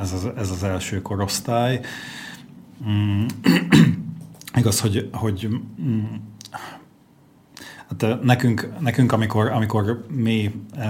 ez 0.00 0.12
az, 0.12 0.28
ez 0.36 0.50
az 0.50 0.62
első 0.62 1.02
korosztály. 1.02 1.80
Mm, 2.88 3.24
igaz, 4.58 4.80
hogy, 4.80 5.08
hogy 5.12 5.48
mm, 5.82 6.04
hát 7.98 8.22
nekünk, 8.22 8.68
nekünk 8.78 9.12
amikor, 9.12 9.46
amikor 9.46 10.06
mi 10.08 10.54
ö, 10.76 10.82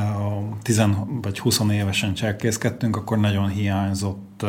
10 0.62 0.82
vagy 1.22 1.38
20 1.38 1.60
évesen 1.72 2.14
cserkészkedtünk, 2.14 2.96
akkor 2.96 3.18
nagyon 3.18 3.48
hiányzott 3.48 4.42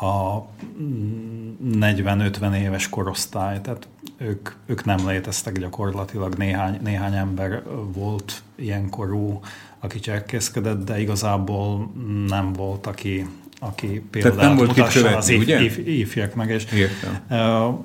a 0.00 0.46
mm, 0.82 1.50
40-50 1.80 2.54
éves 2.54 2.88
korosztály, 2.88 3.60
tehát 3.60 3.88
ők, 4.16 4.50
ők 4.66 4.84
nem 4.84 5.06
léteztek 5.06 5.58
gyakorlatilag, 5.58 6.34
néhány, 6.34 6.78
néhány 6.82 7.14
ember 7.14 7.62
volt 7.92 8.42
ilyen 8.54 8.88
korú, 8.88 9.40
aki 9.80 10.00
cserkészkedett, 10.00 10.84
de 10.84 11.00
igazából 11.00 11.92
nem 12.26 12.52
volt, 12.52 12.86
aki, 12.86 13.28
aki 13.62 14.02
példát 14.10 14.36
nem 14.36 14.56
volt 14.56 14.68
mutasson 14.68 15.02
követni, 15.02 15.18
az 15.18 15.28
if, 15.28 15.40
ugye? 15.40 15.62
if, 15.62 15.78
ifjaknak. 15.86 16.48
És, 16.48 16.64
Értem. 16.64 17.18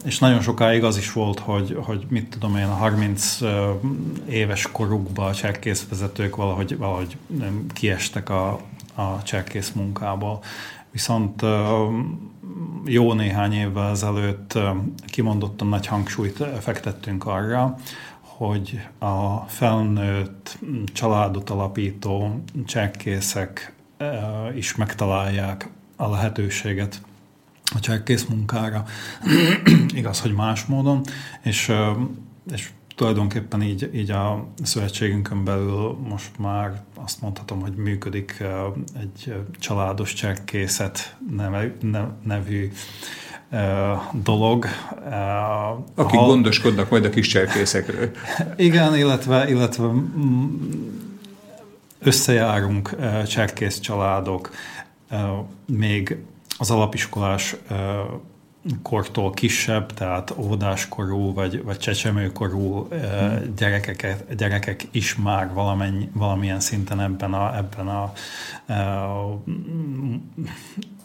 És 0.05 0.19
nagyon 0.19 0.41
sokáig 0.41 0.83
az 0.83 0.97
is 0.97 1.13
volt, 1.13 1.39
hogy, 1.39 1.77
hogy 1.81 2.05
mit 2.09 2.29
tudom 2.29 2.55
én, 2.55 2.65
a 2.65 2.73
30 2.73 3.41
uh, 3.41 3.49
éves 4.29 4.67
korukban 4.71 5.27
a 5.27 5.33
cserkészvezetők 5.33 6.35
valahogy, 6.35 6.77
valahogy 6.77 7.17
kiestek 7.73 8.29
a, 8.29 8.59
a 8.95 9.23
cserkész 9.23 9.71
munkából. 9.71 10.43
Viszont 10.91 11.41
jó 12.85 13.13
néhány 13.13 13.53
évvel 13.53 13.89
ezelőtt 13.89 14.59
kimondottan 15.07 15.67
nagy 15.67 15.87
hangsúlyt 15.87 16.43
fektettünk 16.59 17.25
arra, 17.25 17.77
hogy 18.21 18.79
a 18.99 19.35
felnőtt 19.37 20.57
családot 20.93 21.49
alapító 21.49 22.43
cserkészek 22.65 23.74
is 24.55 24.75
megtalálják 24.75 25.69
a 25.95 26.09
lehetőséget 26.09 27.01
a 27.75 27.79
cserkész 27.79 28.23
munkára. 28.23 28.85
Igaz, 29.95 30.21
hogy 30.21 30.33
más 30.33 30.65
módon, 30.65 31.01
és, 31.41 31.69
ö, 31.69 31.91
és 32.53 32.69
tulajdonképpen 32.95 33.61
így, 33.61 33.89
így 33.93 34.11
a 34.11 34.47
szövetségünkön 34.63 35.43
belül 35.43 35.97
most 36.09 36.31
már 36.37 36.83
azt 36.95 37.21
mondhatom, 37.21 37.61
hogy 37.61 37.75
működik 37.75 38.37
ö, 38.39 38.67
egy 38.99 39.33
családos 39.59 40.13
cserkészet 40.13 41.15
nevű 42.23 42.71
dolog. 44.23 44.65
Akik 45.95 46.13
ahol- 46.13 46.27
gondoskodnak 46.27 46.89
majd 46.89 47.05
a 47.05 47.09
kis 47.09 47.27
cserkészekről. 47.27 48.11
igen, 48.55 48.95
illetve, 48.95 49.49
illetve 49.49 49.87
mm, 49.87 50.45
összejárunk 52.05 52.95
cserkész 53.27 53.79
családok, 53.79 54.51
még 55.65 56.17
az 56.57 56.71
alapiskolás 56.71 57.55
kortól 58.81 59.31
kisebb, 59.31 59.93
tehát 59.93 60.33
óvodáskorú 60.37 61.33
vagy, 61.33 61.63
vagy 61.63 61.77
csecsemőkorú 61.77 62.87
ö, 62.89 62.97
gyerekeket, 63.57 64.35
gyerekek 64.35 64.87
is 64.91 65.15
már 65.15 65.53
valamennyi, 65.53 66.09
valamilyen 66.13 66.59
szinten 66.59 66.99
ebben 66.99 67.33
a, 67.33 67.57
ebben 67.57 67.87
a 67.87 68.13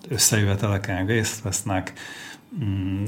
összejöveteleken 0.09 1.07
részt 1.07 1.43
vesznek. 1.43 1.93
Mm, 2.65 3.05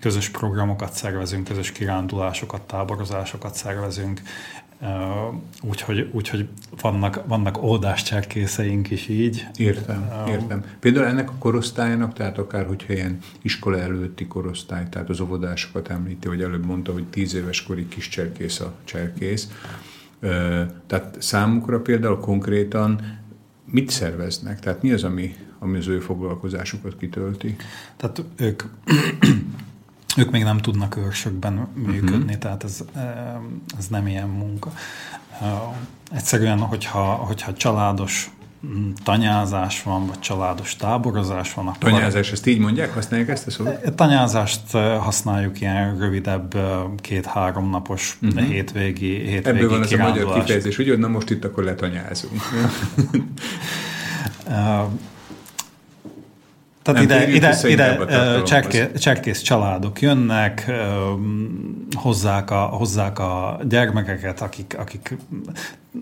közös 0.00 0.28
programokat 0.28 0.92
szervezünk, 0.92 1.44
közös 1.44 1.72
kirándulásokat, 1.72 2.60
táborozásokat 2.60 3.54
szervezünk, 3.54 4.22
úgyhogy, 5.62 6.08
úgyhogy 6.12 6.48
vannak, 6.80 7.26
vannak 7.26 7.62
oldáscserkészeink 7.62 8.90
is 8.90 9.08
így. 9.08 9.46
Értem, 9.56 10.10
értem. 10.28 10.64
Például 10.80 11.06
ennek 11.06 11.30
a 11.30 11.34
korosztálynak, 11.38 12.12
tehát 12.12 12.38
akár 12.38 12.66
hogyha 12.66 12.92
ilyen 12.92 13.18
iskola 13.42 13.80
előtti 13.80 14.26
korosztály, 14.26 14.88
tehát 14.88 15.08
az 15.08 15.20
óvodásokat 15.20 15.88
említi, 15.88 16.28
hogy 16.28 16.42
előbb 16.42 16.66
mondta, 16.66 16.92
hogy 16.92 17.06
tíz 17.06 17.34
éves 17.34 17.62
korig 17.62 17.88
kis 17.88 18.08
cserkész 18.08 18.60
a 18.60 18.72
cserkész. 18.84 19.48
Tehát 20.86 21.16
számukra 21.18 21.80
például 21.80 22.18
konkrétan 22.18 23.18
mit 23.64 23.90
szerveznek? 23.90 24.60
Tehát 24.60 24.82
mi 24.82 24.92
az, 24.92 25.04
ami, 25.04 25.34
ami 25.58 25.78
az 25.78 25.86
ő 25.86 26.00
foglalkozásukat 26.00 26.96
kitölti? 26.96 27.56
Tehát 27.96 28.22
ők, 28.36 28.62
ők 30.16 30.30
még 30.30 30.42
nem 30.42 30.58
tudnak 30.58 30.96
őrsökben 30.96 31.68
működni, 31.74 32.16
uh-huh. 32.16 32.38
tehát 32.38 32.64
ez, 32.64 32.84
ez 33.78 33.86
nem 33.86 34.06
ilyen 34.06 34.28
munka. 34.28 34.72
Egyszerűen, 36.12 36.58
hogyha, 36.58 37.02
hogyha 37.02 37.52
családos 37.52 38.30
mm, 38.66 38.90
tanyázás 39.04 39.82
van, 39.82 40.06
vagy 40.06 40.18
családos 40.18 40.76
táborozás 40.76 41.54
van, 41.54 41.66
akkor 41.66 41.90
Tanyázás, 41.90 42.32
ezt 42.32 42.46
így 42.46 42.58
mondják? 42.58 42.94
Használják 42.94 43.28
ezt 43.28 43.46
a 43.46 43.50
szót? 43.50 43.94
Tanyázást 43.94 44.74
eh, 44.74 45.02
használjuk 45.02 45.60
ilyen 45.60 45.98
rövidebb, 45.98 46.56
két-három 46.96 47.70
napos 47.70 48.18
uh-huh. 48.22 48.42
hétvégi, 48.42 49.18
hétvégi 49.18 49.58
Ebből 49.58 49.70
van 49.70 49.82
ez 49.82 49.92
a 49.92 49.96
magyar 49.96 50.32
kifejezés, 50.32 50.76
hogy 50.76 50.98
na 50.98 51.08
most 51.08 51.30
itt 51.30 51.44
akkor 51.44 51.64
letanyázunk. 51.64 52.42
Tehát 56.84 57.08
Nem, 57.08 57.20
ide, 57.20 57.32
ide, 57.32 57.68
ide 57.68 58.42
cserké, 58.42 58.92
cserkész 58.92 59.40
családok 59.40 60.00
jönnek, 60.00 60.70
hozzák 61.96 62.50
a, 62.50 62.60
hozzák 62.60 63.18
a 63.18 63.60
gyermekeket, 63.68 64.40
akik, 64.40 64.76
akik 64.78 65.16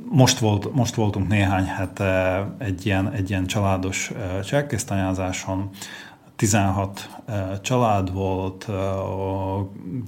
most, 0.08 0.38
volt, 0.38 0.74
most 0.74 0.94
voltunk 0.94 1.28
néhány 1.28 1.64
hete 1.64 2.46
egy 2.58 2.86
ilyen, 2.86 3.12
egy 3.12 3.30
ilyen 3.30 3.46
családos 3.46 4.12
ö, 4.36 4.40
cserkésztanyázáson, 4.40 5.70
16 6.36 7.08
ö, 7.26 7.32
család 7.60 8.12
volt, 8.12 8.64
ö, 8.68 8.74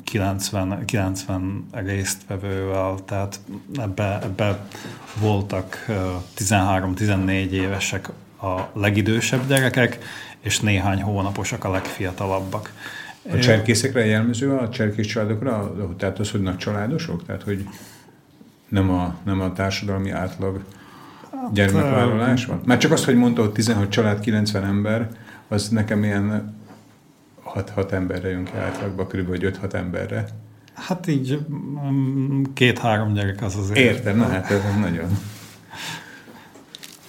90, 0.05 0.85
90 0.85 1.67
résztvevővel, 1.73 2.95
tehát 3.05 3.41
ebbe, 3.77 4.19
ebbe 4.23 4.67
voltak 5.21 5.85
ö, 5.89 6.11
13-14 6.39 7.51
évesek 7.51 8.09
a 8.43 8.61
legidősebb 8.73 9.47
gyerekek, 9.47 9.99
és 10.45 10.61
néhány 10.61 11.03
hónaposak 11.03 11.65
a 11.65 11.71
legfiatalabbak. 11.71 12.73
A 13.33 13.39
cserkészekre 13.39 14.05
jellemző 14.05 14.57
a 14.57 14.69
cserkész 14.69 15.07
családokra, 15.07 15.75
tehát 15.99 16.19
az, 16.19 16.31
hogy 16.31 16.41
nagy 16.41 16.57
családosok? 16.57 17.27
Tehát, 17.27 17.43
hogy 17.43 17.69
nem 18.69 18.91
a, 18.91 19.17
nem 19.25 19.41
a 19.41 19.53
társadalmi 19.53 20.11
átlag 20.11 20.65
gyermekvállalás 21.53 22.47
van? 22.47 22.61
Már 22.65 22.79
csak 22.79 22.93
azt, 22.93 23.05
hogy 23.05 23.17
mondta, 23.17 23.43
hogy 23.43 23.53
16 23.53 23.89
család, 23.89 24.21
90 24.21 24.65
ember, 24.65 25.11
az 25.49 25.69
nekem 25.69 26.05
ilyen 26.05 26.55
6-6 27.55 27.93
emberre 27.93 28.29
jön 28.29 28.45
ki 28.45 28.57
átlagban, 28.57 29.07
kb. 29.07 29.29
5-6 29.31 29.73
emberre. 29.73 30.27
Hát 30.75 31.07
így 31.07 31.47
mm, 31.53 32.43
két-három 32.55 33.13
gyerek 33.13 33.43
az 33.43 33.57
azért. 33.57 33.79
Értem, 33.79 34.17
na 34.17 34.29
hát 34.29 34.51
ez 34.51 34.61
nagyon, 34.81 35.19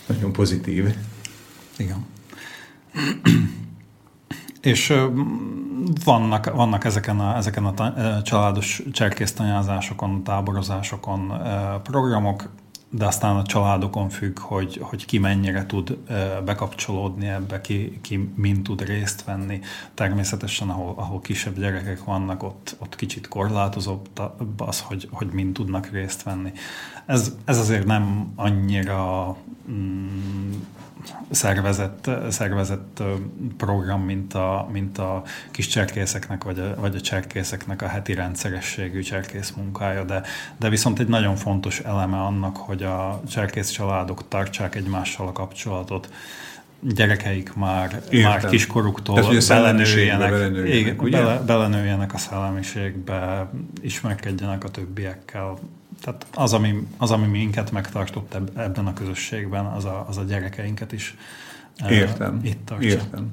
nagyon 0.08 0.32
pozitív. 0.32 0.96
Igen. 1.78 2.06
És 4.62 4.94
vannak, 6.04 6.54
vannak 6.54 6.84
ezeken 6.84 7.20
a, 7.20 7.36
ezeken 7.36 7.66
a 7.66 7.74
ta, 7.74 8.22
családos 8.22 8.84
cserkésztanyázásokon, 8.92 10.24
táborozásokon 10.24 11.34
programok, 11.84 12.50
de 12.90 13.06
aztán 13.06 13.36
a 13.36 13.44
családokon 13.44 14.10
függ, 14.10 14.40
hogy, 14.40 14.80
hogy 14.82 15.06
ki 15.06 15.18
mennyire 15.18 15.66
tud 15.66 15.98
bekapcsolódni 16.46 17.28
ebbe, 17.28 17.62
ki, 17.62 18.00
ki 18.02 18.32
mind 18.36 18.64
tud 18.64 18.82
részt 18.82 19.24
venni. 19.24 19.60
Természetesen, 19.94 20.70
ahol, 20.70 20.94
ahol 20.98 21.22
kisebb 21.22 21.60
gyerekek 21.60 22.04
vannak, 22.04 22.44
ott, 22.44 22.76
ott 22.80 22.96
kicsit 22.96 23.28
korlátozóbb 23.28 24.10
az, 24.58 24.82
hogy, 24.82 25.08
hogy 25.12 25.28
mind 25.28 25.54
tudnak 25.54 25.90
részt 25.90 26.24
venni. 26.24 26.52
Ez, 27.06 27.36
ez 27.46 27.58
azért 27.58 27.86
nem 27.86 28.32
annyira 28.36 29.36
mm, 29.72 30.52
szervezett, 31.32 32.10
szervezett 32.30 33.04
program, 33.58 34.02
mint 34.02 34.34
a, 34.34 34.68
mint 34.72 34.98
a 34.98 35.24
kis 35.52 35.68
cserkészeknek, 35.68 36.44
vagy 36.44 36.60
a, 36.60 36.76
vagy 36.80 36.96
a 36.96 37.02
cserkészeknek 37.02 37.82
a 37.82 37.88
heti 37.88 38.14
rendszerességű 38.14 39.02
cserkész 39.02 39.52
munkája, 39.52 40.04
de, 40.04 40.22
de 40.58 40.70
viszont 40.70 41.00
egy 41.00 41.08
nagyon 41.08 41.36
fontos 41.36 41.80
eleme 41.80 42.18
annak, 42.18 42.58
hogy 42.58 42.84
a 42.84 43.22
cserkész 43.30 43.70
családok 43.70 44.28
tartsák 44.28 44.76
egymással 44.76 45.28
a 45.28 45.32
kapcsolatot, 45.32 46.10
gyerekeik 46.80 47.54
már, 47.54 48.02
Értem. 48.10 48.30
már 48.30 48.46
kiskoruktól 48.46 49.16
Tehát, 49.16 49.48
belenőjenek, 49.48 50.30
belenőjenek, 50.30 51.02
igen, 51.02 51.24
bele, 51.24 51.40
belenőjenek 51.40 52.14
a 52.14 52.18
szellemiségbe, 52.18 53.50
ismerkedjenek 53.82 54.64
a 54.64 54.70
többiekkel. 54.70 55.58
Tehát 56.02 56.26
az, 56.34 56.54
ami, 56.54 56.88
az, 56.98 57.12
ami 57.12 57.28
minket 57.28 57.72
megtartott 57.72 58.34
eb- 58.34 58.58
ebben 58.58 58.86
a 58.86 58.94
közösségben, 58.94 59.66
az 59.66 59.86
a, 59.86 60.06
az 60.10 60.18
a 60.18 60.24
gyerekeinket 60.24 60.92
is 60.92 61.16
eh, 61.78 61.92
Értem. 61.92 62.40
itt 62.44 62.66
tartsa. 62.66 62.88
Értem. 62.88 63.32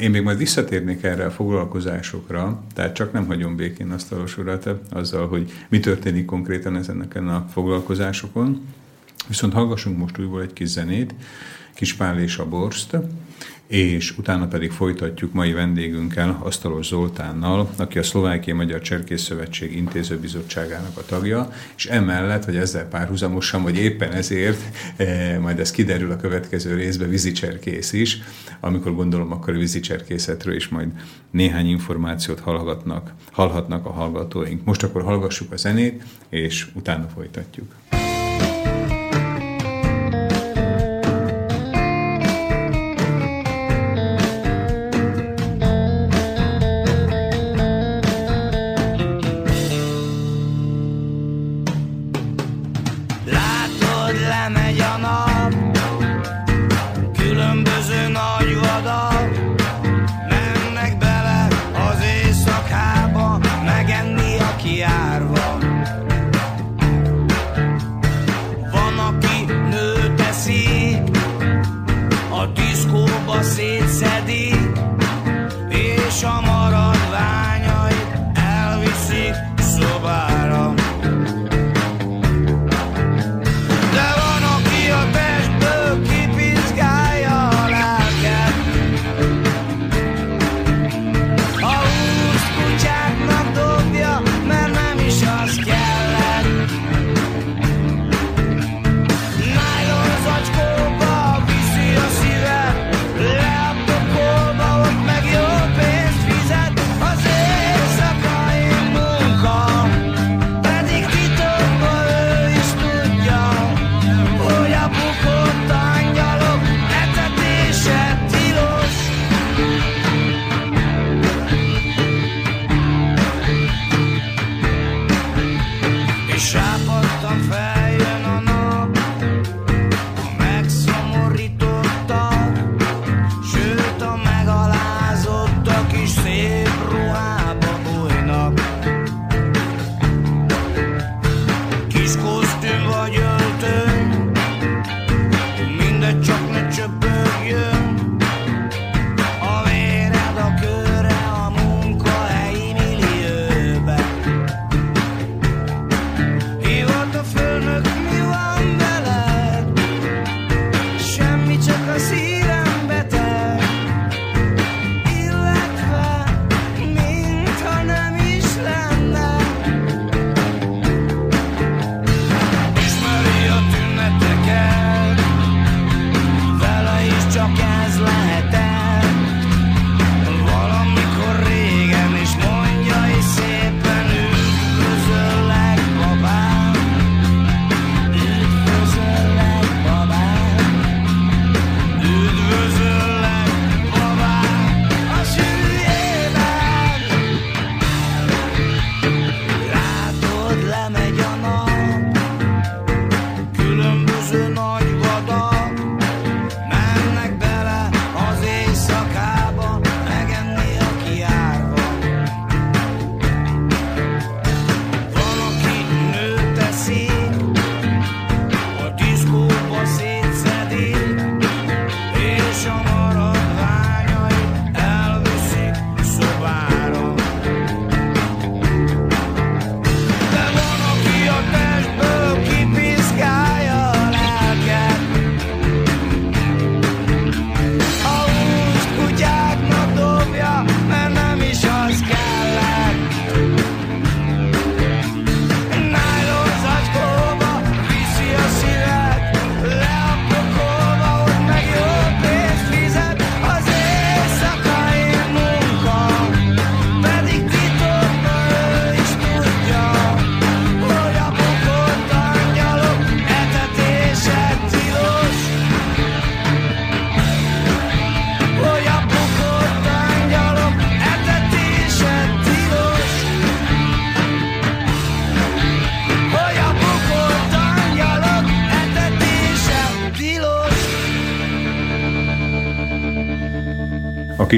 Én 0.00 0.10
még 0.10 0.22
majd 0.22 0.38
visszatérnék 0.38 1.02
erre 1.02 1.24
a 1.24 1.30
foglalkozásokra, 1.30 2.62
tehát 2.74 2.94
csak 2.94 3.12
nem 3.12 3.26
hagyom 3.26 3.56
békén 3.56 3.90
azt 3.90 4.12
a 4.12 4.24
urat 4.38 4.68
azzal, 4.90 5.28
hogy 5.28 5.52
mi 5.68 5.80
történik 5.80 6.24
konkrétan 6.24 6.76
ezeneken 6.76 7.28
a 7.28 7.46
foglalkozásokon. 7.52 8.66
Viszont 9.28 9.52
hallgassunk 9.52 9.98
most 9.98 10.18
újból 10.18 10.42
egy 10.42 10.52
kis 10.52 10.68
zenét, 10.68 11.14
Kispál 11.74 12.20
és 12.20 12.38
a 12.38 12.48
Borszt, 12.48 12.96
és 13.68 14.18
utána 14.18 14.46
pedig 14.46 14.70
folytatjuk 14.70 15.32
mai 15.32 15.52
vendégünkkel, 15.52 16.38
Asztalos 16.42 16.86
Zoltánnal, 16.86 17.70
aki 17.76 17.98
a 17.98 18.02
Szlovákiai 18.02 18.56
Magyar 18.56 18.80
Cserkész 18.80 19.22
Szövetség 19.22 19.76
intézőbizottságának 19.76 20.96
a 20.96 21.04
tagja, 21.04 21.52
és 21.76 21.86
emellett, 21.86 22.44
vagy 22.44 22.56
ezzel 22.56 22.88
párhuzamosan, 22.88 23.62
vagy 23.62 23.76
éppen 23.76 24.12
ezért, 24.12 24.60
eh, 24.96 25.38
majd 25.40 25.58
ez 25.58 25.70
kiderül 25.70 26.10
a 26.10 26.16
következő 26.16 26.74
részben, 26.74 27.08
vízicserkész 27.08 27.92
is, 27.92 28.20
amikor 28.60 28.94
gondolom, 28.94 29.32
akkor 29.32 29.54
a 29.54 29.58
vízicserkészetről 29.58 30.54
is 30.54 30.68
majd 30.68 30.88
néhány 31.30 31.68
információt 31.68 32.40
hallhatnak, 32.40 33.12
hallhatnak 33.30 33.86
a 33.86 33.90
hallgatóink. 33.90 34.64
Most 34.64 34.82
akkor 34.82 35.02
hallgassuk 35.02 35.52
a 35.52 35.56
zenét, 35.56 36.02
és 36.28 36.66
utána 36.74 37.08
folytatjuk. 37.14 37.97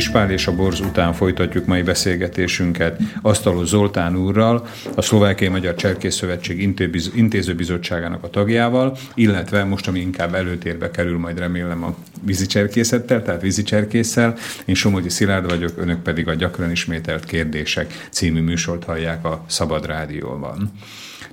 Kispál 0.01 0.31
és 0.31 0.47
a 0.47 0.55
Borz 0.55 0.81
után 0.81 1.13
folytatjuk 1.13 1.67
mai 1.67 1.83
beszélgetésünket 1.83 3.01
Asztalos 3.23 3.69
Zoltán 3.69 4.17
úrral, 4.17 4.67
a 4.95 5.03
Szlovákiai 5.03 5.51
Magyar 5.51 5.75
Cserkész 5.75 6.15
Szövetség 6.15 6.61
Intézőbizottságának 7.15 8.25
a 8.25 8.31
tagjával, 8.31 8.97
illetve 9.15 9.65
most, 9.65 9.89
ami 9.89 10.01
inkább 10.01 10.35
előtérbe 10.35 10.91
kerül, 10.91 11.19
majd 11.19 11.39
remélem 11.39 11.85
a 11.85 11.95
vízicserkészettel, 12.23 13.23
tehát 13.23 13.41
vízicserkésszel. 13.43 14.37
Én 14.65 14.75
Somogyi 14.75 15.09
Szilárd 15.09 15.49
vagyok, 15.49 15.73
önök 15.77 16.03
pedig 16.03 16.29
a 16.29 16.35
gyakran 16.35 16.71
ismételt 16.71 17.25
kérdések 17.25 18.09
című 18.11 18.41
műsort 18.41 18.85
hallják 18.85 19.25
a 19.25 19.45
Szabad 19.47 19.87
Rádióban. 19.87 20.73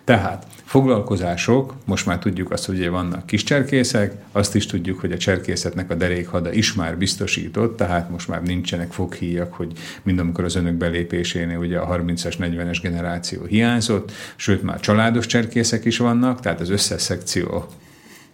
Tehát 0.08 0.46
foglalkozások, 0.66 1.74
most 1.86 2.06
már 2.06 2.20
tudjuk 2.20 2.52
azt, 2.52 2.66
hogy 2.66 2.78
ugye 2.78 2.90
vannak 2.90 3.26
kis 3.26 3.44
cserkészek, 3.44 4.14
azt 4.32 4.56
is 4.56 4.66
tudjuk, 4.66 5.00
hogy 5.00 5.12
a 5.12 5.18
cserkészetnek 5.18 5.90
a 5.92 5.96
derékhada 5.96 6.54
is 6.54 6.74
már 6.74 6.98
biztosított, 6.98 7.78
tehát 7.78 8.10
most 8.10 8.28
már 8.28 8.44
nincsenek 8.44 8.92
foghíjak, 8.92 9.54
hogy 9.54 9.72
mind 10.04 10.20
amikor 10.20 10.44
az 10.44 10.56
önök 10.56 10.74
belépésénél 10.74 11.58
ugye 11.58 11.78
a 11.78 11.98
30-as, 11.98 12.34
40-es 12.40 12.78
generáció 12.82 13.44
hiányzott, 13.44 14.12
sőt 14.36 14.64
már 14.64 14.80
családos 14.80 15.26
cserkészek 15.26 15.86
is 15.86 15.98
vannak, 15.98 16.40
tehát 16.40 16.60
az 16.60 16.70
összes 16.70 17.02
szekció 17.02 17.66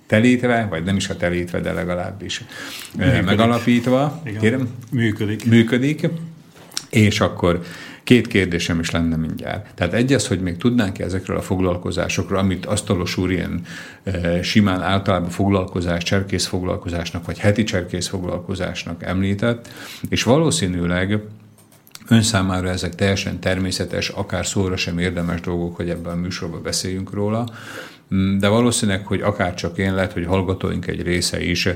telítve, 0.07 0.67
vagy 0.69 0.83
nem 0.83 0.95
is 0.95 1.09
a 1.09 1.17
telítve, 1.17 1.59
de 1.59 1.71
legalábbis 1.71 2.43
Működik. 2.97 3.23
megalapítva. 3.23 4.21
Igen. 4.25 4.39
Kérem? 4.39 4.69
Működik. 4.91 5.45
működik, 5.45 6.07
és 6.89 7.19
akkor 7.19 7.61
két 8.03 8.27
kérdésem 8.27 8.79
is 8.79 8.91
lenne 8.91 9.15
mindjárt. 9.15 9.73
Tehát 9.75 9.93
egy 9.93 10.13
az, 10.13 10.27
hogy 10.27 10.41
még 10.41 10.57
tudnánk 10.57 10.99
ezekről 10.99 11.37
a 11.37 11.41
foglalkozásokról, 11.41 12.39
amit 12.39 12.65
Asztalos 12.65 13.17
úr 13.17 13.31
ilyen 13.31 13.61
e, 14.03 14.41
simán 14.41 14.81
általában 14.81 15.29
foglalkozás, 15.29 16.03
cserkész 16.03 16.45
foglalkozásnak, 16.45 17.25
vagy 17.25 17.39
heti 17.39 17.63
cserkész 17.63 18.07
foglalkozásnak 18.07 19.03
említett, 19.03 19.69
és 20.09 20.23
valószínűleg 20.23 21.21
Ön 22.07 22.21
számára 22.21 22.69
ezek 22.69 22.95
teljesen 22.95 23.39
természetes, 23.39 24.09
akár 24.09 24.45
szóra 24.45 24.77
sem 24.77 24.97
érdemes 24.97 25.41
dolgok, 25.41 25.75
hogy 25.75 25.89
ebben 25.89 26.11
a 26.11 26.21
műsorban 26.21 26.61
beszéljünk 26.61 27.13
róla, 27.13 27.47
de 28.39 28.47
valószínűleg, 28.47 29.05
hogy 29.05 29.21
akár 29.21 29.53
csak 29.53 29.77
én 29.77 29.95
lehet, 29.95 30.13
hogy 30.13 30.25
hallgatóink 30.25 30.87
egy 30.87 31.01
része 31.01 31.43
is, 31.43 31.67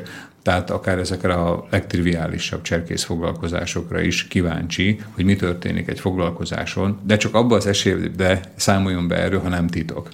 tehát 0.41 0.69
akár 0.69 0.97
ezekre 0.97 1.33
a 1.33 1.67
legtriviálisabb 1.69 2.61
cserkész 2.61 3.03
foglalkozásokra 3.03 4.01
is 4.01 4.27
kíváncsi, 4.27 4.99
hogy 5.11 5.25
mi 5.25 5.35
történik 5.35 5.87
egy 5.87 5.99
foglalkozáson, 5.99 6.99
de 7.03 7.17
csak 7.17 7.35
abban 7.35 7.57
az 7.57 7.65
esélyben 7.67 8.39
számoljon 8.55 9.07
be 9.07 9.15
erről, 9.15 9.39
ha 9.39 9.49
nem 9.49 9.67
titok. 9.67 10.09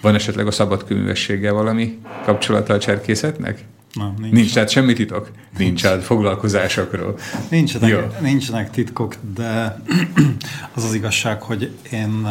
Van 0.00 0.14
esetleg 0.14 0.46
a 0.46 0.50
szabadkőművességgel 0.50 1.52
valami 1.52 1.98
kapcsolata 2.24 2.74
a 2.74 2.78
cserkészetnek? 2.78 3.64
Na, 3.92 4.14
nincs. 4.18 4.32
Nincs, 4.32 4.52
tehát 4.54 4.68
semmi 4.68 4.92
titok 4.92 5.30
nincs 5.58 5.84
a 5.84 6.00
foglalkozásokról. 6.00 7.18
Nincsenek, 7.48 7.90
Jó. 7.90 7.98
nincsenek 8.20 8.70
titkok, 8.70 9.14
de 9.34 9.82
az 10.74 10.84
az 10.84 10.94
igazság, 10.94 11.42
hogy 11.42 11.70
én 11.90 12.26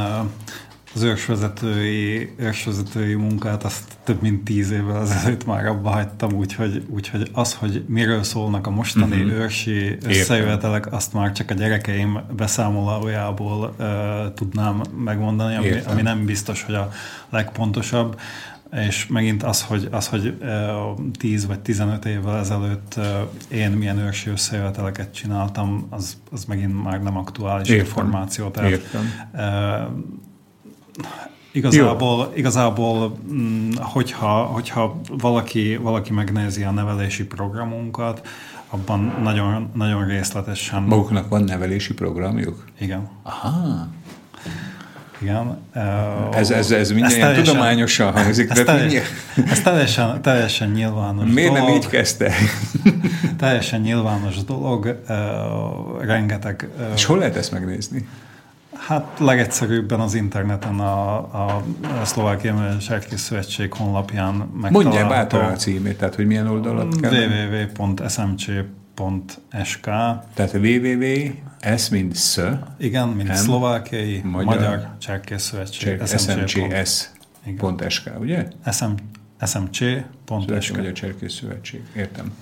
az 0.96 1.02
őrsvezetői, 1.02 2.34
őrsvezetői 2.38 3.14
munkát 3.14 3.64
azt 3.64 3.98
több 4.04 4.22
mint 4.22 4.44
tíz 4.44 4.72
évvel 4.72 5.02
ezelőtt 5.02 5.46
már 5.46 5.66
abba 5.66 5.90
hagytam, 5.90 6.34
úgyhogy, 6.34 6.84
úgyhogy 6.90 7.30
az, 7.34 7.54
hogy 7.54 7.84
miről 7.88 8.24
szólnak 8.24 8.68
a 8.68 8.70
mostani 8.70 9.16
Mhm. 9.16 9.26
uh-huh. 9.26 9.40
őrsi 9.42 9.98
összejövetelek, 10.06 10.94
azt 10.94 11.14
már 11.14 11.32
csak 11.32 11.50
a 11.50 11.54
gyerekeim 11.54 12.20
beszámolójából 12.36 13.76
uh, 13.80 14.34
tudnám 14.34 14.82
megmondani, 15.04 15.56
ami, 15.56 15.66
Értem. 15.66 15.92
ami 15.92 16.02
nem 16.02 16.26
biztos, 16.26 16.64
hogy 16.64 16.76
a 16.76 16.90
legpontosabb. 17.30 18.20
És 18.88 19.08
megint 19.08 19.44
az, 19.44 19.62
hogy, 19.64 19.88
az, 19.92 20.08
hogy 20.08 20.38
ö, 20.42 20.72
10 21.20 21.46
vagy 21.46 21.60
15 21.60 22.06
évvel 22.06 22.38
ezelőtt 22.38 23.00
én 23.48 23.72
milyen 23.72 23.98
őrsi 23.98 24.30
összejöveteleket 24.30 25.14
csináltam, 25.14 25.88
az, 25.90 26.18
az 26.32 26.46
megint 26.46 26.84
már 26.84 27.04
nem 27.04 27.18
aktuális 27.18 27.70
Értem. 27.70 27.86
információ. 27.86 28.48
Tehát, 28.50 28.70
Értem. 28.70 29.12
Igazából, 31.52 32.32
igazából 32.36 33.18
mm, 33.32 33.72
hogyha, 33.80 34.44
hogyha 34.44 35.02
valaki, 35.10 35.76
valaki 35.76 36.14
megnézi 36.14 36.64
a 36.64 36.72
nevelési 36.72 37.26
programunkat, 37.26 38.28
abban 38.70 39.16
nagyon, 39.24 39.70
nagyon 39.74 40.06
részletesen... 40.08 40.82
Maguknak 40.82 41.30
van 41.30 41.44
nevelési 41.44 41.94
programjuk? 41.94 42.66
Igen. 42.80 43.10
Aha. 43.24 43.88
Igen. 45.22 45.58
Ez, 46.32 46.50
ez, 46.50 46.72
ez 46.72 46.92
minden 46.92 47.12
ilyen 47.12 47.34
tudományosan 47.34 48.12
hangzik, 48.12 48.50
Ez, 48.50 48.58
de 48.58 48.64
teljesen, 48.64 49.04
ez 49.50 49.62
teljesen, 49.62 50.22
teljesen 50.22 50.70
nyilvános 50.70 51.32
miért 51.34 51.54
dolog. 51.54 51.68
nem 51.68 51.76
így 51.76 51.88
kezdte? 51.88 52.34
Teljesen 53.38 53.82
nyilvános 53.82 54.44
dolog. 54.44 55.02
Rengeteg... 56.02 56.70
És 56.96 57.06
hol 57.06 57.18
lehet 57.18 57.36
ezt 57.36 57.52
megnézni? 57.52 58.08
Hát 58.88 59.20
legegyszerűbben 59.20 60.00
az 60.00 60.14
interneten 60.14 60.80
a, 60.80 61.18
a, 61.18 61.64
Szlovákia 62.04 62.80
Serkész 62.80 63.22
Szövetség 63.22 63.74
honlapján 63.74 64.34
megtalálható. 64.34 64.82
Mondjál 64.82 65.10
bátran 65.10 65.52
a 65.52 65.56
címét, 65.56 65.98
tehát 65.98 66.16
hogy 66.16 66.26
milyen 66.26 66.48
oldalat 66.48 67.00
kell. 67.00 67.12
www.smc.sk 67.12 68.70
Tehát 70.34 70.54
www, 70.54 71.32
ez 71.60 71.90
mint 71.90 72.16
sz, 72.16 72.40
Igen, 72.78 73.08
mint 73.08 73.30
M, 73.30 73.34
szlovákiai 73.34 74.22
Magyar, 74.24 74.46
Magyar, 74.46 74.88
Cserkész 75.00 75.42
Szövetség. 75.42 76.02
smcs.sk, 76.06 78.12
ugye? 78.20 78.48
Smc.sk 78.72 80.06
Magyar 80.76 80.92
Cserkész 80.92 81.34
Szövetség. 81.34 81.82
Értem. 81.96 82.34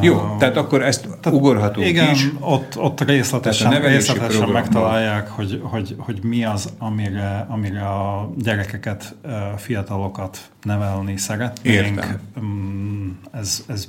Jó, 0.00 0.36
tehát 0.38 0.56
akkor 0.56 0.82
ezt 0.82 1.08
ugorhatunk 1.26 1.86
Igen, 1.86 2.10
is. 2.10 2.28
ott, 2.40 2.78
ott 2.78 3.00
részletesen, 3.00 3.70
Tehát 3.70 3.86
részletesen 3.86 4.48
megtalálják, 4.48 5.28
hogy, 5.28 5.60
hogy, 5.62 5.94
hogy 5.98 6.18
mi 6.22 6.44
az, 6.44 6.72
amire, 6.78 7.46
amire 7.48 7.88
a 7.88 8.30
gyerekeket, 8.36 9.14
fiatalokat 9.56 10.50
nevelni 10.62 11.16
szeretnénk. 11.16 11.76
Értem. 11.76 12.20
Mm, 12.40 13.10
Ez, 13.30 13.64
ez 13.68 13.88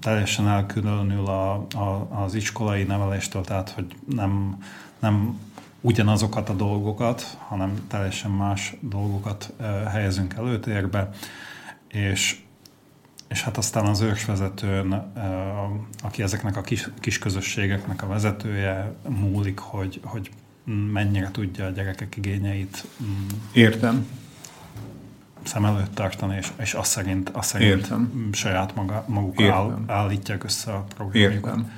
teljesen 0.00 0.48
elkülönül 0.48 1.26
a, 1.26 1.52
a, 1.54 2.08
az 2.24 2.34
iskolai 2.34 2.82
neveléstől, 2.82 3.42
tehát 3.42 3.70
hogy 3.70 3.86
nem, 4.14 4.56
nem 4.98 5.38
ugyanazokat 5.80 6.48
a 6.48 6.52
dolgokat, 6.54 7.38
hanem 7.48 7.84
teljesen 7.88 8.30
más 8.30 8.76
dolgokat 8.80 9.52
helyezünk 9.90 10.34
előtérbe, 10.34 11.10
és 11.88 12.36
és 13.28 13.42
hát 13.42 13.56
aztán 13.56 13.86
az 13.86 14.00
őrsvezetőn, 14.00 14.92
ö, 14.92 15.20
aki 16.02 16.22
ezeknek 16.22 16.56
a 16.56 16.60
kis, 16.60 16.88
kis 17.00 17.18
közösségeknek 17.18 18.02
a 18.02 18.06
vezetője, 18.06 18.94
múlik, 19.08 19.58
hogy, 19.58 20.00
hogy 20.02 20.30
mennyire 20.92 21.30
tudja 21.30 21.66
a 21.66 21.70
gyerekek 21.70 22.16
igényeit 22.16 22.84
mm, 23.02 23.26
Értem. 23.52 24.06
szem 25.42 25.64
előtt 25.64 25.94
tartani, 25.94 26.36
és, 26.36 26.48
és 26.60 26.74
azt 26.74 26.90
szerint, 26.90 27.28
azt 27.28 27.48
szerint 27.48 27.70
Értem. 27.70 28.28
saját 28.32 28.74
maga, 28.74 29.04
maguk 29.08 29.40
Értem. 29.40 29.54
áll, 29.56 29.82
állítják 29.86 30.44
össze 30.44 30.72
a 30.72 30.86
programjukat. 30.96 31.56
Értem. 31.56 31.70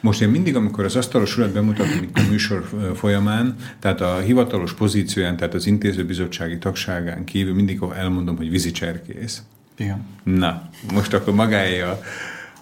Most 0.00 0.20
én 0.20 0.28
mindig, 0.28 0.56
amikor 0.56 0.84
az 0.84 0.96
asztalos 0.96 1.36
urat 1.36 1.52
bemutatom 1.52 2.02
itt 2.02 2.18
a 2.18 2.22
műsor 2.30 2.68
folyamán, 2.94 3.56
tehát 3.78 4.00
a 4.00 4.18
hivatalos 4.18 4.74
pozícióján, 4.74 5.36
tehát 5.36 5.54
az 5.54 5.66
intézőbizottsági 5.66 6.58
tagságán 6.58 7.24
kívül 7.24 7.54
mindig 7.54 7.80
elmondom, 7.96 8.36
hogy 8.36 8.50
vízicserkész. 8.50 9.42
Igen. 9.80 10.06
Na, 10.22 10.68
most 10.92 11.12
akkor 11.12 11.34
magája, 11.34 12.00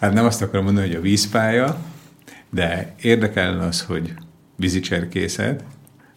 hát 0.00 0.12
nem 0.12 0.24
azt 0.24 0.42
akarom 0.42 0.64
mondani, 0.64 0.86
hogy 0.86 0.96
a 0.96 1.00
vízpálya, 1.00 1.78
de 2.50 2.94
érdekelne 3.00 3.64
az, 3.64 3.82
hogy 3.82 4.14
vízicserkészet, 4.56 5.64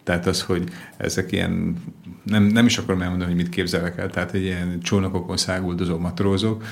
tehát 0.02 0.26
az, 0.26 0.42
hogy 0.42 0.68
ezek 0.96 1.32
ilyen, 1.32 1.82
nem, 2.24 2.42
nem 2.42 2.66
is 2.66 2.78
akarom 2.78 3.02
elmondani, 3.02 3.30
hogy 3.30 3.40
mit 3.42 3.48
képzelek 3.48 3.98
el, 3.98 4.10
tehát 4.10 4.32
egy 4.32 4.42
ilyen 4.42 4.80
csónakokon 4.80 5.36
száguldozó 5.36 5.98
matrózok. 5.98 6.64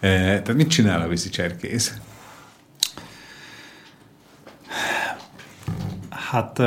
E, 0.00 0.08
tehát 0.18 0.54
mit 0.54 0.68
csinál 0.68 1.00
a 1.00 1.08
vízicserkész? 1.08 1.94
Hát 6.10 6.58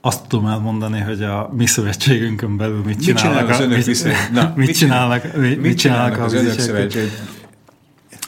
azt 0.00 0.26
tudom 0.26 0.46
elmondani, 0.46 1.00
hogy 1.00 1.22
a 1.22 1.50
mi 1.56 1.66
szövetségünkön 1.66 2.56
belül 2.56 2.82
mit 2.84 2.84
Mit 2.96 3.00
csinálnak. 3.16 3.32
csinál 3.40 3.50
az 3.54 3.60
önök 3.60 3.76
mit, 3.76 3.86
viszont- 3.86 4.30
Na, 4.32 4.52
mit, 4.56 4.66
mit 4.66 4.76
csinálnak, 4.76 5.36
mit, 5.36 5.60
mit 5.60 5.78
csinálnak 5.78 6.18
az 6.20 6.32
önök 6.32 6.58
szövetség? 6.58 7.10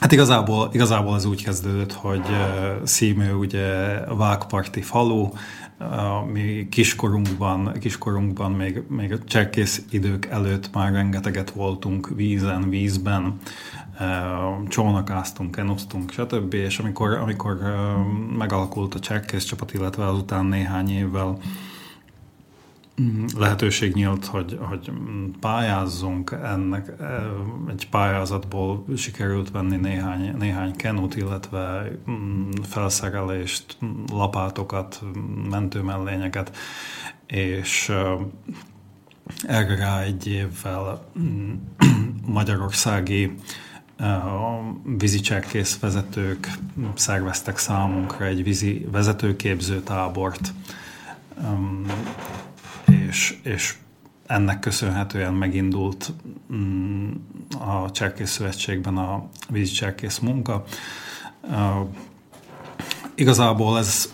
Hát 0.00 0.12
igazából, 0.12 0.70
igazából 0.72 1.16
ez 1.16 1.24
úgy 1.24 1.44
kezdődött, 1.44 1.92
hogy 1.92 2.20
uh, 2.28 2.86
Szímő 2.86 3.32
ugye 3.34 3.64
Vágparti 4.16 4.80
falu, 4.80 5.20
uh, 5.22 5.30
mi 6.32 6.66
kiskorunkban, 6.70 7.72
kiskorunkban 7.80 8.52
még, 8.52 8.82
még 8.88 9.12
a 9.12 9.16
cserkész 9.26 9.82
idők 9.90 10.26
előtt 10.26 10.70
már 10.72 10.92
rengeteget 10.92 11.50
voltunk 11.50 12.10
vízen, 12.16 12.68
vízben, 12.70 13.36
csónakáztunk, 14.68 15.56
enoztunk, 15.56 16.10
stb. 16.10 16.54
És 16.54 16.78
amikor, 16.78 17.12
amikor 17.12 17.56
megalakult 18.38 18.94
a 18.94 18.98
cserkész 18.98 19.44
csapat, 19.44 19.74
illetve 19.74 20.06
azután 20.06 20.44
néhány 20.44 20.90
évvel 20.90 21.38
mm, 23.02 23.24
lehetőség 23.36 23.94
nyílt, 23.94 24.24
hogy, 24.26 24.58
hogy 24.60 24.92
pályázzunk 25.40 26.38
ennek, 26.42 26.92
egy 27.68 27.88
pályázatból 27.88 28.84
sikerült 28.96 29.50
venni 29.50 29.76
néhány, 29.76 30.36
néhány 30.38 30.76
kenut, 30.76 31.16
illetve 31.16 31.90
mm, 32.10 32.50
felszerelést, 32.62 33.76
lapátokat, 34.12 35.02
mentőmellényeket, 35.50 36.56
és 37.26 37.92
erre 39.46 39.76
rá 39.76 40.00
egy 40.00 40.26
évvel 40.26 41.04
mm, 41.18 41.52
magyarországi 42.26 43.34
a 44.02 44.62
vízi 44.98 45.20
cserkész 45.20 45.78
vezetők 45.78 46.58
szerveztek 46.94 47.58
számunkra 47.58 48.24
egy 48.24 48.42
vízi 48.42 48.86
vezetőképző 48.90 49.80
tábort, 49.80 50.52
um, 51.42 51.86
és, 53.08 53.38
és 53.42 53.74
ennek 54.26 54.58
köszönhetően 54.58 55.34
megindult 55.34 56.12
mm, 56.52 57.10
a 57.58 57.90
Cserkész 57.90 58.30
Szövetségben 58.30 58.96
a 58.96 59.28
vízi 59.48 59.72
cserkész 59.72 60.18
munka. 60.18 60.64
Uh, 61.42 61.88
Igazából 63.14 63.78
ez 63.78 64.12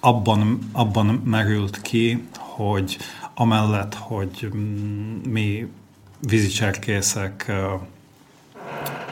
abban, 0.00 0.58
abban 0.72 1.06
merült 1.06 1.80
ki, 1.80 2.28
hogy 2.36 2.98
amellett, 3.34 3.94
hogy 3.94 4.48
mm, 4.56 5.20
mi 5.28 5.66
vízicserkészek 6.20 7.44
ö, 7.48 7.74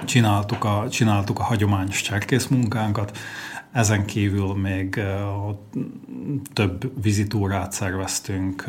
csináltuk 0.05 0.65
a, 0.65 0.87
csináltuk 0.91 1.39
a 1.39 1.43
hagyományos 1.43 2.01
cserkész 2.01 2.47
munkánkat, 2.47 3.19
ezen 3.73 4.05
kívül 4.05 4.55
még 4.55 5.01
több 6.53 7.03
vizitúrát 7.03 7.73
szerveztünk, 7.73 8.65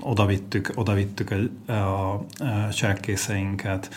odavittük, 0.00 0.72
odavittük 0.74 1.30
a, 1.30 1.72
a, 1.72 2.12
a 2.12 2.72
cserkészeinket, 2.72 3.94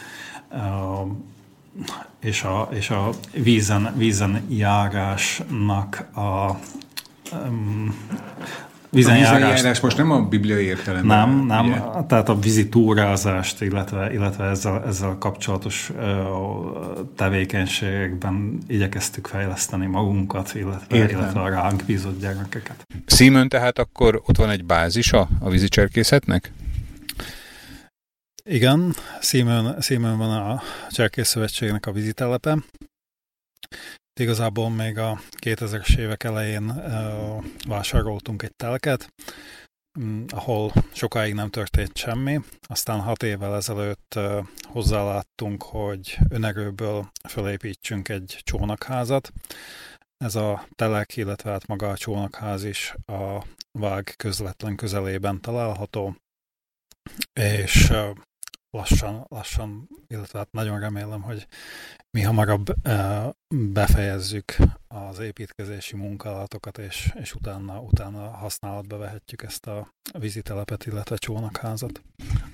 és 2.19 2.43
a, 2.43 2.69
és 2.71 2.89
a 2.89 3.09
vízen, 3.33 3.93
vízen 3.95 4.45
járásnak 4.49 6.07
a 6.15 6.59
um, 8.91 8.97
Vízen 8.99 9.15
vízen 9.15 9.39
járás, 9.39 9.61
járás 9.61 9.79
most 9.79 9.97
nem 9.97 10.11
a 10.11 10.21
bibliai 10.21 10.65
értelemben. 10.65 11.29
nem, 11.29 11.45
nem, 11.45 11.65
ugye? 11.65 11.79
tehát 12.07 12.29
a 12.29 12.39
vízi 12.39 12.69
túrázást, 12.69 13.61
illetve, 13.61 14.13
illetve 14.13 14.43
ezzel, 14.43 14.83
ezzel 14.87 15.15
kapcsolatos 15.19 15.91
tevékenységekben 17.15 18.57
igyekeztük 18.67 19.27
fejleszteni 19.27 19.85
magunkat, 19.85 20.53
illetve, 20.55 20.95
Értem. 20.95 21.19
illetve 21.19 21.41
a 21.41 21.49
ránk 21.49 21.83
bízott 21.85 22.19
gyermekeket. 22.19 22.83
Szímön 23.05 23.49
tehát 23.49 23.79
akkor 23.79 24.21
ott 24.25 24.37
van 24.37 24.49
egy 24.49 24.65
bázisa 24.65 25.29
a 25.39 25.49
vízicserkészetnek? 25.49 26.51
Igen, 28.43 28.95
Szímön, 29.19 29.75
Szímön 29.81 30.17
van 30.17 30.31
a 30.31 30.61
Cserkész 30.89 31.27
Szövetségnek 31.27 31.85
a 31.85 31.91
vizitelepe. 31.91 32.57
Igazából 34.19 34.69
még 34.69 34.97
a 34.97 35.19
2000-es 35.39 35.97
évek 35.97 36.23
elején 36.23 36.73
vásároltunk 37.67 38.43
egy 38.43 38.55
telket, 38.55 39.13
mm, 39.99 40.23
ahol 40.29 40.71
sokáig 40.93 41.33
nem 41.33 41.49
történt 41.49 41.97
semmi. 41.97 42.39
Aztán 42.67 42.99
hat 42.99 43.23
évvel 43.23 43.55
ezelőtt 43.55 44.19
hozzáláttunk, 44.63 45.63
hogy 45.63 46.17
önerőből 46.29 47.11
felépítsünk 47.27 48.09
egy 48.09 48.39
csónakházat. 48.43 49.31
Ez 50.17 50.35
a 50.35 50.67
telek, 50.75 51.17
illetve 51.17 51.51
hát 51.51 51.67
maga 51.67 51.89
a 51.89 51.97
csónakház 51.97 52.63
is 52.63 52.95
a 53.05 53.45
vág 53.71 54.13
közvetlen 54.17 54.75
közelében 54.75 55.41
található, 55.41 56.15
és 57.33 57.93
lassan, 58.71 59.25
lassan, 59.29 59.87
illetve 60.07 60.39
hát 60.39 60.51
nagyon 60.51 60.79
remélem, 60.79 61.21
hogy 61.21 61.47
mi 62.17 62.21
hamarabb 62.21 62.73
befejezzük 63.73 64.55
az 64.87 65.19
építkezési 65.19 65.95
munkálatokat, 65.95 66.77
és, 66.77 67.13
és 67.19 67.35
utána, 67.35 67.81
utána 67.81 68.29
használatba 68.29 68.97
vehetjük 68.97 69.43
ezt 69.43 69.67
a 69.67 69.93
vízitelepet, 70.19 70.85
illetve 70.85 71.15
csónakházat. 71.15 72.01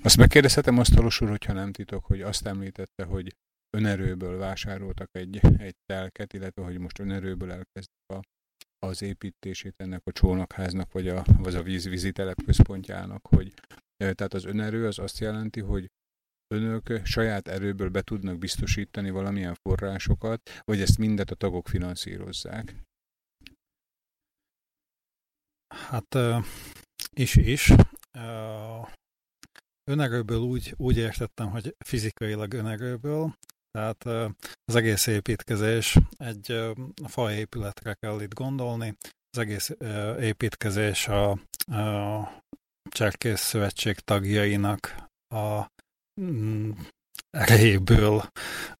Azt 0.02 0.16
megkérdezhetem 0.16 0.78
asztalos 0.78 1.20
úr, 1.20 1.28
hogyha 1.28 1.52
nem 1.52 1.72
titok, 1.72 2.04
hogy 2.04 2.22
azt 2.22 2.46
említette, 2.46 3.04
hogy 3.04 3.36
önerőből 3.76 4.38
vásároltak 4.38 5.08
egy, 5.12 5.40
egy 5.58 5.76
telket, 5.86 6.32
illetve 6.32 6.62
hogy 6.62 6.78
most 6.78 6.98
önerőből 6.98 7.50
elkezdik 7.50 8.12
a, 8.14 8.20
az 8.86 9.02
építését 9.02 9.74
ennek 9.76 10.00
a 10.04 10.12
csónakháznak, 10.12 10.92
vagy 10.92 11.08
a, 11.08 11.24
vagy 11.38 11.54
a 11.54 11.62
víz, 11.62 11.88
vízitelep 11.88 12.42
központjának, 12.44 13.26
hogy 13.26 13.52
eh, 13.96 14.12
tehát 14.12 14.34
az 14.34 14.44
önerő 14.44 14.86
az 14.86 14.98
azt 14.98 15.18
jelenti, 15.18 15.60
hogy 15.60 15.90
önök 16.54 17.00
saját 17.04 17.48
erőből 17.48 17.88
be 17.88 18.02
tudnak 18.02 18.38
biztosítani 18.38 19.10
valamilyen 19.10 19.54
forrásokat, 19.54 20.50
vagy 20.64 20.80
ezt 20.80 20.98
mindet 20.98 21.30
a 21.30 21.34
tagok 21.34 21.68
finanszírozzák? 21.68 22.76
Hát 25.74 26.16
is 27.12 27.36
is. 27.36 27.72
Önerőből 29.90 30.40
úgy, 30.40 30.74
úgy 30.76 30.96
értettem, 30.96 31.50
hogy 31.50 31.76
fizikailag 31.78 32.52
önerőből, 32.52 33.34
tehát 33.70 34.04
az 34.64 34.74
egész 34.74 35.06
építkezés 35.06 35.98
egy 36.16 36.72
faépületre 37.06 37.94
kell 37.94 38.20
itt 38.20 38.34
gondolni. 38.34 38.96
Az 39.30 39.38
egész 39.38 39.70
építkezés 40.20 41.08
a, 41.08 41.30
a 41.72 42.42
Cserkész 42.90 43.40
Szövetség 43.40 43.98
tagjainak 43.98 45.08
a 45.34 45.66
erejéből 47.30 48.22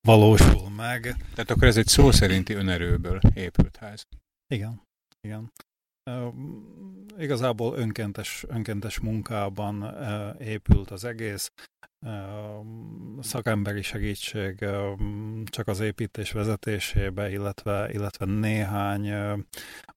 valósul 0.01 0.70
meg. 0.70 1.02
Tehát 1.35 1.51
akkor 1.51 1.65
ez 1.65 1.77
egy 1.77 1.86
szó 1.86 2.10
szerinti 2.10 2.52
önerőből 2.52 3.19
épült 3.35 3.77
ház. 3.77 4.02
Igen, 4.55 4.82
igen. 5.20 5.52
Uh, 6.10 6.35
igazából 7.19 7.77
önkéntes, 7.77 8.44
önkéntes 8.48 8.98
munkában 9.01 9.82
uh, 9.82 10.47
épült 10.47 10.90
az 10.90 11.05
egész. 11.05 11.51
Uh, 12.06 12.66
szakemberi 13.20 13.82
segítség 13.82 14.66
csak 15.44 15.69
az 15.69 15.81
építés 15.81 16.32
vezetésébe, 16.32 17.31
illetve, 17.31 17.90
illetve 17.93 18.24
néhány 18.24 19.12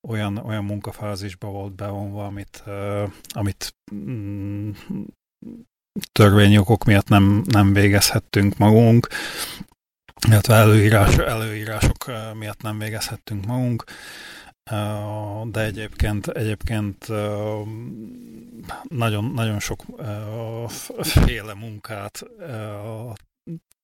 olyan, 0.07 0.37
olyan 0.37 0.65
munkafázisba 0.65 1.47
volt 1.47 1.75
bevonva, 1.75 2.25
amit, 2.25 2.63
amit 3.33 3.75
mm, 3.93 4.71
törvényokok 6.11 6.83
miatt 6.83 7.07
nem, 7.07 7.43
nem 7.47 7.73
végezhettünk 7.73 8.57
magunk, 8.57 9.07
illetve 10.27 10.55
előírás, 10.55 11.17
előírások 11.17 12.11
miatt 12.33 12.61
nem 12.61 12.79
végezhettünk 12.79 13.45
magunk. 13.45 13.83
De 15.43 15.63
egyébként, 15.63 16.27
egyébként 16.27 17.07
nagyon, 18.87 19.31
nagyon 19.35 19.59
sok 19.59 19.85
féle 21.01 21.53
munkát 21.53 22.23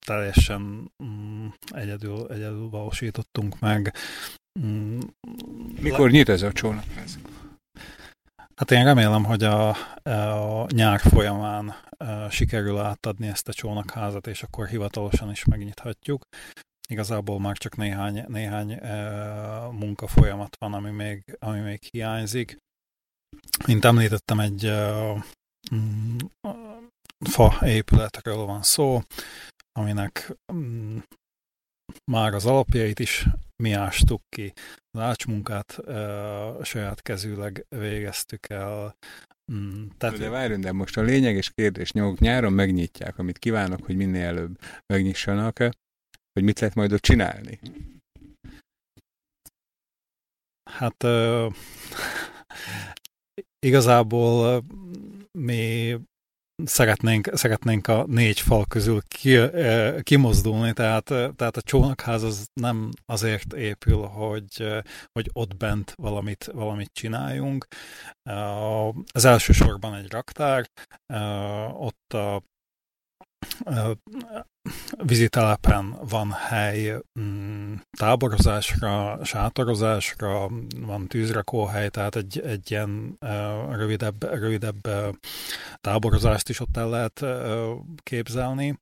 teljesen 0.05 0.91
um, 0.97 1.53
egyedül, 1.71 2.27
egyedül 2.29 2.69
valósítottunk 2.69 3.59
meg. 3.59 3.93
Um, 4.59 4.99
Mikor 5.79 6.11
nyit 6.11 6.29
ez 6.29 6.41
a 6.41 6.51
csónakház? 6.51 7.19
Hát 8.57 8.71
én 8.71 8.83
remélem, 8.83 9.23
hogy 9.23 9.43
a, 9.43 9.69
a 10.03 10.65
nyár 10.71 10.99
folyamán 10.99 11.75
sikerül 12.29 12.77
átadni 12.77 13.27
ezt 13.27 13.47
a 13.47 13.53
csónakházat, 13.53 14.27
és 14.27 14.43
akkor 14.43 14.67
hivatalosan 14.67 15.31
is 15.31 15.45
megnyithatjuk. 15.45 16.25
Igazából 16.89 17.39
már 17.39 17.57
csak 17.57 17.75
néhány, 17.75 18.25
néhány 18.27 18.79
munkafolyamat 19.71 20.57
van, 20.59 20.73
ami 20.73 20.89
még, 20.89 21.37
ami 21.39 21.59
még 21.59 21.83
hiányzik. 21.91 22.57
Mint 23.65 23.85
említettem, 23.85 24.39
egy 24.39 24.71
mm, 25.75 26.17
fa 27.19 27.57
épületről 27.65 28.45
van 28.45 28.63
szó, 28.63 29.01
aminek 29.71 30.33
mm, 30.53 30.97
már 32.11 32.33
az 32.33 32.45
alapjait 32.45 32.99
is 32.99 33.27
mi 33.63 33.71
ástuk 33.71 34.21
ki. 34.29 34.53
Az 34.91 35.01
ácsmunkát 35.01 35.77
uh, 35.77 36.63
saját 36.63 37.01
kezűleg 37.01 37.65
végeztük 37.69 38.49
el. 38.49 38.97
Mm, 39.51 39.87
Tehát... 39.97 40.17
De 40.17 40.29
várjunk, 40.29 40.63
de 40.63 40.71
most 40.71 40.97
a 40.97 41.01
lényeges 41.01 41.51
kérdés, 41.53 41.91
nyomok 41.91 42.19
nyáron 42.19 42.53
megnyitják, 42.53 43.17
amit 43.17 43.37
kívánok, 43.37 43.85
hogy 43.85 43.95
minél 43.95 44.25
előbb 44.25 44.59
megnyissanak, 44.93 45.57
hogy 46.33 46.43
mit 46.43 46.59
lehet 46.59 46.75
majd 46.75 46.91
ott 46.91 47.01
csinálni? 47.01 47.59
Hát 50.71 51.03
uh, 51.03 51.53
igazából 53.67 54.65
mi 55.31 55.95
szeretnénk, 56.65 57.29
szeretnénk 57.33 57.87
a 57.87 58.05
négy 58.07 58.39
fal 58.39 58.65
közül 58.65 59.01
ki, 59.07 59.33
ö, 59.33 59.97
kimozdulni, 60.01 60.73
tehát, 60.73 61.09
ö, 61.09 61.29
tehát 61.35 61.57
a 61.57 61.61
csónakház 61.61 62.23
az 62.23 62.47
nem 62.53 62.91
azért 63.05 63.53
épül, 63.53 64.01
hogy, 64.01 64.47
ö, 64.59 64.79
hogy 65.11 65.29
ott 65.33 65.57
bent 65.57 65.93
valamit, 65.95 66.49
valamit 66.53 66.93
csináljunk. 66.93 67.67
Az 69.13 69.25
elsősorban 69.25 69.95
egy 69.95 70.11
raktár, 70.11 70.69
ott 71.73 72.13
a 72.13 72.43
ö, 74.67 75.03
vízitelepen 75.05 75.95
van 76.09 76.31
hely 76.31 76.95
mm, 77.19 77.73
táborozásra, 77.97 79.19
sátorozásra, 79.23 80.49
van 80.79 81.07
tűzrakóhely, 81.07 81.89
tehát 81.89 82.15
egy, 82.15 82.39
egy 82.39 82.71
ilyen 82.71 83.17
rövidebb, 83.71 84.23
rövidebb 84.23 84.87
táborozást 85.81 86.49
is 86.49 86.59
ott 86.59 86.77
el 86.77 86.89
lehet 86.89 87.25
képzelni. 88.03 88.79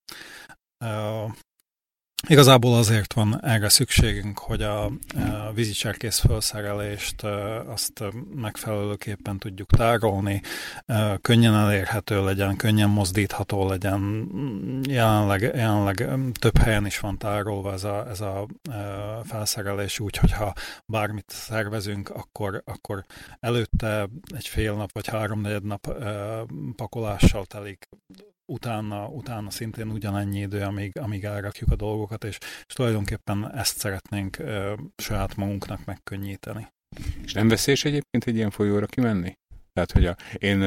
Igazából 2.27 2.77
azért 2.77 3.13
van 3.13 3.45
erre 3.45 3.69
szükségünk, 3.69 4.39
hogy 4.39 4.61
a, 4.61 4.85
a 4.85 4.91
vízicserkész 5.53 6.19
felszerelést 6.19 7.23
azt 7.67 8.03
megfelelőképpen 8.35 9.37
tudjuk 9.37 9.69
tárolni, 9.69 10.41
könnyen 11.21 11.53
elérhető 11.53 12.23
legyen, 12.23 12.55
könnyen 12.55 12.89
mozdítható 12.89 13.67
legyen. 13.67 14.29
Jelenleg, 14.87 15.41
jelenleg 15.41 16.09
több 16.39 16.57
helyen 16.57 16.85
is 16.85 16.99
van 16.99 17.17
tárolva 17.17 17.73
ez 17.73 17.83
a, 17.83 18.07
ez 18.09 18.21
a 18.21 18.47
felszerelés, 19.23 19.99
úgyhogy 19.99 20.31
ha 20.31 20.53
bármit 20.85 21.29
szervezünk, 21.29 22.09
akkor, 22.09 22.61
akkor 22.65 23.05
előtte 23.39 24.07
egy 24.35 24.47
fél 24.47 24.73
nap 24.73 24.91
vagy 24.91 25.07
háromnegyed 25.07 25.63
nap 25.63 25.93
pakolással 26.75 27.45
telik, 27.45 27.87
utána, 28.45 29.07
utána 29.07 29.49
szintén 29.49 29.89
ugyanennyi 29.89 30.39
idő, 30.39 30.61
amíg, 30.61 30.99
amíg 30.99 31.23
elrakjuk 31.23 31.71
a 31.71 31.75
dolgokat, 31.75 32.23
és, 32.23 32.37
és 32.67 32.73
tulajdonképpen 32.73 33.51
ezt 33.51 33.77
szeretnénk 33.77 34.39
ö, 34.39 34.73
saját 34.95 35.35
magunknak 35.35 35.85
megkönnyíteni. 35.85 36.67
És 37.23 37.33
nem 37.33 37.47
veszélyes 37.47 37.85
egyébként 37.85 38.23
egy 38.25 38.35
ilyen 38.35 38.49
folyóra 38.49 38.85
kimenni? 38.85 39.33
Tehát, 39.73 39.91
hogy 39.91 40.05
a, 40.05 40.15
én 40.37 40.59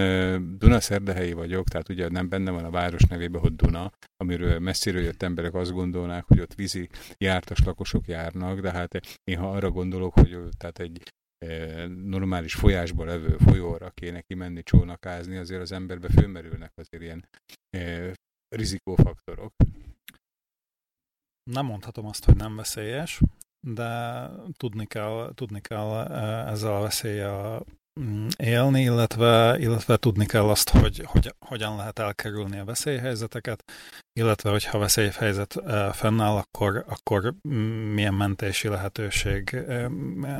Duna 0.58 0.80
szerdehelyi 0.80 1.32
vagyok, 1.32 1.68
tehát 1.68 1.88
ugye 1.88 2.08
nem 2.08 2.28
benne 2.28 2.50
van 2.50 2.64
a 2.64 2.70
város 2.70 3.02
nevében, 3.02 3.40
hogy 3.40 3.56
Duna, 3.56 3.90
amiről 4.16 4.58
messziről 4.58 5.02
jött 5.02 5.22
emberek 5.22 5.54
azt 5.54 5.72
gondolnák, 5.72 6.24
hogy 6.24 6.40
ott 6.40 6.54
vízi 6.54 6.88
jártas 7.16 7.64
lakosok 7.64 8.06
járnak, 8.06 8.60
de 8.60 8.70
hát 8.70 9.00
én 9.24 9.38
ha 9.38 9.50
arra 9.50 9.70
gondolok, 9.70 10.12
hogy 10.12 10.38
tehát 10.56 10.78
egy 10.78 11.02
normális 11.88 12.54
folyásban 12.54 13.06
levő 13.06 13.36
folyóra 13.36 13.90
kéne 13.90 14.20
kimenni 14.20 14.62
csónakázni, 14.62 15.36
azért 15.36 15.60
az 15.60 15.72
emberbe 15.72 16.08
fölmerülnek 16.08 16.72
azért 16.74 17.02
ilyen 17.02 17.28
rizikófaktorok. 18.48 19.52
Nem 21.50 21.66
mondhatom 21.66 22.06
azt, 22.06 22.24
hogy 22.24 22.36
nem 22.36 22.56
veszélyes, 22.56 23.20
de 23.60 24.20
tudni 24.56 24.86
kell, 24.86 25.32
tudni 25.34 25.60
kell 25.60 26.12
ezzel 26.46 26.76
a 26.76 26.80
veszéllyel 26.80 27.64
élni, 28.36 28.82
illetve, 28.82 29.58
illetve 29.58 29.96
tudni 29.96 30.26
kell 30.26 30.48
azt, 30.48 30.68
hogy, 30.68 31.02
hogy 31.04 31.34
hogyan 31.38 31.76
lehet 31.76 31.98
elkerülni 31.98 32.58
a 32.58 32.64
veszélyhelyzeteket, 32.64 33.64
illetve 34.12 34.50
hogyha 34.50 34.78
veszélyhelyzet 34.78 35.54
fennáll, 35.92 36.36
akkor, 36.36 36.84
akkor 36.88 37.34
milyen 37.92 38.14
mentési 38.14 38.68
lehetőség, 38.68 39.56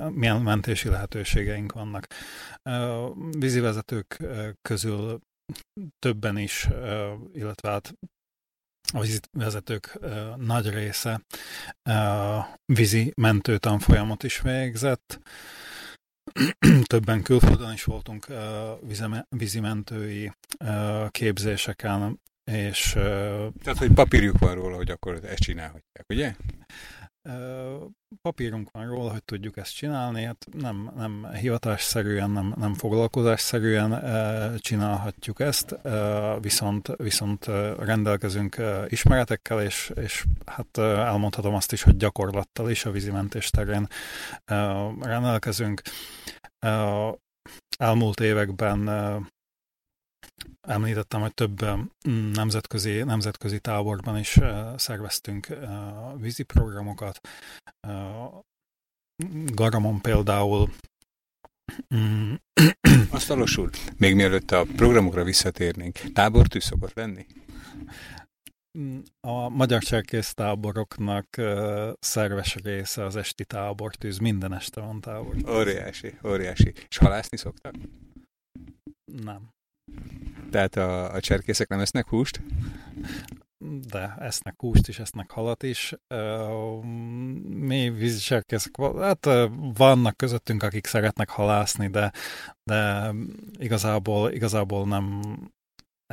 milyen 0.09 0.41
mentési 0.43 0.89
lehetőségeink 0.89 1.73
vannak. 1.73 2.07
Vízivezetők 3.39 4.23
közül 4.63 5.21
többen 5.99 6.39
is, 6.39 6.69
illetve 7.33 7.71
hát 7.71 7.95
a 8.93 9.01
vízivezetők 9.01 9.99
nagy 10.37 10.71
része 10.71 11.21
vízi 12.65 13.13
mentő 13.17 13.59
tanfolyamot 13.59 14.23
is 14.23 14.41
végzett, 14.41 15.21
többen 16.93 17.23
külföldön 17.23 17.73
is 17.73 17.85
voltunk 17.85 18.27
vízimentői 19.29 20.33
képzéseken, 21.11 22.21
és... 22.45 22.93
Tehát, 23.63 23.79
hogy 23.79 23.93
papírjuk 23.93 24.39
van 24.39 24.55
róla, 24.55 24.77
hogy 24.77 24.91
akkor 24.91 25.21
ezt 25.25 25.43
csinálhatják, 25.43 26.05
ugye? 26.09 26.35
Papírunk 28.23 28.71
van 28.71 28.87
róla, 28.87 29.11
hogy 29.11 29.25
tudjuk 29.25 29.57
ezt 29.57 29.75
csinálni, 29.75 30.25
hát 30.25 30.47
nem, 30.53 30.93
nem 30.97 31.27
hivatásszerűen, 31.33 32.31
nem, 32.31 32.55
nem 32.59 32.75
foglalkozásszerűen 32.75 34.03
csinálhatjuk 34.59 35.41
ezt, 35.41 35.79
viszont, 36.41 36.97
viszont 36.97 37.47
rendelkezünk 37.79 38.57
ismeretekkel, 38.87 39.63
és, 39.63 39.93
és 39.95 40.25
hát 40.47 40.79
elmondhatom 40.79 41.55
azt 41.55 41.73
is, 41.73 41.83
hogy 41.83 41.97
gyakorlattal 41.97 42.71
is 42.71 42.85
a 42.85 42.91
vízimentés 42.91 43.51
terén 43.51 43.87
rendelkezünk. 45.01 45.81
Elmúlt 47.79 48.21
években 48.21 48.89
Említettem, 50.61 51.21
hogy 51.21 51.35
több 51.35 51.65
nemzetközi, 52.33 53.03
nemzetközi 53.03 53.61
táborban 53.61 54.19
is 54.19 54.39
szerveztünk 54.77 55.49
vízi 56.17 56.43
programokat. 56.43 57.21
Garamon 59.53 60.01
például 60.01 60.71
mm, 61.95 62.35
Asztalos 63.11 63.57
úr, 63.57 63.71
még 63.97 64.15
mielőtt 64.15 64.51
a 64.51 64.67
programokra 64.77 65.25
visszatérnénk, 65.25 65.99
tábortű 66.13 66.59
szokott 66.59 66.95
lenni? 66.95 67.27
A 69.21 69.49
magyar 69.49 69.83
cserkész 69.83 70.35
táboroknak 70.35 71.27
szerves 71.99 72.55
része 72.55 73.05
az 73.05 73.17
esti 73.17 73.45
tábortűz, 73.45 74.19
minden 74.19 74.55
este 74.55 74.81
van 74.81 75.01
tábortűz. 75.01 75.49
Óriási, 75.49 76.19
óriási. 76.25 76.73
És 76.89 76.97
halászni 76.97 77.37
szoktak? 77.37 77.75
Nem. 79.05 79.57
Tehát 80.51 80.77
a, 80.77 81.13
a 81.13 81.21
cserkészek 81.21 81.69
nem 81.69 81.81
esznek 81.81 82.09
húst? 82.09 82.41
De 83.89 84.15
esznek 84.19 84.55
húst 84.59 84.89
is, 84.89 84.99
esznek 84.99 85.31
halat 85.31 85.63
is. 85.63 85.95
Mi 87.49 87.91
vízi 87.91 88.19
cserkészek, 88.19 88.73
hát 88.99 89.29
vannak 89.75 90.17
közöttünk, 90.17 90.63
akik 90.63 90.87
szeretnek 90.87 91.29
halászni, 91.29 91.89
de, 91.89 92.13
de 92.65 93.11
igazából, 93.59 94.33
igazából 94.33 94.87
nem, 94.87 95.23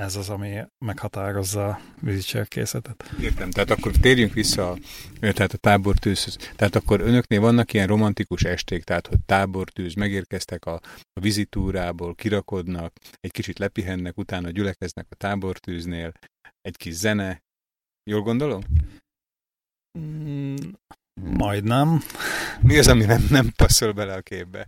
ez 0.01 0.15
az, 0.15 0.29
ami 0.29 0.61
meghatározza 0.85 1.67
a 1.67 1.79
vízicserkészetet. 2.01 3.11
Értem, 3.21 3.51
tehát 3.51 3.69
akkor 3.69 3.91
térjünk 3.91 4.33
vissza 4.33 4.77
tehát 5.19 5.53
a 5.53 5.57
tábortűzhöz. 5.57 6.35
Tehát 6.55 6.75
akkor 6.75 7.01
önöknél 7.01 7.39
vannak 7.39 7.73
ilyen 7.73 7.87
romantikus 7.87 8.43
esték, 8.43 8.83
tehát 8.83 9.07
hogy 9.07 9.19
tábortűz, 9.25 9.93
megérkeztek 9.93 10.65
a, 10.65 10.73
a 11.13 11.19
vizitúrából, 11.19 12.15
kirakodnak, 12.15 12.93
egy 13.19 13.31
kicsit 13.31 13.59
lepihennek, 13.59 14.17
utána 14.17 14.49
gyülekeznek 14.49 15.05
a 15.09 15.15
tábortűznél, 15.15 16.11
egy 16.61 16.77
kis 16.77 16.93
zene. 16.93 17.43
Jól 18.09 18.21
gondolom? 18.21 18.63
Mm, 19.99 20.55
majdnem. 21.13 22.01
Mi 22.61 22.77
az, 22.77 22.87
ami 22.87 23.05
nem, 23.05 23.25
nem 23.29 23.51
passzol 23.55 23.91
bele 23.91 24.13
a 24.13 24.21
képbe? 24.21 24.67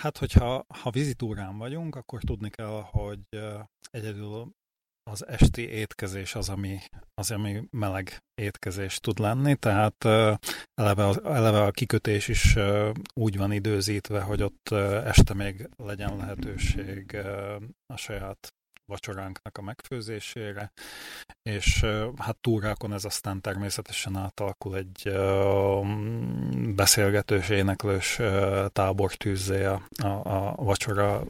Hát, 0.00 0.18
hogyha 0.18 0.64
ha 0.82 0.90
vizitúrán 0.90 1.58
vagyunk, 1.58 1.96
akkor 1.96 2.20
tudni 2.22 2.50
kell, 2.50 2.82
hogy 2.90 3.20
egyedül 3.90 4.52
az 5.10 5.26
esti 5.26 5.68
étkezés 5.68 6.34
az, 6.34 6.48
ami, 6.48 6.78
az, 7.14 7.30
ami 7.30 7.62
meleg 7.70 8.18
étkezés 8.34 8.98
tud 8.98 9.18
lenni, 9.18 9.56
tehát 9.56 10.04
eleve, 10.74 11.14
eleve 11.24 11.62
a 11.62 11.70
kikötés 11.70 12.28
is 12.28 12.56
úgy 13.14 13.36
van 13.36 13.52
időzítve, 13.52 14.20
hogy 14.20 14.42
ott 14.42 14.68
este 15.04 15.34
még 15.34 15.68
legyen 15.76 16.16
lehetőség 16.16 17.16
a 17.86 17.96
saját 17.96 18.48
vacsoránknak 18.90 19.58
a 19.58 19.62
megfőzésére, 19.62 20.72
és 21.42 21.86
hát 22.18 22.36
túrákon 22.40 22.92
ez 22.92 23.04
aztán 23.04 23.40
természetesen 23.40 24.16
átalakul 24.16 24.76
egy 24.76 25.12
beszélgetős, 26.74 27.48
éneklős 27.48 28.20
tábortűzzé 28.72 29.64
a, 29.64 29.82
a, 30.22 30.54
vacsora 30.54 31.22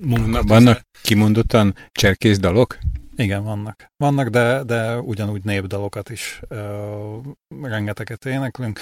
munkatűzé. 0.00 0.48
Vannak 0.48 0.80
kimondottan 1.02 1.74
cserkész 1.92 2.38
dalok? 2.38 2.78
Igen, 3.16 3.44
vannak. 3.44 3.86
Vannak, 3.96 4.28
de, 4.28 4.62
de 4.62 4.98
ugyanúgy 4.98 5.44
népdalokat 5.44 6.10
is 6.10 6.40
uh, 6.48 7.24
rengeteget 7.62 8.24
éneklünk. 8.24 8.80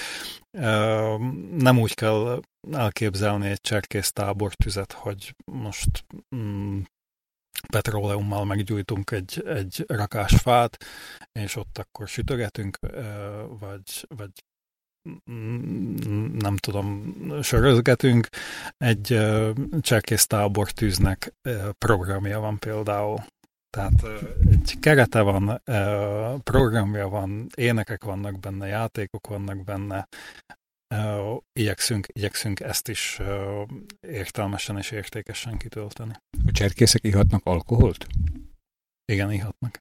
Uh, 0.50 1.20
nem 1.58 1.78
úgy 1.78 1.94
kell 1.94 2.40
elképzelni 2.72 3.48
egy 3.48 3.60
cserkész 3.60 4.12
tábortüzet, 4.12 4.92
hogy 4.92 5.34
most 5.44 6.04
mm, 6.36 6.80
petróleummal 7.68 8.44
meggyújtunk 8.44 9.10
egy, 9.10 9.42
egy 9.46 9.84
rakás 9.86 10.36
fát, 10.36 10.84
és 11.32 11.56
ott 11.56 11.78
akkor 11.78 12.08
sütögetünk, 12.08 12.78
vagy, 13.60 14.06
vagy 14.08 14.30
nem 16.32 16.56
tudom, 16.56 17.14
sörözgetünk, 17.42 18.28
egy 18.76 19.18
cserkész 19.80 20.26
tábor 20.26 20.70
tűznek 20.70 21.34
ö, 21.42 21.70
programja 21.78 22.40
van 22.40 22.58
például. 22.58 23.24
Tehát 23.70 24.02
egy 24.50 24.78
kerete 24.80 25.20
van, 25.20 25.62
programja 26.42 27.08
van, 27.08 27.46
énekek 27.54 28.04
vannak 28.04 28.38
benne, 28.40 28.66
játékok 28.66 29.26
vannak 29.26 29.64
benne, 29.64 30.08
Ö, 30.94 31.34
igyekszünk, 31.52 32.06
igyekszünk 32.12 32.60
ezt 32.60 32.88
is 32.88 33.16
ö, 33.18 33.62
értelmesen 34.00 34.78
és 34.78 34.90
értékesen 34.90 35.56
kitölteni. 35.56 36.12
A 36.46 36.50
cserkészek 36.52 37.04
ihatnak 37.04 37.40
alkoholt? 37.44 38.06
Igen, 39.12 39.32
ihatnak. 39.32 39.78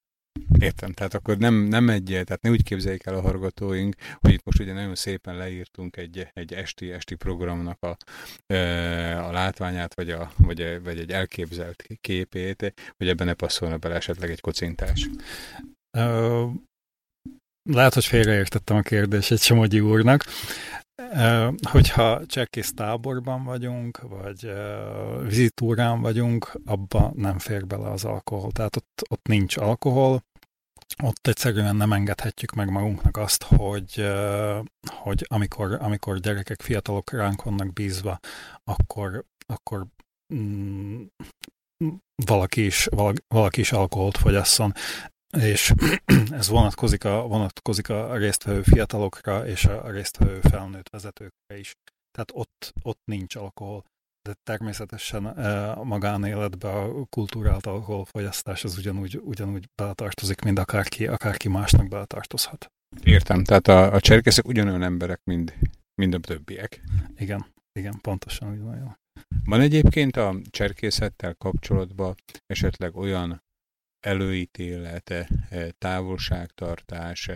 Értem, 0.60 0.92
tehát 0.92 1.14
akkor 1.14 1.38
nem, 1.38 1.54
nem 1.54 1.90
egy, 1.90 2.06
tehát 2.06 2.42
ne 2.42 2.50
úgy 2.50 2.64
képzeljék 2.64 3.06
el 3.06 3.14
a 3.14 3.22
hallgatóink, 3.22 3.96
hogy 4.20 4.34
itt 4.34 4.44
most 4.44 4.60
ugye 4.60 4.74
nagyon 4.74 4.96
szépen 4.96 5.38
leírtunk 5.38 5.98
egy, 5.98 6.28
egy 6.34 6.54
esti, 6.54 6.92
esti 6.92 7.16
programnak 7.16 7.78
a, 7.82 7.98
a 9.14 9.32
látványát, 9.32 9.94
vagy, 9.94 10.10
a, 10.10 10.32
vagy, 10.38 10.84
vagy 10.84 11.00
egy 11.00 11.12
elképzelt 11.12 11.88
képét, 12.02 12.74
hogy 12.98 13.08
ebben 13.08 13.28
ne 13.28 13.34
passzolna 13.34 13.78
bele 13.78 13.96
esetleg 13.96 14.30
egy 14.30 14.42
kocintás. 14.42 15.10
Ö, 15.98 16.46
lehet, 17.70 17.94
hogy 17.94 18.06
félreértettem 18.06 18.78
a 18.78 18.82
kérdését 18.82 19.40
Somogyi 19.40 19.80
úrnak. 19.80 20.26
Hogyha 21.62 22.26
csekkész 22.26 22.74
táborban 22.74 23.44
vagyunk, 23.44 24.02
vagy 24.02 24.52
vizitúrán 25.22 26.02
vagyunk, 26.02 26.60
abba 26.66 27.12
nem 27.16 27.40
fér 27.40 27.68
bele 27.68 27.90
az 27.90 28.06
alkohol. 28.06 28.52
Tehát 28.52 28.76
ott, 28.76 29.02
ott 29.10 29.28
nincs 29.28 29.58
alkohol, 29.58 30.24
ott 31.04 31.28
egyszerűen 31.28 31.76
nem 31.76 31.94
engedhetjük 31.94 32.52
meg 32.52 32.72
magunknak 32.72 33.18
azt, 33.18 33.44
hogy, 33.44 34.08
hogy 34.86 35.26
amikor, 35.28 35.78
amikor 35.82 36.20
gyerekek, 36.20 36.62
fiatalok 36.62 37.12
ránk 37.12 37.44
vannak 37.44 37.74
bízva, 37.74 38.20
akkor, 38.64 39.26
akkor 39.46 39.86
mm, 40.34 41.04
valaki 42.26 42.66
is, 42.66 42.88
valaki 43.28 43.60
is 43.60 43.72
alkoholt 43.72 44.18
fogyasszon 44.18 44.74
és 45.38 45.74
ez 46.32 46.48
vonatkozik 46.48 47.04
a, 47.04 47.28
vonatkozik 47.28 47.90
a 47.90 48.18
résztvevő 48.18 48.62
fiatalokra 48.62 49.48
és 49.48 49.66
a 49.66 49.92
résztvevő 49.92 50.40
felnőtt 50.42 50.90
vezetőkre 50.90 51.58
is. 51.58 51.74
Tehát 52.12 52.32
ott, 52.34 52.74
ott 52.82 53.00
nincs 53.06 53.36
alkohol, 53.36 53.84
de 54.30 54.36
természetesen 54.44 55.26
a 55.26 55.84
magánéletbe 55.84 56.70
a 56.70 57.06
kultúrált 57.10 57.66
alkoholfogyasztás 57.66 58.64
az 58.64 58.78
ugyanúgy, 58.78 59.20
ugyanúgy 59.24 59.66
beletartozik, 59.76 60.42
mint 60.42 60.60
akárki, 60.60 61.08
akárki 61.08 61.50
másnak 61.50 61.88
beletartozhat. 61.88 62.72
Értem, 63.04 63.44
tehát 63.44 63.68
a, 63.68 63.94
a 63.94 64.00
cserkészek 64.00 64.48
ugyanolyan 64.48 64.84
emberek, 64.84 65.22
mint, 65.24 65.58
mint 66.02 66.14
a 66.14 66.20
többiek. 66.20 66.82
Igen, 67.18 67.46
igen, 67.80 68.00
pontosan 68.02 68.52
ugyanolyan. 68.52 68.98
Van 69.46 69.62
egyébként 69.62 70.16
a 70.16 70.36
cserkészettel 70.50 71.34
kapcsolatban 71.34 72.16
esetleg 72.46 72.96
olyan 72.96 73.42
előítélete, 74.00 75.30
távolságtartás, 75.78 77.30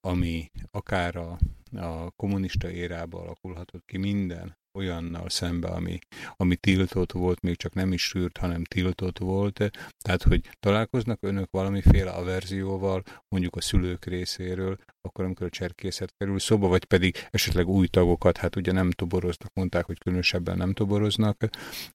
ami 0.00 0.50
akár 0.70 1.16
a, 1.16 1.38
a 1.72 2.10
kommunista 2.10 2.70
érába 2.70 3.20
alakulhatott 3.20 3.84
ki 3.84 3.96
minden 3.96 4.56
olyannal 4.78 5.28
szembe, 5.28 5.68
ami, 5.68 5.98
ami 6.36 6.56
tiltott 6.56 7.12
volt, 7.12 7.40
még 7.40 7.56
csak 7.56 7.74
nem 7.74 7.92
is 7.92 8.02
sűrt, 8.02 8.36
hanem 8.36 8.64
tiltott 8.64 9.18
volt. 9.18 9.70
Tehát, 10.04 10.22
hogy 10.22 10.50
találkoznak 10.60 11.18
önök 11.22 11.50
valamiféle 11.50 12.10
averzióval, 12.10 13.02
mondjuk 13.28 13.56
a 13.56 13.60
szülők 13.60 14.04
részéről, 14.04 14.76
akkor 15.00 15.24
amikor 15.24 15.46
a 15.46 15.50
cserkészet 15.50 16.14
kerül 16.16 16.38
szóba, 16.38 16.68
vagy 16.68 16.84
pedig 16.84 17.16
esetleg 17.30 17.68
új 17.68 17.86
tagokat, 17.86 18.36
hát 18.36 18.56
ugye 18.56 18.72
nem 18.72 18.90
toboroznak, 18.90 19.50
mondták, 19.54 19.84
hogy 19.84 19.98
különösebben 19.98 20.56
nem 20.56 20.72
toboroznak, 20.72 21.44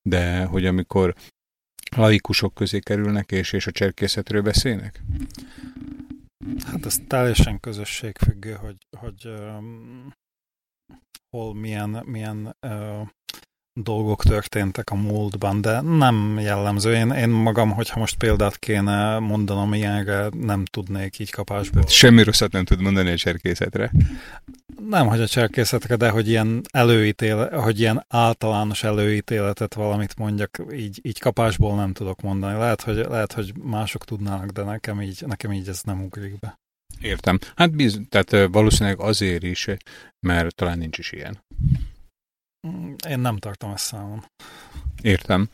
de 0.02 0.44
hogy 0.44 0.66
amikor 0.66 1.14
laikusok 1.96 2.54
közé 2.54 2.78
kerülnek, 2.78 3.30
és, 3.30 3.52
és 3.52 3.66
a 3.66 3.70
cserkészetről 3.70 4.42
beszélnek? 4.42 5.02
Hát 6.64 6.86
ez 6.86 6.98
teljesen 7.06 7.60
közösségfüggő, 7.60 8.52
hogy, 8.52 8.76
hogy 8.98 9.26
um, 9.26 10.12
hol 11.30 11.54
milyen, 11.54 12.02
milyen 12.06 12.56
uh, 12.66 13.08
dolgok 13.80 14.24
történtek 14.24 14.90
a 14.90 14.94
múltban, 14.94 15.60
de 15.60 15.80
nem 15.80 16.38
jellemző. 16.40 16.94
Én, 16.94 17.10
én 17.10 17.28
magam, 17.28 17.70
hogyha 17.70 18.00
most 18.00 18.16
példát 18.16 18.58
kéne 18.58 19.18
mondanom 19.18 19.74
ilyenre, 19.74 20.28
nem 20.40 20.64
tudnék 20.64 21.18
így 21.18 21.30
kapásból. 21.30 21.82
Semmi 21.86 22.22
rosszat 22.22 22.52
nem 22.52 22.64
tud 22.64 22.80
mondani 22.80 23.10
a 23.10 23.16
cserkészetre. 23.16 23.90
Nem, 24.88 25.06
hogy 25.06 25.20
a 25.20 25.26
cserkészetre, 25.26 25.96
de 25.96 26.08
hogy 26.10 26.28
ilyen 26.28 26.60
előítélet, 26.70 27.52
hogy 27.52 27.80
ilyen 27.80 28.04
általános 28.08 28.82
előítéletet 28.82 29.74
valamit 29.74 30.16
mondjak, 30.16 30.62
így, 30.72 31.00
így 31.02 31.18
kapásból 31.18 31.76
nem 31.76 31.92
tudok 31.92 32.20
mondani. 32.20 32.58
Lehet, 32.58 32.82
hogy, 32.82 32.96
lehet, 32.96 33.32
hogy 33.32 33.52
mások 33.62 34.04
tudnának, 34.04 34.50
de 34.50 34.62
nekem 34.62 35.02
így, 35.02 35.22
nekem 35.26 35.52
így 35.52 35.68
ez 35.68 35.80
nem 35.82 36.02
ugrik 36.02 36.38
be. 36.38 36.58
Értem. 37.00 37.38
Hát 37.54 37.76
biz, 37.76 38.00
tehát 38.08 38.48
valószínűleg 38.52 39.00
azért 39.00 39.42
is, 39.42 39.66
mert 40.20 40.54
talán 40.54 40.78
nincs 40.78 40.98
is 40.98 41.12
ilyen. 41.12 41.38
Én 43.08 43.18
nem 43.18 43.36
tartom 43.36 43.70
ezt 43.70 43.84
számon. 43.84 44.24
Értem. 45.02 45.48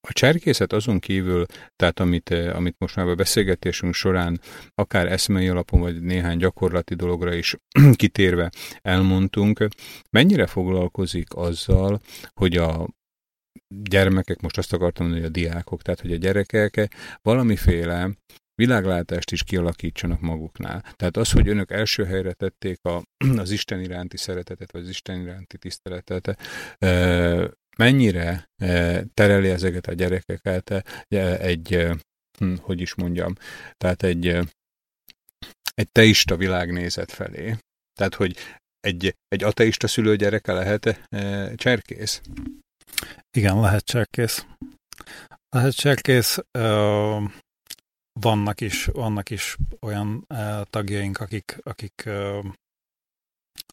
A 0.00 0.12
cserkészet 0.12 0.72
azon 0.72 0.98
kívül, 0.98 1.46
tehát 1.76 2.00
amit, 2.00 2.30
amit 2.30 2.74
most 2.78 2.96
már 2.96 3.06
a 3.06 3.14
beszélgetésünk 3.14 3.94
során 3.94 4.40
akár 4.74 5.12
eszmei 5.12 5.48
alapon, 5.48 5.80
vagy 5.80 6.02
néhány 6.02 6.36
gyakorlati 6.36 6.94
dologra 6.94 7.34
is 7.34 7.56
kitérve 7.92 8.50
elmondtunk, 8.82 9.68
mennyire 10.10 10.46
foglalkozik 10.46 11.34
azzal, 11.34 12.00
hogy 12.34 12.56
a 12.56 12.88
gyermekek, 13.82 14.40
most 14.40 14.58
azt 14.58 14.72
akartam 14.72 15.06
mondani, 15.06 15.26
hogy 15.26 15.36
a 15.36 15.40
diákok, 15.40 15.82
tehát 15.82 16.00
hogy 16.00 16.12
a 16.12 16.16
gyerekek 16.16 16.94
valamiféle 17.22 18.10
világlátást 18.66 19.30
is 19.30 19.42
kialakítsanak 19.42 20.20
maguknál. 20.20 20.80
Tehát 20.96 21.16
az, 21.16 21.30
hogy 21.30 21.48
önök 21.48 21.70
első 21.70 22.04
helyre 22.04 22.32
tették 22.32 22.78
a, 22.82 23.02
az 23.42 23.50
Isten 23.50 23.80
iránti 23.80 24.16
szeretetet, 24.16 24.72
vagy 24.72 24.82
az 24.82 24.88
Isten 24.88 25.20
iránti 25.20 25.58
tiszteletet, 25.58 26.36
mennyire 27.76 28.48
tereli 29.14 29.48
ezeket 29.48 29.86
a 29.86 29.92
gyerekeket 29.92 30.84
egy, 31.38 31.88
hm, 32.38 32.54
hogy 32.60 32.80
is 32.80 32.94
mondjam, 32.94 33.34
tehát 33.76 34.02
egy, 34.02 34.26
egy 35.74 35.92
teista 35.92 36.36
világnézet 36.36 37.12
felé. 37.12 37.56
Tehát, 37.98 38.14
hogy 38.14 38.36
egy, 38.80 39.14
egy 39.28 39.42
ateista 39.42 39.86
szülő 39.86 40.16
gyereke 40.16 40.52
lehet 40.52 41.08
cserkész? 41.56 42.20
Igen, 43.36 43.60
lehet 43.60 43.84
cserkész. 43.84 44.46
Lehet 45.48 45.74
cserkész, 45.74 46.38
vannak 48.20 48.60
is, 48.60 48.84
vannak 48.84 49.30
is 49.30 49.56
olyan 49.80 50.24
uh, 50.28 50.62
tagjaink, 50.70 51.20
akik, 51.20 51.58
akik, 51.62 52.02
uh, 52.06 52.44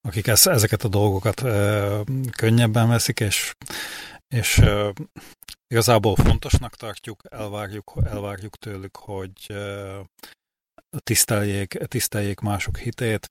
akik 0.01 0.27
ez, 0.27 0.47
ezeket 0.47 0.83
a 0.83 0.87
dolgokat 0.87 1.41
uh, 1.41 2.01
könnyebben 2.31 2.87
veszik, 2.87 3.19
és, 3.19 3.53
és 4.27 4.57
uh, 4.57 4.93
igazából 5.67 6.15
fontosnak 6.15 6.75
tartjuk, 6.75 7.21
elvárjuk, 7.29 7.93
elvárjuk 8.03 8.55
tőlük, 8.55 8.97
hogy 8.97 9.47
uh, 9.49 10.05
tiszteljék, 10.97 11.73
tiszteljék 11.73 12.39
mások 12.39 12.77
hitét, 12.77 13.27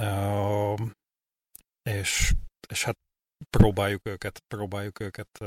uh, 0.00 0.80
és, 1.82 2.32
és 2.68 2.84
hát 2.84 2.96
próbáljuk 3.50 4.08
őket, 4.08 4.42
próbáljuk 4.48 5.00
őket 5.00 5.38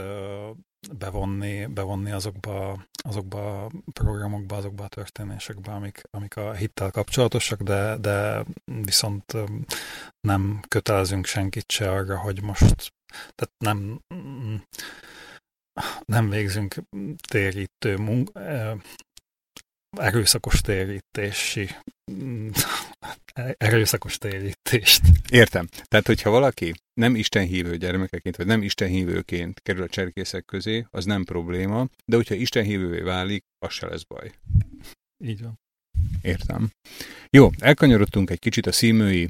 bevonni, 0.97 1.65
bevonni 1.65 2.11
azokba, 2.11 2.85
azokba 3.03 3.63
a 3.63 3.71
programokba, 3.93 4.55
azokba 4.55 4.83
a 4.83 4.87
történésekbe, 4.87 5.71
amik, 5.71 6.01
amik 6.11 6.37
a 6.37 6.53
hittel 6.53 6.91
kapcsolatosak, 6.91 7.61
de, 7.61 7.97
de 7.97 8.45
viszont 8.63 9.33
nem 10.19 10.59
kötelezünk 10.67 11.25
senkit 11.25 11.71
se 11.71 11.91
arra, 11.91 12.19
hogy 12.19 12.41
most 12.41 12.93
tehát 13.35 13.53
nem, 13.57 14.01
nem 16.05 16.29
végzünk 16.29 16.75
térítő 17.27 17.97
munk, 17.97 18.31
erőszakos 19.97 20.61
térítési 20.61 21.69
erőszakos 23.57 24.17
térítést. 24.17 25.01
Értem. 25.29 25.67
Tehát, 25.83 26.05
hogyha 26.05 26.29
valaki 26.29 26.73
nem 26.93 27.15
istenhívő 27.15 27.77
gyermekeként, 27.77 28.35
vagy 28.35 28.45
nem 28.45 28.61
istenhívőként 28.61 29.59
kerül 29.61 29.83
a 29.83 29.87
cserkészek 29.87 30.45
közé, 30.45 30.85
az 30.89 31.05
nem 31.05 31.23
probléma, 31.23 31.87
de 32.05 32.15
hogyha 32.15 32.35
istenhívővé 32.35 32.99
válik, 32.99 33.43
az 33.65 33.71
se 33.71 33.87
lesz 33.87 34.03
baj. 34.03 34.31
Így 35.23 35.41
van. 35.41 35.59
Értem. 36.21 36.69
Jó, 37.29 37.49
elkanyarodtunk 37.59 38.29
egy 38.29 38.39
kicsit 38.39 38.65
a 38.65 38.71
szímői 38.71 39.29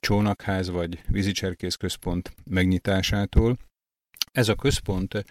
csónakház 0.00 0.70
vagy 0.70 1.02
vízicserkész 1.08 1.74
központ 1.74 2.34
megnyitásától. 2.44 3.58
Ez 4.36 4.48
a 4.48 4.54
központ 4.54 5.24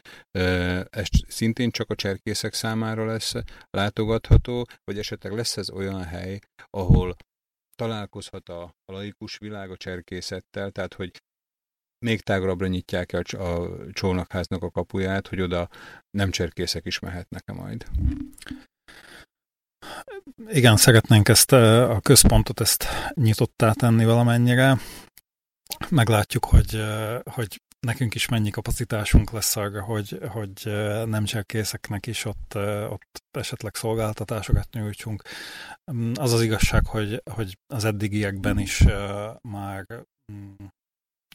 ez 0.90 1.08
szintén 1.28 1.72
csak 1.72 1.90
a 1.90 1.96
cserkészek 1.96 2.54
számára 2.54 3.06
lesz 3.06 3.34
látogatható, 3.70 4.66
vagy 4.84 4.98
esetleg 4.98 5.34
lesz 5.34 5.58
ez 5.58 5.70
olyan 5.70 6.04
hely, 6.04 6.40
ahol 6.70 7.16
találkozhat 7.76 8.50
a, 8.50 8.76
laikus 8.86 9.38
világ 9.38 9.72
a 9.72 9.78
cserkészettel, 9.78 10.72
tehát 10.72 10.94
hogy 10.94 11.24
még 12.06 12.22
tágabbra 12.22 12.68
nyitják 12.68 13.12
el 13.12 13.22
a, 13.22 13.70
csónakháznak 13.92 14.64
a 14.64 14.72
kapuját, 14.72 15.28
hogy 15.28 15.42
oda 15.42 15.70
nem 16.10 16.32
cserkészek 16.32 16.86
is 16.86 17.00
mehetnek-e 17.00 17.54
majd. 17.54 17.86
Igen, 20.48 20.78
szeretnénk 20.78 21.30
ezt 21.30 21.52
a 21.52 22.00
központot 22.02 22.60
ezt 22.60 22.86
nyitottá 23.14 23.72
tenni 23.72 24.06
valamennyire. 24.06 24.78
Meglátjuk, 25.90 26.46
hogy, 26.46 26.84
hogy 27.24 27.62
nekünk 27.84 28.16
is 28.16 28.28
mennyi 28.28 28.50
kapacitásunk 28.50 29.32
lesz 29.32 29.56
arra, 29.56 29.84
hogy, 29.84 30.20
hogy 30.28 30.62
nem 31.06 31.24
cserkészeknek 31.24 32.08
is 32.08 32.26
ott, 32.26 32.56
ott 32.90 33.24
esetleg 33.32 33.76
szolgáltatásokat 33.76 34.68
nyújtsunk. 34.72 35.24
Mm, 35.92 36.12
Az 36.16 36.34
az 36.34 36.42
igazság, 36.42 36.86
hogy, 36.86 37.22
hogy 37.32 37.58
az 37.74 37.86
eddigiekben 37.86 38.60
is 38.60 38.84
már 39.42 39.86
mm, 40.32 40.54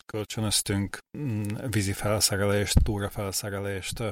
kölcsönöztünk 0.06 0.98
mm, 1.18 1.42
vízi 1.70 1.92
felszerelést, 1.92 2.82
túrafelszerelést, 2.82 4.02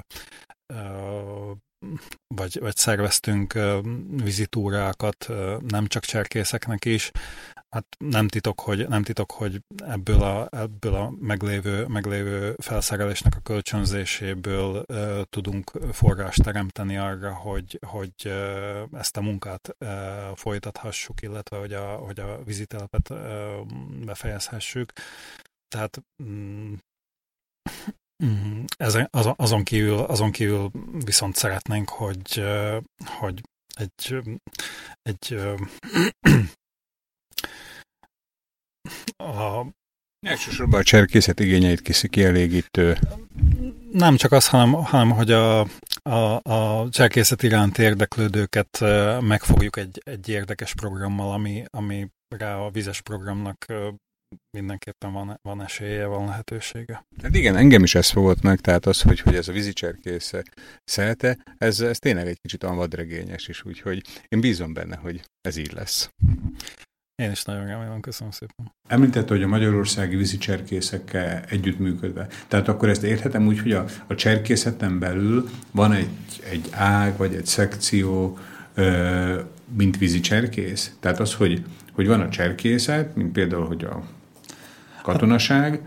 vagy, 2.34 2.58
vagy 2.60 2.76
szerveztünk 2.76 3.58
vizitúrákat 4.22 5.28
nem 5.66 5.86
csak 5.86 6.04
cserkészeknek 6.04 6.84
is. 6.84 7.10
Hát 7.68 7.86
nem 7.98 8.28
titok, 8.28 8.60
hogy, 8.60 8.88
nem 8.88 9.02
titok, 9.02 9.32
hogy 9.32 9.60
ebből 9.76 10.22
a, 10.22 10.48
ebből 10.50 10.94
a 10.94 11.10
meglévő, 11.20 11.86
meglévő 11.86 12.54
felszerelésnek 12.58 13.36
a 13.36 13.40
kölcsönzéséből 13.40 14.84
uh, 14.88 15.22
tudunk 15.22 15.70
forrást 15.92 16.42
teremteni 16.42 16.96
arra, 16.96 17.34
hogy, 17.34 17.78
hogy 17.86 18.32
ezt 18.92 19.16
a 19.16 19.20
munkát 19.20 19.76
uh, 19.78 19.88
folytathassuk, 20.34 21.22
illetve 21.22 21.58
hogy 21.58 21.72
a, 21.72 21.94
hogy 21.96 22.20
a 22.20 22.42
vizitelepet 22.44 23.10
uh, 23.10 23.18
befejezhessük. 24.04 24.92
Tehát 25.68 26.02
mm, 28.24 28.64
Ezen, 28.76 29.08
azon, 29.10 29.34
azon, 29.36 29.64
kívül, 29.64 29.98
azon 29.98 30.30
kívül 30.30 30.70
viszont 31.04 31.36
szeretnénk, 31.36 31.88
hogy, 31.88 32.44
hogy 33.04 33.40
egy, 33.74 34.16
egy 35.02 35.38
a, 39.16 39.66
Elsősorban 40.26 40.80
a 40.80 40.82
cserkészet 40.82 41.40
igényeit 41.40 41.80
kiszi 41.80 42.08
kielégítő. 42.08 42.98
nem 43.92 44.16
csak 44.16 44.32
az, 44.32 44.48
hanem, 44.48 44.72
hanem 44.72 45.10
hogy 45.10 45.30
a, 45.30 45.60
a, 46.02 46.40
a 46.42 46.88
cserkészet 46.90 47.42
iránt 47.42 47.78
érdeklődőket 47.78 48.80
megfogjuk 49.20 49.76
egy, 49.76 50.02
egy 50.04 50.28
érdekes 50.28 50.74
programmal, 50.74 51.32
ami, 51.32 51.64
ami 51.70 52.08
rá 52.28 52.56
a 52.56 52.70
vizes 52.70 53.00
programnak 53.00 53.66
mindenképpen 54.50 55.12
van, 55.12 55.38
van 55.42 55.62
esélye, 55.62 56.06
van 56.06 56.26
lehetősége. 56.26 57.06
Hát 57.22 57.34
igen, 57.34 57.56
engem 57.56 57.82
is 57.82 57.94
ez 57.94 58.10
fogott 58.10 58.42
meg, 58.42 58.60
tehát 58.60 58.86
az, 58.86 59.02
hogy, 59.02 59.20
hogy 59.20 59.34
ez 59.34 59.48
a 59.48 59.52
vízicserkész 59.52 60.32
szelte, 60.84 61.38
ez, 61.58 61.80
ez 61.80 61.98
tényleg 61.98 62.26
egy 62.26 62.40
kicsit 62.40 62.62
olyan 62.62 62.76
vadregényes 62.76 63.48
is, 63.48 63.64
úgyhogy 63.64 64.02
én 64.28 64.40
bízom 64.40 64.72
benne, 64.72 64.96
hogy 64.96 65.22
ez 65.40 65.56
így 65.56 65.72
lesz. 65.72 66.10
Én 67.22 67.30
is 67.30 67.42
nagyon 67.42 67.66
remélem, 67.66 68.00
köszönöm 68.00 68.32
szépen. 68.32 68.72
Említette, 68.88 69.34
hogy 69.34 69.42
a 69.42 69.46
magyarországi 69.46 70.16
vízicserkészekkel 70.16 71.44
együttműködve. 71.48 72.26
Tehát 72.48 72.68
akkor 72.68 72.88
ezt 72.88 73.02
érthetem 73.02 73.46
úgy, 73.46 73.60
hogy 73.60 73.72
a, 73.72 73.84
a 74.06 74.14
cserkészeten 74.14 74.98
belül 74.98 75.48
van 75.70 75.92
egy, 75.92 76.42
egy 76.50 76.68
ág, 76.70 77.16
vagy 77.16 77.34
egy 77.34 77.46
szekció, 77.46 78.38
ö, 78.74 79.40
mint 79.76 79.98
vízicserkész. 79.98 80.96
Tehát 81.00 81.20
az, 81.20 81.34
hogy, 81.34 81.64
hogy 81.92 82.06
van 82.06 82.20
a 82.20 82.28
cserkészet, 82.28 83.16
mint 83.16 83.32
például, 83.32 83.66
hogy 83.66 83.84
a 83.84 84.02
katonaság, 85.12 85.80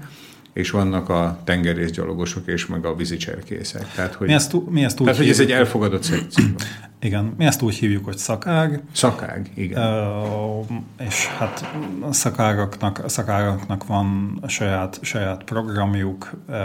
és 0.54 0.72
vannak 0.72 1.10
a 1.10 1.40
tengerészgyalogosok 1.44 2.48
és 2.48 2.66
meg 2.66 2.86
a 2.86 2.96
vízicserkészek. 2.96 3.92
Tehát, 3.96 4.14
hogy, 4.14 4.28
Mi 4.28 4.34
ezt, 4.34 4.56
mi 4.70 4.84
ezt 4.84 5.00
úgy 5.00 5.06
tehát, 5.06 5.20
hogy 5.22 5.30
ez 5.30 5.40
egy 5.40 5.52
elfogadott 5.52 6.04
szekció. 6.04 6.46
igen, 7.02 7.34
mi 7.38 7.46
ezt 7.46 7.62
úgy 7.62 7.76
hívjuk, 7.76 8.06
hogy 8.06 8.18
szakág, 8.18 8.82
Szakág, 8.92 9.52
igen. 9.54 9.82
Ö, 9.82 10.60
és 11.00 11.28
hát 11.28 11.74
szakágaknak, 12.12 13.02
a 13.04 13.10
szakágaknak 13.10 13.86
van 13.86 14.40
saját, 14.48 15.00
saját 15.02 15.44
programjuk, 15.44 16.32
ö, 16.50 16.56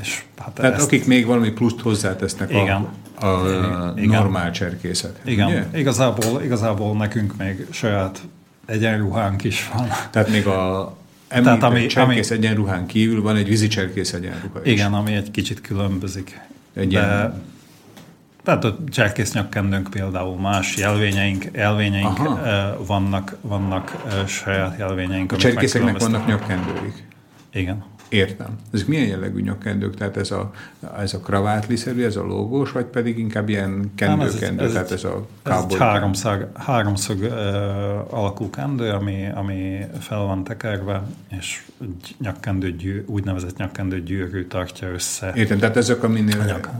és 0.00 0.24
hát 0.38 0.50
Tehát 0.54 0.74
ezt, 0.74 0.84
akik 0.86 1.06
még 1.06 1.26
valami 1.26 1.50
pluszt 1.50 1.80
hozzátesznek 1.80 2.50
Igen. 2.50 2.88
a, 3.20 3.26
a 3.26 3.92
Igen. 3.96 4.08
normál 4.22 4.50
cserkészet. 4.50 5.20
igen, 5.24 5.46
Ugye? 5.48 5.66
igazából, 5.74 6.42
igazából 6.42 6.96
nekünk 6.96 7.36
még 7.36 7.66
saját 7.70 8.20
egyenruhánk 8.66 9.44
is 9.44 9.70
van. 9.74 9.86
Tehát 10.10 10.28
még 10.28 10.46
a 10.46 10.94
Tehát 11.32 11.62
ami- 11.62 11.86
cserkész 11.86 12.30
ami- 12.30 12.38
egyenruhán 12.38 12.86
kívül 12.86 13.22
van 13.22 13.36
egy 13.36 13.48
vízi 13.48 13.68
cserkész 13.68 14.12
egyenruha 14.12 14.60
is. 14.64 14.72
Igen, 14.72 14.92
ami 14.94 15.12
egy 15.14 15.30
kicsit 15.30 15.60
különbözik. 15.60 16.40
Egy 16.74 16.88
De, 16.88 16.98
ilyen- 17.00 17.42
tehát 18.44 18.64
a 18.64 18.78
cserkész 18.90 19.32
nyakkendőnk 19.32 19.90
például 19.90 20.40
más 20.40 20.76
jelvényeink, 20.76 21.44
jelvényeink 21.52 22.18
Aha. 22.18 22.84
vannak, 22.86 23.36
vannak 23.40 23.96
saját 24.26 24.78
jelvényeink. 24.78 25.32
A 25.32 25.36
cserkészeknek 25.36 25.98
vannak 25.98 26.26
nyakkendőik. 26.26 27.06
Igen. 27.52 27.84
Értem. 28.12 28.58
Ezek 28.72 28.86
milyen 28.86 29.06
jellegű 29.06 29.40
nyakkendők? 29.40 29.94
Tehát 29.94 30.16
ez 30.16 30.30
a, 30.30 30.50
ez 30.98 31.14
a 31.14 31.18
kravátliszerű, 31.18 32.04
ez 32.04 32.16
a 32.16 32.22
logós, 32.22 32.72
vagy 32.72 32.84
pedig 32.84 33.18
inkább 33.18 33.48
ilyen 33.48 33.92
kendő-kendő, 33.94 34.64
ez, 34.64 34.72
tehát 34.72 34.90
ez 34.90 35.04
a 35.04 35.26
ez 35.42 35.64
egy 35.68 35.76
háromszög, 35.76 36.48
háromszög 36.54 37.20
uh, 37.20 38.14
alakú 38.14 38.50
kendő, 38.50 38.90
ami, 38.90 39.28
ami 39.34 39.80
fel 40.00 40.18
van 40.18 40.44
tekerve, 40.44 41.02
és 41.40 41.62
egy 41.80 42.14
nyakkendő 42.18 42.76
gyű, 42.76 43.04
úgynevezett 43.06 43.56
nyakkendő 43.56 44.02
gyűrű 44.02 44.46
tartja 44.46 44.88
össze. 44.88 45.32
Értem, 45.34 45.58
tehát 45.58 45.76
ezek 45.76 46.02
a 46.02 46.08
minél 46.08 46.44
nyak- 46.44 46.70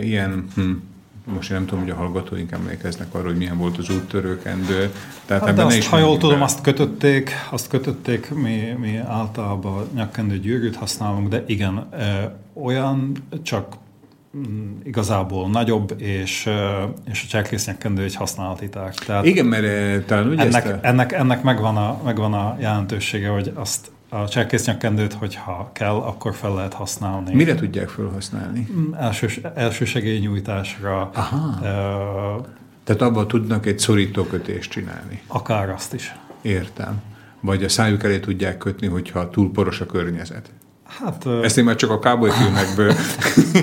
ilyen, 0.00 0.46
hm, 0.54 0.72
most 1.24 1.50
én 1.50 1.56
nem 1.56 1.66
tudom, 1.66 1.84
hogy 1.84 1.92
a 1.92 1.94
hallgatóink 1.94 2.52
emlékeznek 2.52 3.14
arra, 3.14 3.26
hogy 3.26 3.36
milyen 3.36 3.58
volt 3.58 3.78
az 3.78 3.90
úttörőkendő. 3.90 4.92
Tehát 5.26 5.42
Hát 5.42 5.50
ebben 5.50 5.66
azt, 5.66 5.86
ha 5.86 5.98
jól 5.98 6.18
tudom, 6.18 6.42
azt 6.42 6.60
kötötték, 6.60 7.30
azt 7.50 7.68
kötötték, 7.68 8.30
mi, 8.30 8.76
mi 8.78 8.96
általában 8.96 9.88
nyakkendő 9.94 10.38
gyűrűt 10.38 10.76
használunk, 10.76 11.28
de 11.28 11.44
igen, 11.46 11.88
olyan 12.52 13.12
csak 13.42 13.76
mm, 14.36 14.80
igazából 14.84 15.48
nagyobb, 15.48 15.94
és, 16.00 16.48
és 17.10 17.22
a 17.24 17.28
cserkész 17.28 17.66
nyakkendő 17.66 18.02
egy 18.02 18.14
használati 18.14 18.68
tárgy. 18.68 18.98
Tehát 19.06 19.24
Igen, 19.24 19.46
mert 19.46 20.06
talán 20.06 20.28
ugye 20.28 20.42
ennek, 20.42 20.64
ezt 20.64 20.76
ennek, 20.80 21.12
ennek 21.12 21.42
megvan, 21.42 21.76
a, 21.76 22.00
megvan 22.04 22.32
a 22.34 22.56
jelentősége, 22.60 23.28
hogy 23.28 23.52
azt 23.54 23.90
a 24.14 24.28
cserkésznyakkendőt, 24.28 25.12
hogyha 25.12 25.70
kell, 25.72 25.94
akkor 25.94 26.34
fel 26.34 26.54
lehet 26.54 26.72
használni. 26.72 27.34
mire 27.34 27.54
tudják 27.54 27.88
felhasználni? 27.88 28.68
Mm, 28.72 28.94
Elsős, 28.94 29.40
elsősegélynyújtásra, 29.54 31.10
Aha. 31.14 31.58
ö, 31.62 32.40
Tehát 32.84 33.02
abban 33.02 33.28
tudnak 33.28 33.66
egy 33.66 33.78
szorítókötést 33.78 34.70
csinálni. 34.70 35.22
akár 35.26 35.70
azt 35.70 35.94
is. 35.94 36.14
Értem. 36.42 37.02
Vagy 37.40 37.64
a 37.64 37.68
szájuk 37.68 38.04
elé 38.04 38.18
tudják 38.20 38.58
kötni, 38.58 38.86
hogyha 38.86 39.30
túl 39.30 39.50
poros 39.52 39.80
a 39.80 39.86
környezet. 39.86 40.50
Hát 40.98 41.26
Ezt 41.42 41.58
én 41.58 41.64
már 41.64 41.76
csak 41.76 41.90
a 41.90 41.98
cowboy 41.98 42.30
filmekből 42.30 42.94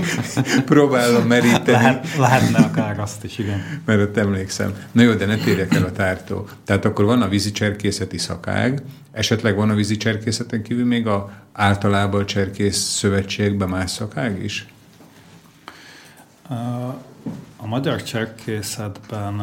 próbálom 0.65 1.27
meríteni, 1.27 1.71
lehet, 1.71 2.15
lehetne 2.17 2.57
akár 2.57 2.99
azt 2.99 3.23
is, 3.23 3.37
igen. 3.37 3.81
mert 3.85 4.01
ott 4.01 4.17
emlékszem. 4.17 4.73
Na 4.91 5.01
jó, 5.01 5.13
de 5.13 5.25
ne 5.25 5.37
térjek 5.37 5.73
el 5.73 5.83
a 5.83 5.91
tártól. 5.91 6.49
Tehát 6.65 6.85
akkor 6.85 7.05
van 7.05 7.21
a 7.21 7.27
vízi 7.27 7.51
cserkészeti 7.51 8.17
szakág, 8.17 8.81
esetleg 9.11 9.55
van 9.55 9.69
a 9.69 9.73
vízi 9.73 9.97
cserkészeten 9.97 10.63
kívül 10.63 10.85
még 10.85 11.07
a 11.07 11.31
általában 11.53 12.21
a 12.21 12.25
cserkész 12.25 12.77
szövetségben 12.77 13.69
más 13.69 13.91
szakág 13.91 14.43
is? 14.43 14.67
A 17.57 17.67
magyar 17.67 18.03
cserkészetben 18.03 19.35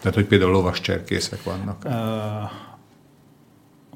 Tehát, 0.00 0.14
hogy 0.14 0.24
például 0.26 0.50
lovas 0.50 0.80
cserkészek 0.80 1.42
vannak. 1.42 1.84
ö, 1.84 1.90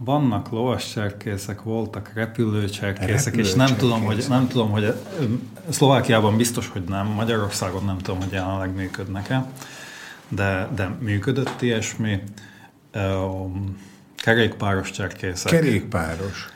vannak 0.04 0.50
lovas 0.50 0.92
cserkészek, 0.92 1.62
voltak 1.62 2.10
repülőcserkészek, 2.14 3.36
és 3.36 3.52
nem 3.52 3.76
tudom, 3.76 4.02
hogy, 4.02 4.24
nem 4.28 4.48
tudom, 4.48 4.70
hogy 4.70 4.94
Szlovákiában 5.68 6.36
biztos, 6.36 6.68
hogy 6.68 6.82
nem, 6.82 7.06
Magyarországon 7.06 7.84
nem 7.84 7.98
tudom, 7.98 8.20
hogy 8.20 8.32
jelenleg 8.32 8.74
működnek-e, 8.74 9.44
de, 10.28 10.68
de 10.74 10.96
működött 11.00 11.62
ilyesmi. 11.62 12.22
Kerékpáros 14.16 14.90
cserkészek. 14.90 15.52
Kerékpáros. 15.52 16.48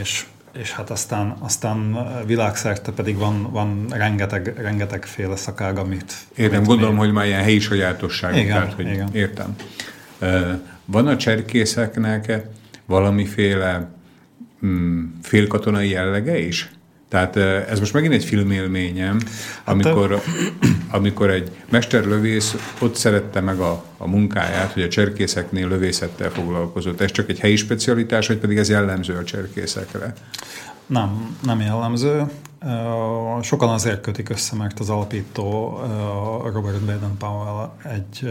És, 0.00 0.26
és 0.52 0.72
hát 0.72 0.90
aztán, 0.90 1.36
aztán 1.38 2.06
világszerte 2.26 2.92
pedig 2.92 3.16
van, 3.16 3.50
van 3.50 3.86
rengeteg, 3.90 4.54
rengeteg 4.56 5.04
féle 5.04 5.36
szakág, 5.36 5.78
amit... 5.78 6.14
Értem, 6.34 6.56
amit 6.56 6.68
gondolom, 6.68 6.94
mi- 6.94 7.00
hogy 7.00 7.12
már 7.12 7.26
ilyen 7.26 7.42
helyi 7.42 7.60
sajátosságok. 7.60 8.38
Igen, 8.38 8.56
tehát, 8.56 8.72
hogy 8.72 8.86
igen. 8.86 9.08
Értem. 9.12 9.56
Van 10.92 11.06
a 11.06 11.16
cserkészeknek 11.16 12.40
valamiféle 12.86 13.90
mm, 14.66 15.04
félkatonai 15.22 15.88
jellege 15.88 16.38
is? 16.38 16.70
Tehát 17.08 17.36
ez 17.36 17.78
most 17.78 17.92
megint 17.92 18.12
egy 18.12 18.24
filmélményem, 18.24 19.18
amikor 19.64 20.22
amikor 20.90 21.30
egy 21.30 21.50
mesterlövész 21.70 22.74
ott 22.78 22.94
szerette 22.94 23.40
meg 23.40 23.58
a, 23.58 23.84
a 23.96 24.08
munkáját, 24.08 24.72
hogy 24.72 24.82
a 24.82 24.88
cserkészeknél 24.88 25.68
lövészettel 25.68 26.30
foglalkozott. 26.30 27.00
Ez 27.00 27.10
csak 27.10 27.28
egy 27.28 27.40
helyi 27.40 27.56
specialitás, 27.56 28.26
vagy 28.26 28.38
pedig 28.38 28.58
ez 28.58 28.68
jellemző 28.68 29.14
a 29.14 29.24
cserkészekre? 29.24 30.12
Nem, 30.86 31.36
nem 31.42 31.60
jellemző. 31.60 32.24
Sokan 33.42 33.68
azért 33.68 34.00
kötik 34.00 34.28
össze, 34.28 34.56
mert 34.56 34.80
az 34.80 34.90
alapító 34.90 35.80
Robert 36.52 36.80
Baden-Powell 36.80 37.70
egy 37.84 38.18
ö, 38.22 38.30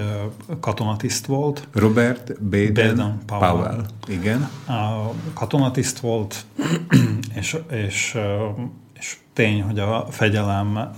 katonatiszt 0.60 1.26
volt. 1.26 1.68
Robert 1.74 2.42
Baden, 2.44 2.74
Baden 2.74 3.22
Powell. 3.26 3.50
Powell. 3.50 3.64
Powell. 3.66 3.86
Igen. 4.08 4.50
Katonatiszt 5.34 6.00
volt, 6.00 6.46
és, 7.40 7.58
és, 7.72 8.18
és 9.00 9.18
tény, 9.34 9.62
hogy 9.64 9.80
a 9.80 10.06
fegyelem 10.10 10.92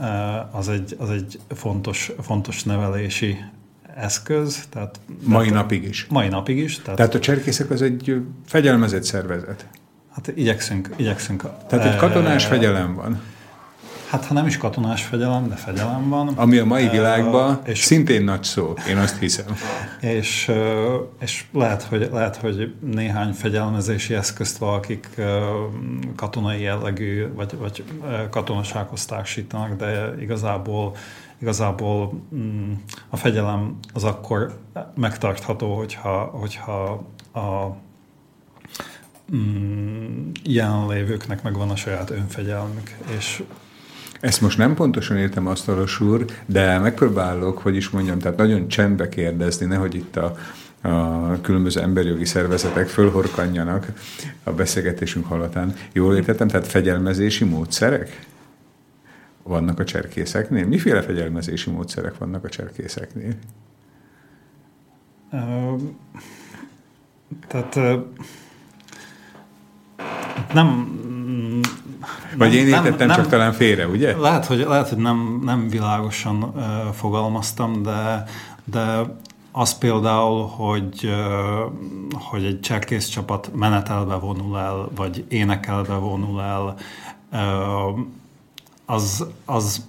az 0.51 0.69
egy, 0.69 0.95
az 0.99 1.09
egy 1.09 1.39
fontos, 1.49 2.11
fontos 2.21 2.63
nevelési 2.63 3.37
eszköz. 3.95 4.67
Tehát, 4.69 4.99
Mai 5.23 5.47
tehát- 5.47 5.61
napig 5.61 5.83
is. 5.83 6.05
Mai 6.09 6.27
napig 6.27 6.57
is. 6.57 6.79
Tehát, 6.81 6.95
Tehát 6.95 7.15
a 7.15 7.19
cserkészek 7.19 7.69
az 7.69 7.81
egy 7.81 8.21
fegyelmezett 8.45 9.03
szervezet. 9.03 9.67
Hát 10.13 10.27
igyekszünk, 10.35 10.89
igyekszünk. 10.95 11.43
Tehát 11.67 11.85
egy 11.85 11.95
katonás 11.95 12.45
fegyelem 12.45 12.95
van, 12.95 13.21
Hát 14.13 14.25
ha 14.25 14.33
nem 14.33 14.47
is 14.47 14.57
katonás 14.57 15.03
fegyelem, 15.03 15.47
de 15.47 15.55
fegyelem 15.55 16.09
van. 16.09 16.27
ami 16.27 16.57
a 16.57 16.65
mai 16.65 16.89
világban 16.89 17.59
és, 17.63 17.79
szintén 17.79 18.23
nagy 18.23 18.43
szó, 18.43 18.73
én 18.89 18.97
azt 18.97 19.19
hiszem. 19.19 19.45
és, 20.01 20.51
és 21.19 21.45
lehet, 21.53 21.83
hogy, 21.83 22.09
lehet, 22.11 22.35
hogy 22.35 22.73
néhány 22.79 23.31
fegyelmezési 23.31 24.13
eszközt 24.13 24.57
valakik 24.57 25.21
katonai 26.15 26.61
jellegű, 26.61 27.27
vagy, 27.33 27.57
vagy 27.57 27.83
katonasághoz 28.29 29.05
társítanak, 29.05 29.75
de 29.75 30.13
igazából 30.19 30.95
igazából 31.41 32.13
mm, 32.35 32.71
a 33.09 33.17
fegyelem 33.17 33.77
az 33.93 34.03
akkor 34.03 34.59
megtartható, 34.95 35.77
hogyha, 35.77 36.23
hogyha 36.23 37.03
a 37.33 37.75
mm, 39.35 40.29
jelenlévőknek 40.43 41.43
megvan 41.43 41.69
a 41.69 41.75
saját 41.75 42.09
önfegyelmük, 42.09 42.95
és 43.17 43.43
Ezt 44.19 44.41
most 44.41 44.57
nem 44.57 44.75
pontosan 44.75 45.17
értem, 45.17 45.47
Asztalos 45.47 45.99
úr, 45.99 46.25
de 46.45 46.77
megpróbálok, 46.79 47.57
hogy 47.57 47.75
is 47.75 47.89
mondjam, 47.89 48.19
tehát 48.19 48.37
nagyon 48.37 48.67
csendbe 48.67 49.09
kérdezni, 49.09 49.65
nehogy 49.65 49.95
itt 49.95 50.15
a, 50.15 50.35
a 50.89 51.41
különböző 51.41 51.81
emberjogi 51.81 52.25
szervezetek 52.25 52.87
fölhorkanjanak 52.87 53.87
a 54.43 54.51
beszélgetésünk 54.51 55.25
hallatán. 55.25 55.73
Jól 55.91 56.15
értettem? 56.15 56.47
Tehát 56.47 56.67
fegyelmezési 56.67 57.43
módszerek 57.43 58.25
vannak 59.43 59.79
a 59.79 59.83
cserkészeknél? 59.83 60.65
Miféle 60.65 61.01
fegyelmezési 61.01 61.69
módszerek 61.69 62.17
vannak 62.17 62.43
a 62.43 62.49
cserkészeknél? 62.49 63.33
Ö, 65.31 65.75
Tehát 67.47 67.75
ö, 67.75 67.99
nem... 70.53 70.91
Vagy 72.37 72.53
én 72.53 72.67
értettem 72.67 73.07
nem- 73.07 73.15
csak 73.15 73.27
talán 73.27 73.53
félre, 73.53 73.87
ugye? 73.87 74.17
Lehet, 74.17 74.45
hogy, 74.45 74.65
lehet, 74.67 74.89
hogy 74.89 74.97
nem, 74.97 75.41
nem 75.43 75.69
világosan 75.69 76.43
uh, 76.43 76.63
fogalmaztam, 76.93 77.83
de, 77.83 78.23
de 78.63 79.01
az 79.51 79.77
például, 79.77 80.47
hogy, 80.47 81.03
uh, 81.03 81.71
hogy 82.13 82.45
egy 82.45 82.59
cserkész 82.59 83.07
csapat 83.07 83.51
menetelve 83.55 84.15
vonul 84.15 84.59
el, 84.59 84.89
vagy 84.95 85.25
énekelve 85.29 85.95
vonul 85.95 86.41
el, 86.41 86.75
uh, 87.31 87.99
az, 88.85 89.25
az 89.45 89.85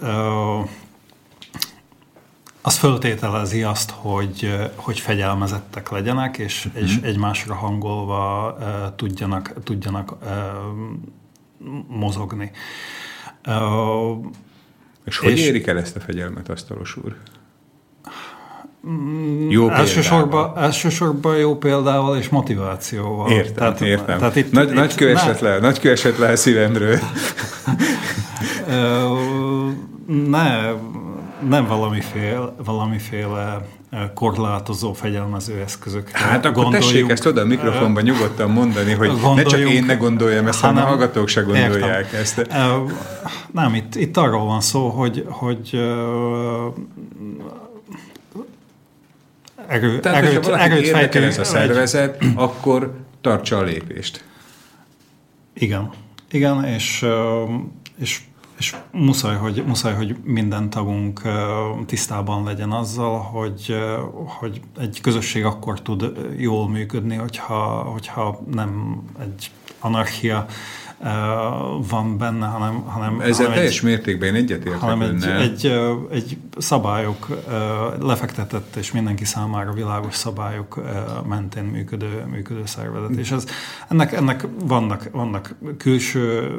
uh, 0.00 0.68
az 2.62 2.76
föltételezi 2.76 3.62
azt, 3.62 3.90
hogy, 3.90 4.70
hogy 4.74 4.98
fegyelmezettek 5.00 5.90
legyenek, 5.90 6.38
és, 6.38 6.68
Mhm. 6.74 6.84
és 6.84 6.98
egymásra 7.02 7.54
hangolva 7.54 8.56
uh, 8.58 8.66
tudjanak, 8.96 9.52
tudjanak 9.64 10.12
uh, 10.22 10.28
mozogni. 11.88 12.50
Uh, 13.46 14.24
És 15.04 15.18
hogy 15.18 15.30
És- 15.32 15.46
érik 15.46 15.66
el 15.66 15.78
ezt 15.78 15.96
a 15.96 16.00
fegyelmet, 16.00 16.48
Asztalos 16.48 16.96
úr? 17.04 17.16
Jó 19.48 19.70
elsősorban, 19.70 20.56
elsősorban 20.58 21.36
jó 21.36 21.56
példával 21.56 22.16
és 22.16 22.28
motivációval. 22.28 23.30
Értem, 23.30 23.54
tehát, 23.54 23.80
értem. 23.80 24.18
Tehát 24.18 24.36
itt, 24.36 24.52
nagy, 24.52 24.68
itt 24.68 24.74
nagy 24.74 24.94
kő 24.94 25.10
esett 25.10 25.38
le, 25.40 25.58
nagy 25.58 25.78
kő 25.80 25.90
esett 25.90 26.16
le 26.18 26.28
a 26.30 26.36
szívemről. 26.36 26.98
Ne, 30.06 30.70
nem 31.48 31.66
valamiféle, 31.66 32.52
valamiféle 32.64 33.66
ö, 33.92 33.96
korlátozó 34.14 34.92
fegyelmező 34.92 35.60
eszközökre 35.60 36.18
Hát 36.18 36.44
akkor 36.44 36.68
tessék 36.68 37.08
ezt 37.10 37.26
oda 37.26 37.40
a 37.40 37.44
mikrofonba 37.44 38.00
nyugodtan 38.00 38.50
mondani, 38.50 38.92
hogy 38.92 39.10
ne 39.34 39.42
csak 39.42 39.60
én 39.60 39.84
ne 39.84 39.94
gondoljam 39.94 40.46
ezt, 40.46 40.60
hanem 40.60 40.84
a 40.84 40.86
hallgatók 40.86 41.28
se 41.28 41.40
gondolják 41.40 42.04
Értem. 42.04 42.20
ezt. 42.20 42.38
Ö, 42.38 42.84
Nem, 43.50 43.74
itt, 43.74 43.94
itt 43.94 44.16
arról 44.16 44.44
van 44.44 44.60
szó, 44.60 44.88
hogy, 44.88 45.26
hogy 45.28 45.70
erő, 49.68 50.00
Tehát, 50.00 50.24
erőt, 50.24 50.44
valakit 50.44 50.72
erőt 50.72 50.88
fejtünk 50.88 51.24
ez 51.24 51.36
a 51.38 51.40
egy- 51.40 51.46
szervezet, 51.46 52.24
akkor 52.34 52.94
tartsa 53.20 53.56
a 53.58 53.62
lépést. 53.62 54.24
Igen, 55.54 55.90
igen, 56.30 56.64
és, 56.64 57.06
és, 57.98 58.20
és 58.62 58.76
muszáj, 58.90 59.36
hogy, 59.36 59.64
muszáj, 59.66 59.94
hogy 59.94 60.16
minden 60.24 60.70
tagunk 60.70 61.22
tisztában 61.86 62.44
legyen 62.44 62.70
azzal, 62.70 63.18
hogy, 63.18 63.76
hogy 64.38 64.60
egy 64.78 65.00
közösség 65.00 65.44
akkor 65.44 65.82
tud 65.82 66.12
jól 66.36 66.68
működni, 66.68 67.14
hogyha, 67.16 67.82
hogyha 67.92 68.40
nem 68.52 69.02
egy 69.20 69.50
anarchia 69.80 70.46
van 71.88 72.18
benne, 72.18 72.46
hanem, 72.46 72.82
hanem, 72.82 73.20
Ezzel 73.20 73.34
hanem 73.34 73.52
teljes 73.52 73.78
egy, 73.78 73.84
mértékben 73.84 74.34
egyetértek 74.34 74.80
hanem 74.80 75.00
egy, 75.00 75.24
egy, 75.24 75.72
egy 76.10 76.36
szabályok, 76.58 77.42
lefektetett 78.00 78.76
és 78.76 78.92
mindenki 78.92 79.24
számára 79.24 79.72
világos 79.72 80.14
szabályok 80.14 80.82
mentén 81.28 81.64
működő, 81.64 82.24
működő 82.30 82.62
szervezet. 82.64 83.16
És 83.16 83.30
ez, 83.30 83.44
ennek, 83.88 84.12
ennek 84.12 84.46
vannak, 84.64 85.08
vannak 85.12 85.54
külső 85.78 86.50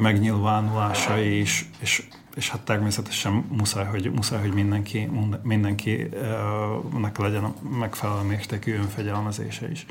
megnyilvánulásai 0.00 1.40
is, 1.40 1.68
és 1.80 2.02
és 2.34 2.50
hát 2.50 2.60
természetesen 2.60 3.44
muszáj, 3.48 3.84
hogy, 3.84 4.10
muszáj, 4.14 4.40
hogy 4.40 4.52
mindenki, 4.52 5.10
mindenkinek 5.42 7.18
legyen 7.18 7.54
megfelelő 7.78 8.26
mértékű 8.28 8.74
önfegyelmezése 8.74 9.70
is. 9.70 9.86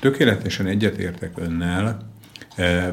Tökéletesen 0.00 0.66
egyetértek 0.66 1.32
önnel, 1.38 2.11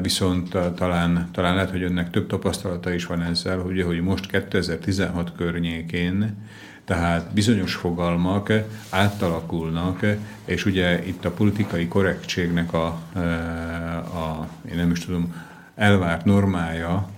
viszont 0.02 0.54
eh, 0.54 0.64
talán, 0.76 1.28
talán 1.32 1.54
lehet, 1.54 1.70
hogy 1.70 1.82
önnek 1.82 2.10
több 2.10 2.26
tapasztalata 2.26 2.92
is 2.92 3.06
van 3.06 3.22
ezzel, 3.22 3.58
hogy, 3.58 3.82
hogy 3.82 4.00
most 4.00 4.26
2016 4.26 5.32
környékén 5.36 6.36
tehát 6.84 7.32
bizonyos 7.32 7.74
fogalmak 7.74 8.52
átalakulnak, 8.90 10.06
és 10.44 10.64
ugye 10.64 11.06
itt 11.06 11.24
a 11.24 11.30
politikai 11.30 11.88
korrektségnek 11.88 12.72
a, 12.72 12.98
eh, 13.14 14.16
a 14.16 14.48
én 14.70 14.76
nem 14.76 14.90
is 14.90 14.98
tudom, 14.98 15.34
elvárt 15.74 16.24
normája, 16.24 17.08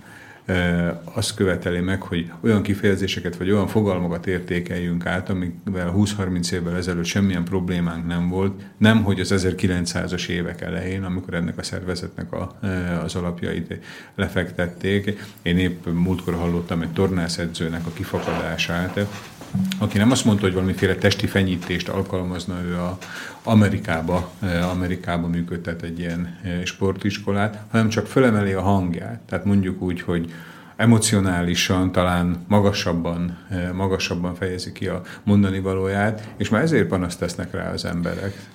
azt 1.03 1.35
követeli 1.35 1.79
meg, 1.79 2.01
hogy 2.01 2.31
olyan 2.41 2.61
kifejezéseket 2.61 3.35
vagy 3.35 3.51
olyan 3.51 3.67
fogalmakat 3.67 4.27
értékeljünk 4.27 5.05
át, 5.05 5.29
amikvel 5.29 5.93
20-30 5.97 6.51
évvel 6.51 6.75
ezelőtt 6.75 7.05
semmilyen 7.05 7.43
problémánk 7.43 8.07
nem 8.07 8.29
volt, 8.29 8.61
nem 8.77 9.03
hogy 9.03 9.19
az 9.19 9.33
1900-as 9.35 10.27
évek 10.27 10.61
elején, 10.61 11.03
amikor 11.03 11.33
ennek 11.33 11.57
a 11.57 11.63
szervezetnek 11.63 12.33
a, 12.33 12.59
az 13.03 13.15
alapjait 13.15 13.79
lefektették. 14.15 15.19
Én 15.41 15.57
épp 15.57 15.85
múltkor 15.85 16.33
hallottam 16.33 16.81
egy 16.81 16.93
tornászedzőnek 16.93 17.85
a 17.85 17.91
kifakadását, 17.93 19.07
aki 19.77 19.97
nem 19.97 20.11
azt 20.11 20.25
mondta, 20.25 20.45
hogy 20.45 20.53
valamiféle 20.53 20.95
testi 20.95 21.27
fenyítést 21.27 21.89
alkalmazna 21.89 22.61
ő 22.61 22.75
a 22.77 22.97
Amerikába, 23.43 24.31
Amerikába 24.71 25.27
működtet 25.27 25.81
egy 25.81 25.99
ilyen 25.99 26.39
sportiskolát, 26.63 27.63
hanem 27.71 27.89
csak 27.89 28.07
fölemeli 28.07 28.51
a 28.51 28.61
hangját. 28.61 29.19
Tehát 29.19 29.45
mondjuk 29.45 29.81
úgy, 29.81 30.01
hogy 30.01 30.33
emocionálisan, 30.75 31.91
talán 31.91 32.45
magasabban, 32.47 33.37
magasabban 33.73 34.35
fejezi 34.35 34.71
ki 34.71 34.87
a 34.87 35.01
mondani 35.23 35.59
valóját, 35.59 36.27
és 36.37 36.49
már 36.49 36.61
ezért 36.61 36.87
panaszt 36.87 37.19
tesznek 37.19 37.53
rá 37.53 37.71
az 37.71 37.85
emberek. 37.85 38.47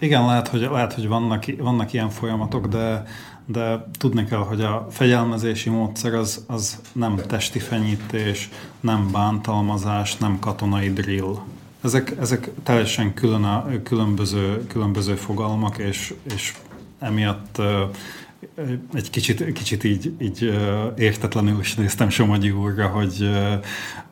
Igen, 0.00 0.26
lehet, 0.26 0.48
hogy, 0.48 0.60
lehet, 0.60 0.92
hogy 0.92 1.08
vannak, 1.08 1.44
vannak 1.58 1.92
ilyen 1.92 2.08
folyamatok, 2.10 2.66
de, 2.66 3.06
de 3.46 3.86
tudni 3.98 4.24
kell, 4.24 4.38
hogy 4.38 4.60
a 4.60 4.86
fegyelmezési 4.90 5.70
módszer 5.70 6.14
az, 6.14 6.44
az 6.46 6.80
nem 6.92 7.16
testi 7.26 7.58
fenyítés, 7.58 8.48
nem 8.80 9.08
bántalmazás, 9.12 10.16
nem 10.16 10.38
katonai 10.38 10.92
drill. 10.92 11.34
Ezek, 11.82 12.14
ezek 12.20 12.50
teljesen 12.62 13.14
külön 13.14 13.44
a, 13.44 13.66
különböző, 13.82 14.66
különböző 14.66 15.14
fogalmak, 15.14 15.78
és, 15.78 16.14
és 16.34 16.54
emiatt 16.98 17.60
egy 18.94 19.10
kicsit, 19.10 19.52
kicsit 19.52 19.84
így, 19.84 20.14
így 20.18 20.58
értetlenül 20.96 21.60
is 21.60 21.74
néztem 21.74 22.08
Somogyi 22.08 22.50
úrra, 22.50 22.86
hogy, 22.86 23.30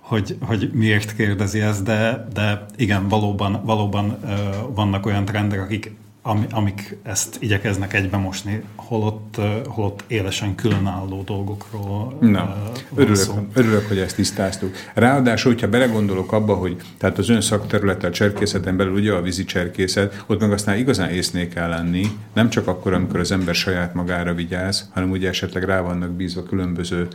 hogy, 0.08 0.36
hogy 0.40 0.70
miért 0.72 1.16
kérdezi 1.16 1.60
ezt, 1.60 1.82
de, 1.82 2.28
de 2.34 2.66
igen, 2.76 3.08
valóban, 3.08 3.60
valóban 3.64 4.18
ö, 4.24 4.34
vannak 4.74 5.06
olyan 5.06 5.24
trendek, 5.24 5.60
akik 5.60 5.94
ami, 6.22 6.46
amik 6.50 6.96
ezt 7.02 7.36
igyekeznek 7.40 7.94
egybemosni, 7.94 8.62
holott, 8.76 9.34
ö, 9.38 9.48
holott 9.66 10.04
élesen 10.06 10.54
különálló 10.54 11.22
dolgokról 11.22 12.16
ö, 12.20 12.26
Na, 12.26 12.56
örülök, 12.94 13.16
szó. 13.16 13.46
örülök, 13.54 13.88
hogy 13.88 13.98
ezt 13.98 14.14
tisztáztuk. 14.14 14.74
Ráadásul, 14.94 15.52
hogyha 15.52 15.68
belegondolok 15.68 16.32
abba, 16.32 16.54
hogy 16.54 16.76
tehát 16.98 17.18
az 17.18 17.28
ön 17.28 17.40
szakterülete 17.40 18.06
a 18.06 18.10
cserkészeten 18.10 18.76
belül 18.76 18.94
ugye 18.94 19.12
a 19.12 19.22
vízi 19.22 19.44
cserkészet, 19.44 20.24
ott 20.26 20.40
meg 20.40 20.52
aztán 20.52 20.78
igazán 20.78 21.10
észnél 21.10 21.48
kell 21.48 21.68
lenni, 21.68 22.06
nem 22.32 22.50
csak 22.50 22.66
akkor, 22.66 22.92
amikor 22.92 23.20
az 23.20 23.32
ember 23.32 23.54
saját 23.54 23.94
magára 23.94 24.34
vigyáz, 24.34 24.90
hanem 24.94 25.10
ugye 25.10 25.28
esetleg 25.28 25.64
rá 25.64 25.80
vannak 25.80 26.10
bízva 26.10 26.42
különböző 26.42 27.08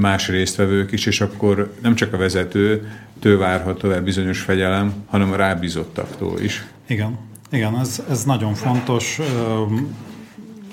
más 0.00 0.28
résztvevők 0.28 0.92
is, 0.92 1.06
és 1.06 1.20
akkor 1.20 1.74
nem 1.82 1.94
csak 1.94 2.12
a 2.12 2.16
vezető, 2.16 2.90
tő 3.20 3.36
várható 3.36 3.90
el 3.90 4.02
bizonyos 4.02 4.40
fegyelem, 4.40 4.94
hanem 5.06 5.32
a 5.32 5.36
rábízottaktól 5.36 6.40
is. 6.40 6.66
Igen, 6.86 7.18
igen 7.50 7.78
ez, 7.78 8.02
ez 8.10 8.24
nagyon 8.24 8.54
fontos. 8.54 9.20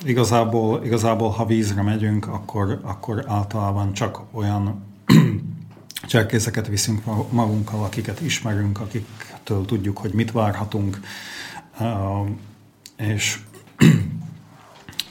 Igazából, 0.05 0.85
igazából, 0.85 1.29
ha 1.29 1.45
vízre 1.45 1.81
megyünk, 1.81 2.27
akkor, 2.27 2.79
akkor 2.83 3.23
általában 3.27 3.93
csak 3.93 4.21
olyan 4.31 4.83
cserkészeket 6.07 6.67
viszünk 6.67 7.05
ma- 7.05 7.27
magunkkal, 7.31 7.83
akiket 7.83 8.21
ismerünk, 8.21 8.79
akiktől 8.79 9.65
tudjuk, 9.65 9.97
hogy 9.97 10.13
mit 10.13 10.31
várhatunk, 10.31 10.99
és, 12.97 13.39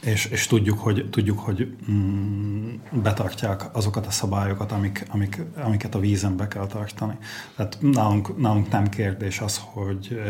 és, 0.06 0.24
és 0.24 0.46
tudjuk, 0.46 0.78
hogy, 0.78 1.10
tudjuk, 1.10 1.38
hogy 1.38 1.76
mm, 1.90 2.74
betartják 3.02 3.76
azokat 3.76 4.06
a 4.06 4.10
szabályokat, 4.10 4.72
amik, 4.72 5.06
amik, 5.08 5.42
amiket 5.64 5.94
a 5.94 5.98
vízen 5.98 6.36
be 6.36 6.48
kell 6.48 6.66
tartani. 6.66 7.16
Tehát 7.56 7.78
nálunk, 7.80 8.38
nálunk 8.38 8.70
nem 8.70 8.88
kérdés 8.88 9.40
az, 9.40 9.60
hogy, 9.64 10.20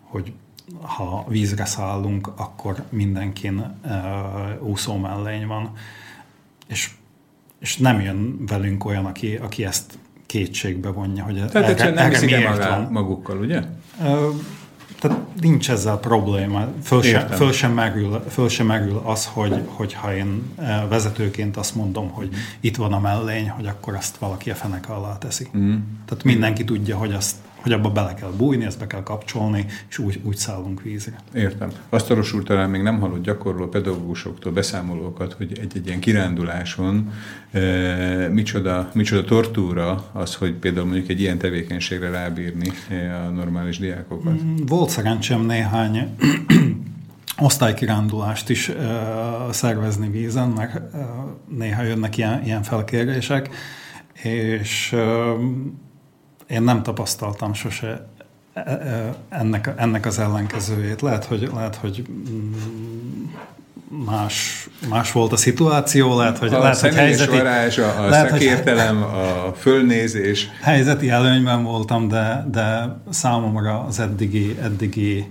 hogy 0.00 0.32
ha 0.80 1.24
vízre 1.28 1.64
szállunk, 1.64 2.26
akkor 2.36 2.84
mindenkin 2.88 3.78
uh, 3.84 4.68
úszó 4.68 4.96
mellény 4.96 5.46
van. 5.46 5.72
És, 6.66 6.90
és 7.58 7.76
nem 7.76 8.00
jön 8.00 8.46
velünk 8.46 8.84
olyan, 8.84 9.04
aki, 9.04 9.36
aki 9.36 9.64
ezt 9.64 9.98
kétségbe 10.26 10.88
vonja, 10.88 11.24
hogy 11.24 11.34
Tehát 11.34 11.68
egyszerűen 11.68 11.94
nem 11.94 12.12
el 12.12 12.24
miért 12.24 12.68
van. 12.68 12.88
magukkal, 12.90 13.38
ugye? 13.38 13.62
Ö, 14.02 14.28
Tehát 15.02 15.18
nincs 15.40 15.70
ezzel 15.70 15.96
probléma. 15.96 16.68
Föl 16.82 17.02
sem, 17.02 17.20
Értem. 17.20 17.36
föl 17.36 17.52
sem, 17.52 17.72
merül, 17.72 18.24
föl 18.28 18.48
sem 18.48 18.66
merül 18.66 19.00
az, 19.04 19.26
hogy, 19.26 19.62
hogy 19.66 19.92
ha 19.92 20.14
én 20.14 20.52
eh, 20.56 20.82
vezetőként 20.88 21.56
azt 21.56 21.74
mondom, 21.74 22.10
hogy 22.10 22.28
itt 22.60 22.76
van 22.76 22.92
a 22.92 23.00
mellény, 23.00 23.48
hogy 23.48 23.66
akkor 23.66 23.94
azt 23.94 24.16
valaki 24.16 24.50
a 24.50 24.54
fenek 24.54 24.88
alá 24.88 25.18
teszi. 25.18 25.48
Mm. 25.56 25.74
Tehát 26.06 26.24
mindenki 26.24 26.64
tudja, 26.64 26.96
hogy, 26.96 27.12
azt, 27.12 27.36
hogy 27.62 27.72
abba 27.72 27.90
bele 27.90 28.14
kell 28.14 28.32
bújni, 28.36 28.64
ezt 28.64 28.78
be 28.78 28.86
kell 28.86 29.02
kapcsolni, 29.02 29.66
és 29.88 29.98
úgy, 29.98 30.20
úgy 30.22 30.36
szállunk 30.36 30.82
vízre. 30.82 31.16
Értem. 31.34 31.70
Asztalos 31.88 32.32
úr 32.32 32.42
talán 32.42 32.70
még 32.70 32.82
nem 32.82 33.00
hallott 33.00 33.22
gyakorló 33.22 33.66
pedagógusoktól 33.66 34.52
beszámolókat, 34.52 35.32
hogy 35.32 35.58
egy-egy 35.60 35.86
ilyen 35.86 36.00
kiránduláson 36.00 37.12
e, 37.50 37.60
micsoda, 38.28 38.90
micsoda 38.94 39.24
tortúra 39.24 40.04
az, 40.12 40.34
hogy 40.34 40.52
például 40.52 40.86
mondjuk 40.86 41.08
egy 41.08 41.20
ilyen 41.20 41.38
tevékenységre 41.38 42.10
rábírni 42.10 42.72
e, 42.88 43.24
a 43.26 43.30
normális 43.30 43.78
diákokat. 43.78 44.40
Volt 44.66 44.90
szerencsém 44.90 45.46
néhány 45.46 45.98
osztálykirándulást 47.38 48.48
is 48.48 48.68
uh, 48.68 48.76
szervezni 49.50 50.08
vízen, 50.08 50.48
mert 50.48 50.94
uh, 50.94 51.00
néha 51.48 51.82
jönnek 51.82 52.16
ilyen, 52.16 52.44
ilyen 52.44 52.62
felkérések, 52.62 53.48
és 54.22 54.92
uh, 54.94 55.00
én 56.52 56.62
nem 56.62 56.82
tapasztaltam 56.82 57.52
sose 57.54 58.06
e- 58.54 58.60
e- 58.60 59.14
ennek, 59.28 59.70
ennek 59.76 60.06
az 60.06 60.18
ellenkezőjét. 60.18 61.00
Lehet, 61.00 61.24
hogy, 61.24 61.50
lehet, 61.54 61.74
hogy 61.76 62.04
mm, 62.10 62.52
más, 64.04 64.68
más 64.88 65.12
volt 65.12 65.32
a 65.32 65.36
szituáció, 65.36 66.18
lehet, 66.18 66.38
hogy, 66.38 66.54
A 66.54 66.58
lehet, 66.58 66.80
hogy 66.80 66.94
helyzeti, 66.94 67.36
varázs, 67.36 67.78
a, 67.78 68.04
a 68.04 68.08
lehet, 68.08 68.30
hogy- 68.30 68.40
szakértelem, 68.40 69.02
a 69.02 69.52
fölnézés. 69.58 70.48
helyzeti 70.62 71.10
előnyben 71.10 71.62
voltam, 71.62 72.08
de, 72.08 72.46
de 72.50 72.96
számomra 73.10 73.84
az 73.84 73.98
eddigi, 74.00 74.56
eddigi 74.62 75.30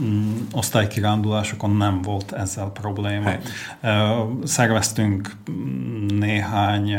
mm, 0.00 0.36
osztálykirándulásokon 0.52 1.76
nem 1.76 2.02
volt 2.02 2.32
ezzel 2.32 2.66
probléma. 2.70 3.32
Ö, 3.80 4.22
Szerveztünk 4.44 5.36
mm, 5.50 6.06
néhány 6.06 6.96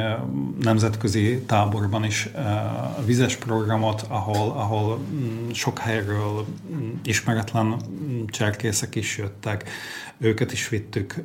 nemzetközi 0.59 1.43
táborban 1.47 2.03
is 2.03 2.29
vizes 3.05 3.35
programot, 3.35 4.05
ahol, 4.07 4.49
ahol 4.49 4.97
mm, 4.97 5.49
sok 5.51 5.79
helyről 5.79 6.45
mm, 6.71 6.89
ismeretlen 7.03 7.75
cserkészek 8.27 8.95
is 8.95 9.17
jöttek. 9.17 9.69
Őket 10.17 10.51
is 10.51 10.69
vittük 10.69 11.23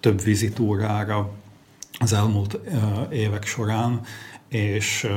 több 0.00 0.22
vizitúrára 0.22 1.30
az 1.98 2.12
elmúlt 2.12 2.58
évek 3.10 3.46
során, 3.46 4.00
és 4.48 5.08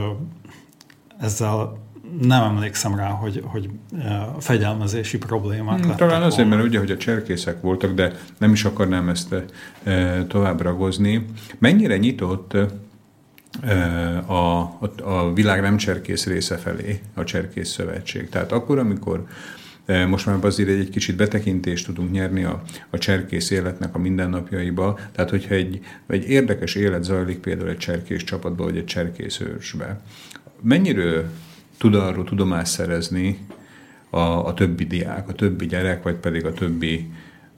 ezzel 1.20 1.78
nem 2.22 2.44
emlékszem 2.44 2.96
rá, 2.96 3.08
hogy, 3.10 3.42
hogy 3.46 3.70
ö, 3.94 4.08
fegyelmezési 4.40 5.18
problémák 5.18 5.84
Hmm, 5.84 5.96
Talán 5.96 6.22
azért, 6.22 6.42
volna. 6.42 6.56
mert 6.56 6.68
ugye, 6.68 6.80
hogy 6.80 6.92
a 6.92 6.98
cserkészek 6.98 7.62
voltak, 7.62 7.94
de 7.94 8.14
nem 8.38 8.52
is 8.52 8.64
akarnám 8.64 9.10
ezt 9.10 9.36
e, 9.84 10.24
tovább 10.28 10.62
ragozni. 10.62 11.26
Mennyire 11.60 11.98
nyitott 11.98 12.54
e, 13.62 14.18
a, 14.26 14.60
a, 14.60 14.92
a 15.04 15.34
világ 15.34 15.62
nem 15.62 15.78
cserkész 15.78 16.26
része 16.26 16.58
felé 16.58 17.02
a 17.14 17.24
Cserkész 17.24 17.70
Szövetség? 17.70 18.30
Tehát 18.30 18.52
akkor, 18.52 18.78
amikor 18.78 19.26
e, 19.86 20.06
most 20.06 20.26
már 20.26 20.38
azért 20.42 20.70
egy 20.70 20.90
kicsit 20.90 21.16
betekintést 21.16 21.86
tudunk 21.86 22.12
nyerni 22.12 22.44
a, 22.44 22.62
a 22.90 22.98
cserkész 22.98 23.50
életnek 23.50 23.96
a 23.96 24.00
mindennapjaiba, 24.00 25.00
tehát 25.12 25.30
hogyha 25.30 25.56
egy, 25.56 25.80
egy 26.08 26.30
érdekes 26.30 26.76
élet 26.76 27.04
zajlik 27.04 27.38
például 27.38 27.70
egy 27.70 27.78
cserkész 27.78 28.24
csapatban, 28.24 28.66
vagy 28.66 28.78
egy 28.78 28.86
cserkész 28.86 29.40
őrsbe, 29.40 30.02
mennyire 30.62 31.24
tud 31.84 31.96
arról 31.96 32.24
tudomást 32.24 32.72
szerezni 32.72 33.40
a, 34.10 34.20
a 34.20 34.54
többi 34.54 34.86
diák, 34.86 35.30
a 35.30 35.34
többi 35.34 35.66
gyerek, 35.66 36.04
vagy 36.04 36.16
pedig 36.16 36.46
a 36.46 36.54
többi 36.54 37.12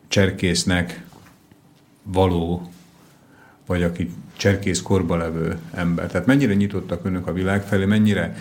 cserkésznek 0.08 1.04
való, 2.04 2.72
vagy 3.66 3.84
aki 3.84 4.12
cserkész 4.38 4.82
korba 4.82 5.16
levő 5.16 5.58
ember. 5.72 6.08
Tehát 6.12 6.28
mennyire 6.28 6.54
nyitottak 6.54 7.06
önök 7.06 7.28
a 7.28 7.34
világ 7.34 7.64
felé, 7.64 7.86
mennyire 7.86 8.36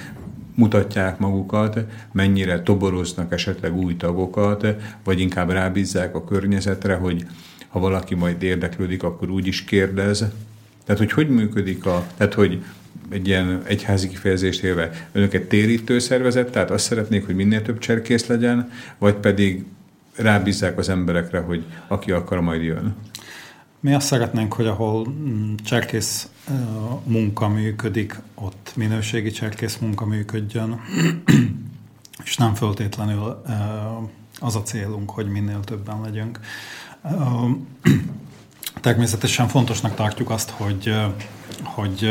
mutatják 0.55 1.19
magukat, 1.19 1.79
mennyire 2.13 2.63
toboroznak 2.63 3.33
esetleg 3.33 3.77
új 3.77 3.97
tagokat, 3.97 4.67
vagy 5.03 5.21
inkább 5.21 5.51
rábízzák 5.51 6.15
a 6.15 6.25
környezetre, 6.25 6.95
hogy 6.95 7.27
ha 7.69 7.79
valaki 7.79 8.15
majd 8.15 8.43
érdeklődik, 8.43 9.03
akkor 9.03 9.31
úgy 9.31 9.47
is 9.47 9.65
kérdez. 9.65 10.25
Tehát, 10.85 11.01
hogy 11.01 11.13
hogy 11.13 11.29
működik 11.29 11.87
a, 11.87 12.07
tehát, 12.17 12.35
hogy 12.35 12.63
egy 13.11 13.29
ilyen 13.29 13.63
egyházi 13.67 14.09
kifejezést 14.09 14.63
élve, 14.63 15.09
egy 15.13 15.45
térítő 15.49 15.99
szervezet, 15.99 16.51
tehát 16.51 16.71
azt 16.71 16.85
szeretnék, 16.85 17.27
hogy 17.27 17.35
minél 17.35 17.63
több 17.63 17.79
cserkész 17.79 18.27
legyen, 18.27 18.71
vagy 18.99 19.15
pedig 19.15 19.65
rábízzák 20.17 20.79
az 20.79 20.89
emberekre, 20.89 21.39
hogy 21.39 21.65
aki 21.89 22.13
akar, 22.13 22.41
majd 22.41 22.63
jön. 22.63 22.95
Mi 23.81 23.95
azt 23.95 24.07
szeretnénk, 24.07 24.53
hogy 24.53 24.67
ahol 24.67 25.09
mm, 25.09 25.55
cserkész 25.65 26.29
munka 27.05 27.49
működik, 27.49 28.21
ott 28.35 28.73
minőségi 28.77 29.31
cserkész 29.31 29.77
munka 29.77 30.07
működjön, 30.07 30.81
és 32.25 32.37
nem 32.37 32.55
föltétlenül 32.55 33.43
ö, 33.47 33.53
az 34.41 34.57
a 34.57 34.63
célunk, 34.63 35.11
hogy 35.11 35.27
minél 35.27 35.61
többen 35.65 36.01
legyünk. 36.01 36.41
Természetesen 38.85 39.49
fontosnak 39.49 39.95
tartjuk 39.95 40.31
azt, 40.31 40.51
hogy, 40.51 40.95
hogy 41.63 42.05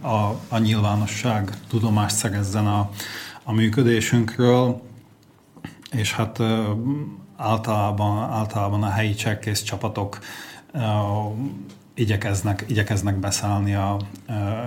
a, 0.00 0.40
a 0.48 0.58
nyilvánosság 0.58 1.50
tudomást 1.68 2.16
szerezzen 2.16 2.66
a, 2.66 2.90
a 3.42 3.52
működésünkről, 3.52 4.82
és 5.90 6.12
hát 6.12 6.40
általában, 7.36 8.30
általában 8.30 8.82
a 8.82 8.88
helyi 8.88 9.14
cserkész 9.14 9.62
csapatok 9.62 10.18
igyekeznek, 11.94 12.64
igyekeznek 12.68 13.16
beszállni 13.16 13.74
a 13.74 13.96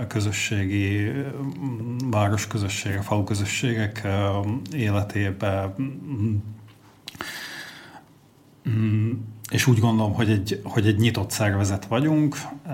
közösségi, 0.08 1.12
városközösségek, 2.10 3.04
falu 3.04 3.24
közösségek 3.24 4.08
életébe. 4.72 5.74
És 9.50 9.68
úgy 9.68 9.80
gondolom, 9.80 10.14
hogy 10.14 10.30
egy, 10.30 10.62
hogy 10.64 10.88
egy 10.88 10.98
nyitott 10.98 11.32
szervezet 11.32 11.86
vagyunk. 11.86 12.36
Ö, 12.68 12.72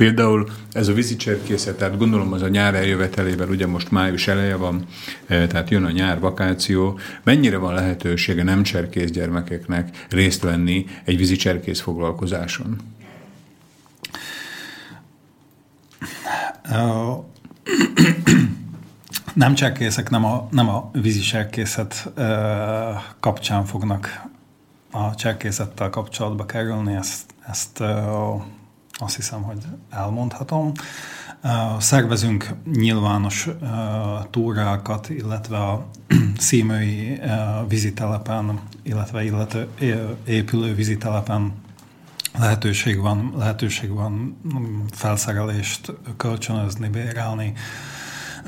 Például 0.00 0.48
ez 0.72 0.88
a 0.88 0.92
vízicserkészet, 0.92 1.76
tehát 1.76 1.98
gondolom 1.98 2.32
az 2.32 2.42
a 2.42 2.48
nyár 2.48 2.74
eljövetelével, 2.74 3.48
ugye 3.48 3.66
most 3.66 3.90
május 3.90 4.28
eleje 4.28 4.56
van, 4.56 4.86
eh, 5.26 5.46
tehát 5.46 5.70
jön 5.70 5.84
a 5.84 5.90
nyár 5.90 6.20
vakáció, 6.20 6.98
mennyire 7.22 7.56
van 7.56 7.74
lehetősége 7.74 8.42
nem 8.42 8.62
cserkész 8.62 9.10
gyermekeknek 9.10 10.06
részt 10.08 10.42
venni 10.42 10.86
egy 11.04 11.16
vízicserkész 11.16 11.80
foglalkozáson? 11.80 12.76
Nem 19.34 19.54
cserkészek, 19.54 20.10
nem 20.10 20.24
a, 20.24 20.48
nem 20.50 20.68
a 20.68 20.90
vízi 20.92 21.20
cserkészet 21.20 22.10
ö, 22.14 22.90
kapcsán 23.20 23.64
fognak 23.64 24.28
a 24.90 25.14
cserkészettel 25.14 25.90
kapcsolatba 25.90 26.46
kerülni, 26.46 26.94
ezt, 26.94 27.34
ezt 27.48 27.80
ö, 27.80 28.00
azt 28.92 29.16
hiszem, 29.16 29.42
hogy 29.42 29.58
elmondhatom. 29.90 30.72
Szervezünk 31.78 32.54
nyilvános 32.72 33.48
túrákat, 34.30 35.08
illetve 35.08 35.56
a 35.56 35.86
szímői 36.38 37.18
ö, 37.18 37.26
vízitelepen, 37.68 38.60
illetve 38.82 39.24
illető, 39.24 39.68
épülő 40.24 40.74
vízitelepen 40.74 41.52
lehetőség 42.38 43.00
van, 43.00 43.34
lehetőség 43.36 43.90
van 43.90 44.12
mm, 44.54 44.80
felszerelést 44.90 45.92
kölcsönözni, 46.16 46.88
bérelni. 46.88 47.52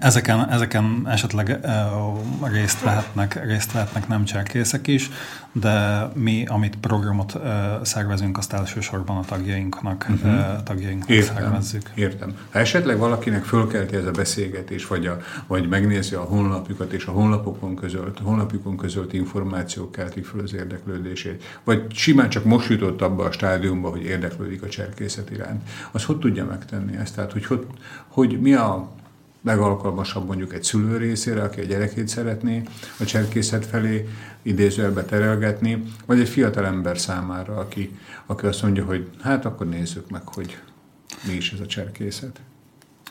Ezeken, 0.00 0.50
ezeken 0.50 1.02
esetleg 1.06 1.58
uh, 1.62 2.50
részt, 2.52 2.82
vehetnek, 2.82 3.44
részt 3.44 3.72
vehetnek 3.72 4.08
nem 4.08 4.24
cserkészek 4.24 4.86
is, 4.86 5.10
de 5.52 6.08
mi, 6.14 6.46
amit 6.46 6.76
programot 6.76 7.34
uh, 7.34 7.42
szervezünk, 7.82 8.38
azt 8.38 8.52
elsősorban 8.52 9.16
a 9.16 9.24
tagjainknak, 9.24 10.06
uh-huh. 10.10 10.62
tagjainknak 10.62 11.08
Értem, 11.08 11.34
szervezzük. 11.34 11.90
értem. 11.94 12.36
Ha 12.52 12.58
esetleg 12.58 12.98
valakinek 12.98 13.44
fölkelti 13.44 13.96
ez 13.96 14.04
a 14.04 14.10
beszélgetés, 14.10 14.86
vagy, 14.86 15.06
a, 15.06 15.18
vagy 15.46 15.68
megnézi 15.68 16.14
a 16.14 16.22
honlapjukat, 16.22 16.92
és 16.92 17.04
a 17.04 17.12
honlapokon 17.12 17.76
közölt, 17.76 18.18
honlapjukon 18.18 18.76
közölt 18.76 19.12
információk 19.12 19.92
keltik 19.92 20.24
föl 20.24 20.40
az 20.40 20.54
érdeklődését, 20.54 21.42
vagy 21.64 21.92
simán 21.94 22.28
csak 22.28 22.44
most 22.44 22.68
jutott 22.68 23.02
abba 23.02 23.24
a 23.24 23.32
stádiumba, 23.32 23.90
hogy 23.90 24.02
érdeklődik 24.02 24.62
a 24.62 24.68
cserkészet 24.68 25.30
iránt, 25.30 25.68
az 25.90 26.04
hogy 26.04 26.18
tudja 26.18 26.44
megtenni 26.44 26.96
ezt? 26.96 27.14
Tehát, 27.14 27.32
hogy, 27.32 27.46
hogy, 27.46 27.66
hogy 28.08 28.40
mi 28.40 28.52
a 28.54 28.96
legalkalmasabb 29.42 30.26
mondjuk 30.26 30.54
egy 30.54 30.62
szülő 30.62 30.96
részére, 30.96 31.42
aki 31.42 31.60
a 31.60 31.64
gyerekét 31.64 32.08
szeretné 32.08 32.62
a 33.00 33.04
cserkészet 33.04 33.66
felé 33.66 34.08
idézőjelbe 34.42 35.04
terelgetni, 35.04 35.82
vagy 36.06 36.20
egy 36.20 36.28
fiatal 36.28 36.66
ember 36.66 36.98
számára, 36.98 37.56
aki, 37.56 37.98
aki 38.26 38.46
azt 38.46 38.62
mondja, 38.62 38.84
hogy 38.84 39.10
hát 39.22 39.44
akkor 39.44 39.68
nézzük 39.68 40.10
meg, 40.10 40.28
hogy 40.28 40.58
mi 41.26 41.32
is 41.32 41.52
ez 41.52 41.60
a 41.60 41.66
cserkészet. 41.66 42.40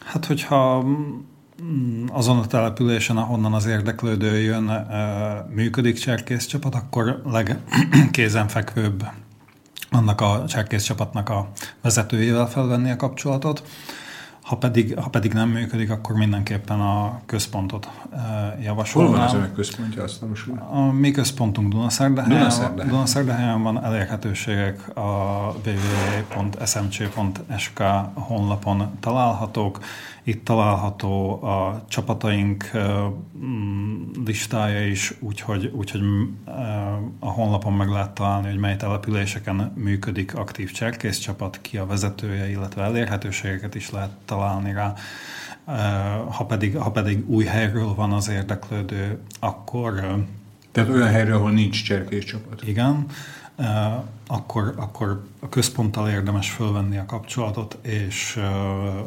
Hát, 0.05 0.25
hogyha 0.25 0.83
mm, 1.63 2.05
azon 2.11 2.37
a 2.37 2.47
településen, 2.47 3.17
ahonnan 3.17 3.53
az 3.53 3.65
érdeklődő 3.65 4.39
jön, 4.39 4.67
ö, 4.67 5.53
működik 5.53 5.97
cserkészcsapat, 5.97 6.75
akkor 6.75 7.21
legkézenfekvőbb 7.25 9.03
annak 9.89 10.21
a 10.21 10.43
cserkészcsapatnak 10.47 11.29
a 11.29 11.51
vezetőjével 11.81 12.49
felvenni 12.49 12.91
a 12.91 12.95
kapcsolatot. 12.95 13.63
Ha 14.47 14.57
pedig, 14.57 14.99
ha 14.99 15.09
pedig 15.09 15.33
nem 15.33 15.49
működik, 15.49 15.89
akkor 15.89 16.15
mindenképpen 16.15 16.79
a 16.79 17.21
központot 17.25 17.85
Hol 17.85 18.63
javasolnám. 18.63 19.11
van 19.11 19.21
az 19.21 19.33
önök 19.33 19.53
központja, 19.53 20.03
azt 20.03 20.21
nem 20.21 20.29
most 20.29 20.47
A 20.69 20.91
mi 20.91 21.11
központunk 21.11 21.71
Dunaszerdahelyen, 21.71 22.37
Dunaszerdahelyen. 22.37 22.87
Dunaszerdahelyen 22.87 23.63
van 23.63 23.83
elérhetőségek 23.83 24.97
a 24.97 25.01
www.smc.sk 26.35 27.83
honlapon 28.13 28.89
találhatók. 28.99 29.79
Itt 30.27 30.45
található 30.45 31.43
a 31.43 31.85
csapataink 31.87 32.71
mm, 33.37 34.01
listája 34.25 34.87
is, 34.87 35.13
úgyhogy, 35.19 35.65
úgyhogy 35.65 36.01
mm, 36.01 36.23
a 37.19 37.29
honlapon 37.29 37.73
meg 37.73 37.89
lehet 37.89 38.11
találni, 38.11 38.47
hogy 38.47 38.57
mely 38.57 38.75
településeken 38.75 39.71
működik 39.75 40.35
aktív 40.35 40.71
cserkészcsapat, 40.71 41.61
ki 41.61 41.77
a 41.77 41.85
vezetője, 41.85 42.49
illetve 42.49 42.83
elérhetőségeket 42.83 43.75
is 43.75 43.91
lehet 43.91 44.11
találni 44.25 44.73
rá. 44.73 44.93
Ha 46.29 46.45
pedig, 46.45 46.77
ha 46.77 46.91
pedig 46.91 47.29
új 47.29 47.45
helyről 47.45 47.93
van 47.93 48.11
az 48.11 48.29
érdeklődő, 48.29 49.19
akkor 49.39 50.23
Tehát 50.71 50.89
olyan 50.89 51.07
helyre, 51.07 51.35
ahol 51.35 51.51
nincs 51.51 51.83
cserkész 51.83 52.25
csapat. 52.25 52.63
igen, 52.67 53.05
akkor, 54.27 54.73
akkor 54.75 55.23
a 55.39 55.49
központtal 55.49 56.09
érdemes 56.09 56.51
fölvenni 56.51 56.97
a 56.97 57.05
kapcsolatot, 57.05 57.77
és 57.81 58.35
ö, 58.37 58.41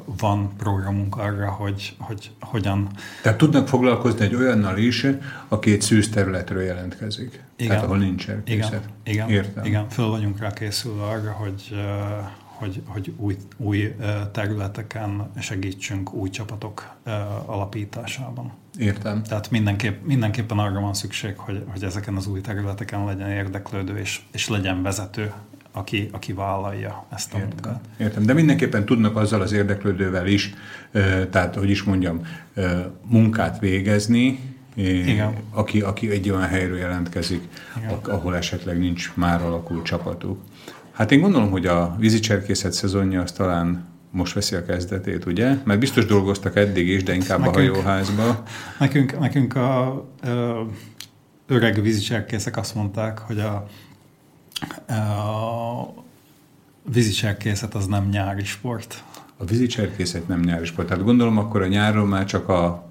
van 0.04 0.56
programunk 0.56 1.16
arra, 1.16 1.50
hogy, 1.50 1.96
hogy 1.98 2.30
hogyan 2.40 2.88
Tehát 3.22 3.38
tudnak 3.38 3.68
foglalkozni 3.68 4.24
egy 4.24 4.34
olyannal 4.34 4.78
is, 4.78 5.06
aki 5.48 5.72
egy 5.72 5.80
szűz 5.80 6.08
területről 6.08 6.62
jelentkezik. 6.62 7.42
Igen. 7.56 7.68
Tehát 7.68 7.84
ahol 7.84 7.98
nincs 7.98 8.24
cserkészet. 8.24 8.88
Igen, 9.04 9.28
igen, 9.28 9.28
Értem. 9.28 9.64
igen, 9.64 9.88
föl 9.88 10.06
vagyunk 10.06 10.38
rá 10.38 10.52
készülve 10.52 11.02
arra, 11.02 11.30
hogy, 11.30 11.68
ö, 11.72 11.76
hogy, 12.60 12.82
hogy 12.86 13.12
új, 13.16 13.36
új 13.56 13.94
területeken 14.32 15.30
segítsünk 15.38 16.12
új 16.12 16.30
csapatok 16.30 16.94
alapításában. 17.46 18.52
Értem. 18.80 19.22
Tehát 19.22 19.50
mindenképp, 19.50 20.04
mindenképpen 20.04 20.58
arra 20.58 20.80
van 20.80 20.94
szükség, 20.94 21.36
hogy, 21.36 21.64
hogy 21.66 21.82
ezeken 21.82 22.14
az 22.16 22.26
új 22.26 22.40
területeken 22.40 23.04
legyen 23.04 23.30
érdeklődő, 23.30 23.98
és, 23.98 24.20
és 24.32 24.48
legyen 24.48 24.82
vezető, 24.82 25.32
aki, 25.72 26.08
aki 26.12 26.32
vállalja 26.32 27.06
ezt 27.10 27.34
a 27.34 27.36
Értem. 27.36 27.50
munkát. 27.52 27.84
Értem. 27.96 28.22
De 28.22 28.32
mindenképpen 28.32 28.84
tudnak 28.84 29.16
azzal 29.16 29.40
az 29.40 29.52
érdeklődővel 29.52 30.26
is, 30.26 30.54
tehát, 31.30 31.54
hogy 31.54 31.70
is 31.70 31.82
mondjam, 31.82 32.20
munkát 33.06 33.58
végezni, 33.58 34.40
Igen. 34.74 35.34
Aki, 35.50 35.80
aki 35.80 36.10
egy 36.10 36.30
olyan 36.30 36.46
helyről 36.48 36.78
jelentkezik, 36.78 37.48
Igen. 37.76 37.98
ahol 38.02 38.36
esetleg 38.36 38.78
nincs 38.78 39.12
már 39.14 39.42
alakult 39.42 39.84
csapatuk. 39.84 40.40
Hát 40.92 41.12
én 41.12 41.20
gondolom, 41.20 41.50
hogy 41.50 41.66
a 41.66 41.96
vízicserkészet 41.98 42.72
szezonja 42.72 43.22
az 43.22 43.32
talán 43.32 43.89
most 44.10 44.32
veszi 44.34 44.54
a 44.54 44.64
kezdetét, 44.64 45.24
ugye? 45.24 45.56
Mert 45.64 45.80
biztos 45.80 46.04
dolgoztak 46.06 46.56
eddig 46.56 46.88
is, 46.88 47.02
de 47.02 47.14
inkább 47.14 47.40
a 47.40 47.44
Nekünk- 47.44 47.74
hajóházba. 47.74 48.42
Nekünk, 48.78 49.18
nekünk 49.18 49.56
a 49.56 50.04
ö, 50.22 50.60
öreg 51.46 51.82
vízicserkészek 51.82 52.56
azt 52.56 52.74
mondták, 52.74 53.18
hogy 53.18 53.40
a, 53.40 53.66
a 54.92 55.94
vízicserkészet 56.92 57.74
az 57.74 57.86
nem 57.86 58.08
nyári 58.08 58.44
sport. 58.44 59.04
A 59.36 59.44
vízicserkészet 59.44 60.28
nem 60.28 60.40
nyári 60.40 60.64
sport. 60.64 60.88
Tehát 60.88 61.04
gondolom 61.04 61.38
akkor 61.38 61.62
a 61.62 61.66
nyáron 61.66 62.08
már 62.08 62.24
csak 62.24 62.48
a 62.48 62.89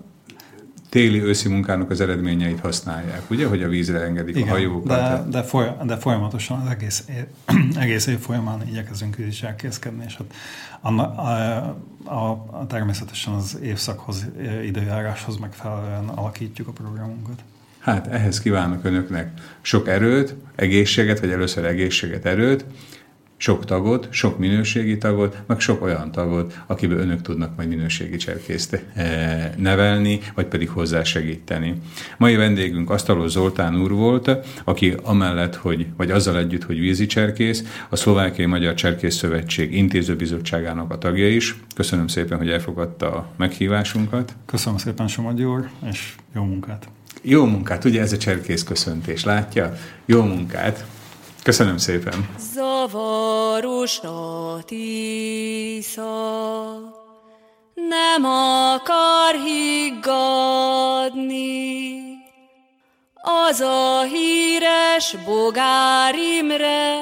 téli-őszi 0.90 1.49
munkának 1.49 1.90
az 1.90 2.02
eredményeit 2.02 2.60
használják, 2.60 3.30
ugye, 3.30 3.48
hogy 3.48 3.64
a 3.64 3.68
vízre 3.68 4.02
engedik 4.02 4.45
a 4.45 4.48
hajókat. 4.49 4.88
de, 4.88 4.95
tehát- 4.95 5.30
de, 5.30 5.44
foly, 5.44 5.72
de 5.86 5.98
folyamatosan 5.98 6.60
az 6.60 6.72
egész, 6.72 7.03
év, 7.10 7.26
egész 7.84 8.07
év 8.07 8.20
folyamán 8.20 8.68
igyekezünk 8.68 9.16
vízicserkészkedni, 9.16 10.03
és 10.07 10.16
hát 10.18 10.34
anna, 10.82 11.16
a, 11.16 11.78
a, 12.03 12.30
a, 12.52 12.66
természetesen 12.68 13.34
az 13.34 13.57
évszakhoz, 13.64 14.26
időjáráshoz 14.66 15.38
megfelelően 15.38 16.07
alakítjuk 16.07 16.68
a 16.68 16.72
programunkat. 16.72 17.44
Hát 17.80 18.07
ehhez 18.07 18.40
kívánok 18.40 18.84
önöknek 18.86 19.32
sok 19.61 19.88
erőt, 19.88 20.36
egészséget, 20.56 21.20
vagy 21.20 21.32
először 21.32 21.66
egészséget, 21.66 22.26
erőt, 22.26 22.66
sok 23.41 23.66
tagot, 23.66 24.07
sok 24.11 24.38
minőségi 24.38 24.98
tagot, 24.98 25.38
meg 25.48 25.60
sok 25.60 25.82
olyan 25.82 26.11
tagot, 26.11 26.60
akiből 26.68 26.98
önök 26.99 27.22
tudnak 27.22 27.56
majd 27.56 27.70
minőségi 27.70 28.18
cserkészt 28.18 28.84
eh, 28.94 29.52
nevelni, 29.57 30.20
vagy 30.36 30.45
pedig 30.45 30.70
hozzá 30.70 31.03
segíteni. 31.03 31.82
Mai 32.18 32.36
vendégünk 32.36 32.90
Asztalos 32.90 33.32
Zoltán 33.32 33.82
úr 33.82 33.91
volt, 33.91 34.32
aki 34.64 34.95
amellett, 35.03 35.56
hogy, 35.56 35.88
vagy 35.98 36.11
azzal 36.11 36.38
együtt, 36.38 36.64
hogy 36.64 36.80
vízi 36.80 37.06
cserkész, 37.06 37.64
a 37.90 37.95
Szlovákiai 37.95 38.48
Magyar 38.48 38.74
Cserkész 38.74 39.16
Szövetség 39.16 39.76
intézőbizottságának 39.76 40.91
a 40.91 40.98
tagja 40.98 41.30
is. 41.30 41.56
Köszönöm 41.76 42.07
szépen, 42.07 42.38
hogy 42.38 42.49
elfogadta 42.49 43.16
a 43.16 43.30
meghívásunkat. 43.38 44.34
Köszönöm 44.45 44.78
szépen, 44.78 45.07
Somogyi 45.07 45.44
úr, 45.44 45.70
és 45.90 46.16
jó 46.36 46.44
munkát! 46.44 46.90
Jó 47.22 47.45
munkát, 47.45 47.86
ugye 47.86 48.02
ez 48.02 48.14
a 48.14 48.18
cserkész 48.18 48.64
köszöntés, 48.64 49.24
látja? 49.24 49.74
Jó 50.06 50.24
munkát! 50.24 50.86
Köszönöm 51.49 51.77
szépen! 51.77 52.30
Zavaros 52.53 53.99
a 53.99 54.57
tisza, 54.65 56.03
nem 57.73 58.26
akar 58.26 59.35
higgadni. 59.45 60.77
Az 63.13 63.59
a 63.59 64.01
híres 64.01 65.15
Bogár 65.26 66.15
Imre 66.38 66.95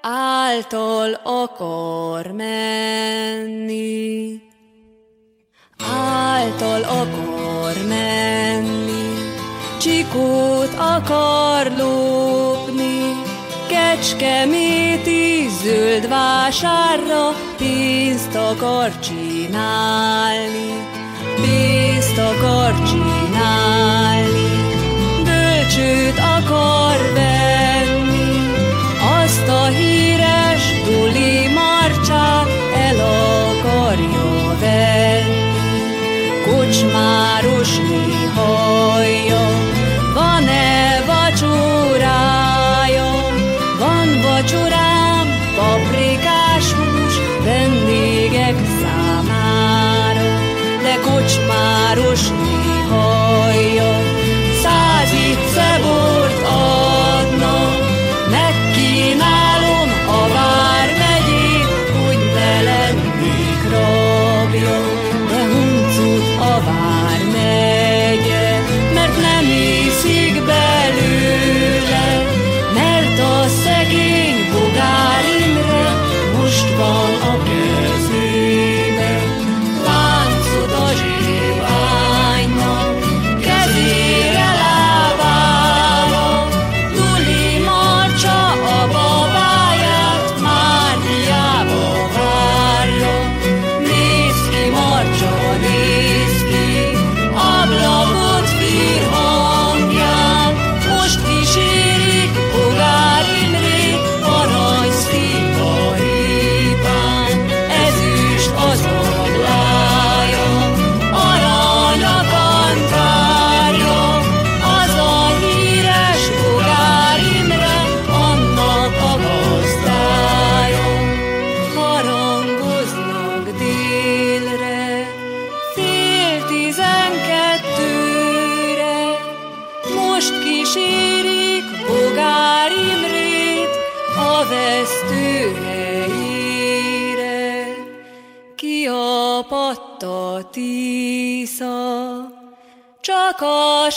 által 0.00 1.20
akar 1.22 2.26
menni. 2.26 3.22
Által 6.32 6.82
akar 6.82 7.76
menni, 7.88 9.14
csikót 9.80 10.74
akar 10.78 11.72
lopni, 11.78 12.49
kecskeméti 14.00 15.48
zöld 15.62 16.08
vásárra 16.08 17.34
pénzt 17.58 18.34
akar 18.34 18.98
csinálni, 18.98 20.72
pénzt 21.36 22.18
akar 22.18 22.74
csinálni, 22.82 24.50
bölcsőt 25.24 26.18
akar 26.18 26.89
Kaposváros 51.30 52.49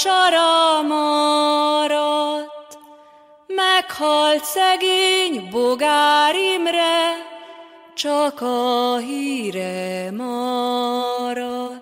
sara 0.04 0.82
maradt. 0.82 2.78
Meghalt 3.48 4.44
szegény 4.44 5.50
Bogár 5.52 6.36
Imre, 6.36 7.02
csak 7.94 8.42
a 8.42 8.98
híre 8.98 10.12
maradt. 10.12 11.73